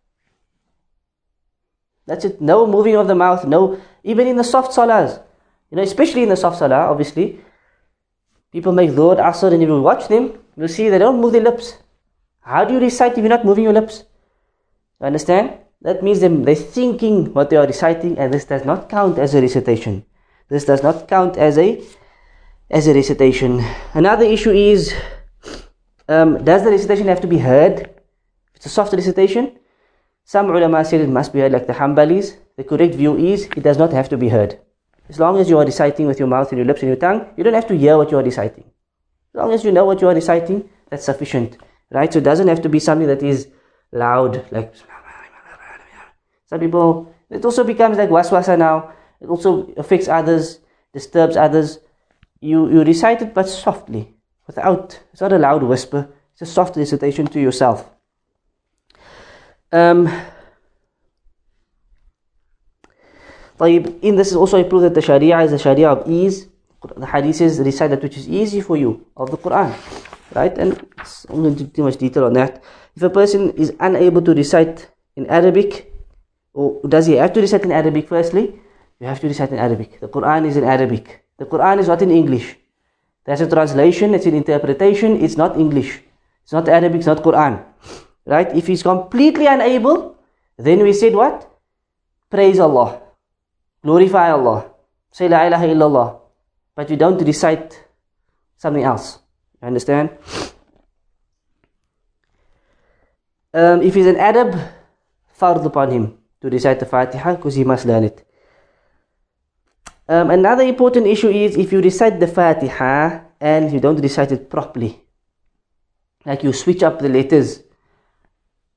That's 2.06 2.26
it. 2.26 2.42
No 2.42 2.68
moving 2.68 2.96
of 2.96 3.08
the 3.08 3.16
mouth. 3.16 3.46
No, 3.46 3.80
even 4.04 4.28
in 4.28 4.38
the 4.38 4.44
soft 4.44 4.72
salahs. 4.72 5.22
You 5.72 5.78
know, 5.78 5.84
especially 5.84 6.24
in 6.24 6.30
the 6.30 6.38
soft 6.38 6.60
salah, 6.60 6.88
obviously, 6.92 7.40
people 8.52 8.72
make 8.72 8.92
Dhuhr, 8.92 9.18
Asr, 9.18 9.52
and 9.54 9.64
if 9.64 9.68
you 9.68 9.82
watch 9.82 10.08
them, 10.08 10.34
you'll 10.56 10.68
see 10.68 10.90
they 10.90 11.00
don't 11.00 11.20
move 11.20 11.34
their 11.34 11.42
lips. 11.42 11.78
How 12.42 12.64
do 12.64 12.74
you 12.74 12.80
recite 12.80 13.14
if 13.14 13.18
you're 13.20 13.30
not 13.30 13.46
moving 13.46 13.64
your 13.64 13.74
lips? 13.74 14.04
You 15.04 15.08
understand? 15.08 15.58
That 15.82 16.02
means 16.02 16.22
they're 16.22 16.56
thinking 16.56 17.34
what 17.34 17.50
they 17.50 17.58
are 17.58 17.68
reciting, 17.68 18.18
and 18.18 18.34
this 18.34 18.46
does 18.46 18.64
not 18.64 18.88
count 18.88 19.20
as 19.20 19.36
a 19.36 19.42
recitation. 19.42 20.06
This 20.48 20.64
does 20.64 20.82
not 20.82 21.10
count 21.10 21.36
as 21.36 21.58
a 21.58 21.84
as 22.72 22.88
a 22.88 22.94
recitation. 22.94 23.60
Another 23.94 24.24
issue 24.24 24.52
is 24.52 24.96
um, 26.08 26.42
does 26.46 26.64
the 26.64 26.72
recitation 26.72 27.08
have 27.10 27.20
to 27.20 27.28
be 27.28 27.40
heard? 27.40 27.90
It's 28.56 28.66
a 28.66 28.70
soft 28.70 28.94
recitation, 28.94 29.60
some 30.24 30.50
ulama 30.50 30.86
said 30.86 31.02
it 31.02 31.10
must 31.10 31.34
be 31.34 31.42
heard, 31.42 31.52
like 31.52 31.68
the 31.68 31.74
Hanbalis. 31.74 32.38
The 32.56 32.64
correct 32.64 32.96
view 32.96 33.18
is 33.18 33.50
it 33.58 33.64
does 33.64 33.78
not 33.78 33.92
have 33.92 34.08
to 34.08 34.16
be 34.16 34.30
heard. 34.30 34.58
As 35.10 35.20
long 35.20 35.38
as 35.38 35.50
you 35.50 35.58
are 35.58 35.66
reciting 35.66 36.08
with 36.08 36.18
your 36.18 36.30
mouth 36.30 36.50
and 36.50 36.58
your 36.58 36.66
lips 36.66 36.80
and 36.82 36.88
your 36.88 36.96
tongue, 36.96 37.28
you 37.36 37.44
don't 37.44 37.54
have 37.54 37.68
to 37.68 37.76
hear 37.78 37.98
what 37.98 38.10
you 38.10 38.18
are 38.20 38.24
reciting. 38.24 38.64
As 39.34 39.36
long 39.36 39.52
as 39.52 39.66
you 39.66 39.74
know 39.74 39.84
what 39.84 40.00
you 40.00 40.08
are 40.08 40.16
reciting, 40.16 40.70
that's 40.90 41.04
sufficient. 41.04 41.58
Right? 41.92 42.14
So 42.14 42.20
it 42.20 42.24
doesn't 42.24 42.48
have 42.48 42.62
to 42.62 42.70
be 42.70 42.80
something 42.80 43.08
that 43.08 43.22
is 43.22 43.50
loud, 43.92 44.46
like 44.52 44.74
some 46.48 46.60
people, 46.60 47.14
it 47.30 47.44
also 47.46 47.64
becomes 47.64 47.98
like 47.98 48.10
waswasa 48.10 48.58
now. 48.58 48.94
It 49.22 49.28
also 49.28 49.74
affects 49.78 50.08
others, 50.08 50.60
disturbs 50.94 51.38
others. 51.38 51.80
You, 52.42 52.70
you 52.70 52.84
recite 52.84 53.22
it 53.22 53.34
but 53.34 53.48
softly, 53.48 54.14
without, 54.48 55.00
it's 55.12 55.22
not 55.22 55.32
a 55.32 55.40
loud 55.40 55.64
whisper, 55.64 56.10
it's 56.34 56.42
a 56.42 56.46
soft 56.46 56.76
recitation 56.76 57.28
to 57.28 57.40
yourself. 57.40 57.90
Um, 59.72 60.10
in 63.62 64.16
this 64.16 64.28
is 64.30 64.36
also 64.36 64.60
a 64.60 64.64
proof 64.64 64.82
that 64.82 64.94
the 64.94 65.02
Sharia 65.02 65.40
is 65.40 65.52
the 65.52 65.58
Sharia 65.58 65.90
of 65.90 66.10
ease. 66.10 66.48
The 66.98 67.06
Hadith 67.06 67.38
says 67.38 67.60
recite 67.60 67.92
that 67.92 68.04
which 68.04 68.18
is 68.18 68.28
easy 68.28 68.60
for 68.60 68.76
you 68.76 69.06
of 69.16 69.32
the 69.32 69.38
Quran, 69.38 69.74
right? 70.36 70.56
And 70.58 70.74
I'm 71.30 71.44
not 71.44 71.44
going 71.44 71.56
to 71.56 71.68
too 71.68 71.84
much 71.84 71.96
detail 71.96 72.26
on 72.26 72.34
that. 72.34 72.62
If 72.96 73.04
a 73.04 73.10
person 73.10 73.52
is 73.52 73.74
unable 73.80 74.22
to 74.24 74.34
recite 74.34 74.90
in 75.16 75.28
Arabic, 75.28 75.93
or 76.54 76.82
does 76.88 77.08
he 77.08 77.14
have 77.14 77.34
to 77.34 77.42
recite 77.42 77.64
in 77.64 77.72
Arabic 77.72 78.08
firstly? 78.08 78.60
You 79.00 79.08
have 79.08 79.20
to 79.20 79.28
recite 79.28 79.52
in 79.52 79.58
Arabic. 79.58 80.00
The 80.00 80.08
Quran 80.08 80.46
is 80.46 80.56
in 80.56 80.64
Arabic. 80.64 81.26
The 81.38 81.46
Quran 81.46 81.80
is 81.80 81.88
not 81.88 82.02
in 82.02 82.12
English. 82.12 82.56
There's 83.26 83.42
a 83.42 83.50
translation, 83.50 84.14
it's 84.14 84.26
an 84.26 84.36
interpretation, 84.36 85.24
it's 85.24 85.36
not 85.36 85.58
English. 85.58 86.02
It's 86.44 86.54
not 86.54 86.70
Arabic, 86.70 87.00
it's 87.00 87.08
not 87.08 87.24
Quran. 87.24 87.64
Right? 88.26 88.56
If 88.56 88.68
he's 88.68 88.84
completely 88.84 89.48
unable, 89.48 90.16
then 90.58 90.84
we 90.84 90.94
said 90.94 91.14
what? 91.14 91.50
Praise 92.30 92.60
Allah. 92.60 93.02
Glorify 93.82 94.32
Allah. 94.32 94.72
Say 95.12 95.28
La 95.28 95.44
ilaha 95.44 95.66
illallah. 95.66 96.20
But 96.76 96.90
you 96.90 96.98
don't 96.98 97.22
recite 97.22 97.84
something 98.58 98.84
else. 98.84 99.20
You 99.62 99.68
understand? 99.68 100.10
Um, 103.54 103.82
if 103.82 103.94
he's 103.96 104.08
an 104.08 104.18
Arab, 104.18 104.56
fard 105.38 105.66
upon 105.66 105.92
him 105.92 106.23
to 106.44 106.50
recite 106.50 106.78
the 106.78 106.86
Fatiha 106.86 107.36
because 107.36 107.56
he 107.56 107.64
must 107.64 107.86
learn 107.86 108.04
it. 108.04 108.28
Um, 110.10 110.30
another 110.30 110.64
important 110.64 111.08
issue 111.08 111.30
is 111.30 111.56
if 111.56 111.72
you 111.72 111.82
recite 111.82 112.20
the 112.20 112.28
Fatiha 112.28 113.22
and 113.40 113.72
you 113.72 113.80
don't 113.80 114.02
recite 114.02 114.34
it 114.34 114.50
properly, 114.50 115.00
like 116.26 116.44
you 116.44 116.52
switch 116.52 116.84
up 116.84 117.00
the 117.00 117.08
letters, 117.08 117.64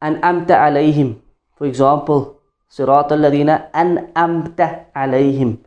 and 0.00 0.22
amta 0.22 0.54
alayhim, 0.54 1.18
for 1.56 1.66
example, 1.66 2.40
sirat 2.70 3.10
al-ladina 3.10 3.68
an 3.74 4.12
amta 4.14 4.86
alayhim, 4.94 5.58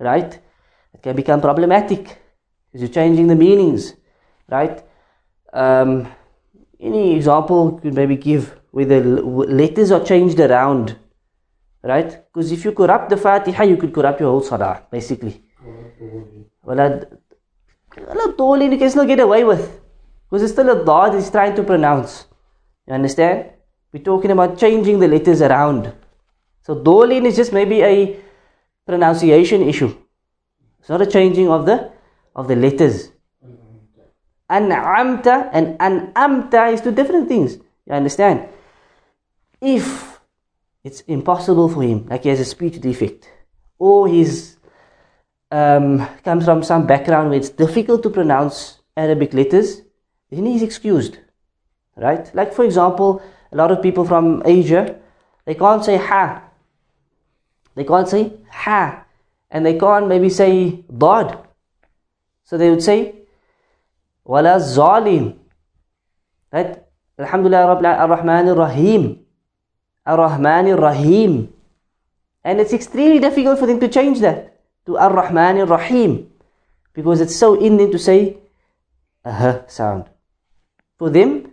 right? 0.00 0.40
It 0.92 1.02
can 1.02 1.14
become 1.14 1.40
problematic 1.40 2.02
because 2.72 2.80
you're 2.80 2.88
changing 2.88 3.28
the 3.28 3.36
meanings, 3.36 3.94
right? 4.50 4.82
Um, 5.52 6.08
any 6.80 7.14
example 7.14 7.74
you 7.76 7.90
could 7.90 7.94
maybe 7.94 8.16
give 8.16 8.58
where 8.72 8.86
the 8.86 9.00
letters 9.00 9.92
are 9.92 10.04
changed 10.04 10.40
around 10.40 10.98
right 11.92 12.10
because 12.26 12.52
if 12.56 12.64
you 12.64 12.72
corrupt 12.72 13.10
the 13.10 13.16
Fatiha 13.16 13.64
you 13.64 13.76
could 13.76 13.92
corrupt 13.92 14.20
your 14.20 14.30
whole 14.30 14.46
Salah 14.50 14.82
basically 14.90 15.42
well 16.62 17.00
Tolin 18.38 18.72
you 18.72 18.78
can 18.78 18.90
still 18.90 19.06
get 19.06 19.20
away 19.20 19.44
with 19.44 19.80
because 20.28 20.42
it's 20.42 20.52
still 20.52 20.70
a 20.70 20.84
dad 20.84 21.14
he's 21.14 21.30
trying 21.30 21.54
to 21.54 21.62
pronounce 21.62 22.26
you 22.86 22.94
understand 22.94 23.50
we're 23.92 24.02
talking 24.02 24.30
about 24.30 24.58
changing 24.58 24.98
the 24.98 25.08
letters 25.08 25.42
around 25.42 25.92
so 26.62 26.74
dolin 26.74 27.26
is 27.26 27.36
just 27.36 27.52
maybe 27.52 27.82
a 27.82 27.96
pronunciation 28.86 29.62
issue. 29.62 29.94
It's 30.80 30.88
not 30.88 31.02
a 31.02 31.06
changing 31.06 31.48
of 31.48 31.66
the 31.66 31.92
of 32.36 32.48
the 32.48 32.56
letters. 32.56 33.10
An'amta 34.50 35.50
and 35.52 35.78
an'amta 35.78 36.72
is 36.72 36.80
two 36.80 36.92
different 36.92 37.28
things. 37.28 37.56
You 37.86 37.92
understand? 37.92 38.48
If 39.60 40.13
it's 40.84 41.00
impossible 41.02 41.68
for 41.68 41.82
him, 41.82 42.06
like 42.06 42.22
he 42.22 42.28
has 42.28 42.40
a 42.40 42.44
speech 42.44 42.80
defect, 42.80 43.28
or 43.78 44.06
he's 44.06 44.58
um, 45.50 46.06
comes 46.22 46.44
from 46.44 46.62
some 46.62 46.86
background 46.86 47.30
where 47.30 47.38
it's 47.38 47.50
difficult 47.50 48.02
to 48.02 48.10
pronounce 48.10 48.80
Arabic 48.96 49.34
letters, 49.34 49.80
then 50.30 50.46
he's 50.46 50.62
excused. 50.62 51.18
Right? 51.96 52.32
Like 52.34 52.52
for 52.52 52.64
example, 52.64 53.22
a 53.50 53.56
lot 53.56 53.70
of 53.70 53.82
people 53.82 54.04
from 54.04 54.42
Asia, 54.44 55.00
they 55.44 55.54
can't 55.54 55.84
say 55.84 55.96
ha 55.96 56.44
they 57.74 57.84
can't 57.84 58.08
say 58.08 58.32
ha. 58.50 59.04
And 59.50 59.64
they 59.66 59.78
can't 59.78 60.08
maybe 60.08 60.30
say 60.30 60.84
dad. 60.96 61.38
So 62.44 62.58
they 62.58 62.70
would 62.70 62.82
say 62.82 63.14
wala 64.24 64.58
zalim. 64.58 65.36
Right? 66.52 66.82
Alhamdulillah 67.18 67.76
Rabbil 67.76 67.98
Ar-Rahman 67.98 68.48
Ar-Rahim. 68.48 69.23
Ar-Rahman 70.06 70.68
Ar-Rahim. 70.72 71.52
And 72.44 72.60
it's 72.60 72.72
extremely 72.72 73.18
difficult 73.18 73.58
for 73.58 73.66
them 73.66 73.80
to 73.80 73.88
change 73.88 74.20
that 74.20 74.60
to 74.86 74.98
Ar-Rahman 74.98 75.58
Ar-Rahim. 75.58 76.30
Because 76.92 77.20
it's 77.20 77.34
so 77.34 77.54
in 77.54 77.76
them 77.76 77.90
to 77.90 77.98
say 77.98 78.36
a 79.24 79.32
h 79.32 79.70
sound. 79.70 80.04
For 80.98 81.10
them, 81.10 81.50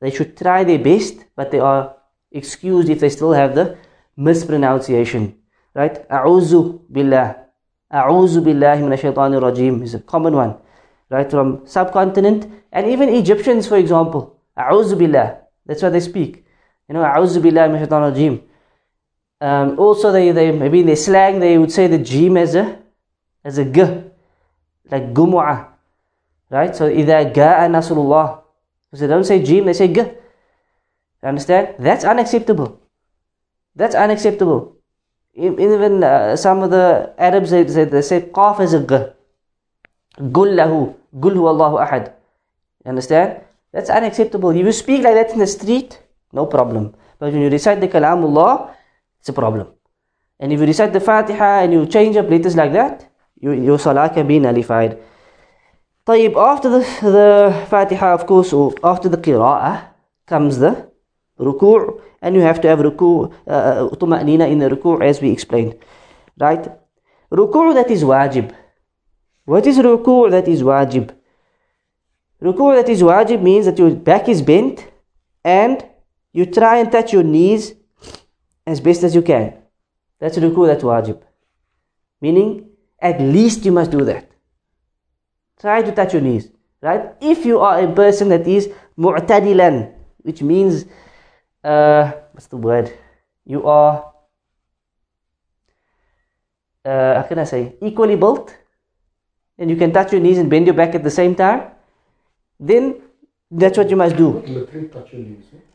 they 0.00 0.10
should 0.10 0.36
try 0.36 0.64
their 0.64 0.78
best, 0.78 1.24
but 1.34 1.50
they 1.50 1.58
are 1.58 1.96
excused 2.30 2.88
if 2.88 3.00
they 3.00 3.08
still 3.08 3.32
have 3.32 3.54
the 3.54 3.76
mispronunciation. 4.16 5.36
Right? 5.74 6.06
A'udhu 6.08 6.80
billah. 6.92 7.36
A'udhu 7.92 8.44
billahi 8.44 8.86
min 8.86 8.98
shaitanir 8.98 9.40
rajim 9.42 9.82
is 9.82 9.94
a 9.94 9.98
common 9.98 10.34
one. 10.34 10.56
Right? 11.10 11.28
From 11.28 11.66
subcontinent 11.66 12.46
and 12.70 12.86
even 12.86 13.08
Egyptians, 13.08 13.66
for 13.66 13.76
example. 13.76 14.38
A'udhu 14.56 14.98
billah. 14.98 15.38
That's 15.66 15.82
what 15.82 15.92
they 15.92 16.00
speak. 16.00 16.43
You 16.88 16.94
know, 16.94 17.02
min 17.02 17.80
shaitanir 17.80 18.12
rajim. 18.12 18.42
Um, 19.40 19.78
also, 19.78 20.12
they, 20.12 20.30
they 20.32 20.52
maybe 20.52 20.80
in 20.80 20.86
their 20.86 20.96
slang 20.96 21.40
they 21.40 21.58
would 21.58 21.72
say 21.72 21.86
the 21.86 21.98
jim 21.98 22.36
as 22.36 22.54
a 22.54 22.78
as 23.44 23.58
a 23.58 23.64
g, 23.64 23.82
like 24.90 25.12
gumu'ah, 25.12 25.68
right? 26.50 26.74
So 26.74 26.88
either 26.88 27.30
ga'a 27.30 27.68
nasrullah, 27.68 28.40
because 28.86 29.00
they 29.00 29.06
don't 29.06 29.24
say 29.24 29.42
jim, 29.42 29.66
they 29.66 29.72
say 29.72 29.92
g. 29.92 30.02
Understand? 31.22 31.76
That's 31.78 32.04
unacceptable. 32.04 32.80
That's 33.74 33.94
unacceptable. 33.94 34.76
Even 35.34 36.04
uh, 36.04 36.36
some 36.36 36.62
of 36.62 36.70
the 36.70 37.12
Arabs 37.18 37.50
they, 37.50 37.64
they, 37.64 37.84
they 37.84 38.02
say 38.02 38.20
qaf 38.20 38.60
as 38.60 38.74
a 38.74 38.80
g. 38.80 38.94
Gul 40.30 40.48
lahu. 40.48 40.94
Gul 41.18 41.34
hu 41.34 41.48
Allahu 41.48 41.76
ahad. 41.76 42.12
You 42.84 42.90
understand? 42.90 43.40
That's 43.72 43.90
unacceptable. 43.90 44.50
If 44.50 44.64
you 44.64 44.72
speak 44.72 45.02
like 45.02 45.14
that 45.14 45.30
in 45.32 45.38
the 45.38 45.46
street, 45.46 45.98
no 46.33 46.45
problem. 46.45 46.95
But 47.19 47.33
when 47.33 47.41
you 47.41 47.49
recite 47.49 47.81
the 47.81 47.87
kalamullah, 47.87 48.73
it's 49.19 49.29
a 49.29 49.33
problem. 49.33 49.67
And 50.39 50.53
if 50.53 50.59
you 50.59 50.65
recite 50.65 50.93
the 50.93 50.99
Fatiha 51.01 51.63
and 51.63 51.73
you 51.73 51.85
change 51.85 52.15
up 52.15 52.29
letters 52.29 52.55
like 52.55 52.73
that, 52.73 53.09
you, 53.39 53.51
your 53.51 53.79
salah 53.79 54.09
can 54.09 54.27
be 54.27 54.39
nullified. 54.39 54.97
طيب, 56.05 56.35
after 56.37 56.69
the, 56.69 56.79
the 57.01 57.65
Fatiha, 57.69 58.13
of 58.13 58.25
course, 58.25 58.53
or 58.53 58.73
after 58.83 59.09
the 59.09 59.17
qira'ah, 59.17 59.89
comes 60.29 60.59
the 60.59 60.89
ruku' 61.39 62.01
and 62.21 62.35
you 62.35 62.41
have 62.41 62.61
to 62.61 62.67
have 62.67 62.79
ruku' 62.79 63.33
uh, 63.47 63.89
tuma'nina 63.99 64.49
in 64.49 64.59
the 64.59 64.69
ruku' 64.69 65.03
as 65.03 65.21
we 65.21 65.31
explained 65.31 65.75
right 66.39 66.69
ruku' 67.31 67.73
that 67.73 67.89
is 67.89 68.03
wajib 68.03 68.53
what 69.45 69.65
is 69.65 69.77
ruku' 69.77 70.31
that 70.35 70.47
is 70.47 70.61
wajib 70.71 71.11
ruku' 72.47 72.75
that 72.77 72.89
is 72.89 73.01
wajib 73.01 73.41
means 73.41 73.65
that 73.65 73.79
your 73.79 73.91
back 74.11 74.29
is 74.29 74.41
bent 74.41 74.85
and 75.43 75.85
you 76.34 76.44
try 76.44 76.76
and 76.80 76.92
touch 76.92 77.14
your 77.14 77.22
knees 77.22 77.72
as 78.66 78.80
best 78.80 79.02
as 79.02 79.14
you 79.14 79.22
can. 79.22 79.54
That's 80.18 80.36
ruku' 80.36 80.66
that's 80.66 80.84
wajib. 80.84 81.22
Meaning 82.20 82.68
at 83.00 83.18
least 83.20 83.64
you 83.64 83.72
must 83.72 83.90
do 83.90 84.04
that. 84.04 84.28
Try 85.58 85.80
to 85.80 85.92
touch 85.92 86.12
your 86.12 86.22
knees 86.22 86.50
right? 86.84 87.16
If 87.20 87.46
you 87.46 87.58
are 87.60 87.80
a 87.80 87.90
person 87.92 88.28
that 88.28 88.46
is 88.46 88.68
mu'tadilan 88.98 89.92
which 90.22 90.42
means 90.42 90.84
uh, 91.64 92.12
what's 92.32 92.46
the 92.46 92.56
word? 92.56 92.92
You 93.46 93.66
are, 93.66 94.12
uh, 96.84 97.14
how 97.16 97.22
can 97.22 97.38
I 97.38 97.44
say, 97.44 97.74
equally 97.80 98.16
built, 98.16 98.56
and 99.58 99.70
you 99.70 99.76
can 99.76 99.92
touch 99.92 100.12
your 100.12 100.20
knees 100.20 100.38
and 100.38 100.48
bend 100.48 100.66
your 100.66 100.74
back 100.74 100.94
at 100.94 101.02
the 101.02 101.10
same 101.10 101.34
time, 101.34 101.70
then 102.58 103.02
that's 103.50 103.76
what 103.76 103.90
you 103.90 103.96
must 103.96 104.16
do. 104.16 104.40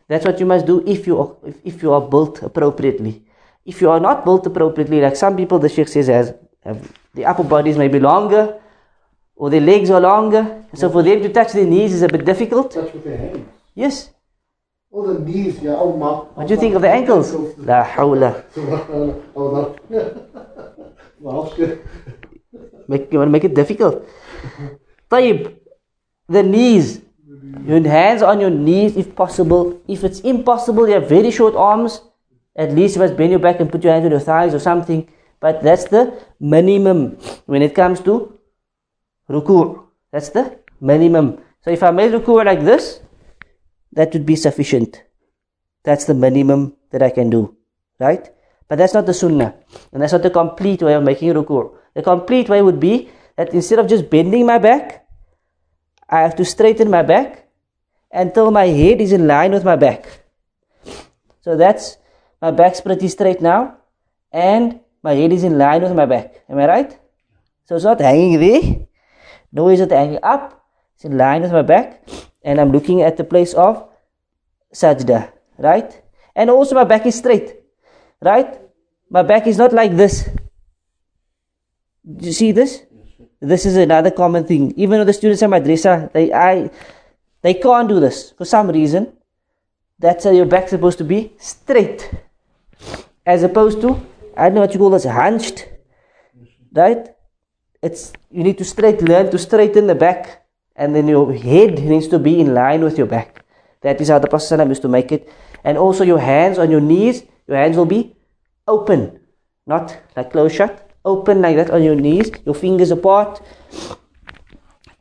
That's 0.09 0.25
what 0.25 0.39
you 0.39 0.47
must 0.47 0.65
do 0.65 0.83
if 0.85 1.05
you 1.05 1.21
are, 1.21 1.35
if, 1.45 1.55
if 1.63 1.83
you 1.83 1.93
are 1.93 2.01
built 2.01 2.41
appropriately. 2.41 3.21
If 3.63 3.79
you 3.79 3.91
are 3.91 3.99
not 3.99 4.25
built 4.25 4.45
appropriately, 4.47 4.99
like 4.99 5.15
some 5.15 5.37
people, 5.37 5.59
the 5.59 5.69
Sheikh 5.69 5.87
says, 5.87 6.07
has, 6.07 6.33
have, 6.63 6.91
the 7.13 7.25
upper 7.25 7.43
bodies 7.43 7.77
may 7.77 7.87
be 7.87 7.99
longer 7.99 8.59
or 9.35 9.51
their 9.51 9.61
legs 9.61 9.91
are 9.91 10.01
longer. 10.01 10.65
So 10.73 10.89
for 10.89 11.03
them 11.03 11.21
to 11.21 11.29
touch 11.29 11.53
their 11.53 11.65
knees 11.65 11.93
is 11.93 12.01
a 12.01 12.07
bit 12.07 12.25
difficult. 12.25 12.71
Touch 12.71 12.91
with 12.91 13.03
their 13.03 13.17
hands. 13.17 13.47
Yes. 13.75 14.09
All 14.91 15.05
the 15.05 15.19
knees, 15.19 15.61
yeah, 15.61 15.75
oh 15.77 15.95
ma. 15.95 16.23
What 16.33 16.47
do 16.47 16.55
you 16.55 16.59
think 16.59 16.73
of 16.73 16.81
the 16.81 16.89
ankles? 16.89 17.31
La 17.59 17.85
hawla. 17.85 18.43
make, 22.87 23.11
you 23.11 23.19
want 23.19 23.27
to 23.27 23.31
make 23.31 23.43
it 23.43 23.53
difficult. 23.53 24.03
Taib, 25.11 25.55
the 26.27 26.41
knees. 26.41 27.01
Your 27.65 27.81
hands 27.87 28.21
on 28.21 28.39
your 28.39 28.49
knees 28.49 28.97
if 28.97 29.15
possible. 29.15 29.81
If 29.87 30.03
it's 30.03 30.19
impossible, 30.21 30.87
you 30.87 30.93
have 30.93 31.09
very 31.09 31.31
short 31.31 31.55
arms. 31.55 32.01
At 32.55 32.73
least 32.73 32.95
you 32.95 33.01
must 33.01 33.15
bend 33.15 33.31
your 33.31 33.39
back 33.39 33.59
and 33.59 33.71
put 33.71 33.83
your 33.83 33.93
hands 33.93 34.05
on 34.05 34.11
your 34.11 34.19
thighs 34.19 34.53
or 34.53 34.59
something. 34.59 35.07
But 35.39 35.63
that's 35.63 35.85
the 35.85 36.19
minimum 36.39 37.17
when 37.45 37.61
it 37.61 37.73
comes 37.73 38.01
to 38.01 38.37
ruku'. 39.29 39.83
That's 40.11 40.29
the 40.29 40.59
minimum. 40.81 41.39
So 41.61 41.71
if 41.71 41.81
I 41.81 41.91
made 41.91 42.11
ruku' 42.11 42.45
like 42.45 42.63
this, 42.63 42.99
that 43.93 44.13
would 44.13 44.25
be 44.25 44.35
sufficient. 44.35 45.03
That's 45.83 46.05
the 46.05 46.13
minimum 46.13 46.75
that 46.91 47.01
I 47.01 47.09
can 47.09 47.29
do. 47.29 47.55
Right? 47.99 48.29
But 48.67 48.77
that's 48.77 48.93
not 48.93 49.05
the 49.05 49.13
sunnah. 49.13 49.55
And 49.91 50.01
that's 50.01 50.13
not 50.13 50.23
the 50.23 50.29
complete 50.29 50.81
way 50.81 50.93
of 50.93 51.03
making 51.03 51.33
ruku'. 51.33 51.73
The 51.95 52.03
complete 52.03 52.49
way 52.49 52.61
would 52.61 52.79
be 52.79 53.09
that 53.37 53.53
instead 53.53 53.79
of 53.79 53.87
just 53.87 54.09
bending 54.09 54.45
my 54.45 54.57
back, 54.57 55.05
I 56.09 56.21
have 56.21 56.35
to 56.37 56.45
straighten 56.45 56.89
my 56.89 57.03
back 57.03 57.47
until 58.11 58.49
my 58.49 58.65
head 58.65 58.99
is 58.99 59.11
in 59.11 59.27
line 59.27 59.51
with 59.51 59.63
my 59.63 59.75
back. 59.75 60.25
So 61.41 61.55
that's 61.55 61.97
my 62.41 62.51
back's 62.51 62.81
pretty 62.81 63.07
straight 63.07 63.41
now, 63.41 63.77
and 64.31 64.79
my 65.03 65.13
head 65.13 65.31
is 65.31 65.43
in 65.43 65.57
line 65.57 65.83
with 65.83 65.93
my 65.93 66.05
back. 66.05 66.43
Am 66.49 66.57
I 66.57 66.67
right? 66.67 66.99
So 67.65 67.75
it's 67.75 67.85
not 67.85 68.01
hanging 68.01 68.39
there, 68.39 68.87
nor 69.51 69.71
is 69.71 69.79
it 69.79 69.91
hanging 69.91 70.19
up. 70.23 70.65
It's 70.95 71.05
in 71.05 71.17
line 71.17 71.43
with 71.43 71.51
my 71.51 71.61
back, 71.61 72.07
and 72.43 72.59
I'm 72.59 72.71
looking 72.71 73.01
at 73.01 73.15
the 73.15 73.23
place 73.23 73.53
of 73.53 73.87
sajda, 74.73 75.31
right? 75.57 76.01
And 76.35 76.49
also 76.49 76.75
my 76.75 76.83
back 76.83 77.05
is 77.05 77.15
straight, 77.15 77.55
right? 78.21 78.59
My 79.09 79.21
back 79.21 79.47
is 79.47 79.57
not 79.57 79.73
like 79.73 79.95
this. 79.95 80.27
Do 82.03 82.25
you 82.25 82.33
see 82.33 82.51
this? 82.51 82.83
This 83.41 83.65
is 83.65 83.77
another 83.77 84.11
common 84.11 84.45
thing. 84.45 84.73
Even 84.75 84.99
though 84.99 85.05
the 85.05 85.13
students 85.13 85.41
at 85.41 85.49
madrasa, 85.49 86.11
they 86.11 86.33
I 86.33 86.69
they 87.41 87.53
can't 87.53 87.87
do 87.87 87.99
this 87.99 88.31
for 88.31 88.45
some 88.45 88.69
reason. 88.69 89.13
That's 89.97 90.25
how 90.25 90.31
your 90.31 90.45
back's 90.45 90.71
supposed 90.71 90.97
to 90.97 91.03
be 91.03 91.33
straight. 91.37 92.09
As 93.25 93.43
opposed 93.43 93.81
to, 93.81 93.99
I 94.35 94.45
don't 94.45 94.55
know 94.55 94.61
what 94.61 94.73
you 94.73 94.79
call 94.79 94.89
this, 94.89 95.05
hunched. 95.05 95.67
Right? 96.73 97.09
It's 97.81 98.11
you 98.29 98.43
need 98.43 98.57
to 98.57 98.65
straight 98.65 99.01
learn 99.01 99.31
to 99.31 99.37
straighten 99.37 99.87
the 99.87 99.95
back 99.95 100.45
and 100.75 100.95
then 100.95 101.07
your 101.07 101.33
head 101.33 101.79
needs 101.79 102.07
to 102.09 102.19
be 102.19 102.39
in 102.39 102.53
line 102.53 102.83
with 102.83 102.97
your 102.97 103.07
back. 103.07 103.45
That 103.81 104.01
is 104.01 104.09
how 104.09 104.19
the 104.19 104.27
Prophet 104.27 104.67
used 104.67 104.81
to 104.81 104.89
make 104.89 105.11
it. 105.11 105.31
And 105.63 105.77
also 105.77 106.03
your 106.03 106.19
hands 106.19 106.57
on 106.57 106.71
your 106.71 106.81
knees, 106.81 107.23
your 107.47 107.57
hands 107.57 107.77
will 107.77 107.85
be 107.85 108.15
open, 108.67 109.19
not 109.65 109.97
like 110.15 110.31
closed 110.31 110.55
shut. 110.55 110.88
Open 111.05 111.41
like 111.41 111.55
that 111.55 111.69
on 111.71 111.83
your 111.83 111.95
knees, 111.95 112.31
your 112.45 112.55
fingers 112.55 112.91
apart 112.91 113.41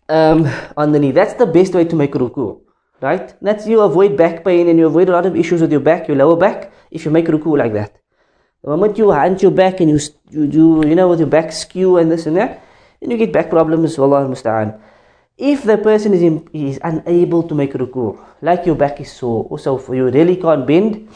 um, 0.09 0.49
on 0.77 0.93
the 0.93 0.99
knee. 0.99 1.13
That's 1.13 1.35
the 1.35 1.47
best 1.47 1.75
way 1.75 1.85
to 1.85 1.97
make 1.97 2.13
ruku, 2.13 2.61
right? 3.01 3.35
That's 3.43 3.67
you 3.67 3.81
avoid 3.81 4.17
back 4.17 4.45
pain 4.45 4.69
and 4.69 4.79
you 4.79 4.87
avoid 4.87 5.09
a 5.09 5.13
lot 5.13 5.27
of 5.27 5.37
issues 5.37 5.61
with 5.61 5.73
your 5.73 5.81
back, 5.81 6.09
your 6.09 6.17
lower 6.17 6.37
back, 6.37 6.73
if 6.91 7.05
you 7.05 7.11
make 7.11 7.27
ruku 7.27 7.59
like 7.59 7.73
that. 7.75 7.99
The 8.63 8.71
moment 8.71 8.99
you 8.99 9.13
hunch 9.13 9.43
your 9.43 9.53
back 9.53 9.81
and 9.81 9.91
you 9.91 9.99
you 10.31 10.47
do, 10.47 10.83
you 10.87 10.95
know, 10.95 11.09
with 11.09 11.21
your 11.21 11.29
back 11.29 11.53
skew 11.53 11.99
and 11.99 12.11
this 12.11 12.27
and 12.27 12.37
that, 12.37 12.63
then 13.01 13.11
you 13.11 13.17
get 13.17 13.33
back 13.33 13.51
problems. 13.51 13.99
Wallah 13.99 14.27
musta'an. 14.27 14.81
If 15.37 15.63
the 15.63 15.79
person 15.79 16.15
is 16.15 16.23
in, 16.23 16.49
is 16.53 16.81
unable 16.83 17.45
to 17.45 17.55
make 17.55 17.73
ruku, 17.73 18.19
like 18.43 18.67
your 18.67 18.75
back 18.75 19.01
is 19.01 19.13
sore, 19.13 19.47
or 19.51 19.59
so 19.59 19.79
for 19.79 19.95
you 19.95 20.11
really 20.11 20.37
can't 20.37 20.67
bend, 20.67 21.09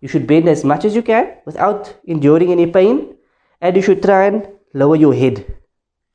you 0.00 0.08
should 0.08 0.26
bend 0.26 0.48
as 0.48 0.64
much 0.64 0.84
as 0.84 0.94
you 0.94 1.02
can 1.02 1.36
without 1.46 1.94
enduring 2.04 2.52
any 2.52 2.66
pain, 2.66 3.16
and 3.60 3.76
you 3.76 3.82
should 3.82 4.02
try 4.02 4.26
and 4.26 4.48
lower 4.74 4.96
your 4.96 5.14
head 5.14 5.44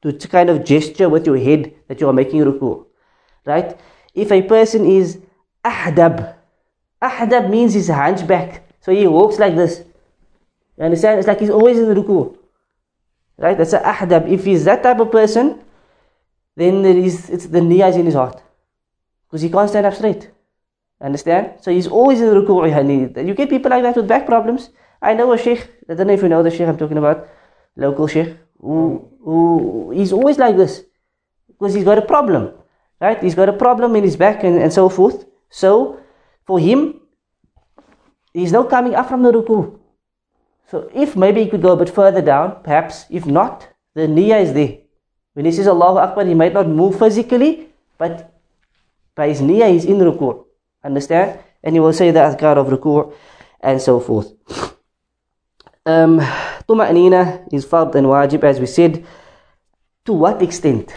to 0.02 0.28
kind 0.28 0.50
of 0.50 0.64
gesture 0.64 1.10
with 1.10 1.26
your 1.26 1.38
head 1.38 1.74
that 1.88 2.00
you 2.00 2.08
are 2.08 2.14
making 2.14 2.42
ruku. 2.42 2.86
Right? 3.46 3.78
If 4.14 4.32
a 4.32 4.42
person 4.42 4.86
is 4.86 5.20
ahdab, 5.64 6.36
ahdab 7.02 7.50
means 7.50 7.74
he's 7.74 7.90
hunchback, 7.90 8.64
so 8.82 8.92
he 8.92 9.08
walks 9.08 9.40
like 9.40 9.56
this. 9.56 9.84
You 10.78 10.86
understand? 10.86 11.20
It's 11.20 11.28
like 11.28 11.40
he's 11.40 11.50
always 11.50 11.80
in 11.80 11.86
ruku. 11.86 12.38
Right? 13.38 13.58
That's 13.58 13.74
a 13.74 13.80
ahdab. 13.80 14.30
If 14.30 14.46
he's 14.46 14.66
that 14.66 14.84
type 14.84 15.00
of 15.00 15.12
person, 15.12 15.62
then 16.56 16.82
there 16.82 16.98
is 16.98 17.30
it's 17.30 17.48
the 17.48 17.60
niyyah 17.60 17.90
is 17.90 17.98
in 17.98 18.06
his 18.06 18.16
heart. 18.16 18.42
Because 19.28 19.42
he 19.42 19.50
can't 19.50 19.70
stand 19.70 19.86
up 19.86 19.94
straight. 19.94 20.30
Understand? 21.02 21.54
So 21.62 21.72
he's 21.72 21.88
always 21.88 22.22
in 22.22 22.28
ruku. 22.28 22.70
yani. 22.70 23.28
You 23.28 23.34
get 23.34 23.50
people 23.50 23.70
like 23.70 23.84
that 23.84 23.96
with 23.96 24.08
back 24.08 24.26
problems. 24.26 24.70
I 25.06 25.14
know 25.14 25.32
a 25.32 25.38
sheikh, 25.38 25.70
I 25.88 25.94
don't 25.94 26.08
know 26.08 26.14
if 26.14 26.24
you 26.24 26.30
know 26.30 26.42
the 26.42 26.50
sheikh 26.50 26.68
I'm 26.68 26.78
talking 26.78 26.98
about, 26.98 27.30
local 27.76 28.08
sheikh, 28.08 28.36
who, 28.60 29.08
who 29.24 29.92
he's 29.96 30.12
always 30.12 30.40
like 30.40 30.58
this. 30.58 30.84
Because 31.48 31.76
he's 31.76 31.84
got 31.84 32.00
a 32.00 32.02
problem. 32.02 32.54
Right? 33.00 33.22
He's 33.22 33.36
got 33.36 33.50
a 33.50 33.54
problem 33.54 33.96
in 33.96 34.04
his 34.04 34.18
back 34.18 34.44
and, 34.44 34.62
and 34.62 34.74
so 34.74 34.90
forth. 34.90 35.26
So 35.50 36.00
for 36.48 36.60
him, 36.60 37.02
he's 38.34 38.52
now 38.52 38.64
coming 38.64 38.96
up 38.96 39.08
from 39.08 39.22
the 39.22 39.32
ruku. 39.32 39.78
So 40.72 40.90
if 40.94 41.16
maybe 41.16 41.44
he 41.44 41.50
could 41.50 41.62
go 41.62 41.74
a 41.74 41.78
bit 41.78 41.90
further 41.90 42.22
down, 42.22 42.64
perhaps. 42.64 43.06
If 43.10 43.26
not, 43.26 43.68
the 43.94 44.08
niyyah 44.08 44.42
is 44.42 44.54
there. 44.54 44.80
When 45.34 45.46
he 45.46 45.52
says 45.52 45.68
Allahu 45.68 46.00
Akbar, 46.00 46.26
he 46.26 46.34
might 46.34 46.54
not 46.54 46.68
move 46.68 46.98
physically, 46.98 47.70
but 47.98 48.34
by 49.14 49.28
his 49.28 49.42
niyyah 49.42 49.72
he's 49.72 49.86
in 49.86 50.00
ruku. 50.00 50.46
Understand? 50.84 51.40
And 51.64 51.76
he 51.76 51.80
will 51.80 51.94
say 51.94 52.12
the 52.12 52.20
adhkar 52.20 52.58
of 52.58 52.68
ruku 52.68 53.14
and 53.62 53.82
so 53.82 54.00
forth. 54.00 54.34
Um, 55.86 56.20
Tuma'nina 56.68 57.46
is 57.54 57.66
fard 57.66 57.94
and 57.94 58.08
wajib 58.08 58.44
as 58.44 58.60
we 58.60 58.66
said. 58.66 59.06
To 60.06 60.14
what 60.14 60.42
extent? 60.42 60.94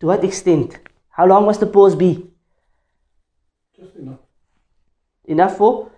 To 0.00 0.06
what 0.06 0.24
extent? 0.24 0.78
How 1.10 1.26
long 1.26 1.44
must 1.44 1.60
the 1.60 1.66
pause 1.66 1.94
be? 1.94 2.26
Just 3.78 3.96
enough. 3.96 4.20
Enough 5.24 5.56
for? 5.56 5.90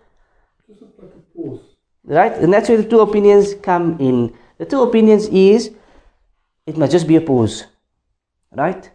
Just 0.69 0.83
like 0.83 1.11
a 1.15 1.37
pause. 1.37 1.61
Right? 2.05 2.33
And 2.33 2.53
that's 2.53 2.69
where 2.69 2.79
the 2.79 2.89
two 2.89 3.01
opinions 3.01 3.55
come 3.55 3.99
in. 4.01 4.35
The 4.59 4.67
two 4.67 4.83
opinions 4.83 5.27
is 5.29 5.71
it 6.67 6.77
must 6.77 6.93
just 6.93 7.07
be 7.07 7.17
a 7.17 7.21
pause. 7.21 7.65
Right? 8.53 8.91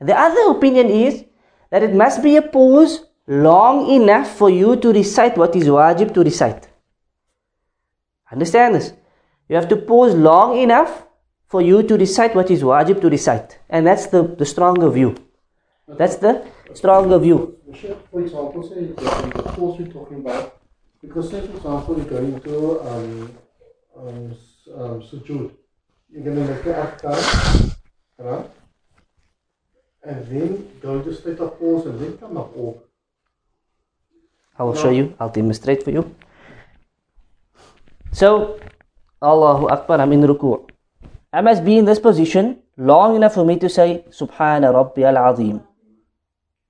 The 0.00 0.18
other 0.18 0.56
opinion 0.56 0.88
is 0.88 1.24
that 1.70 1.82
it 1.82 1.94
must 1.94 2.22
be 2.22 2.36
a 2.36 2.42
pause 2.42 3.04
long 3.26 3.90
enough 3.90 4.36
for 4.36 4.50
you 4.50 4.76
to 4.76 4.92
recite 4.92 5.36
what 5.36 5.54
is 5.54 5.68
wajib 5.68 6.14
to 6.14 6.22
recite. 6.22 6.71
Understand 8.32 8.74
this? 8.74 8.92
You 9.48 9.56
have 9.56 9.68
to 9.68 9.76
pause 9.76 10.14
long 10.14 10.58
enough 10.58 11.04
for 11.46 11.60
you 11.60 11.82
to 11.82 11.96
recite 11.96 12.34
what 12.34 12.50
is 12.50 12.62
wajib 12.62 13.00
to 13.02 13.10
recite. 13.10 13.58
And 13.68 13.86
that's 13.86 14.06
the, 14.06 14.22
the 14.22 14.46
stronger 14.46 14.88
view. 14.88 15.14
That's 15.86 16.16
the 16.16 16.46
stronger 16.72 17.18
view. 17.18 17.58
For 18.10 18.20
example, 18.22 18.62
say 18.68 18.86
the 18.86 19.42
pause 19.56 19.78
we're 19.78 19.92
talking 19.92 20.18
about, 20.18 20.58
because 21.02 21.30
say 21.30 21.46
for 21.46 21.56
example 21.56 21.96
you're 21.98 22.06
going 22.06 22.40
to 22.40 22.80
um, 22.80 23.38
um, 23.98 24.36
um, 24.74 25.02
sujood, 25.02 25.50
you're 26.10 26.24
going 26.24 26.36
to 26.36 26.44
make 26.52 26.64
the 26.64 26.72
adhkar, 26.72 27.76
right? 28.18 28.50
And 30.04 30.26
then 30.26 30.68
go 30.80 31.02
to 31.02 31.14
state 31.14 31.38
of 31.38 31.58
pause 31.58 31.86
and 31.86 32.00
then 32.00 32.16
come 32.16 32.36
up 32.38 32.56
or 32.56 32.80
I 34.58 34.64
will 34.64 34.74
show 34.74 34.90
you. 34.90 35.14
I'll 35.18 35.30
demonstrate 35.30 35.82
for 35.82 35.90
you. 35.90 36.14
So, 38.12 38.60
Allahu 39.22 39.68
Akbar, 39.68 40.00
I'm 40.00 40.12
in 40.12 40.20
ruku'. 40.20 40.68
I 41.32 41.40
must 41.40 41.64
be 41.64 41.78
in 41.78 41.86
this 41.86 41.98
position 41.98 42.60
long 42.76 43.16
enough 43.16 43.34
for 43.34 43.44
me 43.44 43.56
to 43.56 43.68
say 43.68 44.04
Subhana 44.10 44.72
Rabbi 44.72 45.02
al 45.02 45.16
Azim. 45.16 45.62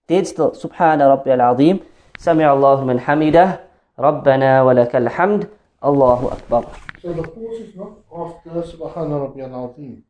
Dead 0.07 0.27
still. 0.27 0.53
Subhana 0.53 1.11
Rabbi 1.11 1.31
al 1.31 1.43
Azim. 1.53 1.83
Sami 2.17 2.45
Allahu 2.45 2.87
man 2.87 2.99
hamidah. 3.01 3.59
Rabbana 3.99 4.65
wa 4.65 4.73
lakal 4.73 5.11
hamd. 5.11 5.51
Allahu 5.83 6.29
Akbar. 6.31 6.63
So 7.03 7.13
the 7.13 7.27
pause 7.27 7.59
is 7.59 7.75
not 7.75 7.99
after 8.15 8.63
Subhana 8.63 9.27
Rabbi 9.27 9.41
al-Azim. 9.43 10.05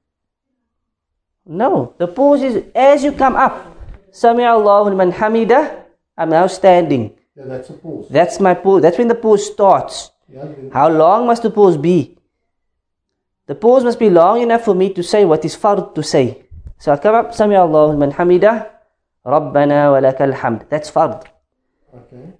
No, 1.47 1.95
the 1.97 2.07
pause 2.07 2.43
is 2.43 2.63
as 2.75 3.03
you 3.03 3.13
come 3.13 3.37
up. 3.37 3.73
Sami 4.11 4.45
Allahu 4.45 4.95
man 4.95 5.13
hamidah. 5.13 5.81
I'm 6.19 6.29
now 6.29 6.47
standing. 6.47 7.17
Yeah, 7.35 7.45
that's 7.47 7.71
a 7.71 7.73
pause. 7.73 8.07
That's 8.11 8.39
my 8.39 8.53
pause. 8.53 8.83
That's 8.83 8.99
when 8.99 9.09
the 9.09 9.15
pause 9.15 9.47
starts. 9.47 10.11
How 10.73 10.89
long 10.89 11.27
must 11.27 11.43
the 11.43 11.51
pause 11.51 11.77
be? 11.77 12.17
The 13.47 13.55
pause 13.55 13.85
must 13.85 13.99
be 13.99 14.09
long 14.09 14.41
enough 14.41 14.65
for 14.65 14.75
me 14.75 14.93
to 14.95 15.03
say 15.03 15.25
what 15.25 15.45
is 15.45 15.57
fard 15.57 15.95
to 15.95 16.03
say. 16.03 16.45
So 16.79 16.93
I 16.93 16.97
come 16.97 17.15
up, 17.15 17.35
Sami 17.35 17.55
Allahu 17.57 17.93
liman 17.93 18.13
hamidah, 18.13 18.69
Rabbana 19.27 19.93
wa 19.93 20.01
lakal 20.01 20.33
hamd. 20.35 20.69
That's 20.69 20.91
fard. 20.91 21.25
Okay. 21.95 22.33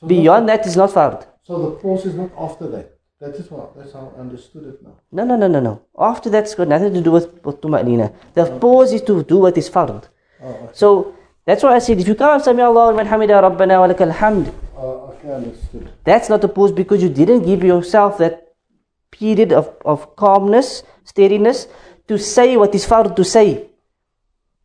So 0.00 0.06
Beyond 0.06 0.48
that 0.48 0.66
is 0.66 0.76
not 0.76 0.90
fard. 0.90 1.26
so 1.42 1.58
the 1.62 1.70
pause 1.76 2.06
is 2.06 2.14
not 2.14 2.30
after 2.38 2.68
that. 2.68 2.98
That 3.20 3.34
is 3.36 3.50
what 3.50 3.74
that's 3.76 3.92
how 3.94 4.12
I 4.16 4.20
understood 4.20 4.64
it 4.66 4.82
now. 4.82 4.94
No, 5.12 5.24
no, 5.24 5.36
no, 5.36 5.48
no, 5.48 5.60
no. 5.60 5.82
After 5.98 6.28
that's 6.28 6.54
got 6.54 6.68
nothing 6.68 6.92
to 6.92 7.00
do 7.00 7.12
with, 7.12 7.32
with. 7.44 7.60
The 7.62 8.58
pause 8.60 8.92
is 8.92 9.02
to 9.02 9.22
do 9.22 9.38
what 9.38 9.56
is 9.56 9.70
fard. 9.70 10.04
Oh, 10.42 10.48
okay. 10.48 10.68
So 10.74 11.14
that's 11.46 11.62
why 11.62 11.76
I 11.76 11.78
said 11.78 11.98
if 11.98 12.08
you 12.08 12.14
come 12.14 12.36
up, 12.36 12.42
Sami 12.42 12.62
Allahu 12.62 12.96
liman 12.96 13.06
hamidah, 13.06 13.40
Rabbana 13.48 13.80
wa 13.80 13.88
lakal 13.94 14.12
hamd, 14.12 14.52
Uh, 14.76 15.08
okay, 15.10 15.30
understood. 15.32 15.90
That's 16.04 16.28
not 16.28 16.44
a 16.44 16.48
pause 16.48 16.72
because 16.72 17.02
you 17.02 17.08
didn't 17.08 17.42
give 17.42 17.64
yourself 17.64 18.18
that 18.18 18.48
period 19.10 19.52
of, 19.52 19.74
of 19.84 20.14
calmness, 20.16 20.82
steadiness 21.04 21.66
to 22.08 22.18
say 22.18 22.56
what 22.56 22.74
is 22.74 22.86
fard 22.86 23.16
to 23.16 23.24
say. 23.24 23.68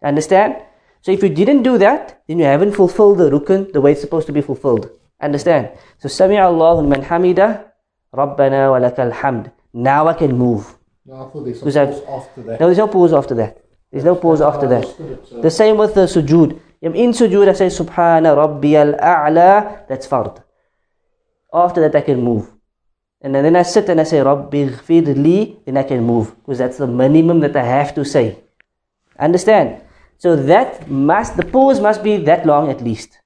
Understand? 0.04 0.58
So 1.02 1.12
if 1.12 1.24
you 1.24 1.30
didn't 1.30 1.64
do 1.64 1.78
that, 1.78 2.22
then 2.28 2.40
you 2.40 2.46
haven't 2.46 2.74
fulfilled 2.74 3.20
the 3.20 3.30
rukun 3.30 3.72
the 3.74 3.82
way 3.82 3.94
it's 3.94 4.02
supposed 4.02 4.28
to 4.28 4.34
be 4.34 4.42
fulfilled. 4.42 4.90
Understand? 5.22 5.70
So 6.00 6.10
Sami 6.10 6.38
Allahu 6.38 6.88
man 6.88 7.04
hamida, 7.04 7.66
Rabbana 8.14 8.72
wa 8.72 8.80
lakal 8.80 9.12
hamd. 9.12 9.52
Now 9.74 10.08
I 10.08 10.14
can 10.14 10.38
move. 10.38 10.78
No, 11.06 11.14
I 11.16 11.30
thought 11.32 11.46
there's 11.46 11.62
a 11.62 11.86
pause 11.86 12.02
after 12.10 12.42
that. 12.44 12.60
No, 12.60 12.66
there's 12.68 12.78
no 12.78 12.88
pause 12.88 13.14
after 13.14 13.36
that. 13.36 13.64
There's 13.92 14.04
no 14.04 14.16
pause 14.16 14.42
after 14.42 14.68
that. 14.68 14.84
understood 14.84 15.12
it, 15.12 15.28
so- 15.28 15.42
The 15.42 15.50
same 15.52 15.78
with 15.78 15.94
the 15.96 16.02
sujood. 16.02 16.60
In 16.82 17.12
sujood, 17.12 17.48
I 17.48 17.54
say 17.54 17.68
Subhana 17.68 18.36
Rabbiyal 18.36 19.00
A'la. 19.00 19.88
That's 19.88 20.08
fard. 20.08 20.44
After 21.54 21.82
that, 21.82 21.96
I 21.96 22.02
can 22.02 22.22
move. 22.24 22.52
And 23.22 23.36
then 23.36 23.56
I 23.56 23.62
sit 23.62 23.88
and 23.90 24.02
I 24.02 24.04
say 24.04 24.20
Rabbi 24.20 24.64
li. 24.64 25.60
Then 25.64 25.78
I 25.78 25.84
can 25.84 26.04
move 26.04 26.36
because 26.40 26.58
that's 26.58 26.78
the 26.78 26.88
minimum 26.88 27.40
that 27.42 27.56
I 27.56 27.64
have 27.64 27.94
to 27.96 28.04
say. 28.04 28.40
Understand? 29.20 29.82
So 30.18 30.36
that 30.36 30.90
must 30.90 31.38
the 31.38 31.46
pause 31.46 31.80
must 31.80 32.04
be 32.04 32.18
that 32.18 32.46
long 32.46 32.70
at 32.72 32.82
least. 32.82 33.20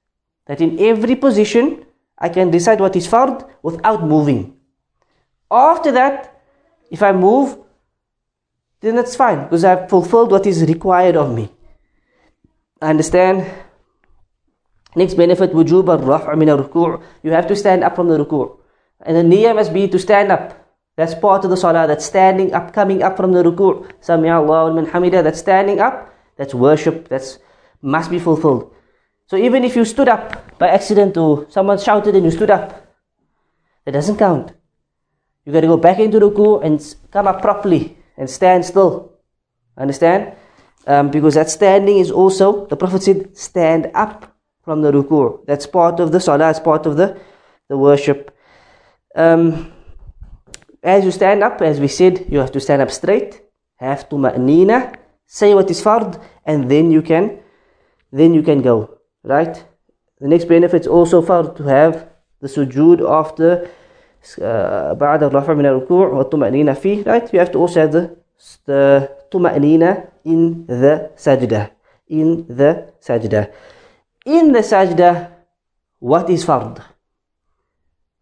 That 0.46 0.60
in 0.60 0.78
every 0.78 1.16
position 1.16 1.86
I 2.18 2.28
can 2.28 2.50
decide 2.50 2.80
what 2.80 2.94
is 2.94 3.08
fard 3.08 3.48
without 3.62 4.02
moving. 4.04 4.56
After 5.50 5.92
that, 5.92 6.42
if 6.90 7.02
I 7.02 7.12
move, 7.12 7.58
then 8.80 8.96
that's 8.96 9.16
fine 9.16 9.44
because 9.44 9.64
I've 9.64 9.88
fulfilled 9.88 10.30
what 10.30 10.46
is 10.46 10.62
required 10.64 11.16
of 11.16 11.34
me. 11.34 11.50
Understand? 12.82 13.46
Next 14.94 15.14
benefit, 15.14 15.52
wujub 15.52 15.88
al-raf' 15.88 16.36
min 16.36 16.48
al-ruku' 16.48 17.02
You 17.22 17.30
have 17.32 17.46
to 17.48 17.56
stand 17.56 17.84
up 17.84 17.96
from 17.96 18.08
the 18.08 18.18
ruku'. 18.18 18.58
And 19.04 19.16
the 19.16 19.22
niyyah 19.22 19.54
must 19.54 19.72
be 19.72 19.88
to 19.88 19.98
stand 19.98 20.32
up. 20.32 20.56
That's 20.96 21.14
part 21.14 21.44
of 21.44 21.50
the 21.50 21.56
salah. 21.56 21.86
That's 21.86 22.04
standing 22.04 22.54
up, 22.54 22.72
coming 22.72 23.02
up 23.02 23.16
from 23.16 23.32
the 23.32 23.42
ruku'. 23.42 23.90
Sami 24.00 24.28
Allahu 24.28 24.72
liman 24.72 24.86
hamida. 24.86 25.22
That's 25.22 25.38
standing 25.38 25.80
up. 25.80 26.12
That's 26.36 26.54
worship. 26.54 27.08
That's 27.08 27.38
must 27.82 28.10
be 28.10 28.18
fulfilled. 28.18 28.72
So 29.26 29.36
even 29.36 29.64
if 29.64 29.76
you 29.76 29.84
stood 29.84 30.08
up 30.08 30.58
by 30.58 30.68
accident 30.68 31.16
or 31.16 31.46
someone 31.50 31.78
shouted 31.78 32.14
and 32.14 32.24
you 32.24 32.30
stood 32.30 32.50
up, 32.50 32.86
that 33.84 33.92
doesn't 33.92 34.16
count. 34.16 34.52
You 35.44 35.52
got 35.52 35.60
to 35.60 35.66
go 35.66 35.76
back 35.76 35.98
into 35.98 36.18
ruku' 36.18 36.64
and 36.64 36.80
come 37.10 37.26
up 37.26 37.42
properly 37.42 37.98
and 38.16 38.28
stand 38.30 38.64
still. 38.64 39.12
Understand? 39.76 40.34
Um, 40.87 41.11
because 41.11 41.35
that 41.35 41.49
standing 41.49 41.97
is 41.99 42.09
also, 42.09 42.65
the 42.65 42.75
Prophet 42.75 43.03
said, 43.03 43.37
stand 43.37 43.91
up 43.93 44.35
from 44.63 44.81
the 44.81 44.91
ruku'. 44.91 45.45
That's 45.45 45.67
part 45.67 45.99
of 45.99 46.11
the 46.11 46.19
salah, 46.19 46.49
it's 46.49 46.59
part 46.59 46.85
of 46.85 46.97
the, 46.97 47.19
the 47.69 47.77
worship. 47.77 48.35
Um, 49.15 49.71
as 50.81 51.05
you 51.05 51.11
stand 51.11 51.43
up, 51.43 51.61
as 51.61 51.79
we 51.79 51.87
said, 51.87 52.25
you 52.29 52.39
have 52.39 52.51
to 52.53 52.59
stand 52.59 52.81
up 52.81 52.89
straight, 52.89 53.41
have 53.75 54.09
to 54.09 54.15
ma'nina, 54.15 54.95
say 55.27 55.53
what 55.53 55.69
is 55.69 55.81
fard, 55.81 56.19
and 56.45 56.69
then 56.69 56.91
you 56.91 57.01
can, 57.01 57.39
then 58.11 58.33
you 58.33 58.41
can 58.41 58.61
go. 58.61 58.97
Right? 59.23 59.63
The 60.19 60.27
next 60.27 60.45
benefit 60.45 60.81
is 60.81 60.87
also 60.87 61.21
fard 61.21 61.55
to 61.57 61.63
have 61.63 62.09
the 62.39 62.47
sujood 62.47 63.01
after 63.07 63.69
uh, 64.41 64.93
بعد 64.93 65.23
الرفع 65.23 65.53
من 65.53 65.65
الركوع 65.65 66.07
والطمأنينة 66.07 66.73
فيه 66.73 67.03
right 67.03 67.33
you 67.33 67.39
have 67.39 67.51
to 67.51 67.59
also 67.59 67.79
have 67.79 67.91
the, 67.91 68.09
the 68.65 69.09
طمأنينة 69.31 70.03
in 70.32 70.66
the 70.66 70.94
sajda 71.24 71.70
in 72.08 72.46
the 72.60 72.70
sajda 73.06 73.42
in 74.24 74.52
the 74.52 74.62
sajda 74.72 75.32
what 75.98 76.28
is 76.28 76.44
fard? 76.44 76.82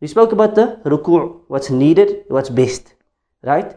We 0.01 0.06
spoke 0.09 0.32
about 0.32 0.55
the 0.55 0.81
ruku' 0.85 1.40
what's 1.48 1.70
needed 1.70 2.24
what's 2.28 2.51
best 2.51 2.94
right? 3.43 3.76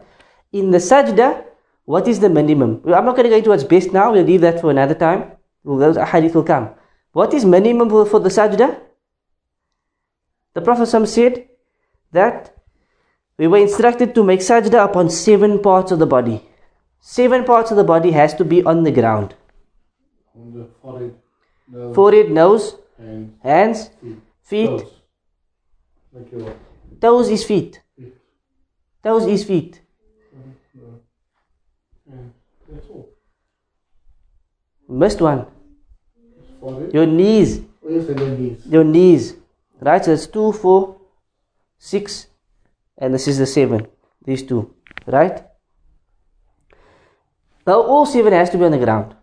In 0.52 0.70
the 0.70 0.78
sajda 0.78 1.44
what 1.84 2.06
is 2.06 2.20
the 2.20 2.28
minimum? 2.28 2.82
I'm 2.84 3.06
not 3.06 3.16
going 3.16 3.24
to 3.24 3.30
go 3.30 3.36
into 3.36 3.50
what's 3.50 3.64
best 3.64 3.92
now 3.92 4.12
we'll 4.12 4.24
leave 4.24 4.42
that 4.42 4.60
for 4.60 4.70
another 4.70 4.94
time. 4.94 5.32
Those 5.64 5.96
hadith 5.96 6.34
will 6.34 6.44
come. 6.44 6.70
What 7.12 7.32
is 7.34 7.44
minimum 7.44 7.88
for 7.88 8.20
the 8.20 8.28
sajda 8.28 8.80
the 10.54 10.60
Prophet 10.60 10.86
said 11.06 11.48
that 12.12 12.54
we 13.38 13.46
were 13.46 13.58
instructed 13.58 14.14
to 14.14 14.24
make 14.24 14.40
sajda 14.40 14.84
upon 14.84 15.08
seven 15.08 15.60
parts 15.60 15.92
of 15.92 15.98
the 15.98 16.06
body. 16.06 16.47
Seven 17.00 17.44
parts 17.44 17.70
of 17.70 17.76
the 17.76 17.84
body 17.84 18.10
has 18.10 18.34
to 18.34 18.44
be 18.44 18.62
on 18.64 18.82
the 18.82 18.90
ground. 18.92 19.34
On 20.36 20.52
the 20.52 20.68
forehead, 20.82 21.14
nose, 21.68 21.94
Forehead, 21.94 22.30
nose, 22.30 22.76
and 22.98 23.36
hands, 23.42 23.90
feet. 24.00 24.18
feet. 24.42 24.68
Toes. 24.68 26.52
Toes 27.00 27.28
is 27.28 27.44
feet. 27.44 27.80
feet. 27.96 28.14
Toes 29.02 29.26
is 29.26 29.44
feet. 29.44 29.80
And 32.10 32.32
that's 32.68 32.86
all. 32.88 33.08
Missed 34.88 35.20
one. 35.20 35.46
Forehead. 36.60 36.92
Your 36.94 37.06
knees. 37.06 37.60
Oh, 37.84 37.90
yes, 37.90 38.08
and 38.08 38.18
then 38.18 38.42
knees. 38.42 38.66
Your 38.66 38.84
knees. 38.84 39.34
Right? 39.80 40.04
So 40.04 40.12
it's 40.12 40.26
two, 40.26 40.52
four, 40.52 41.00
six, 41.78 42.26
and 42.96 43.14
this 43.14 43.28
is 43.28 43.38
the 43.38 43.46
seven. 43.46 43.86
These 44.24 44.42
two. 44.42 44.74
Right? 45.06 45.44
Now 47.68 47.82
all 47.82 48.06
seven 48.06 48.32
has 48.32 48.48
to 48.50 48.58
be 48.58 48.64
on 48.64 48.70
the 48.72 48.78
ground. 48.78 49.14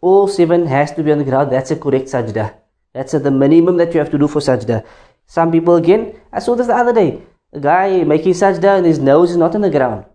All 0.00 0.26
seven 0.26 0.66
has 0.66 0.92
to 0.92 1.02
be 1.02 1.12
on 1.12 1.18
the 1.18 1.24
ground. 1.24 1.52
That's 1.52 1.70
a 1.70 1.76
correct 1.76 2.06
sajda. 2.06 2.54
That's 2.94 3.12
the 3.12 3.30
minimum 3.30 3.76
that 3.76 3.92
you 3.92 4.00
have 4.00 4.10
to 4.12 4.18
do 4.22 4.26
for 4.26 4.40
sajda. 4.40 4.84
Some 5.26 5.52
people 5.52 5.76
again, 5.76 6.14
I 6.32 6.38
saw 6.38 6.54
this 6.54 6.68
the 6.68 6.74
other 6.74 6.94
day. 6.94 7.20
A 7.52 7.60
guy 7.60 8.04
making 8.04 8.32
sajda 8.32 8.78
and 8.78 8.86
his 8.86 8.98
nose 8.98 9.32
is 9.32 9.36
not 9.36 9.54
on 9.54 9.60
the 9.60 9.70
ground. 9.76 10.06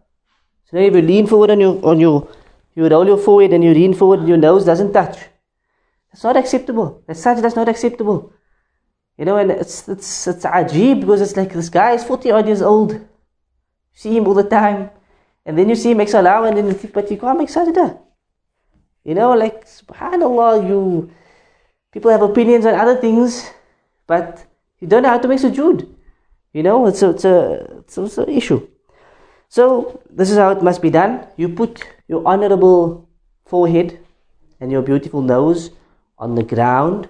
So 0.66 0.78
now 0.78 0.84
if 0.88 0.96
you 0.96 1.04
lean 1.04 1.28
forward 1.28 1.52
on 1.52 1.60
your 1.60 1.78
on 1.86 2.00
your 2.00 2.28
you 2.74 2.88
roll 2.88 3.06
your 3.14 3.22
forehead 3.30 3.54
and 3.54 3.64
you 3.64 3.74
lean 3.82 3.94
forward 3.94 4.20
and 4.22 4.34
your 4.34 4.42
nose 4.48 4.66
doesn't 4.66 4.92
touch. 4.92 5.18
That's 6.10 6.24
not 6.24 6.38
acceptable. 6.44 7.04
That 7.06 7.18
sajda 7.18 7.46
is 7.54 7.56
not 7.62 7.70
acceptable. 7.70 8.34
You 9.16 9.26
know, 9.26 9.38
and 9.38 9.52
it's 9.52 9.88
it's 9.88 10.12
it's 10.36 10.52
ajib 10.58 11.02
because 11.02 11.22
it's 11.22 11.38
like 11.38 11.54
this 11.54 11.70
guy 11.70 11.92
is 12.02 12.04
40 12.04 12.32
odd 12.32 12.48
years 12.48 12.64
old. 12.64 13.00
See 13.94 14.18
him 14.18 14.28
all 14.28 14.34
the 14.44 14.52
time. 14.60 14.90
And 15.48 15.57
then 15.57 15.69
you 15.69 15.76
see 15.76 15.91
him 15.91 15.98
make 15.98 16.10
salah 16.10 16.44
and 16.44 16.57
then 16.57 16.68
you 16.68 16.74
think, 16.74 16.94
but 16.94 17.10
you 17.10 17.18
can't 17.18 17.40
make 17.40 17.48
sajda. 17.49 17.98
You 19.06 19.15
know, 19.15 19.32
like 19.34 19.65
subhanAllah, 19.65 20.68
you 20.68 21.10
people 21.94 22.11
have 22.11 22.22
opinions 22.22 22.65
on 22.65 22.76
other 22.76 22.98
things, 22.98 23.49
but 24.06 24.44
you 24.82 24.88
don't 24.88 25.03
know 25.03 25.10
how 25.15 25.19
to 25.19 25.28
make 25.28 25.40
sujood. 25.40 25.88
You 26.52 26.64
know, 26.64 26.86
it's 26.88 27.02
a 27.02 27.11
it's 27.11 27.24
a 27.24 27.36
it's, 27.80 27.98
a, 27.98 28.03
it's 28.03 28.18
an 28.18 28.30
issue. 28.30 28.68
So 29.48 30.03
this 30.10 30.30
is 30.30 30.38
how 30.38 30.52
it 30.52 30.61
must 30.61 30.82
be 30.82 30.90
done. 30.90 31.26
You 31.38 31.48
put 31.48 31.88
your 32.10 32.28
honorable 32.28 33.07
forehead 33.45 33.98
and 34.60 34.69
your 34.69 34.82
beautiful 34.82 35.22
nose 35.22 35.72
on 36.18 36.36
the 36.36 36.44
ground 36.44 37.07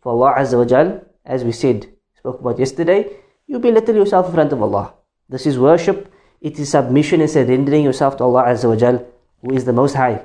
for 0.00 0.10
Allah 0.12 0.34
Azza 0.38 0.58
wa 0.58 0.64
Jal, 0.64 1.00
as 1.24 1.44
we 1.44 1.52
said, 1.52 1.86
spoke 2.18 2.40
about 2.40 2.58
yesterday, 2.58 3.10
you 3.46 3.58
belittle 3.58 3.94
yourself 3.94 4.26
in 4.26 4.32
front 4.34 4.52
of 4.52 4.62
Allah. 4.62 4.94
This 5.28 5.46
is 5.46 5.58
worship, 5.58 6.12
it 6.40 6.58
is 6.58 6.70
submission 6.70 7.20
and 7.20 7.30
surrendering 7.30 7.84
yourself 7.84 8.16
to 8.18 8.24
Allah 8.24 8.44
Azza 8.44 8.68
wa 8.68 8.76
Jal, 8.76 9.04
who 9.42 9.54
is 9.54 9.64
the 9.64 9.72
most 9.72 9.94
high. 9.94 10.24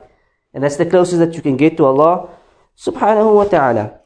And 0.53 0.63
that's 0.63 0.75
the 0.77 0.85
closest 0.85 1.19
that 1.19 1.35
you 1.35 1.41
can 1.41 1.57
get 1.57 1.77
to 1.77 1.85
Allah 1.85 2.29
subhanahu 2.77 3.35
wa 3.35 3.45
ta'ala. 3.45 3.99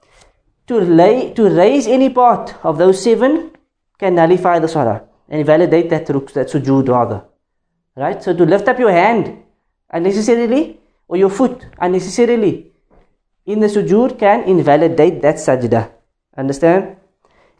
To, 0.67 0.79
lay, 0.79 1.33
to 1.33 1.49
raise 1.49 1.87
any 1.87 2.09
part 2.09 2.55
of 2.63 2.77
those 2.77 3.01
seven 3.03 3.51
can 3.99 4.15
nullify 4.15 4.59
the 4.59 4.67
salah 4.67 5.03
and 5.29 5.45
validate 5.45 5.89
that 5.89 6.05
that 6.05 6.47
sujood 6.49 6.89
rather. 6.89 7.23
Right? 7.95 8.21
So 8.21 8.35
to 8.35 8.45
lift 8.45 8.67
up 8.67 8.79
your 8.79 8.91
hand 8.91 9.43
unnecessarily 9.89 10.79
or 11.07 11.17
your 11.17 11.29
foot 11.29 11.65
unnecessarily 11.79 12.71
in 13.45 13.59
the 13.59 13.67
sujood 13.67 14.17
can 14.19 14.43
invalidate 14.43 15.21
that 15.21 15.35
sajda. 15.35 15.91
Understand? 16.37 16.97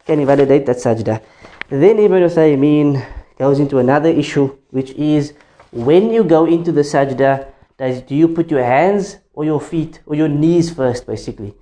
Can 0.05 0.19
invalidate 0.19 0.65
that 0.65 0.77
sajda. 0.77 1.21
Then 1.69 1.99
Ibn 1.99 2.21
Uthaymin 2.23 3.05
goes 3.37 3.59
into 3.59 3.77
another 3.77 4.09
issue, 4.09 4.57
which 4.69 4.91
is 4.91 5.33
when 5.71 6.11
you 6.11 6.23
go 6.23 6.45
into 6.45 6.71
the 6.71 6.81
sajda, 6.81 7.51
does, 7.77 8.01
do 8.01 8.15
you 8.15 8.29
put 8.29 8.49
your 8.49 8.63
hands 8.63 9.17
or 9.33 9.43
your 9.43 9.59
feet 9.59 10.01
or 10.05 10.15
your 10.15 10.29
knees 10.29 10.73
first, 10.73 11.05
basically? 11.05 11.53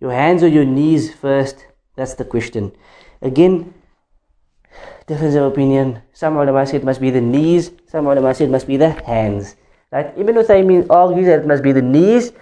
Your 0.00 0.12
hands 0.12 0.42
or 0.42 0.48
your 0.48 0.64
knees 0.64 1.14
first? 1.14 1.66
That's 1.96 2.14
the 2.14 2.24
question. 2.24 2.72
Again, 3.22 3.72
difference 5.06 5.36
of 5.36 5.44
opinion. 5.44 6.02
Some 6.12 6.36
ulama 6.36 6.66
say 6.66 6.78
it 6.78 6.84
must 6.84 7.00
be 7.00 7.10
the 7.10 7.20
knees, 7.20 7.70
some 7.86 8.06
ulama 8.06 8.34
say 8.34 8.44
it 8.46 8.50
must 8.50 8.66
be 8.66 8.76
the 8.76 8.90
hands. 8.90 9.56
Right? 9.92 10.12
Ibn 10.16 10.34
Uthaymin 10.34 10.90
argues 10.90 11.26
that 11.26 11.40
it 11.40 11.46
must 11.46 11.62
be 11.62 11.70
the 11.70 11.82
knees. 11.82 12.32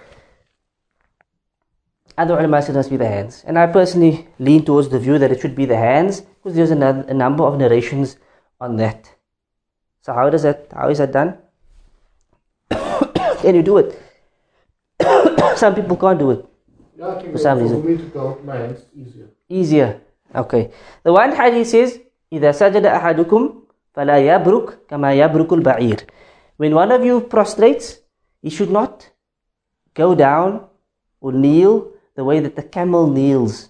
Other 2.17 2.33
ulama 2.39 2.61
say 2.61 2.73
it 2.73 2.75
must 2.75 2.89
be 2.89 2.97
the 2.97 3.07
hands. 3.07 3.43
And 3.45 3.59
I 3.59 3.67
personally 3.67 4.27
lean 4.39 4.65
towards 4.65 4.89
the 4.89 4.99
view 4.99 5.19
that 5.19 5.31
it 5.31 5.39
should 5.39 5.55
be 5.55 5.65
the 5.65 5.77
hands 5.77 6.21
because 6.21 6.55
there's 6.55 6.71
a, 6.71 7.05
a 7.07 7.13
number 7.13 7.43
of 7.43 7.59
narrations 7.59 8.17
on 8.62 8.76
that. 8.76 9.10
So 10.02 10.12
how 10.12 10.30
does 10.30 10.42
that, 10.42 10.68
how 10.72 10.88
is 10.88 10.98
that 10.98 11.12
done? 11.12 11.36
Can 13.42 13.54
you 13.54 13.62
do 13.62 13.78
it? 13.78 13.94
Some 15.56 15.74
people 15.74 15.96
can't 15.96 16.18
do 16.18 16.30
it. 16.32 16.44
Yeah, 16.96 17.08
I 17.08 17.20
think 17.20 17.32
For 17.32 17.38
some 17.38 17.58
for 17.58 17.64
reason. 17.64 17.86
me 17.86 17.96
to 17.96 18.10
count 18.10 18.44
my 18.44 18.56
hands 18.56 18.80
easier. 18.94 19.26
easier. 19.48 20.00
Okay. 20.34 20.70
The 21.04 21.12
one 21.12 21.34
hadith 21.34 21.68
says, 21.68 21.98
إذا 22.32 22.52
سجد 22.52 22.84
أحدكم 22.86 23.54
فلا 23.94 24.18
يبرك 24.18 24.78
كما 24.88 25.14
يبرك 25.14 25.52
البعير. 25.52 26.06
When 26.58 26.74
one 26.74 26.90
of 26.92 27.04
you 27.04 27.20
prostrates, 27.20 28.00
he 28.42 28.50
should 28.50 28.70
not 28.70 29.08
go 29.94 30.14
down 30.14 30.66
or 31.20 31.32
kneel 31.32 31.88
the 32.14 32.24
way 32.24 32.40
that 32.40 32.56
the 32.56 32.62
camel 32.62 33.06
kneels. 33.06 33.68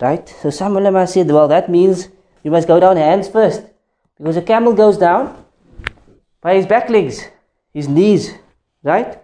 Right? 0.00 0.28
So 0.42 0.50
some 0.50 0.76
ulama 0.76 1.06
said, 1.06 1.30
well, 1.30 1.48
that 1.48 1.68
means 1.68 2.08
you 2.42 2.50
must 2.50 2.66
go 2.66 2.80
down 2.80 2.96
hands 2.96 3.28
first. 3.28 3.62
Because 4.19 4.37
a 4.37 4.41
camel 4.41 4.73
goes 4.73 4.97
down 4.97 5.43
by 6.41 6.55
his 6.55 6.65
back 6.65 6.89
legs, 6.89 7.25
his 7.73 7.87
knees. 7.87 8.33
Right? 8.83 9.19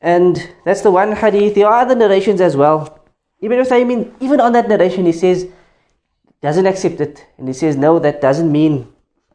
And 0.00 0.50
that's 0.64 0.80
the 0.80 0.90
one 0.90 1.12
hadith. 1.12 1.54
There 1.54 1.66
are 1.66 1.80
other 1.82 1.94
narrations 1.94 2.40
as 2.40 2.56
well. 2.56 3.00
Ibn 3.40 3.58
Uthaymin, 3.58 4.14
even 4.20 4.40
on 4.40 4.52
that 4.52 4.68
narration, 4.68 5.04
he 5.04 5.12
says, 5.12 5.48
doesn't 6.40 6.66
accept 6.66 7.00
it. 7.00 7.26
And 7.38 7.46
he 7.46 7.54
says, 7.54 7.76
no, 7.76 7.98
that 7.98 8.20
doesn't 8.20 8.50
mean, 8.50 8.92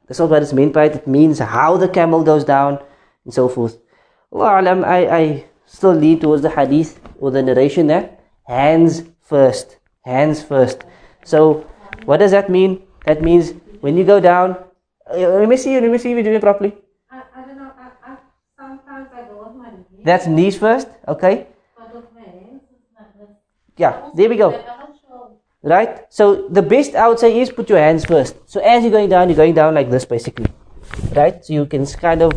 that's 0.08 0.20
not 0.20 0.30
what 0.30 0.44
it's 0.44 0.54
meant 0.54 0.74
by 0.74 0.86
it. 0.86 0.96
It 0.96 1.08
means 1.08 1.40
how 1.40 1.78
the 1.78 1.88
camel 1.88 2.24
goes 2.24 2.44
down 2.44 2.80
and 3.24 3.34
so 3.34 3.48
forth. 3.48 3.78
Allah 4.32 4.62
alam, 4.62 4.84
I, 4.84 5.10
I 5.10 5.46
still 5.66 5.94
lean 5.94 6.20
towards 6.20 6.42
the 6.42 6.50
hadith 6.50 7.00
or 7.20 7.32
the 7.32 7.42
narration 7.42 7.88
that 7.88 8.24
hands 8.46 9.04
first. 9.22 9.78
Hands 10.04 10.42
first. 10.42 10.84
So, 11.24 11.66
what 12.06 12.18
does 12.18 12.32
that 12.32 12.50
mean? 12.50 12.84
That 13.06 13.22
means 13.22 13.54
when 13.82 13.98
you 13.98 14.04
go 14.04 14.20
down, 14.20 14.58
uh, 15.10 15.18
let 15.18 15.48
me 15.50 15.58
see 15.58 15.74
you, 15.74 15.82
let 15.82 15.92
me 15.92 15.98
see 15.98 16.12
if 16.12 16.16
you're 16.16 16.24
doing 16.24 16.36
it 16.36 16.42
properly. 16.42 16.76
I, 17.12 17.24
I 17.36 17.42
don't 17.46 17.58
know. 17.58 17.72
I, 17.78 18.12
I 18.12 18.18
sometimes 18.58 19.10
I 19.14 19.24
go 19.26 19.46
with 19.46 19.56
my 19.56 19.72
knees, 19.72 20.04
That's 20.04 20.28
knees 20.28 20.58
first, 20.58 20.88
okay? 21.08 21.48
but 21.78 21.96
with 21.96 22.06
my 22.14 22.22
hands, 22.22 22.62
it's 22.72 22.92
not 22.98 23.18
this. 23.18 23.30
Yeah, 23.78 24.10
there 24.16 24.30
we 24.30 24.36
go. 24.36 24.52
But 24.52 24.66
I'm 24.70 24.80
not 24.80 25.00
sure. 25.02 25.32
Right? 25.64 26.06
So 26.10 26.48
the 26.50 26.62
best 26.62 26.96
I 26.96 27.08
would 27.08 27.20
say 27.20 27.40
is 27.40 27.52
put 27.52 27.70
your 27.70 27.80
hands 27.80 28.06
first. 28.06 28.36
So 28.46 28.60
as 28.62 28.84
you're 28.84 28.92
going 28.92 29.10
down, 29.10 29.30
you're 29.30 29.36
going 29.38 29.54
down 29.54 29.76
like 29.76 29.90
this 29.90 30.06
basically. 30.06 30.48
Right? 31.16 31.44
So 31.44 31.54
you 31.54 31.66
can 31.66 31.86
kind 31.86 32.22
of 32.22 32.34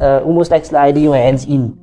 uh, 0.00 0.20
almost 0.20 0.50
like 0.50 0.64
sliding 0.64 1.04
your 1.04 1.16
hands 1.16 1.44
in. 1.44 1.78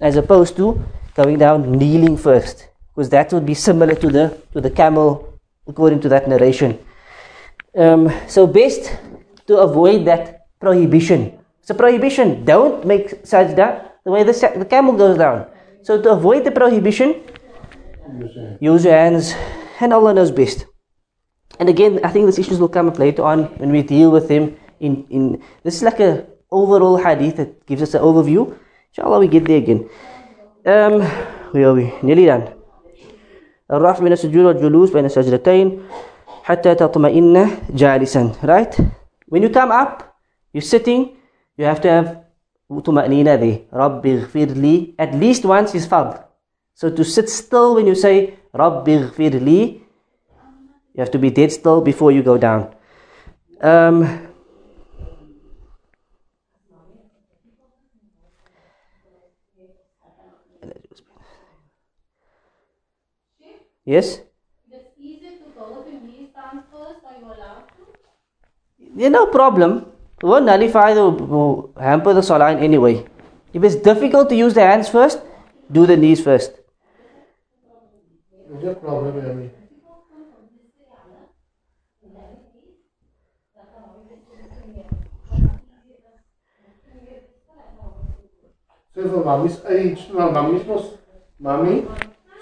As 0.00 0.16
opposed 0.16 0.56
to 0.56 0.84
going 1.14 1.38
down 1.38 1.70
kneeling 1.72 2.16
first. 2.16 2.68
Because 2.94 3.08
that 3.10 3.32
would 3.32 3.46
be 3.46 3.54
similar 3.54 3.94
to 3.94 4.08
the 4.08 4.38
to 4.52 4.60
the 4.60 4.70
camel 4.70 5.40
according 5.66 6.00
to 6.00 6.08
that 6.10 6.28
narration. 6.28 6.78
Um, 7.77 8.09
so 8.27 8.47
best 8.47 8.91
to 9.47 9.57
avoid 9.57 10.05
that 10.05 10.47
prohibition. 10.59 11.37
It's 11.61 11.69
a 11.69 11.75
prohibition. 11.77 12.43
Don't 12.45 12.85
make 12.85 13.23
sajda 13.23 13.85
the 14.03 14.11
way 14.11 14.23
the, 14.23 14.33
sa- 14.33 14.57
the 14.57 14.65
camel 14.65 14.93
goes 14.97 15.17
down. 15.17 15.45
So 15.83 16.01
to 16.01 16.11
avoid 16.11 16.43
the 16.43 16.51
prohibition, 16.51 17.21
Use 18.09 18.33
your 18.35 18.43
hands. 18.45 18.57
use 18.61 18.83
your 18.85 18.93
hands, 18.97 19.35
and 19.79 19.93
Allah 19.93 20.13
knows 20.13 20.31
best. 20.31 20.65
And 21.59 21.69
again, 21.69 21.99
I 22.03 22.09
think 22.09 22.25
these 22.25 22.39
issues 22.39 22.59
will 22.59 22.69
come 22.73 22.87
up 22.89 22.97
later 22.97 23.21
on 23.23 23.43
when 23.61 23.71
we 23.71 23.83
deal 23.83 24.09
with 24.11 24.27
them. 24.27 24.57
In 24.79 25.05
in 25.11 25.43
this 25.63 25.75
is 25.77 25.83
like 25.83 25.99
a 25.99 26.25
overall 26.49 26.97
hadith 26.97 27.35
that 27.37 27.65
gives 27.67 27.83
us 27.83 27.93
an 27.93 28.01
overview. 28.01 28.49
Inshallah, 28.91 29.19
we 29.19 29.27
get 29.27 29.45
there 29.45 29.57
again. 29.61 29.85
Um, 30.65 31.03
where 31.53 31.69
are 31.69 31.75
we? 31.77 31.93
Nearly 32.01 32.25
done. 32.25 32.49
الرفع 33.71 34.01
من 34.03 34.11
السجود 34.11 34.45
والجلوس 34.45 34.89
بين 34.91 35.05
السجدتين 35.05 35.81
حتى 36.43 36.75
تطمئن 36.75 37.47
جالسا 37.69 38.31
right 38.43 38.75
when 39.31 39.41
you 39.43 39.49
come 39.49 39.71
up 39.71 40.03
you're 40.53 40.61
sitting 40.61 41.15
you 41.57 41.65
have 41.65 41.81
to 41.81 41.89
have 41.89 42.29
طمأنينة 42.85 43.37
there 43.37 43.75
رب 43.75 44.05
اغفر 44.05 44.45
لي 44.45 44.95
at 45.01 45.13
least 45.13 45.43
once 45.45 45.73
is 45.75 45.85
fard 45.87 46.17
so 46.75 46.89
to 46.89 47.03
sit 47.03 47.29
still 47.29 47.75
when 47.75 47.87
you 47.87 47.95
say 47.95 48.29
رب 48.55 48.89
اغفر 48.89 49.29
لي 49.29 49.79
you 50.95 51.03
have 51.03 51.11
to 51.11 51.19
be 51.19 51.29
dead 51.29 51.51
still 51.51 51.81
before 51.81 52.11
you 52.11 52.23
go 52.23 52.37
down 52.37 52.67
um, 53.61 54.29
yes 63.85 64.22
Yeah, 68.96 69.08
no 69.08 69.26
problem. 69.26 69.86
Won't 70.22 70.46
nullify 70.46 70.94
the 70.94 71.04
hamper 71.78 72.14
the 72.14 72.22
salah 72.22 72.52
in 72.52 72.58
any 72.58 72.78
way. 72.78 73.04
If 73.52 73.62
it's 73.62 73.76
difficult 73.76 74.28
to 74.30 74.36
use 74.36 74.54
the 74.54 74.62
hands 74.62 74.88
first, 74.88 75.20
do 75.70 75.86
the 75.86 75.96
knees 75.96 76.20
first. 76.22 76.52
Your 78.62 78.74
problem, 78.76 79.14
Yami? 79.20 79.50
Sê 88.94 89.02
vir 89.02 89.24
mammy's 89.24 89.56
age, 89.76 90.02
no, 90.12 90.30
mammy's 90.30 90.66
mos, 90.66 90.84
mommy, 91.40 91.84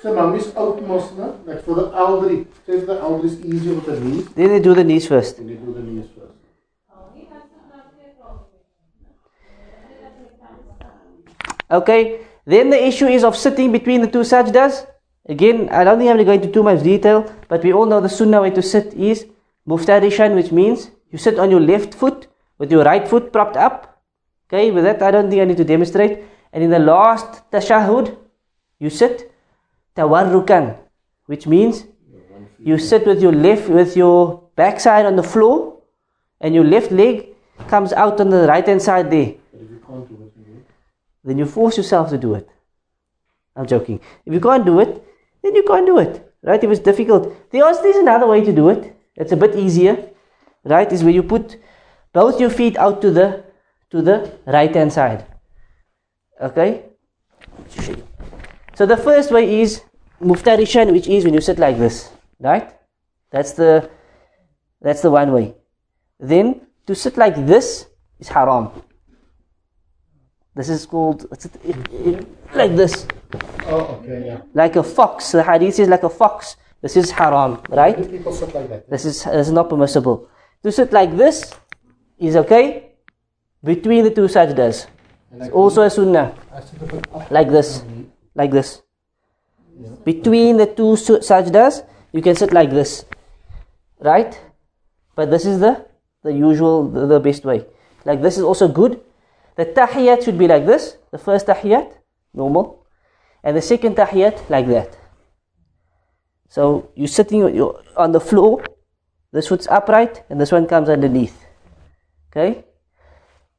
sê 0.03 0.13
mammy's 0.19 0.51
oud 0.57 0.83
mos, 0.87 1.11
no? 1.19 1.35
Like 1.47 1.63
for 1.65 1.75
the 1.75 1.87
elderly, 2.05 2.47
sê 2.67 2.81
for 2.81 2.87
the 2.93 2.99
elderly 3.01 3.29
is 3.29 3.41
easier 3.45 3.75
with 3.75 3.87
the 3.87 3.99
knees, 4.01 4.27
Then 4.35 4.49
they 4.49 4.61
do 4.61 4.75
the 4.75 4.85
knees 4.85 5.07
first. 5.09 5.39
and 5.39 5.49
they 5.49 5.55
do 5.55 5.73
the 5.73 5.81
knees 5.81 6.07
first. 6.15 6.22
Okay. 11.73 12.21
Then 12.45 12.71
the 12.71 12.87
issue 12.87 13.07
is 13.07 13.25
of 13.25 13.37
sitting 13.37 13.73
between 13.73 14.03
the 14.03 14.07
two 14.07 14.21
sajdas. 14.21 14.87
Again, 15.29 15.69
I 15.71 15.85
don't 15.85 15.99
think 15.99 16.11
I'm 16.11 16.17
going 16.17 16.19
to 16.19 16.25
go 16.25 16.33
into 16.33 16.49
too 16.49 16.63
much 16.63 16.83
detail, 16.83 17.33
but 17.49 17.63
we 17.63 17.73
all 17.73 17.87
know 17.87 18.01
the 18.01 18.09
sunnah 18.09 18.43
way 18.43 18.51
to 18.51 18.63
sit 18.63 18.93
is 18.95 19.27
muftarishan, 19.67 20.35
which 20.35 20.51
means 20.51 20.91
you 21.11 21.19
sit 21.19 21.39
on 21.39 21.51
your 21.51 21.61
left 21.61 21.95
foot 21.95 22.27
with 22.59 22.73
your 22.73 22.85
right 22.85 23.07
foot 23.07 23.33
propped 23.33 23.57
up. 23.57 24.03
Okay, 24.49 24.71
with 24.71 24.85
that 24.85 25.03
I 25.03 25.11
don't 25.11 25.31
think 25.31 25.41
I 25.41 25.45
need 25.45 25.57
to 25.57 25.65
demonstrate. 25.65 26.25
And 26.53 26.65
in 26.65 26.71
the 26.71 26.81
last 26.81 27.49
tashahud, 27.51 28.17
you 28.79 28.91
sit 28.91 29.33
tawarrukan, 29.97 30.77
which 31.27 31.47
means 31.47 31.87
you 32.59 32.79
sit 32.79 33.07
with 33.07 33.23
your 33.23 33.33
left 33.33 33.69
with 33.69 33.97
your 33.97 34.49
backside 34.57 35.07
on 35.07 35.17
the 35.17 35.23
floor 35.23 35.79
and 36.41 36.55
your 36.55 36.65
left 36.65 36.91
leg 36.93 37.29
comes 37.69 37.93
out 37.93 38.21
on 38.21 38.31
the 38.31 38.47
right 38.47 38.67
hand 38.67 38.83
side 38.83 39.11
there 39.11 39.35
But 39.53 39.61
if 39.63 39.71
you 39.71 39.81
can't 39.87 40.09
do 40.09 40.15
it, 40.27 40.33
you 40.37 40.65
then 41.25 41.39
you 41.39 41.47
force 41.47 41.77
yourself 41.77 42.11
to 42.11 42.19
do 42.19 42.35
it. 42.35 42.49
I'm 43.55 43.67
joking. 43.67 44.01
If 44.25 44.33
you 44.33 44.41
can't 44.41 44.65
do 44.65 44.81
it, 44.81 45.05
then 45.43 45.55
you 45.55 45.63
can't 45.63 45.87
do 45.87 45.99
it. 45.99 46.29
Right? 46.43 46.63
If 46.63 46.71
it's 46.71 46.81
difficult. 46.81 47.35
There 47.51 47.65
also 47.65 47.83
there's 47.83 47.97
another 47.97 48.27
way 48.27 48.45
to 48.45 48.53
do 48.53 48.71
it. 48.71 48.97
It's 49.17 49.33
a 49.33 49.37
bit 49.37 49.55
easier. 49.55 50.11
Right? 50.65 50.91
Is 50.91 51.05
where 51.05 51.13
you 51.13 51.23
put 51.23 51.59
both 52.13 52.41
your 52.41 52.51
feet 52.51 52.77
out 52.77 53.01
to 53.03 53.11
the 53.11 53.45
to 53.91 54.03
the 54.03 54.33
right 54.47 54.75
hand 54.75 54.93
side. 54.93 55.27
Okay? 56.41 56.85
So 58.75 58.87
the 58.87 58.97
first 58.97 59.31
way 59.31 59.61
is 59.61 59.83
muftarishan, 60.21 60.93
which 60.93 61.07
is 61.07 61.25
when 61.25 61.35
you 61.35 61.41
sit 61.41 61.59
like 61.59 61.79
this. 61.79 62.11
Right? 62.41 62.73
That's 63.31 63.53
the 63.53 63.91
that's 64.81 65.03
the 65.03 65.11
one 65.11 65.33
way. 65.33 65.55
Then 66.19 66.67
to 66.87 66.95
sit 66.95 67.17
like 67.17 67.47
this 67.47 67.87
is 68.19 68.29
haram. 68.29 68.71
This 70.55 70.69
is 70.69 70.85
called 70.85 71.25
like 72.55 72.77
this, 72.77 73.07
Oh, 73.67 73.97
okay, 74.01 74.27
yeah. 74.27 74.41
like 74.53 74.77
a 74.77 74.83
fox. 74.83 75.33
The 75.33 75.43
hadith 75.43 75.81
is 75.81 75.89
like 75.89 76.03
a 76.03 76.11
fox. 76.11 76.57
This 76.83 76.97
is 76.97 77.11
haram, 77.11 77.63
right? 77.71 77.97
People 78.11 78.33
sit 78.33 78.53
like 78.55 78.69
that, 78.69 78.91
This 78.91 79.05
is 79.07 79.25
this 79.25 79.47
is 79.49 79.53
not 79.53 79.71
permissible. 79.71 80.29
To 80.63 80.71
sit 80.71 80.93
like 80.93 81.17
this 81.17 81.51
is 82.19 82.37
okay 82.37 82.93
between 83.65 84.05
the 84.05 84.11
two 84.11 84.29
sajdas. 84.29 84.87
and 85.31 85.41
It's 85.43 85.51
also 85.55 85.83
a 85.83 85.91
sunnah, 85.91 86.35
I 86.53 86.61
sit 86.61 86.83
a 86.83 86.87
bit 86.87 87.07
up, 87.15 87.31
like 87.31 87.49
this, 87.49 87.79
mm-hmm. 87.81 88.03
like 88.35 88.51
this. 88.51 88.83
Between 90.05 90.59
the 90.59 90.67
two 90.67 91.01
sajdas, 91.01 91.87
you 92.13 92.21
can 92.21 92.37
sit 92.37 92.53
like 92.53 92.69
this, 92.71 93.07
right? 94.01 94.37
But 95.17 95.31
this 95.31 95.47
is 95.47 95.61
the 95.61 95.87
the 96.23 96.33
usual, 96.33 96.89
the, 96.89 97.07
the 97.07 97.21
best 97.21 97.45
way. 97.45 97.65
Like 98.05 98.21
this 98.21 98.37
is 98.37 98.45
also 98.45 98.69
good. 98.69 99.01
The 99.57 99.67
tahiyat 99.67 100.25
should 100.25 100.39
be 100.39 100.49
like 100.49 100.67
this. 100.67 100.97
The 101.11 101.19
first 101.19 101.47
tahiyat, 101.47 101.93
normal, 102.33 102.87
and 103.45 103.57
the 103.57 103.63
second 103.63 103.97
tahiyat 103.97 104.49
like 104.49 104.67
that. 104.69 104.97
So 106.49 106.91
you're 106.95 107.09
sitting 107.09 107.43
on 107.97 108.13
the 108.13 108.21
floor. 108.21 108.65
This 109.33 109.49
foot's 109.49 109.67
upright, 109.69 110.25
and 110.29 110.41
this 110.41 110.53
one 110.53 110.67
comes 110.67 110.89
underneath. 110.89 111.47
Okay. 112.31 112.65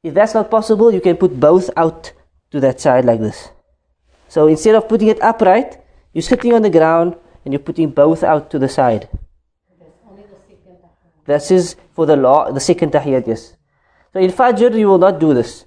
If 0.03 0.13
that's 0.13 0.33
not 0.33 0.51
possible, 0.51 0.93
you 0.93 1.01
can 1.01 1.17
put 1.17 1.39
both 1.39 1.69
out 1.77 2.13
to 2.51 2.59
that 2.59 2.79
side 2.81 3.05
like 3.05 3.19
this. 3.19 3.49
So 4.27 4.47
instead 4.47 4.75
of 4.75 4.87
putting 4.89 5.07
it 5.07 5.21
upright, 5.21 5.81
you're 6.13 6.21
sitting 6.21 6.53
on 6.53 6.61
the 6.61 6.69
ground 6.69 7.15
and 7.45 7.53
you're 7.53 7.61
putting 7.61 7.89
both 7.89 8.23
out 8.23 8.49
to 8.51 8.59
the 8.59 8.69
side. 8.69 9.09
This 11.25 11.51
is 11.51 11.75
for 11.93 12.05
the 12.05 12.15
law, 12.15 12.51
the 12.51 12.59
second 12.59 12.91
tahiyat, 12.91 13.27
yes. 13.27 13.55
So 14.11 14.19
in 14.19 14.31
Fajr, 14.31 14.77
you 14.77 14.87
will 14.87 14.97
not 14.97 15.19
do 15.19 15.33
this. 15.33 15.65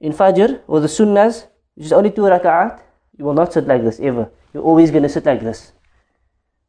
In 0.00 0.12
Fajr, 0.12 0.60
or 0.68 0.80
the 0.80 0.86
Sunnahs, 0.86 1.46
which 1.74 1.86
is 1.86 1.92
only 1.92 2.10
two 2.10 2.22
raka'at, 2.22 2.80
you 3.16 3.24
will 3.24 3.34
not 3.34 3.52
sit 3.52 3.66
like 3.66 3.82
this 3.82 3.98
ever. 4.00 4.30
You're 4.54 4.62
always 4.62 4.90
going 4.90 5.02
to 5.02 5.08
sit 5.08 5.26
like 5.26 5.40
this. 5.40 5.72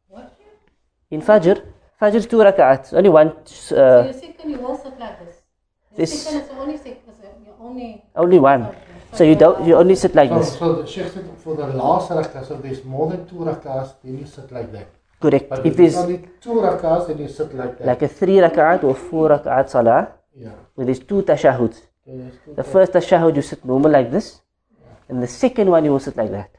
What? 0.08 0.36
In 1.10 1.20
Fajr, 1.22 1.62
Fajr 2.00 2.14
is 2.16 2.26
two 2.26 2.38
raka'at. 2.38 2.92
Only 2.92 3.08
one, 3.10 3.32
So 3.44 3.76
uh, 3.76 4.04
your 4.04 4.12
second, 4.12 4.50
you 4.50 4.58
will 4.58 4.76
sit 4.76 4.98
like 4.98 5.18
this. 5.24 5.36
Your 5.92 5.96
This- 5.96 6.22
second 6.24 6.40
is 6.42 6.48
the 6.48 6.56
only 6.58 6.76
second, 6.76 6.98
is 7.12 7.48
only. 7.60 8.04
only 8.16 8.38
one. 8.40 8.74
So 9.12 9.24
you 9.24 9.34
don't, 9.34 9.64
you 9.66 9.74
only 9.76 9.94
sit 9.96 10.14
like 10.14 10.28
So, 10.30 10.38
this. 10.38 10.58
so 10.58 10.72
the 10.82 10.86
Sheikh 10.86 11.08
said 11.12 11.26
for 11.38 11.54
the 11.56 11.66
last 11.68 12.10
rakah, 12.10 12.44
so 12.46 12.54
if 12.56 12.62
there's 12.62 12.84
more 12.84 13.10
than 13.10 13.26
two 13.28 13.36
rakahs, 13.36 13.94
then 14.04 14.18
you 14.18 14.26
sit 14.26 14.50
like 14.52 14.70
that. 14.72 14.86
Correct. 15.20 15.48
But 15.50 15.58
If 15.60 15.66
if 15.66 15.76
there's 15.76 15.94
there's 15.94 16.04
only 16.04 16.28
two 16.40 16.54
rakahs, 16.66 17.06
then 17.08 17.18
you 17.18 17.28
sit 17.28 17.54
like 17.54 17.78
that. 17.78 17.86
like 17.86 18.02
a 18.02 18.08
three 18.08 18.36
raka'at 18.36 18.82
or 18.84 18.94
four 18.94 19.28
raka'at 19.30 19.68
salah, 19.68 20.12
yeah. 20.34 20.52
where 20.74 20.84
there's 20.86 21.00
two 21.00 21.22
tashahuds. 21.22 21.82
Then 22.10 22.32
The 22.56 22.64
first 22.64 22.92
tashahud 22.92 23.36
you 23.36 23.42
sit 23.42 23.64
normal 23.64 23.92
like 23.92 24.10
this, 24.10 24.42
and 25.08 25.22
the 25.22 25.28
second 25.28 25.70
one 25.70 25.84
you 25.84 25.92
will 25.92 26.02
sit 26.02 26.16
like 26.16 26.32
that, 26.32 26.50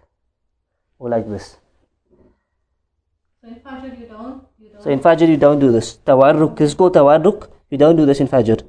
or 0.98 1.10
like 1.10 1.28
this. 1.28 1.58
So 3.42 3.50
in 3.50 3.60
Fajr, 3.60 4.00
you 4.00 4.08
don't. 4.08 4.48
You 4.60 4.70
don't. 4.70 4.84
So 4.84 4.90
in 4.90 5.00
Fajr 5.00 5.28
you 5.28 5.36
don't 5.36 5.60
do 5.60 5.72
this. 5.72 5.98
Tawarruk, 6.08 6.62
is 6.62 6.74
called 6.74 6.94
tawarruk. 6.94 7.50
You 7.70 7.78
don't 7.78 7.98
do 7.98 8.06
this 8.06 8.22
in 8.22 8.30
Fajr. 8.30 8.64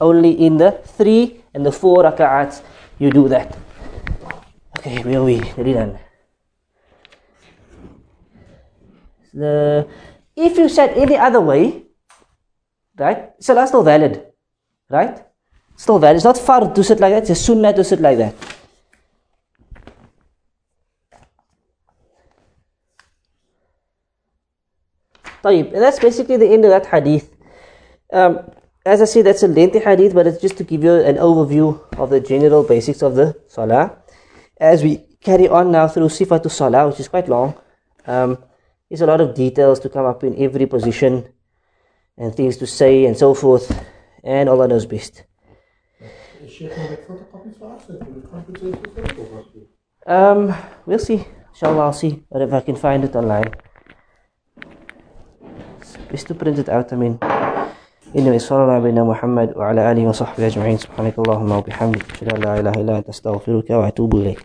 Only 0.00 0.30
in 0.46 0.58
the 0.58 0.70
three 0.84 1.42
and 1.54 1.66
the 1.66 1.72
four 1.72 2.04
raka'ats 2.04 2.62
you 3.00 3.10
do 3.10 3.26
that. 3.28 3.56
Okay, 4.78 5.02
where 5.02 5.18
are 5.18 5.24
we? 5.24 5.40
Done. 5.40 5.98
The, 9.34 9.88
if 10.36 10.56
you 10.56 10.68
said 10.68 10.90
any 10.90 11.16
other 11.16 11.40
way, 11.40 11.82
right, 12.96 13.34
salah 13.42 13.66
still 13.66 13.82
valid, 13.82 14.24
right? 14.88 15.27
Still 15.77 15.99
valid. 15.99 16.17
It's 16.17 16.25
not 16.25 16.37
fard 16.37 16.75
to 16.75 16.83
sit 16.83 16.99
like 16.99 17.13
that. 17.13 17.23
It's 17.23 17.31
a 17.31 17.35
sunnah 17.35 17.73
to 17.73 17.83
sit 17.83 17.99
like 17.99 18.17
that. 18.17 18.35
طيب, 25.43 25.73
and 25.73 25.81
that's 25.83 25.99
basically 25.99 26.37
the 26.37 26.47
end 26.47 26.63
of 26.63 26.71
that 26.71 26.85
hadith. 26.85 27.29
Um, 28.13 28.39
as 28.85 29.01
I 29.01 29.05
said, 29.05 29.25
that's 29.25 29.43
a 29.43 29.47
lengthy 29.47 29.79
hadith, 29.79 30.13
but 30.13 30.27
it's 30.27 30.41
just 30.41 30.57
to 30.57 30.63
give 30.63 30.83
you 30.83 30.93
an 30.93 31.17
overview 31.17 31.79
of 31.97 32.09
the 32.09 32.19
general 32.19 32.63
basics 32.63 33.01
of 33.01 33.15
the 33.15 33.35
salah. 33.47 33.97
As 34.57 34.83
we 34.83 35.03
carry 35.21 35.49
on 35.49 35.71
now 35.71 35.87
through 35.87 36.07
sifatul 36.07 36.51
salah, 36.51 36.87
which 36.87 36.99
is 36.99 37.07
quite 37.07 37.27
long, 37.27 37.55
um, 38.05 38.37
there's 38.89 39.01
a 39.01 39.05
lot 39.05 39.19
of 39.19 39.35
details 39.35 39.79
to 39.81 39.89
come 39.89 40.05
up 40.05 40.23
in 40.23 40.41
every 40.41 40.65
position 40.65 41.27
and 42.17 42.35
things 42.35 42.57
to 42.57 42.67
say 42.67 43.05
and 43.05 43.17
so 43.17 43.33
forth, 43.33 43.67
and 44.23 44.47
Allah 44.47 44.67
knows 44.67 44.85
best. 44.85 45.23
Um, 50.06 50.54
we'll 50.86 50.98
see. 50.98 51.24
Inshallah, 51.50 51.84
I'll 51.86 51.92
see 51.92 52.24
if 52.30 52.52
I 52.52 52.60
can 52.60 52.76
find 52.76 53.04
it 53.04 53.14
online. 53.14 53.52
It's 56.10 56.24
to 56.24 56.34
print 56.34 56.58
it 56.58 56.68
out, 56.68 56.92
I 56.92 56.96
mean. 56.96 57.18
Anyway, 58.14 58.38
صلى 58.38 58.64
الله 58.64 58.88
على 58.88 59.02
محمد 59.04 59.56
وعلى 59.56 59.92
آله 59.92 60.08
وصحبه 60.08 60.46
أجمعين 60.46 60.76
سبحانك 60.76 61.18
اللهم 61.18 61.52
وبحمدك 61.52 62.10
أشهد 62.10 62.34
أن 62.34 62.40
لا 62.40 62.60
إله 62.60 62.72
إلا 62.72 62.98
أنت 62.98 63.08
أستغفرك 63.08 63.70
وأتوب 63.70 64.14
إليك 64.14 64.40